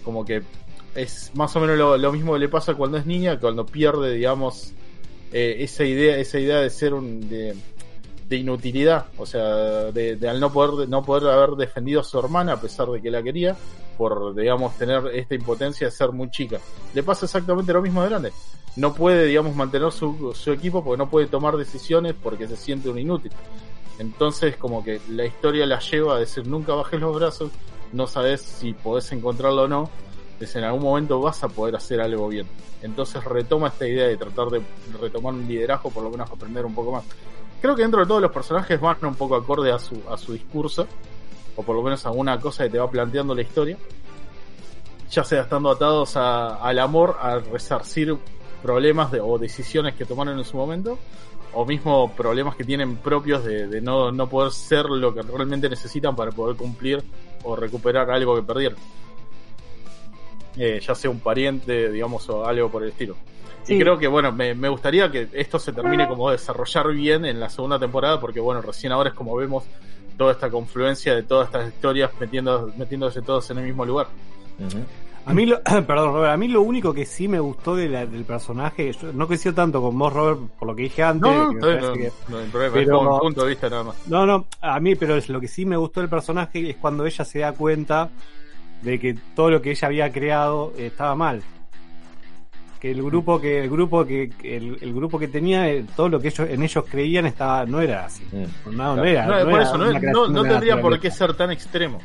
Como 0.03 0.25
que 0.25 0.41
es 0.95 1.29
más 1.35 1.55
o 1.55 1.59
menos 1.59 1.77
lo, 1.77 1.95
lo 1.95 2.11
mismo 2.11 2.33
que 2.33 2.39
le 2.39 2.49
pasa 2.49 2.73
cuando 2.73 2.97
es 2.97 3.05
niña, 3.05 3.39
cuando 3.39 3.67
pierde, 3.67 4.15
digamos, 4.15 4.73
esa 5.31 5.83
idea, 5.83 6.17
esa 6.17 6.39
idea 6.39 6.57
de 6.61 6.71
ser 6.71 6.95
un 6.95 7.29
de, 7.29 7.55
de 8.27 8.37
inutilidad, 8.37 9.05
o 9.17 9.25
sea, 9.25 9.91
de, 9.91 10.17
de 10.17 10.29
al 10.29 10.39
no 10.39 10.51
poder 10.51 10.85
de 10.85 10.87
no 10.87 11.03
poder 11.03 11.29
haber 11.29 11.51
defendido 11.51 12.01
a 12.01 12.03
su 12.03 12.19
hermana 12.19 12.53
a 12.53 12.61
pesar 12.61 12.87
de 12.89 13.01
que 13.01 13.09
la 13.09 13.23
quería, 13.23 13.55
por 13.97 14.35
digamos 14.35 14.77
tener 14.77 15.07
esta 15.13 15.35
impotencia 15.35 15.87
de 15.87 15.91
ser 15.91 16.11
muy 16.11 16.29
chica. 16.29 16.59
Le 16.93 17.03
pasa 17.03 17.25
exactamente 17.25 17.73
lo 17.73 17.81
mismo 17.81 18.01
de 18.03 18.09
grande. 18.09 18.33
No 18.75 18.93
puede, 18.93 19.25
digamos, 19.25 19.55
mantener 19.55 19.91
su, 19.91 20.33
su 20.35 20.51
equipo 20.51 20.83
porque 20.83 20.97
no 20.97 21.09
puede 21.09 21.27
tomar 21.27 21.57
decisiones 21.57 22.13
porque 22.21 22.47
se 22.47 22.55
siente 22.55 22.89
un 22.89 22.99
inútil. 22.99 23.31
Entonces, 23.97 24.55
como 24.57 24.83
que 24.83 25.01
la 25.09 25.25
historia 25.25 25.65
la 25.65 25.79
lleva 25.79 26.15
a 26.15 26.19
decir 26.19 26.45
nunca 26.45 26.73
bajes 26.73 26.99
los 26.99 27.15
brazos, 27.15 27.51
no 27.93 28.05
sabes 28.05 28.41
si 28.41 28.73
podés 28.73 29.11
encontrarlo 29.11 29.63
o 29.63 29.67
no, 29.67 29.89
pues 30.37 30.55
en 30.55 30.63
algún 30.63 30.83
momento 30.83 31.19
vas 31.19 31.43
a 31.43 31.47
poder 31.47 31.75
hacer 31.75 31.99
algo 32.01 32.27
bien. 32.27 32.45
Entonces 32.83 33.23
retoma 33.23 33.69
esta 33.69 33.87
idea 33.87 34.07
de 34.07 34.17
tratar 34.17 34.49
de 34.49 34.61
retomar 35.01 35.33
un 35.33 35.47
liderazgo, 35.47 35.89
por 35.89 36.03
lo 36.03 36.11
menos 36.11 36.29
aprender 36.29 36.65
un 36.65 36.75
poco 36.75 36.91
más. 36.91 37.03
Creo 37.61 37.75
que 37.75 37.81
dentro 37.81 38.01
de 38.01 38.05
todos 38.07 38.21
los 38.21 38.31
personajes 38.31 38.79
van 38.79 38.97
un 39.03 39.15
poco 39.15 39.35
acorde 39.35 39.71
a 39.71 39.79
su, 39.79 40.01
a 40.09 40.17
su 40.17 40.33
discurso, 40.33 40.87
o 41.55 41.63
por 41.63 41.75
lo 41.75 41.81
menos 41.81 42.05
a 42.05 42.11
una 42.11 42.39
cosa 42.39 42.63
que 42.65 42.69
te 42.69 42.79
va 42.79 42.89
planteando 42.89 43.33
la 43.33 43.41
historia, 43.41 43.77
ya 45.09 45.23
sea 45.23 45.41
estando 45.41 45.71
atados 45.71 46.15
a- 46.17 46.55
al 46.57 46.77
amor, 46.79 47.17
a 47.19 47.39
resarcir 47.39 48.15
problemas 48.61 49.11
de- 49.11 49.21
o 49.21 49.37
decisiones 49.37 49.95
que 49.95 50.05
tomaron 50.05 50.37
en 50.37 50.45
su 50.45 50.55
momento, 50.57 50.99
o 51.53 51.65
mismo 51.65 52.13
problemas 52.15 52.55
que 52.55 52.63
tienen 52.63 52.97
propios 52.97 53.43
de, 53.43 53.67
de 53.67 53.81
no, 53.81 54.11
no 54.11 54.27
poder 54.29 54.51
ser 54.51 54.85
lo 54.85 55.13
que 55.13 55.21
realmente 55.23 55.67
necesitan 55.69 56.15
para 56.15 56.31
poder 56.31 56.55
cumplir 56.57 57.03
o 57.43 57.55
recuperar 57.55 58.11
algo 58.11 58.35
que 58.35 58.43
perdieron. 58.43 58.77
Eh, 60.57 60.79
ya 60.85 60.93
sea 60.95 61.09
un 61.09 61.19
pariente, 61.19 61.91
digamos, 61.91 62.27
o 62.29 62.45
algo 62.45 62.69
por 62.69 62.83
el 62.83 62.89
estilo. 62.89 63.15
Sí. 63.67 63.75
Y 63.75 63.79
creo 63.79 63.97
que, 63.97 64.07
bueno, 64.07 64.31
me, 64.31 64.55
me 64.55 64.69
gustaría 64.69 65.11
que 65.11 65.27
esto 65.33 65.59
se 65.59 65.73
termine 65.73 66.07
como 66.07 66.29
de 66.29 66.37
desarrollar 66.37 66.87
bien 66.93 67.25
en 67.25 67.39
la 67.39 67.49
segunda 67.49 67.77
temporada, 67.77 68.19
porque, 68.19 68.39
bueno, 68.39 68.61
recién 68.61 68.91
ahora 68.93 69.09
es 69.09 69.15
como 69.15 69.35
vemos 69.35 69.65
toda 70.17 70.31
esta 70.31 70.49
confluencia 70.49 71.13
de 71.13 71.23
todas 71.23 71.47
estas 71.47 71.67
historias 71.67 72.09
metiendo, 72.19 72.71
metiéndose 72.77 73.21
todos 73.21 73.49
en 73.51 73.57
el 73.59 73.65
mismo 73.65 73.85
lugar. 73.85 74.07
A 75.25 75.33
mí, 75.33 75.45
lo, 75.45 75.61
perdón, 75.63 76.13
Robert, 76.13 76.31
a 76.33 76.37
mí 76.37 76.47
lo 76.47 76.61
único 76.61 76.93
que 76.93 77.05
sí 77.05 77.27
me 77.27 77.39
gustó 77.39 77.75
de 77.75 77.89
la- 77.89 78.05
del 78.05 78.23
personaje, 78.23 78.93
yo 78.93 79.11
no 79.11 79.27
coincido 79.27 79.53
tanto 79.53 79.81
con 79.81 79.97
vos, 79.99 80.13
Robert, 80.13 80.39
por 80.57 80.69
lo 80.69 80.75
que 80.75 80.83
dije 80.83 81.03
antes. 81.03 81.29
No, 81.29 81.51
no, 81.51 81.51
no, 81.51 81.59
parece 81.59 81.93
que- 81.93 82.11
no 82.29 82.37
hay 82.37 82.47
problema, 82.47 82.73
pero- 82.73 82.81
es 82.93 82.97
como 82.97 83.13
un 83.15 83.19
punto 83.19 83.43
de 83.43 83.49
vista 83.49 83.69
nada 83.69 83.83
más. 83.83 84.07
No, 84.07 84.25
no, 84.25 84.45
a 84.61 84.79
mí, 84.79 84.95
pero 84.95 85.17
es 85.17 85.27
lo 85.27 85.41
que 85.41 85.47
sí 85.49 85.65
me 85.65 85.75
gustó 85.75 85.99
del 85.99 86.09
personaje 86.09 86.69
es 86.69 86.77
cuando 86.77 87.05
ella 87.05 87.25
se 87.25 87.39
da 87.39 87.51
cuenta 87.51 88.09
de 88.81 88.97
que 88.99 89.17
todo 89.35 89.49
lo 89.49 89.61
que 89.61 89.71
ella 89.71 89.87
había 89.87 90.11
creado 90.11 90.71
estaba 90.77 91.13
mal. 91.15 91.43
Que 92.79 92.91
el 92.91 93.01
grupo 93.01 93.41
que 93.41 93.63
el 93.63 93.69
grupo 93.69 94.05
que 94.05 94.29
que 94.29 94.57
el, 94.57 94.77
el 94.81 94.93
grupo 94.93 95.17
que 95.17 95.27
tenía 95.27 95.67
eh, 95.69 95.83
todo 95.95 96.09
lo 96.09 96.19
que 96.19 96.27
ellos 96.27 96.47
en 96.49 96.61
ellos 96.63 96.85
creían 96.89 97.25
estaba 97.25 97.65
no 97.65 97.81
era 97.81 98.05
así. 98.05 98.23
Mm. 98.31 98.75
No, 98.75 98.95
no 98.95 99.03
era, 99.03 99.25
No, 99.25 99.39
no 99.39 99.43
por 99.45 99.53
era 99.53 99.63
eso, 99.63 99.77
no, 99.77 100.27
no, 100.29 100.43
tendría 100.43 100.79
por 100.81 100.99
qué 100.99 101.09
ser 101.11 101.33
tan 101.33 101.51
extremo. 101.51 101.99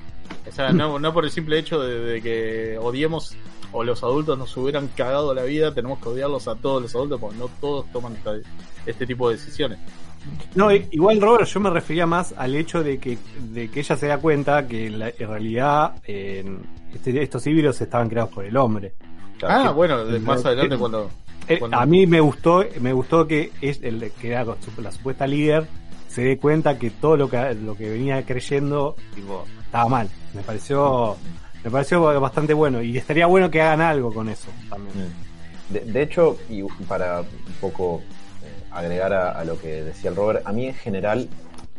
O 0.48 0.52
sea, 0.52 0.72
no, 0.72 0.98
no 0.98 1.12
por 1.12 1.24
el 1.24 1.30
simple 1.30 1.58
hecho 1.58 1.80
de, 1.80 1.98
de 2.00 2.22
que 2.22 2.78
odiemos 2.78 3.36
o 3.72 3.84
los 3.84 4.02
adultos 4.02 4.36
nos 4.38 4.54
hubieran 4.56 4.88
cagado 4.96 5.34
la 5.34 5.44
vida, 5.44 5.72
tenemos 5.74 5.98
que 5.98 6.08
odiarlos 6.08 6.46
a 6.48 6.54
todos 6.56 6.82
los 6.82 6.94
adultos 6.94 7.20
porque 7.20 7.36
no 7.38 7.48
todos 7.60 7.90
toman 7.92 8.14
esta- 8.14 8.36
este 8.86 9.06
tipo 9.06 9.28
de 9.30 9.36
decisiones. 9.36 9.78
No, 10.54 10.70
igual 10.72 11.20
Robert, 11.20 11.46
yo 11.48 11.58
me 11.60 11.70
refería 11.70 12.06
más 12.06 12.34
al 12.36 12.54
hecho 12.54 12.82
de 12.82 12.98
que, 12.98 13.18
de 13.50 13.68
que 13.70 13.80
ella 13.80 13.96
se 13.96 14.06
da 14.06 14.18
cuenta 14.18 14.66
que 14.66 14.88
la- 14.90 15.08
en 15.08 15.28
realidad 15.28 15.94
eh, 16.06 16.44
este- 16.94 17.22
estos 17.22 17.46
híbridos 17.46 17.80
estaban 17.80 18.08
creados 18.08 18.30
por 18.32 18.44
el 18.44 18.56
hombre. 18.56 18.92
Ah, 19.48 19.70
bueno, 19.70 20.05
más 20.20 20.44
adelante 20.44 20.74
eh, 20.74 20.78
cuando... 20.78 21.10
Cuando- 21.59 21.77
A 21.78 21.86
mí 21.86 22.06
me 22.06 22.20
gustó, 22.20 22.64
me 22.81 22.93
gustó 22.93 23.27
que 23.27 23.51
es 23.60 23.81
el 23.82 24.10
que 24.20 24.28
era 24.28 24.44
la 24.44 24.93
supuesta 24.93 25.27
líder 25.27 25.66
se 26.09 26.23
dé 26.23 26.36
cuenta 26.39 26.78
que 26.78 26.90
todo 26.90 27.16
lo 27.16 27.28
que 27.31 27.55
lo 27.55 27.74
que 27.74 27.89
venía 27.89 28.23
creyendo 28.27 28.97
tipo, 29.14 29.44
estaba 29.64 29.89
mal. 29.89 30.09
Me 30.35 30.43
pareció 30.43 31.16
me 31.64 31.70
pareció 31.70 32.20
bastante 32.20 32.52
bueno 32.52 32.82
y 32.82 32.98
estaría 32.98 33.27
bueno 33.27 33.51
que 33.51 33.62
hagan 33.62 33.81
algo 33.81 34.12
con 34.12 34.28
eso 34.28 34.48
también. 34.69 34.94
Mm. 35.09 35.73
De, 35.73 35.81
de 35.81 36.02
hecho, 36.02 36.36
y 36.51 36.62
para 36.86 37.20
un 37.23 37.27
poco 37.62 38.02
eh, 38.44 38.64
agregar 38.70 39.12
a, 39.14 39.31
a 39.31 39.44
lo 39.44 39.59
que 39.59 39.82
decía 39.82 40.10
el 40.10 40.16
Robert, 40.16 40.43
a 40.47 40.52
mí 40.52 40.66
en 40.66 40.74
general, 40.74 41.28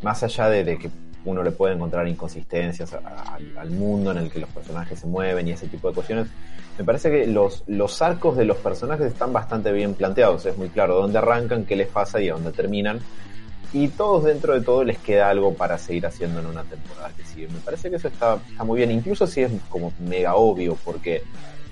más 0.01 0.23
allá 0.23 0.49
de, 0.49 0.63
de 0.63 0.79
que 0.79 0.89
uno 1.25 1.43
le 1.43 1.51
puede 1.51 1.75
encontrar 1.75 2.07
inconsistencias 2.07 2.93
a- 2.93 2.97
a- 2.97 3.39
al, 3.61 3.69
mundo 3.69 4.11
en 4.11 4.17
el 4.17 4.29
que 4.31 4.39
los 4.39 4.49
personajes 4.49 4.99
se 4.99 5.07
mueven 5.07 5.47
y 5.47 5.51
ese 5.51 5.67
tipo 5.67 5.87
de 5.87 5.95
cuestiones, 5.95 6.27
me 6.77 6.83
parece 6.83 7.09
que 7.11 7.27
los, 7.27 7.63
los 7.67 8.01
arcos 8.01 8.35
de 8.35 8.45
los 8.45 8.57
personajes 8.57 9.07
están 9.07 9.31
bastante 9.31 9.71
bien 9.71 9.93
planteados. 9.93 10.45
Es 10.45 10.57
muy 10.57 10.69
claro 10.69 10.95
dónde 10.95 11.19
arrancan, 11.19 11.65
qué 11.65 11.75
les 11.75 11.87
pasa 11.87 12.19
y 12.19 12.29
a 12.29 12.33
dónde 12.33 12.51
terminan. 12.51 12.99
Y 13.71 13.87
todos 13.87 14.25
dentro 14.25 14.53
de 14.53 14.61
todo 14.61 14.83
les 14.83 14.97
queda 14.99 15.29
algo 15.29 15.53
para 15.55 15.77
seguir 15.77 16.05
haciendo 16.05 16.39
en 16.39 16.45
una 16.47 16.63
temporada 16.63 17.11
que 17.15 17.23
sigue. 17.25 17.47
Me 17.47 17.59
parece 17.59 17.89
que 17.89 17.95
eso 17.95 18.07
está, 18.07 18.37
está 18.49 18.63
muy 18.63 18.77
bien, 18.77 18.91
incluso 18.91 19.25
si 19.25 19.41
es 19.41 19.51
como 19.69 19.91
mega 19.99 20.35
obvio, 20.35 20.77
porque 20.83 21.23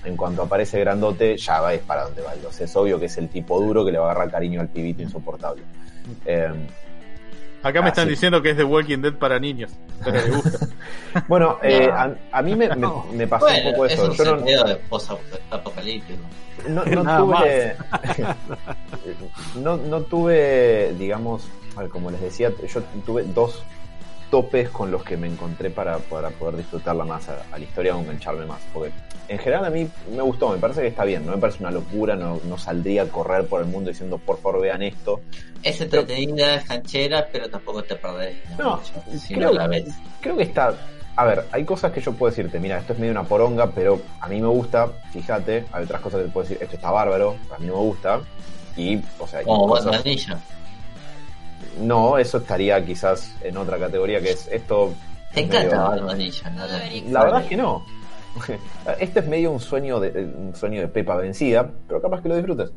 en 0.03 0.17
cuanto 0.17 0.41
aparece 0.41 0.79
grandote, 0.79 1.37
ya 1.37 1.61
va 1.61 1.73
es 1.73 1.81
para 1.81 2.05
donde 2.05 2.21
va. 2.21 2.33
O 2.47 2.51
sea, 2.51 2.65
es 2.65 2.75
obvio 2.75 2.99
que 2.99 3.05
es 3.05 3.17
el 3.17 3.29
tipo 3.29 3.59
duro 3.61 3.85
que 3.85 3.91
le 3.91 3.99
va 3.99 4.07
a 4.07 4.11
agarrar 4.11 4.31
cariño 4.31 4.61
al 4.61 4.69
pibito 4.69 5.03
insoportable. 5.03 5.61
Eh, 6.25 6.51
Acá 7.63 7.81
me 7.81 7.87
Ah, 7.87 7.89
están 7.89 8.05
sí. 8.05 8.11
diciendo 8.11 8.41
que 8.41 8.51
es 8.51 8.57
The 8.57 8.63
Walking 8.63 8.99
Dead 8.99 9.13
para 9.13 9.39
niños, 9.39 9.71
pero 10.03 10.19
le 10.25 10.31
gusta. 10.31 10.67
bueno, 11.27 11.57
eh, 11.61 11.89
a, 11.93 12.13
a 12.31 12.41
mí 12.41 12.55
me, 12.55 12.67
me- 12.75 12.87
me 13.13 13.27
pasó 13.27 13.45
un 13.45 13.71
poco 13.71 13.85
es 13.85 13.93
eso. 13.93 14.05
un 14.05 14.13
Yo 14.13 14.25
no, 16.67 16.83
de 16.83 16.95
no, 16.95 17.17
tuve, 17.17 17.75
no, 19.55 19.77
no 19.77 20.01
tuve, 20.01 20.93
digamos, 20.97 21.47
como 21.91 22.09
les 22.11 22.21
decía, 22.21 22.51
yo 22.67 22.81
tuve 23.05 23.23
dos 23.23 23.63
topes 24.31 24.69
con 24.69 24.89
los 24.89 25.03
que 25.03 25.17
me 25.17 25.27
encontré 25.27 25.69
para, 25.69 25.97
para 25.99 26.29
poder 26.31 26.55
disfrutarla 26.57 27.05
más 27.05 27.29
a, 27.29 27.43
a 27.51 27.57
la 27.59 27.63
historia 27.63 27.95
o 27.95 27.99
engancharme 27.99 28.45
más. 28.47 28.59
Porque 28.73 28.91
en 29.27 29.37
general 29.37 29.65
a 29.65 29.69
mí 29.69 29.87
me 30.11 30.23
gustó, 30.23 30.49
me 30.49 30.57
parece 30.57 30.81
que 30.81 30.87
está 30.87 31.03
bien, 31.05 31.23
no 31.25 31.33
me 31.33 31.37
parece 31.37 31.59
una 31.61 31.69
locura, 31.71 32.15
no, 32.15 32.39
no 32.45 32.57
saldría 32.57 33.03
a 33.03 33.05
correr 33.05 33.45
por 33.45 33.61
el 33.61 33.67
mundo 33.67 33.89
diciendo 33.91 34.17
por 34.17 34.39
favor 34.41 34.61
vean 34.61 34.81
esto. 34.81 35.19
Es 35.61 35.79
entretenida, 35.81 36.55
es 36.55 36.63
canchera, 36.65 37.27
pero 37.31 37.47
tampoco 37.49 37.83
te 37.83 37.95
perdés. 37.95 38.37
No, 38.57 38.77
mucho 39.05 39.19
si 39.19 39.35
creo- 39.35 39.49
no 39.49 39.59
la 39.59 39.67
ves. 39.67 39.85
Creo 40.21 40.35
que 40.37 40.43
está. 40.43 40.73
A 41.17 41.25
ver, 41.25 41.45
hay 41.51 41.65
cosas 41.65 41.91
que 41.91 41.99
yo 41.99 42.13
puedo 42.13 42.31
decirte, 42.31 42.57
mira, 42.59 42.79
esto 42.79 42.93
es 42.93 42.99
medio 42.99 43.11
una 43.11 43.23
poronga, 43.25 43.69
pero 43.71 44.01
a 44.21 44.27
mí 44.29 44.39
me 44.41 44.47
gusta, 44.47 44.87
fíjate, 45.11 45.65
hay 45.71 45.83
otras 45.83 45.99
cosas 46.01 46.21
que 46.21 46.27
te 46.27 46.31
puedo 46.31 46.47
decir, 46.47 46.57
esto 46.63 46.77
está 46.77 46.89
bárbaro, 46.89 47.35
a 47.53 47.59
mí 47.59 47.67
no 47.67 47.73
me 47.73 47.79
gusta, 47.81 48.21
y, 48.77 48.97
o 49.19 49.27
sea, 49.27 49.43
Como 49.43 49.67
cosas- 49.67 49.87
Bad 49.87 49.97
Vanilla. 50.03 50.39
No, 51.79 52.17
eso 52.17 52.37
estaría 52.39 52.83
quizás 52.85 53.35
en 53.41 53.57
otra 53.57 53.77
categoría 53.77 54.21
que 54.21 54.31
es 54.31 54.47
esto. 54.51 54.93
Te 55.33 55.41
es 55.41 55.45
encanta 55.47 55.89
medio- 55.89 56.05
Vanilla, 56.05 56.49
¿no? 56.49 56.67
La 57.11 57.23
verdad 57.23 57.41
es 57.43 57.47
que 57.47 57.57
no. 57.57 57.85
Este 58.99 59.19
es 59.19 59.27
medio 59.27 59.51
un 59.51 59.59
sueño 59.59 59.99
de 59.99 60.23
un 60.23 60.55
sueño 60.55 60.79
de 60.81 60.87
Pepa 60.87 61.15
vencida, 61.15 61.69
pero 61.87 62.01
capaz 62.01 62.21
que 62.21 62.29
lo 62.29 62.35
disfrutes. 62.35 62.71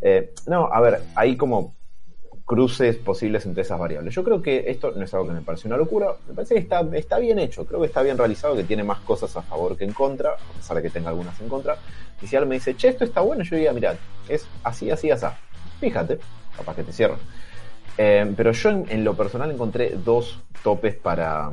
Eh, 0.00 0.32
no, 0.46 0.66
a 0.72 0.80
ver, 0.80 1.02
hay 1.14 1.36
como 1.36 1.74
cruces 2.46 2.96
posibles 2.96 3.46
entre 3.46 3.62
esas 3.62 3.78
variables. 3.78 4.14
Yo 4.14 4.22
creo 4.22 4.42
que 4.42 4.64
esto 4.68 4.92
no 4.94 5.02
es 5.04 5.14
algo 5.14 5.28
que 5.28 5.32
me 5.32 5.40
parece 5.40 5.66
una 5.66 5.76
locura, 5.78 6.08
me 6.28 6.34
parece 6.34 6.54
que 6.54 6.60
está, 6.60 6.80
está 6.92 7.18
bien 7.18 7.38
hecho, 7.38 7.64
creo 7.66 7.80
que 7.80 7.86
está 7.86 8.02
bien 8.02 8.18
realizado, 8.18 8.54
que 8.54 8.64
tiene 8.64 8.82
más 8.84 9.00
cosas 9.00 9.34
a 9.36 9.42
favor 9.42 9.76
que 9.78 9.84
en 9.84 9.92
contra, 9.92 10.32
a 10.32 10.56
pesar 10.56 10.76
de 10.76 10.82
que 10.82 10.90
tenga 10.90 11.08
algunas 11.08 11.40
en 11.40 11.48
contra. 11.48 11.76
Y 12.20 12.26
si 12.26 12.36
alguien 12.36 12.50
me 12.50 12.54
dice, 12.56 12.76
che, 12.76 12.88
esto 12.88 13.04
está 13.04 13.22
bueno, 13.22 13.42
yo 13.44 13.56
diría, 13.56 13.72
mira, 13.72 13.96
es 14.28 14.46
así, 14.62 14.90
así, 14.90 15.10
así. 15.10 15.26
Fíjate, 15.80 16.18
capaz 16.56 16.76
que 16.76 16.82
te 16.84 16.92
cierro. 16.92 17.16
Eh, 17.96 18.32
pero 18.36 18.52
yo 18.52 18.70
en, 18.70 19.04
lo 19.04 19.14
personal 19.14 19.50
encontré 19.50 19.90
dos 19.90 20.40
topes 20.62 20.96
para, 20.96 21.50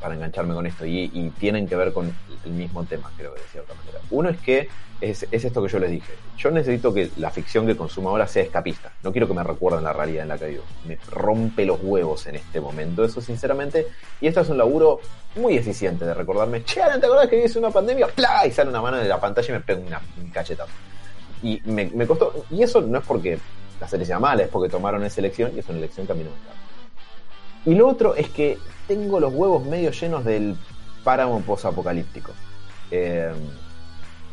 para 0.00 0.14
engancharme 0.14 0.54
con 0.54 0.66
esto 0.66 0.86
y, 0.86 1.32
tienen 1.38 1.66
que 1.66 1.76
ver 1.76 1.92
con 1.92 2.12
el 2.44 2.52
mismo 2.52 2.84
tema, 2.84 3.10
creo 3.16 3.34
que 3.34 3.40
de 3.40 3.46
cierta 3.48 3.74
manera. 3.74 3.98
Uno 4.10 4.28
es 4.28 4.38
que 4.40 4.68
es, 5.00 5.26
es 5.30 5.44
esto 5.44 5.62
que 5.62 5.68
yo 5.68 5.78
les 5.80 5.90
dije. 5.90 6.12
Yo 6.38 6.50
necesito 6.50 6.94
que 6.94 7.10
la 7.16 7.30
ficción 7.30 7.66
que 7.66 7.76
consumo 7.76 8.10
ahora 8.10 8.26
sea 8.26 8.44
escapista. 8.44 8.92
No 9.02 9.10
quiero 9.10 9.26
que 9.26 9.34
me 9.34 9.42
recuerden 9.42 9.82
la 9.82 9.92
realidad 9.92 10.22
en 10.22 10.28
la 10.28 10.38
que 10.38 10.46
vivo. 10.46 10.64
Me 10.86 10.96
rompe 11.10 11.64
los 11.64 11.80
huevos 11.82 12.26
en 12.26 12.36
este 12.36 12.60
momento, 12.60 13.04
eso 13.04 13.20
sinceramente. 13.20 13.88
Y 14.20 14.28
esto 14.28 14.40
es 14.40 14.48
un 14.48 14.58
laburo 14.58 15.00
muy 15.34 15.56
eficiente 15.56 16.04
de 16.04 16.14
recordarme, 16.14 16.62
che, 16.64 16.80
¿te 17.00 17.06
acordás 17.06 17.28
que 17.28 17.44
hice 17.44 17.58
una 17.58 17.70
pandemia? 17.70 18.06
¡Pla! 18.08 18.46
Y 18.46 18.52
sale 18.52 18.70
una 18.70 18.82
mano 18.82 18.98
de 18.98 19.08
la 19.08 19.18
pantalla 19.18 19.48
y 19.48 19.52
me 19.52 19.60
pega 19.60 19.80
una, 19.80 20.00
un. 20.18 20.32
Y 21.42 21.60
me 21.64 22.06
costó, 22.06 22.44
y 22.50 22.62
eso 22.62 22.80
no 22.82 22.98
es 22.98 23.04
porque 23.04 23.38
la 23.82 23.88
serie 23.88 24.06
sea 24.06 24.20
mala, 24.20 24.44
es 24.44 24.48
porque 24.48 24.68
tomaron 24.70 25.02
esa 25.02 25.20
elección 25.20 25.50
y 25.56 25.58
es 25.58 25.68
una 25.68 25.78
elección 25.78 26.06
que 26.06 26.12
a 26.12 26.14
mí 26.14 26.22
no 26.22 26.30
me 26.30 26.36
encanta. 26.36 26.60
Y 27.66 27.74
lo 27.74 27.88
otro 27.88 28.14
es 28.14 28.28
que 28.28 28.56
tengo 28.86 29.18
los 29.18 29.34
huevos 29.34 29.64
medio 29.66 29.90
llenos 29.90 30.24
del 30.24 30.56
páramo 31.02 31.40
posapocalíptico. 31.40 32.30
Eh, 32.92 33.32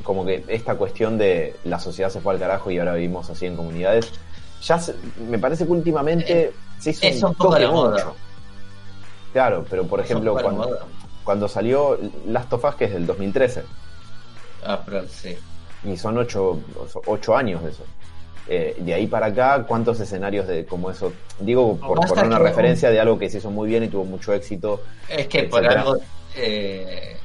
como 0.03 0.23
que 0.23 0.45
esta 0.49 0.75
cuestión 0.75 1.17
de 1.17 1.55
la 1.63 1.79
sociedad 1.79 2.11
se 2.11 2.21
fue 2.21 2.33
al 2.33 2.39
carajo 2.39 2.69
y 2.69 2.77
ahora 2.77 2.93
vivimos 2.93 3.27
así 3.31 3.47
en 3.47 3.55
comunidades, 3.55 4.11
ya 4.61 4.77
se- 4.79 4.93
me 5.27 5.39
parece 5.39 5.65
que 5.65 5.71
últimamente 5.71 6.53
se 6.77 6.91
hizo 6.91 7.07
es 7.07 7.23
un 7.23 7.33
toque 7.33 7.65
mucho. 7.67 8.15
Claro, 9.33 9.65
pero 9.67 9.85
por 9.87 9.99
ejemplo, 9.99 10.33
Eso 10.37 10.43
cuando, 10.43 10.79
cuando 11.23 11.47
salió 11.47 11.97
Last 12.27 12.53
of 12.53 12.63
Us, 12.65 12.75
que 12.75 12.85
es 12.85 12.93
del 12.93 13.07
2013, 13.07 13.63
Ah, 14.63 14.79
pero 14.85 15.07
sí. 15.07 15.35
y 15.85 15.97
son 15.97 16.19
ocho, 16.19 16.59
ocho 17.07 17.35
años 17.35 17.63
de 17.63 17.71
eso. 17.71 17.83
Eh, 18.51 18.75
de 18.79 18.93
ahí 18.95 19.05
para 19.05 19.27
acá, 19.27 19.63
¿cuántos 19.67 19.99
escenarios 19.99 20.47
de 20.47 20.65
como 20.65 20.89
eso? 20.89 21.13
Digo, 21.39 21.77
por 21.77 21.99
poner 22.07 22.25
una 22.25 22.37
referencia 22.49 22.89
de 22.89 22.99
algo 22.99 23.19
que 23.19 23.29
se 23.29 23.37
hizo 23.37 23.51
muy 23.51 23.69
bien 23.69 23.83
y 23.83 23.89
tuvo 23.89 24.05
mucho 24.05 24.33
éxito. 24.33 24.81
Es 25.07 25.27
que 25.27 25.43
por 25.43 25.63
algo, 25.77 25.97
eh, 26.35 27.15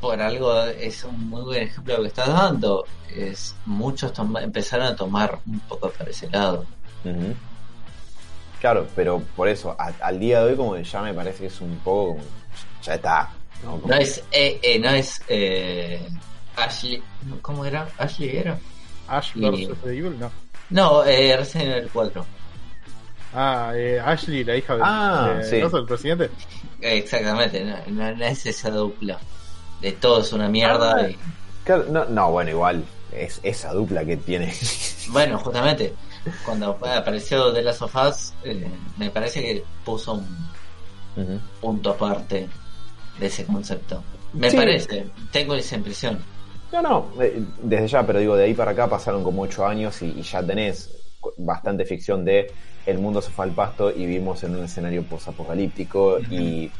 por 0.00 0.20
algo 0.22 0.62
es 0.64 1.04
un 1.04 1.28
muy 1.28 1.42
buen 1.42 1.62
ejemplo 1.64 2.00
que 2.00 2.06
estás 2.08 2.28
dando. 2.28 2.86
Es 3.14 3.54
muchos 3.66 4.12
empezaron 4.42 4.86
a 4.86 4.96
tomar 4.96 5.38
un 5.46 5.60
poco 5.60 5.90
para 5.90 6.08
ese 6.10 6.30
lado. 6.30 6.64
Claro, 8.60 8.86
pero 8.96 9.20
por 9.36 9.48
eso, 9.48 9.74
a- 9.78 9.92
al 10.00 10.18
día 10.18 10.40
de 10.42 10.50
hoy, 10.52 10.56
como 10.56 10.74
que 10.74 10.84
ya 10.84 11.02
me 11.02 11.12
parece 11.14 11.40
que 11.40 11.46
es 11.46 11.60
un 11.60 11.76
poco 11.84 12.12
como. 12.12 12.24
Ya 12.82 12.94
está. 12.94 13.30
¿no? 13.64 13.72
Como- 13.72 13.88
No 13.88 13.94
es, 14.00 14.22
eh, 14.32 14.58
eh, 14.62 14.78
no 14.78 14.90
es 14.90 15.20
eh, 15.28 16.08
Ashley, 16.56 17.02
¿cómo 17.42 17.64
era? 17.66 17.86
Ashley 17.98 18.36
era. 18.38 18.58
Ash 19.10 19.32
Y- 19.34 19.40
versus 19.40 19.78
the 19.82 19.90
Evil, 19.96 20.18
no. 20.18 20.30
No, 20.70 21.04
eh, 21.04 21.36
Resident 21.36 21.76
Evil 21.76 21.90
4. 21.92 22.26
Ah, 23.34 23.72
eh, 23.76 24.00
Ashley, 24.04 24.42
la 24.44 24.56
hija 24.56 24.74
de, 24.76 24.82
Ah, 24.84 25.34
de- 25.38 25.44
sí. 25.44 25.58
¿no 25.60 25.68
es 25.68 25.74
el 25.74 25.84
presidente. 25.84 26.30
Exactamente, 26.80 27.64
no, 27.64 27.76
no- 27.88 28.16
no 28.16 28.24
es 28.24 28.46
esa 28.46 28.70
dupla. 28.70 29.18
De 29.80 29.92
todo 29.92 30.20
es 30.20 30.32
una 30.32 30.48
mierda. 30.48 30.96
Ah. 30.98 31.08
y- 31.08 31.16
Claro, 31.64 31.84
no, 31.90 32.04
no, 32.06 32.30
bueno, 32.32 32.50
igual. 32.50 32.84
Es 33.12 33.40
esa 33.42 33.72
dupla 33.72 34.04
que 34.04 34.16
tiene. 34.16 34.52
Bueno, 35.10 35.38
justamente, 35.38 35.92
cuando 36.44 36.78
apareció 36.84 37.52
The 37.52 37.62
Last 37.62 37.82
of 37.82 37.94
Us, 37.96 38.32
eh, 38.44 38.68
me 38.96 39.10
parece 39.10 39.40
que 39.42 39.64
puso 39.84 40.12
un 40.14 40.46
Ujú. 41.16 41.40
punto 41.60 41.90
aparte 41.90 42.48
de 43.18 43.26
ese 43.26 43.44
concepto. 43.44 44.02
Me 44.32 44.48
Sí. 44.50 44.56
parece, 44.56 45.06
tengo 45.32 45.54
esa 45.56 45.74
impresión. 45.76 46.22
No, 46.72 46.82
no, 46.82 47.08
eh, 47.20 47.42
desde 47.62 47.88
ya, 47.88 48.06
pero 48.06 48.18
digo, 48.20 48.36
de 48.36 48.44
ahí 48.44 48.54
para 48.54 48.70
acá 48.70 48.88
pasaron 48.88 49.24
como 49.24 49.42
ocho 49.42 49.66
años 49.66 50.00
y, 50.02 50.06
y 50.06 50.22
ya 50.22 50.42
tenés 50.42 50.90
bastante 51.36 51.84
ficción 51.84 52.24
de 52.24 52.50
el 52.86 52.98
mundo 52.98 53.20
se 53.20 53.30
fue 53.30 53.44
al 53.44 53.52
pasto 53.52 53.90
y 53.90 54.06
vivimos 54.06 54.42
en 54.44 54.56
un 54.56 54.64
escenario 54.64 55.02
posapocalíptico 55.02 56.18
y 56.30 56.70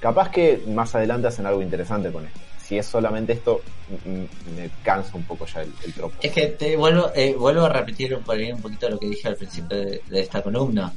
capaz 0.00 0.30
que 0.30 0.62
más 0.66 0.94
adelante 0.94 1.28
hacen 1.28 1.46
algo 1.46 1.62
interesante 1.62 2.10
con 2.10 2.26
esto. 2.26 2.40
Si 2.60 2.76
es 2.76 2.86
solamente 2.86 3.32
esto, 3.32 3.60
me 4.04 4.70
cansa 4.82 5.16
un 5.16 5.22
poco 5.22 5.46
ya 5.46 5.62
el, 5.62 5.72
el 5.84 5.92
tropo. 5.92 6.16
Es 6.20 6.32
que 6.32 6.48
te 6.48 6.76
vuelvo, 6.76 7.12
eh, 7.14 7.34
vuelvo 7.38 7.66
a 7.66 7.68
repetir 7.68 8.12
un 8.16 8.24
poquito 8.24 8.90
lo 8.90 8.98
que 8.98 9.08
dije 9.08 9.28
al 9.28 9.36
principio 9.36 9.78
de, 9.78 10.02
de 10.08 10.20
esta 10.20 10.42
columna. 10.42 10.92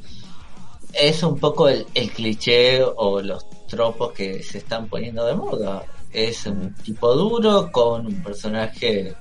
Es 0.91 1.21
un 1.21 1.37
poco 1.37 1.69
el, 1.69 1.85
el 1.93 2.09
cliché 2.09 2.81
o 2.83 3.21
los 3.21 3.45
tropos 3.67 4.13
que 4.13 4.41
se 4.41 4.57
están 4.57 4.87
poniendo 4.87 5.23
de 5.27 5.35
moda. 5.35 5.83
Es 6.13 6.45
un 6.45 6.73
tipo 6.75 7.13
duro 7.15 7.71
con 7.71 8.07
un 8.07 8.23
personaje 8.23 9.13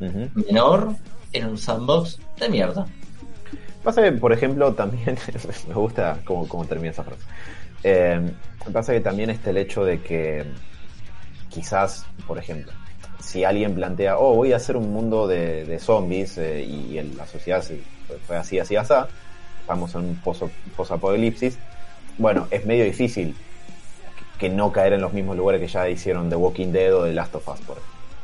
menor 0.00 0.94
en 1.32 1.46
un 1.46 1.56
sandbox 1.58 2.18
de 2.38 2.48
mierda. 2.48 2.86
Pasa 3.82 4.02
que, 4.02 4.12
por 4.12 4.32
ejemplo, 4.32 4.72
también 4.74 5.16
me 5.68 5.74
gusta 5.74 6.20
cómo, 6.24 6.46
cómo 6.48 6.64
termina 6.64 6.90
esa 6.90 7.04
frase. 7.04 7.22
Eh, 7.84 8.20
pasa 8.72 8.92
que 8.92 9.00
también 9.00 9.30
está 9.30 9.50
el 9.50 9.56
hecho 9.58 9.84
de 9.84 10.00
que 10.00 10.44
quizás, 11.48 12.06
por 12.26 12.38
ejemplo, 12.38 12.72
si 13.20 13.44
alguien 13.44 13.74
plantea, 13.74 14.18
oh, 14.18 14.34
voy 14.34 14.52
a 14.52 14.56
hacer 14.56 14.76
un 14.76 14.92
mundo 14.92 15.26
de, 15.26 15.64
de 15.64 15.78
zombies 15.78 16.38
eh, 16.38 16.62
y, 16.64 17.00
la 17.16 17.26
sociedad 17.26 17.62
se- 17.62 17.80
fue, 18.26 18.36
así, 18.36 18.58
así, 18.58 18.76
así, 18.76 18.94
estamos 19.60 19.94
en 19.94 20.00
un 20.02 20.20
pozo- 20.22 20.50
posapocalipsis, 20.76 21.58
bueno, 22.18 22.46
es 22.50 22.66
medio 22.66 22.84
difícil 22.84 23.34
que, 24.42 24.48
no 24.48 24.72
caer 24.72 24.94
en 24.94 25.00
los 25.00 25.12
mismos 25.12 25.36
lugares 25.36 25.60
que 25.60 25.68
ya 25.68 25.88
hicieron 25.88 26.28
The 26.28 26.36
Walking 26.36 26.72
Dead 26.72 26.94
o 26.94 27.04
The 27.04 27.12
Last 27.12 27.34
of 27.34 27.48
Us, 27.48 27.60
por 27.60 27.78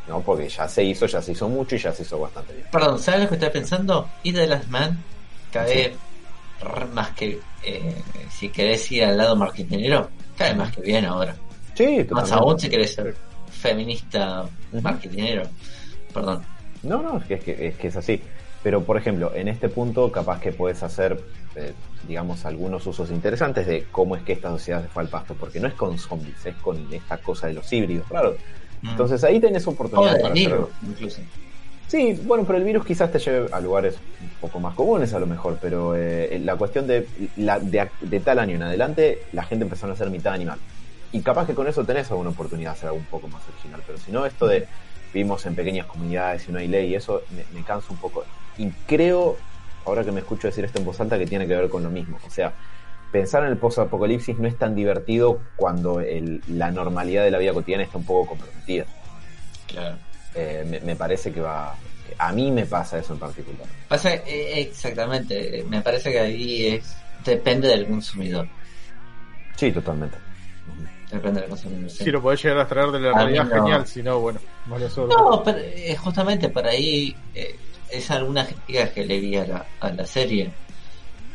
¿no? 0.08 0.20
Porque 0.22 0.48
ya 0.48 0.66
se 0.68 0.82
hizo, 0.82 1.06
ya 1.06 1.20
se 1.20 1.32
hizo 1.32 1.48
mucho 1.48 1.76
y 1.76 1.78
ya 1.78 1.92
se 1.92 2.02
hizo 2.02 2.18
bastante 2.18 2.54
bien. 2.54 2.66
Perdón, 2.72 2.98
¿sabes 2.98 3.22
lo 3.22 3.28
que 3.28 3.34
estoy 3.34 3.50
pensando? 3.50 4.08
Y 4.22 4.32
The 4.32 4.46
Last 4.46 4.68
Man 4.68 5.02
cae 5.52 5.94
más 6.92 7.10
que, 7.10 7.40
eh, 7.62 7.94
si 8.30 8.48
querés 8.48 8.90
ir 8.90 9.04
al 9.04 9.16
lado 9.16 9.36
marketingero, 9.36 10.08
cae 10.36 10.54
más 10.54 10.74
que 10.74 10.80
bien 10.80 11.04
ahora. 11.04 11.36
Sí, 11.74 12.04
Más 12.10 12.32
aún 12.32 12.58
si 12.58 12.68
querés 12.68 12.94
ser 12.94 13.14
feminista 13.50 14.44
Ujú. 14.72 14.82
marketingero. 14.82 15.44
Perdón. 16.12 16.42
No, 16.82 17.02
no, 17.02 17.18
es 17.18 17.24
que, 17.24 17.34
es 17.34 17.44
que 17.44 17.66
es 17.68 17.76
que 17.76 17.88
es 17.88 17.96
así. 17.96 18.22
Pero, 18.62 18.82
por 18.82 18.96
ejemplo, 18.96 19.32
en 19.34 19.48
este 19.48 19.68
punto 19.68 20.10
capaz 20.10 20.40
que 20.40 20.52
puedes 20.52 20.82
hacer, 20.82 21.20
eh, 21.54 21.72
digamos, 22.06 22.44
algunos 22.44 22.86
usos 22.86 23.10
interesantes 23.10 23.66
de 23.66 23.86
cómo 23.90 24.16
es 24.16 24.22
que 24.22 24.32
esta 24.32 24.50
sociedad 24.50 24.82
se 24.82 24.88
fue 24.88 25.02
al 25.04 25.08
pasto, 25.08 25.34
porque 25.34 25.60
no 25.60 25.68
es 25.68 25.74
con 25.74 25.96
zombies, 25.98 26.44
es 26.44 26.56
con 26.56 26.92
esta 26.92 27.18
cosa 27.18 27.46
de 27.46 27.54
los 27.54 27.72
híbridos, 27.72 28.06
claro. 28.08 28.36
Mm. 28.82 28.88
Entonces 28.90 29.22
ahí 29.24 29.40
tenés 29.40 29.66
oportunidad 29.66 30.20
para 30.20 30.32
hacer... 30.32 30.36
libro, 30.36 30.70
incluso. 30.86 31.20
Sí, 31.86 32.20
bueno, 32.24 32.44
pero 32.44 32.58
el 32.58 32.64
virus 32.64 32.84
quizás 32.84 33.10
te 33.10 33.18
lleve 33.18 33.48
a 33.50 33.60
lugares 33.60 33.96
un 34.20 34.28
poco 34.42 34.60
más 34.60 34.74
comunes 34.74 35.14
a 35.14 35.18
lo 35.18 35.26
mejor, 35.26 35.58
pero 35.60 35.96
eh, 35.96 36.38
la 36.44 36.54
cuestión 36.56 36.86
de, 36.86 37.06
la, 37.36 37.58
de, 37.58 37.88
de 38.02 38.20
tal 38.20 38.38
año 38.40 38.56
en 38.56 38.62
adelante, 38.62 39.22
la 39.32 39.42
gente 39.44 39.64
empezaron 39.64 39.94
a 39.94 39.96
ser 39.96 40.10
mitad 40.10 40.34
animal. 40.34 40.58
Y 41.12 41.22
capaz 41.22 41.46
que 41.46 41.54
con 41.54 41.66
eso 41.66 41.84
tenés 41.84 42.10
alguna 42.10 42.28
oportunidad 42.30 42.72
de 42.72 42.76
hacer 42.76 42.88
algo 42.88 42.98
un 42.98 43.06
poco 43.06 43.28
más 43.28 43.42
original, 43.48 43.80
pero 43.86 43.98
si 43.98 44.12
no, 44.12 44.26
esto 44.26 44.46
de 44.46 44.66
vivimos 45.12 45.44
en 45.46 45.54
pequeñas 45.54 45.86
comunidades 45.86 46.48
y 46.48 46.52
no 46.52 46.58
hay 46.58 46.68
ley, 46.68 46.88
y 46.90 46.94
eso 46.94 47.22
me, 47.30 47.44
me 47.58 47.64
cansa 47.64 47.88
un 47.92 47.98
poco. 47.98 48.24
Y 48.56 48.68
creo, 48.86 49.36
ahora 49.86 50.04
que 50.04 50.12
me 50.12 50.20
escucho 50.20 50.48
decir 50.48 50.64
esto 50.64 50.78
en 50.78 50.84
voz 50.84 51.00
alta, 51.00 51.18
que 51.18 51.26
tiene 51.26 51.46
que 51.46 51.54
ver 51.54 51.68
con 51.68 51.82
lo 51.82 51.90
mismo. 51.90 52.18
O 52.26 52.30
sea, 52.30 52.52
pensar 53.12 53.42
en 53.44 53.50
el 53.50 53.56
post-apocalipsis 53.56 54.38
no 54.38 54.48
es 54.48 54.56
tan 54.58 54.74
divertido 54.74 55.40
cuando 55.56 56.00
el- 56.00 56.42
la 56.48 56.70
normalidad 56.70 57.24
de 57.24 57.30
la 57.30 57.38
vida 57.38 57.52
cotidiana 57.52 57.84
está 57.84 57.98
un 57.98 58.04
poco 58.04 58.30
comprometida. 58.30 58.84
Claro. 59.66 59.96
Eh, 60.34 60.64
me, 60.68 60.80
me 60.80 60.96
parece 60.96 61.32
que 61.32 61.40
va. 61.40 61.74
A 62.18 62.32
mí 62.32 62.50
me 62.50 62.66
pasa 62.66 62.98
eso 62.98 63.12
en 63.14 63.18
particular. 63.18 63.66
Pasa, 63.88 64.14
eh, 64.14 64.60
exactamente, 64.60 65.64
me 65.68 65.80
parece 65.82 66.10
que 66.10 66.18
ahí 66.18 66.66
es, 66.66 66.96
depende 67.24 67.68
del 67.68 67.86
consumidor. 67.86 68.48
Sí, 69.56 69.72
totalmente. 69.72 70.16
Depende 71.10 71.46
sí. 71.88 72.04
Si 72.04 72.10
lo 72.10 72.20
podés 72.20 72.42
llegar 72.42 72.58
a 72.58 72.68
traer 72.68 72.90
de 72.90 73.00
la 73.00 73.10
A 73.10 73.26
mí 73.26 73.32
realidad, 73.32 73.44
no. 73.44 73.62
genial. 73.62 73.86
Si 73.86 74.02
no, 74.02 74.20
bueno, 74.20 74.40
vale 74.66 74.90
solo. 74.90 75.16
No, 75.16 75.42
pero 75.42 75.58
eh, 75.58 75.96
justamente 75.96 76.50
por 76.50 76.66
ahí 76.66 77.16
eh, 77.34 77.56
es 77.90 78.10
algunas 78.10 78.48
críticas 78.48 78.90
que 78.90 79.06
le 79.06 79.18
vi 79.18 79.36
a 79.36 79.46
la, 79.46 79.66
a 79.80 79.90
la 79.90 80.04
serie. 80.04 80.52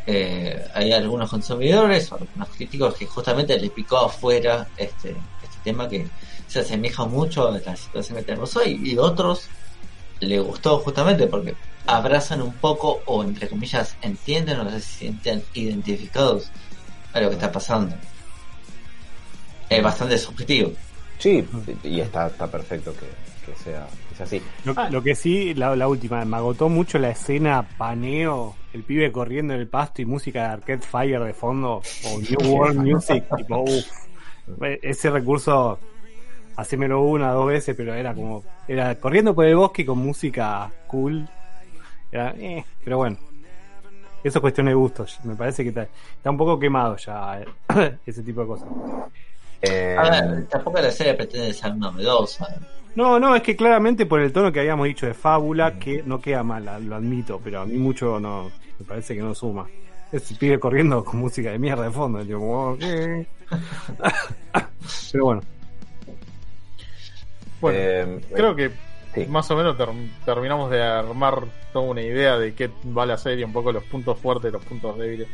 Eh, 0.05 0.63
hay 0.73 0.91
algunos 0.91 1.29
consumidores 1.29 2.11
o 2.11 2.15
algunos 2.15 2.49
críticos 2.49 2.93
que 2.95 3.07
justamente 3.07 3.57
les 3.57 3.71
picó 3.71 3.97
afuera 3.97 4.67
este, 4.77 5.09
este 5.41 5.57
tema 5.63 5.87
que 5.87 6.07
se 6.47 6.59
asemeja 6.59 7.05
mucho 7.05 7.47
a 7.47 7.51
la 7.51 7.75
situación 7.75 8.17
que 8.17 8.23
tenemos 8.25 8.55
hoy 8.57 8.79
y 8.83 8.97
otros 8.97 9.47
le 10.19 10.39
gustó 10.39 10.79
justamente 10.79 11.25
porque 11.27 11.55
abrazan 11.87 12.41
un 12.41 12.53
poco 12.53 13.01
o 13.05 13.23
entre 13.23 13.47
comillas 13.49 13.95
entienden 14.01 14.59
o 14.59 14.69
se 14.69 14.81
sienten 14.81 15.43
identificados 15.53 16.51
a 17.13 17.21
lo 17.21 17.29
que 17.29 17.35
está 17.35 17.51
pasando. 17.51 17.95
Es 19.77 19.83
bastante 19.83 20.17
subjetivo. 20.17 20.71
Sí, 21.17 21.45
y 21.83 21.99
está, 22.01 22.27
está 22.27 22.47
perfecto 22.47 22.93
que, 22.93 23.05
que 23.45 23.57
sea, 23.57 23.87
que 24.09 24.15
sea 24.15 24.25
así. 24.25 24.41
Lo, 24.65 24.73
Ah, 24.75 24.89
lo 24.89 25.01
que 25.01 25.15
sí, 25.15 25.53
la, 25.53 25.75
la 25.75 25.87
última, 25.87 26.23
me 26.25 26.37
agotó 26.37 26.69
mucho 26.69 26.99
la 26.99 27.09
escena 27.09 27.65
paneo, 27.77 28.55
el 28.73 28.83
pibe 28.83 29.11
corriendo 29.11 29.53
en 29.53 29.61
el 29.61 29.67
pasto 29.67 30.01
y 30.01 30.05
música 30.05 30.41
de 30.41 30.47
Arcade 30.53 30.79
Fire 30.79 31.23
de 31.23 31.33
fondo, 31.33 31.81
o 32.05 32.19
New 32.19 32.51
World 32.51 32.79
Music, 32.79 33.23
tipo, 33.37 33.61
uff. 33.61 33.85
Ese 34.81 35.09
recurso, 35.09 35.79
hacémelo 36.57 37.01
una, 37.01 37.31
dos 37.31 37.47
veces, 37.47 37.73
pero 37.75 37.93
era 37.93 38.13
como, 38.13 38.43
era 38.67 38.93
corriendo 38.95 39.33
por 39.33 39.45
el 39.45 39.55
bosque 39.55 39.85
con 39.85 39.99
música 39.99 40.69
cool. 40.87 41.27
Era, 42.11 42.35
eh, 42.37 42.65
pero 42.83 42.97
bueno. 42.97 43.17
Eso 44.23 44.37
es 44.37 44.41
cuestión 44.41 44.67
de 44.67 44.73
gustos. 44.73 45.19
Me 45.25 45.35
parece 45.35 45.63
que 45.63 45.69
está, 45.69 45.83
está 45.83 46.31
un 46.31 46.37
poco 46.37 46.57
quemado 46.57 46.95
ya 46.95 47.41
eh, 47.41 47.97
ese 48.05 48.23
tipo 48.23 48.41
de 48.41 48.47
cosas. 48.47 48.69
Eh, 49.63 49.95
A 49.97 50.09
ver, 50.09 50.45
tampoco 50.47 50.79
la 50.81 50.91
serie 50.91 51.13
pretende 51.13 51.53
ser 51.53 51.75
novedosa. 51.75 52.47
No, 52.95 53.19
no, 53.19 53.35
es 53.35 53.41
que 53.41 53.55
claramente 53.55 54.05
por 54.05 54.21
el 54.21 54.31
tono 54.31 54.51
que 54.51 54.59
habíamos 54.59 54.85
dicho 54.85 55.05
de 55.07 55.13
fábula, 55.13 55.79
que 55.79 56.03
no 56.03 56.19
queda 56.21 56.43
mal, 56.43 56.65
lo 56.87 56.95
admito, 56.95 57.39
pero 57.43 57.61
a 57.61 57.65
mí 57.65 57.77
mucho 57.77 58.19
no, 58.19 58.51
me 58.79 58.85
parece 58.85 59.15
que 59.15 59.21
no 59.21 59.33
suma. 59.33 59.67
Ese 60.11 60.35
pibe 60.35 60.59
corriendo 60.59 61.03
con 61.03 61.19
música 61.19 61.49
de 61.51 61.57
mierda 61.57 61.85
de 61.85 61.91
fondo, 61.91 62.21
yo 62.21 62.39
como, 62.39 62.71
ok. 62.73 62.79
pero 65.11 65.23
bueno, 65.25 65.41
Bueno, 67.61 67.79
eh, 67.79 68.21
creo 68.33 68.55
que 68.55 68.71
sí. 69.15 69.25
más 69.25 69.49
o 69.49 69.55
menos 69.55 69.75
ter- 69.77 69.89
terminamos 70.25 70.69
de 70.69 70.83
armar 70.83 71.45
toda 71.71 71.85
una 71.89 72.01
idea 72.01 72.37
de 72.37 72.53
qué 72.53 72.69
va 72.95 73.05
la 73.05 73.17
serie, 73.17 73.43
un 73.45 73.53
poco 73.53 73.71
los 73.71 73.83
puntos 73.85 74.19
fuertes, 74.19 74.51
los 74.51 74.63
puntos 74.63 74.97
débiles. 74.99 75.27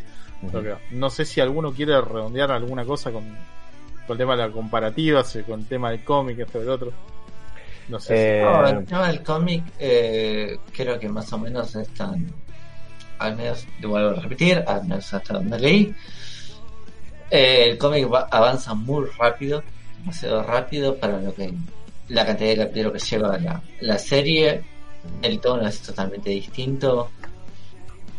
No 0.92 1.10
sé 1.10 1.26
si 1.26 1.42
alguno 1.42 1.74
quiere 1.74 2.00
redondear 2.00 2.52
alguna 2.52 2.86
cosa 2.86 3.12
con, 3.12 3.26
con 4.10 4.16
el 4.16 4.20
tema 4.20 4.36
de 4.36 4.48
la 4.48 4.52
comparativa, 4.52 5.24
si- 5.24 5.44
con 5.44 5.60
el 5.60 5.68
tema 5.68 5.92
del 5.92 6.04
cómic, 6.04 6.40
esto 6.40 6.58
y 6.58 6.62
el 6.64 6.70
otro. 6.70 6.92
No 7.90 8.00
sé. 8.00 8.40
Eh, 8.40 8.44
No, 8.44 8.68
el 8.68 8.86
tema 8.86 9.08
del 9.08 9.22
cómic, 9.24 9.64
eh, 9.78 10.58
creo 10.76 10.98
que 10.98 11.08
más 11.08 11.32
o 11.32 11.38
menos 11.38 11.76
están, 11.76 12.26
al 13.20 13.36
menos, 13.38 13.68
te 13.80 13.86
vuelvo 13.86 14.10
a 14.18 14.22
repetir, 14.22 14.64
al 14.66 14.82
menos 14.88 15.14
hasta 15.14 15.36
donde 15.36 15.60
leí, 15.60 15.96
eh, 17.30 17.66
el 17.70 17.78
cómic 17.78 18.12
va- 18.12 18.28
avanza 18.32 18.74
muy 18.74 19.06
rápido, 19.18 19.62
demasiado 20.00 20.42
rápido 20.42 20.96
para 20.96 21.20
lo 21.22 21.34
que 21.36 21.54
la 22.08 22.26
cantidad 22.26 22.50
de 22.50 22.58
capítulos 22.58 22.94
que 23.04 23.10
lleva 23.16 23.38
la, 23.38 23.62
la 23.82 23.98
serie, 24.00 24.64
el 25.22 25.40
tono 25.40 25.68
es 25.68 25.82
totalmente 25.82 26.32
distinto. 26.32 27.12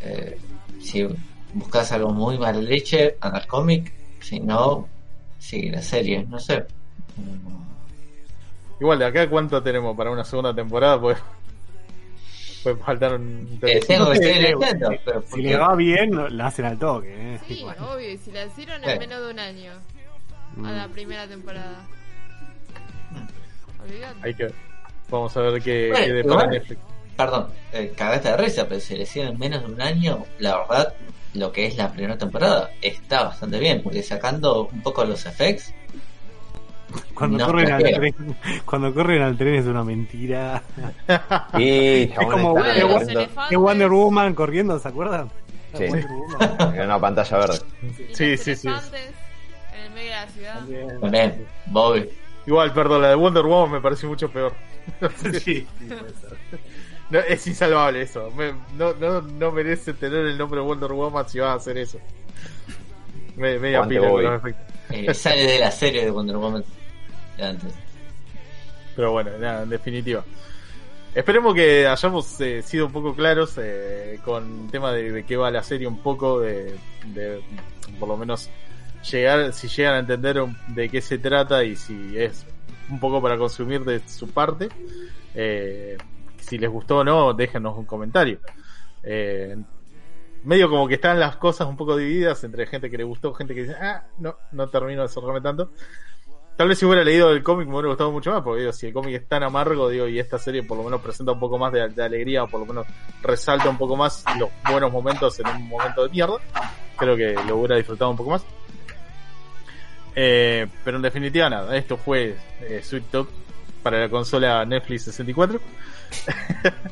Eh, 0.03 0.39
si 0.81 1.05
buscas 1.53 1.91
algo 1.91 2.11
muy 2.11 2.39
mala 2.39 2.61
leche, 2.61 3.17
anda 3.21 3.39
al 3.39 3.47
cómic, 3.49 3.93
si 4.21 4.39
no, 4.39 4.89
sigue 5.41 5.73
la 5.73 5.83
serie, 5.83 6.25
no 6.29 6.39
sé. 6.39 6.61
Mm, 7.17 7.61
Igual, 8.81 8.99
de 9.01 9.05
acá 9.07 9.29
cuánto 9.29 9.61
tenemos 9.63 9.97
para 9.97 10.11
una 10.11 10.25
segunda 10.25 10.55
temporada, 10.55 10.99
pues. 11.01 11.19
Puede 12.63 12.77
faltar 12.77 13.15
un. 13.15 13.59
Eh, 13.63 13.81
tengo 13.87 14.11
que 14.11 14.17
sé, 14.19 14.23
seguir 14.23 14.43
leyendo, 14.43 14.91
pero 15.05 15.23
si 15.23 15.29
porque- 15.31 15.43
le 15.43 15.57
va 15.57 15.75
bien, 15.75 16.37
la 16.37 16.47
hacen 16.47 16.65
al 16.67 16.79
toque. 16.79 17.09
¿eh? 17.35 17.41
Sí, 17.49 17.65
obvio, 17.79 18.11
y 18.11 18.17
si 18.19 18.31
la 18.33 18.45
hicieron 18.47 18.83
Eh. 18.85 18.93
en 18.93 18.99
menos 18.99 19.21
de 19.27 19.31
un 19.33 19.39
año, 19.39 19.73
a 20.65 20.71
la 20.73 20.89
primera 20.89 21.27
temporada. 21.27 21.87
Olvídate. 23.83 24.19
Hay 24.23 24.35
que. 24.35 24.49
Vamos 25.11 25.37
a 25.37 25.41
ver 25.41 25.63
qué, 25.63 25.89
Bueno, 25.91 26.07
qué 26.07 26.13
depara 26.13 26.47
Netflix. 26.47 26.81
Perdón, 27.17 27.47
eh, 27.73 27.93
cagaste 27.97 28.29
de 28.31 28.37
risa, 28.37 28.67
pero 28.69 28.81
si 28.81 28.97
le 28.97 29.03
hicieron 29.03 29.33
en 29.33 29.39
menos 29.39 29.67
de 29.67 29.73
un 29.73 29.81
año, 29.81 30.25
la 30.39 30.59
verdad, 30.59 30.95
lo 31.35 31.53
que 31.53 31.67
es 31.67 31.77
la 31.77 31.93
primera 31.93 32.19
temporada 32.19 32.71
está 32.83 33.25
bastante 33.25 33.59
bien, 33.59 33.83
porque 33.83 34.03
sacando 34.03 34.69
un 34.73 34.83
poco 34.83 35.05
los 35.05 35.25
effects, 35.27 35.73
Cuando 37.15 37.39
No, 37.39 37.47
corren 37.47 37.71
al 37.71 37.83
tren, 37.83 38.37
cuando 38.65 38.93
corren 38.93 39.23
al 39.23 39.37
tren 39.37 39.55
es 39.55 39.67
una 39.67 39.85
mentira. 39.85 40.63
Y 41.57 42.03
Es 42.03 42.19
como 42.19 42.59
es 42.59 43.57
Wonder 43.57 43.91
Woman 43.91 44.35
corriendo, 44.35 44.79
¿se 44.79 44.89
acuerdan? 44.89 45.31
Sí. 45.75 45.85
Wonder 45.87 46.85
una 46.85 47.01
pantalla 47.01 47.39
verde. 47.39 47.59
Sí, 48.13 48.37
sí, 48.37 48.57
sí. 48.57 48.67
elefantes 48.67 49.11
En 49.73 49.85
el 49.85 49.91
medio 49.93 50.11
de 50.11 50.17
la 50.17 50.27
ciudad. 50.29 50.55
También. 50.55 51.01
también, 51.01 51.47
Bobby. 51.67 52.09
Igual, 52.47 52.73
perdón, 52.73 53.03
la 53.03 53.09
de 53.11 53.15
Wonder 53.15 53.45
Woman 53.45 53.73
me 53.73 53.81
pareció 53.81 54.09
mucho 54.09 54.29
peor. 54.31 54.53
Sí. 55.45 55.67
No, 57.11 57.19
es 57.19 57.47
insalvable 57.47 58.03
eso. 58.03 58.31
Me- 58.37 58.55
no, 58.77 58.95
no, 58.95 59.21
no 59.21 59.53
merece 59.53 59.93
tener 59.95 60.27
el 60.27 60.39
nombre 60.39 60.61
de 60.61 60.67
Wonder 60.67 60.93
Woman 60.93 61.29
si 61.29 61.39
vas 61.41 61.51
a 61.51 61.55
hacer 61.55 61.77
eso. 61.79 61.99
Me, 63.37 63.59
media 63.59 63.83
pila 63.87 64.01
con 64.03 64.11
Bobby. 64.11 64.25
los 64.25 64.39
efectos. 64.39 64.67
Eh, 64.91 65.15
sale 65.15 65.43
de 65.47 65.59
la 65.59 65.71
serie 65.71 66.05
de 66.05 66.11
Wonder 66.11 66.37
Woman 66.37 66.65
de 67.37 67.45
antes. 67.45 67.73
Pero 68.97 69.13
bueno, 69.13 69.31
nada, 69.39 69.63
en 69.63 69.71
definitiva. 69.71 70.25
Esperemos 71.15 71.55
que 71.55 71.87
hayamos 71.89 72.41
eh, 72.41 72.63
sido 72.63 72.87
un 72.87 72.93
poco 72.93 73.15
claros 73.15 73.55
eh, 73.59 74.21
con 74.25 74.65
el 74.67 74.71
tema 74.71 74.93
de, 74.93 75.11
de 75.11 75.25
qué 75.25 75.37
va 75.37 75.51
la 75.51 75.63
serie 75.65 75.89
un 75.89 75.99
poco, 76.03 76.41
de, 76.41 76.77
de 77.07 77.41
por 77.99 78.09
lo 78.09 78.17
menos 78.17 78.49
llegar, 79.11 79.53
si 79.53 79.67
llegan 79.69 79.95
a 79.95 79.99
entender 80.01 80.41
un- 80.41 80.57
de 80.69 80.89
qué 80.89 81.01
se 81.01 81.19
trata 81.19 81.65
y 81.65 81.75
si 81.75 82.17
es 82.17 82.47
un 82.89 83.01
poco 83.01 83.21
para 83.21 83.37
consumir 83.39 83.85
de 83.85 84.01
su 84.09 84.29
parte. 84.31 84.69
Eh, 85.35 85.97
si 86.41 86.59
les 86.59 86.71
gustó 86.71 86.99
o 86.99 87.05
no, 87.05 87.33
déjenos 87.35 87.77
un 87.77 87.85
comentario. 87.85 88.39
Eh, 89.03 89.57
medio 90.45 90.71
como 90.71 90.89
que 90.89 90.95
están 90.95 91.21
las 91.21 91.37
cosas 91.37 91.69
un 91.69 91.77
poco 91.77 91.97
divididas 91.97 92.43
entre 92.45 92.67
gente 92.67 92.91
que 92.91 92.99
le 92.99 93.05
gustó, 93.05 93.33
gente 93.35 93.55
que 93.55 93.63
dice, 93.63 93.75
ah, 93.81 94.05
no, 94.19 94.37
no 94.53 94.69
termino 94.69 95.03
de 95.03 95.09
cerrarme 95.09 95.41
tanto. 95.41 95.71
Tal 96.57 96.69
vez 96.69 96.79
si 96.79 96.85
hubiera 96.85 97.03
leído 97.03 97.31
el 97.31 97.43
cómic 97.43 97.67
me 97.67 97.75
hubiera 97.75 97.89
gustado 97.89 98.13
mucho 98.13 98.33
más, 98.33 98.43
porque 98.43 98.61
digo, 98.61 98.73
si 98.73 98.87
el 98.87 98.93
cómic 98.93 99.15
es 99.15 99.27
tan 99.27 99.43
amargo, 99.43 99.89
digo, 99.89 100.07
y 100.07 100.19
esta 100.19 100.39
serie 100.39 100.63
por 100.63 100.77
lo 100.77 100.85
menos 100.85 101.01
presenta 101.01 101.33
un 101.33 101.41
poco 101.41 101.57
más 101.57 101.73
de, 101.73 102.03
alegría, 102.03 102.45
o 102.45 102.49
por 102.49 102.61
lo 102.61 102.67
menos 102.67 102.87
resalta 103.23 103.71
un 103.71 103.79
poco 103.79 103.97
más 103.97 104.25
los 104.39 104.51
buenos 104.71 104.93
momentos 104.93 105.41
en 105.41 105.49
un 105.49 105.69
momento 105.69 106.05
de 106.05 106.11
mierda, 106.11 106.37
creo 106.97 107.17
que 107.17 107.35
lo 107.47 107.57
hubiera 107.57 107.77
disfrutado 107.77 108.11
un 108.11 108.17
poco 108.19 108.31
más. 108.31 108.45
Eh, 110.15 110.67
pero 110.85 110.99
en 110.99 111.03
definitiva 111.03 111.49
nada, 111.49 111.75
esto 111.77 111.97
fue 111.97 112.37
eh, 112.61 112.81
Sweet 112.83 113.05
Talk 113.11 113.29
para 113.83 114.01
la 114.01 114.09
consola 114.11 114.65
Netflix 114.67 115.05
64. 115.05 115.61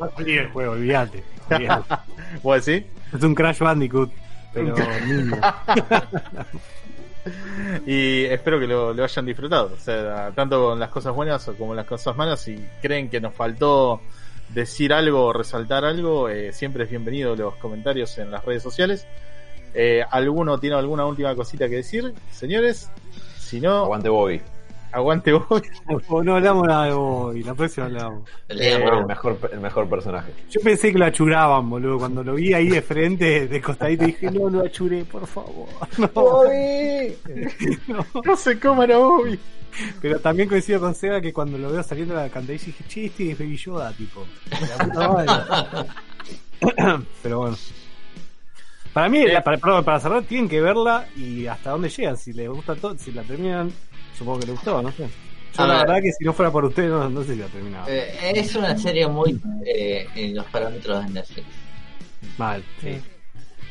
Va 0.00 0.06
a 0.06 0.10
salir 0.10 0.40
el 0.40 0.48
juego, 0.48 0.72
olvídate. 0.72 1.22
¿Vos 2.42 2.64
decís? 2.64 2.86
Es 3.14 3.22
un 3.22 3.34
Crash 3.34 3.58
Bandicoot, 3.58 4.12
pero 4.52 4.74
niño. 5.06 5.36
y 7.86 8.24
espero 8.24 8.60
que 8.60 8.66
lo, 8.66 8.92
lo 8.92 9.04
hayan 9.04 9.26
disfrutado. 9.26 9.72
O 9.74 9.80
sea, 9.80 10.30
tanto 10.34 10.68
con 10.68 10.78
las 10.78 10.90
cosas 10.90 11.14
buenas 11.14 11.46
o 11.48 11.56
como 11.56 11.74
las 11.74 11.86
cosas 11.86 12.16
malas. 12.16 12.40
Si 12.40 12.58
creen 12.80 13.08
que 13.08 13.20
nos 13.20 13.34
faltó 13.34 14.00
decir 14.48 14.92
algo 14.92 15.26
o 15.26 15.32
resaltar 15.32 15.84
algo, 15.84 16.28
eh, 16.28 16.52
siempre 16.52 16.84
es 16.84 16.90
bienvenido 16.90 17.36
los 17.36 17.54
comentarios 17.56 18.16
en 18.18 18.30
las 18.30 18.44
redes 18.44 18.62
sociales. 18.62 19.06
Eh, 19.74 20.02
¿Alguno 20.10 20.58
tiene 20.58 20.76
alguna 20.76 21.06
última 21.06 21.34
cosita 21.34 21.68
que 21.68 21.76
decir? 21.76 22.14
Señores, 22.30 22.90
si 23.38 23.60
no, 23.60 23.84
Aguante 23.84 24.08
Bobby. 24.08 24.40
Aguante 24.92 25.32
vos. 25.32 25.62
O 26.08 26.22
no 26.22 26.36
hablamos 26.36 26.66
nada 26.66 26.86
de 26.86 26.92
hoy, 26.92 27.42
la 27.42 27.54
próxima 27.54 27.86
hablamos. 27.86 28.28
Eh, 28.48 28.78
Bobby. 28.82 28.98
El 29.00 29.06
mejor, 29.06 29.38
el 29.52 29.60
mejor 29.60 29.88
personaje. 29.88 30.32
Yo 30.50 30.60
pensé 30.60 30.92
que 30.92 30.98
lo 30.98 31.04
achuraban, 31.06 31.68
boludo. 31.68 31.98
Cuando 31.98 32.22
lo 32.24 32.34
vi 32.34 32.52
ahí 32.54 32.68
de 32.68 32.82
frente, 32.82 33.46
de 33.48 33.60
costadito, 33.60 34.04
dije, 34.06 34.30
no 34.30 34.48
lo 34.50 34.60
achuré, 34.64 35.04
por 35.04 35.26
favor. 35.26 35.66
No, 35.98 36.42
no. 37.88 38.06
No 38.24 38.36
se 38.36 38.58
coman 38.58 38.90
a 38.92 38.96
Bobby. 38.98 39.38
Pero 40.00 40.18
también 40.18 40.48
coincido 40.48 40.80
con 40.80 40.94
Seba 40.94 41.20
que 41.20 41.32
cuando 41.32 41.56
lo 41.58 41.70
veo 41.70 41.82
saliendo 41.82 42.14
de 42.14 42.18
la 42.20 42.24
alcantarilla 42.24 42.64
dije, 42.66 42.84
che, 42.88 43.04
este 43.06 43.30
es 43.32 43.38
Baby 43.38 43.56
Yoda, 43.56 43.92
tipo. 43.92 44.26
La 44.50 44.84
puta 44.84 45.08
madre. 45.08 45.86
Pero 47.22 47.38
bueno. 47.40 47.56
Para 48.92 49.08
mí, 49.08 49.24
la- 49.26 49.42
para, 49.44 49.58
perdón, 49.58 49.84
para 49.84 50.00
cerrar, 50.00 50.22
tienen 50.24 50.48
que 50.48 50.60
verla 50.60 51.06
y 51.16 51.46
hasta 51.46 51.70
dónde 51.70 51.88
llegan. 51.90 52.16
Si 52.16 52.32
les 52.32 52.48
gusta 52.48 52.74
todo, 52.74 52.96
si 52.98 53.12
la 53.12 53.22
terminan, 53.22 53.70
supongo 54.16 54.40
que 54.40 54.46
les 54.46 54.54
gustó, 54.56 54.82
no 54.82 54.90
sé. 54.92 55.08
Yo 55.56 55.62
A 55.64 55.66
la 55.66 55.74
ver. 55.78 55.86
verdad 55.86 56.02
que 56.02 56.12
si 56.12 56.24
no 56.24 56.32
fuera 56.32 56.50
por 56.52 56.64
ustedes, 56.64 56.90
no, 56.90 57.08
no 57.08 57.22
sé 57.24 57.34
si 57.34 57.40
la 57.40 57.46
terminaba. 57.46 57.86
Eh, 57.88 58.32
es 58.36 58.54
una 58.54 58.76
serie 58.78 59.06
muy 59.08 59.40
eh, 59.66 60.06
en 60.14 60.34
los 60.36 60.44
parámetros 60.46 61.04
de 61.06 61.10
Netflix. 61.10 61.46
Mal. 62.36 62.62
Sí. 62.80 63.00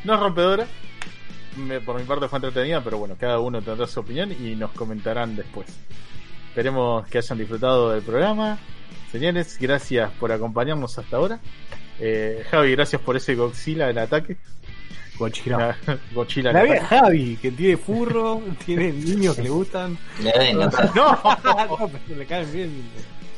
No 0.04 0.14
es 0.16 0.20
rompedora. 0.20 0.68
Me- 1.58 1.80
por 1.82 1.98
mi 2.00 2.04
parte 2.04 2.28
fue 2.28 2.38
entretenida, 2.38 2.84
pero 2.84 2.98
bueno, 2.98 3.16
cada 3.20 3.40
uno 3.40 3.62
tendrá 3.62 3.88
su 3.88 4.00
opinión 4.00 4.32
y 4.32 4.56
nos 4.56 4.72
comentarán 4.72 5.36
después. 5.36 5.68
Esperemos 6.50 7.08
que 7.08 7.18
hayan 7.20 7.38
disfrutado 7.38 7.92
del 7.92 8.02
programa. 8.04 8.58
Señores, 9.12 9.58
gracias 9.60 10.12
por 10.20 10.32
acompañarnos 10.32 10.98
hasta 10.98 11.18
ahora. 11.18 11.40
Eh, 12.00 12.44
Javi, 12.52 12.72
gracias 12.72 13.02
por 13.02 13.16
ese 13.18 13.36
Godzilla 13.36 13.88
del 13.88 13.98
ataque. 14.00 14.38
Godzilla. 15.18 15.78
Godzilla 16.14 16.52
La 16.52 16.64
ve. 16.64 16.80
Javi, 16.80 17.38
que 17.38 17.52
tiene 17.52 17.78
furro, 17.78 18.42
tiene 18.66 18.92
niños 18.92 19.36
que 19.36 19.44
le 19.44 19.50
gustan. 19.50 19.98
Le. 20.22 20.54
No, 20.54 20.70
no, 20.96 21.92
pero 22.08 22.20
le 22.20 22.26
caen 22.26 22.52
bien. 22.52 22.84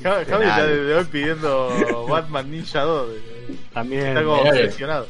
Javi, 0.04 0.22
está 0.22 0.66
desde 0.66 0.96
hoy 0.96 1.06
pidiendo 1.06 2.06
Batman 2.08 2.50
Ninja 2.50 2.82
2. 2.82 3.10
También. 3.74 4.08
Está 4.08 4.24
como 4.24 4.42
obsesionado. 4.42 5.08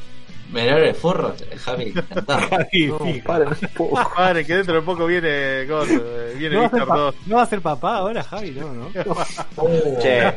Menores 0.52 0.96
furros, 0.96 1.44
Javi, 1.64 1.84
encantado. 1.90 2.40
Javi, 2.50 2.86
No, 2.86 2.98
paren 3.24 3.48
un 3.48 3.68
poco. 3.76 4.10
Padre, 4.16 4.44
que 4.44 4.56
dentro 4.56 4.74
de 4.74 4.82
poco 4.82 5.06
viene, 5.06 5.64
¿No 5.66 5.76
va, 5.76 5.82
a 5.82 5.86
ser 5.86 6.40
Víctor 6.40 6.86
pa- 6.88 6.96
2. 6.96 7.14
¿No 7.26 7.36
va 7.36 7.42
a 7.42 7.46
ser 7.46 7.60
papá 7.60 7.96
ahora, 7.98 8.22
Javi? 8.24 8.50
No, 8.52 8.72
¿no? 8.72 8.88
Che, 10.00 10.34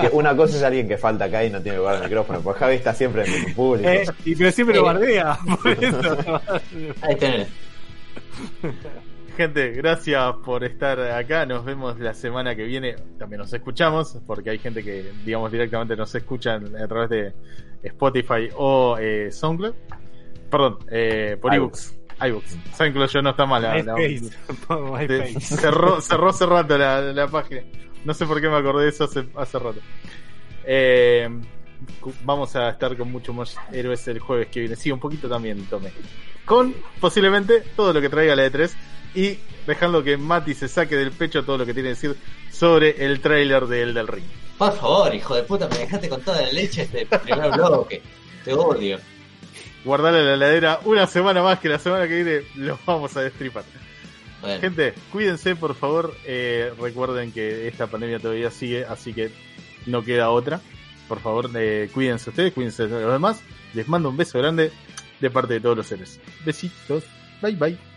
que 0.00 0.08
una 0.12 0.36
cosa 0.36 0.56
es 0.58 0.62
alguien 0.62 0.86
que 0.86 0.98
falta 0.98 1.24
acá 1.26 1.44
y 1.44 1.50
no 1.50 1.60
tiene 1.62 1.78
lugar 1.78 1.96
al 1.96 2.02
micrófono, 2.04 2.40
porque 2.42 2.60
Javi 2.60 2.74
está 2.76 2.92
siempre 2.94 3.24
en 3.24 3.46
el 3.48 3.54
público. 3.54 3.88
Eh, 3.88 4.04
y 4.24 4.36
pero 4.36 4.50
siempre 4.52 4.76
lo 4.76 4.82
Eh. 4.82 4.84
bardea, 4.84 5.38
por 5.62 5.84
eso. 5.84 6.40
Ahí 7.02 7.16
tenés. 7.16 7.48
Gente, 9.36 9.70
gracias 9.72 10.34
por 10.44 10.62
estar 10.62 11.00
acá. 11.00 11.44
Nos 11.44 11.64
vemos 11.64 11.98
la 11.98 12.14
semana 12.14 12.54
que 12.54 12.64
viene. 12.64 12.94
También 13.18 13.40
nos 13.40 13.52
escuchamos, 13.52 14.16
porque 14.26 14.50
hay 14.50 14.58
gente 14.58 14.84
que, 14.84 15.10
digamos, 15.24 15.50
directamente 15.50 15.96
nos 15.96 16.14
escuchan 16.14 16.76
a 16.76 16.86
través 16.86 17.10
de 17.10 17.32
Spotify 17.84 18.48
o 18.56 18.96
eh, 18.98 19.30
SoundCloud. 19.30 19.74
Perdón, 20.50 20.78
eh, 20.90 21.36
por 21.40 21.52
iBooks. 21.54 21.96
que 22.92 22.98
lo 22.98 23.06
yo 23.06 23.22
no 23.22 23.30
está 23.30 23.44
mal. 23.46 23.62
La, 23.62 23.82
la- 23.82 23.94
cerró, 25.40 26.00
cerró 26.00 26.28
hace 26.30 26.46
rato 26.46 26.78
la, 26.78 27.00
la 27.00 27.28
página. 27.28 27.62
No 28.04 28.14
sé 28.14 28.26
por 28.26 28.40
qué 28.40 28.48
me 28.48 28.56
acordé 28.56 28.84
de 28.84 28.90
eso 28.90 29.04
hace, 29.04 29.26
hace 29.36 29.58
rato. 29.58 29.80
Eh, 30.64 31.28
vamos 32.22 32.54
a 32.56 32.70
estar 32.70 32.96
con 32.96 33.10
mucho 33.10 33.32
más 33.32 33.56
héroes 33.72 34.06
el 34.08 34.18
jueves 34.18 34.48
que 34.48 34.60
viene. 34.60 34.76
Sí, 34.76 34.90
un 34.92 35.00
poquito 35.00 35.28
también, 35.28 35.64
tome. 35.66 35.90
Con 36.44 36.74
posiblemente 37.00 37.62
todo 37.76 37.92
lo 37.92 38.00
que 38.00 38.08
traiga 38.08 38.36
la 38.36 38.46
E3 38.46 38.70
y 39.14 39.38
dejando 39.66 40.02
que 40.04 40.16
Mati 40.16 40.54
se 40.54 40.68
saque 40.68 40.96
del 40.96 41.12
pecho 41.12 41.44
todo 41.44 41.58
lo 41.58 41.66
que 41.66 41.72
tiene 41.74 41.88
que 41.90 41.94
decir 41.94 42.16
sobre 42.50 43.04
el 43.04 43.20
tráiler 43.20 43.66
de 43.66 43.82
El 43.82 43.94
del 43.94 44.06
Ring. 44.08 44.24
Por 44.58 44.72
favor, 44.76 45.14
hijo 45.14 45.34
de 45.34 45.42
puta, 45.42 45.68
me 45.68 45.78
dejaste 45.78 46.08
con 46.08 46.20
toda 46.22 46.42
la 46.42 46.52
leche 46.52 46.82
este 46.82 47.06
primer 47.06 47.50
bloque. 47.52 48.02
Te 48.44 48.52
odio. 48.52 48.98
Guardale 49.84 50.20
en 50.20 50.26
la 50.26 50.34
heladera 50.34 50.80
una 50.84 51.06
semana 51.06 51.42
más 51.42 51.58
que 51.58 51.68
la 51.68 51.78
semana 51.78 52.08
que 52.08 52.22
viene 52.22 52.42
los 52.54 52.78
vamos 52.86 53.16
a 53.16 53.22
destripar. 53.22 53.64
Bueno, 54.40 54.60
Gente, 54.60 54.94
cuídense 55.10 55.56
por 55.56 55.74
favor. 55.74 56.14
Eh, 56.24 56.72
recuerden 56.80 57.32
que 57.32 57.66
esta 57.68 57.86
pandemia 57.86 58.18
todavía 58.18 58.50
sigue, 58.50 58.84
así 58.84 59.12
que 59.12 59.30
no 59.86 60.04
queda 60.04 60.30
otra. 60.30 60.60
Por 61.08 61.20
favor, 61.20 61.50
eh, 61.54 61.90
cuídense 61.92 62.30
ustedes, 62.30 62.52
cuídense 62.52 62.86
de 62.86 63.02
los 63.02 63.12
demás. 63.12 63.42
Les 63.74 63.88
mando 63.88 64.08
un 64.08 64.16
beso 64.16 64.38
grande 64.38 64.70
de 65.20 65.30
parte 65.30 65.54
de 65.54 65.60
todos 65.60 65.76
los 65.76 65.86
seres. 65.86 66.20
Besitos. 66.44 67.04
Bye 67.42 67.56
bye. 67.56 67.93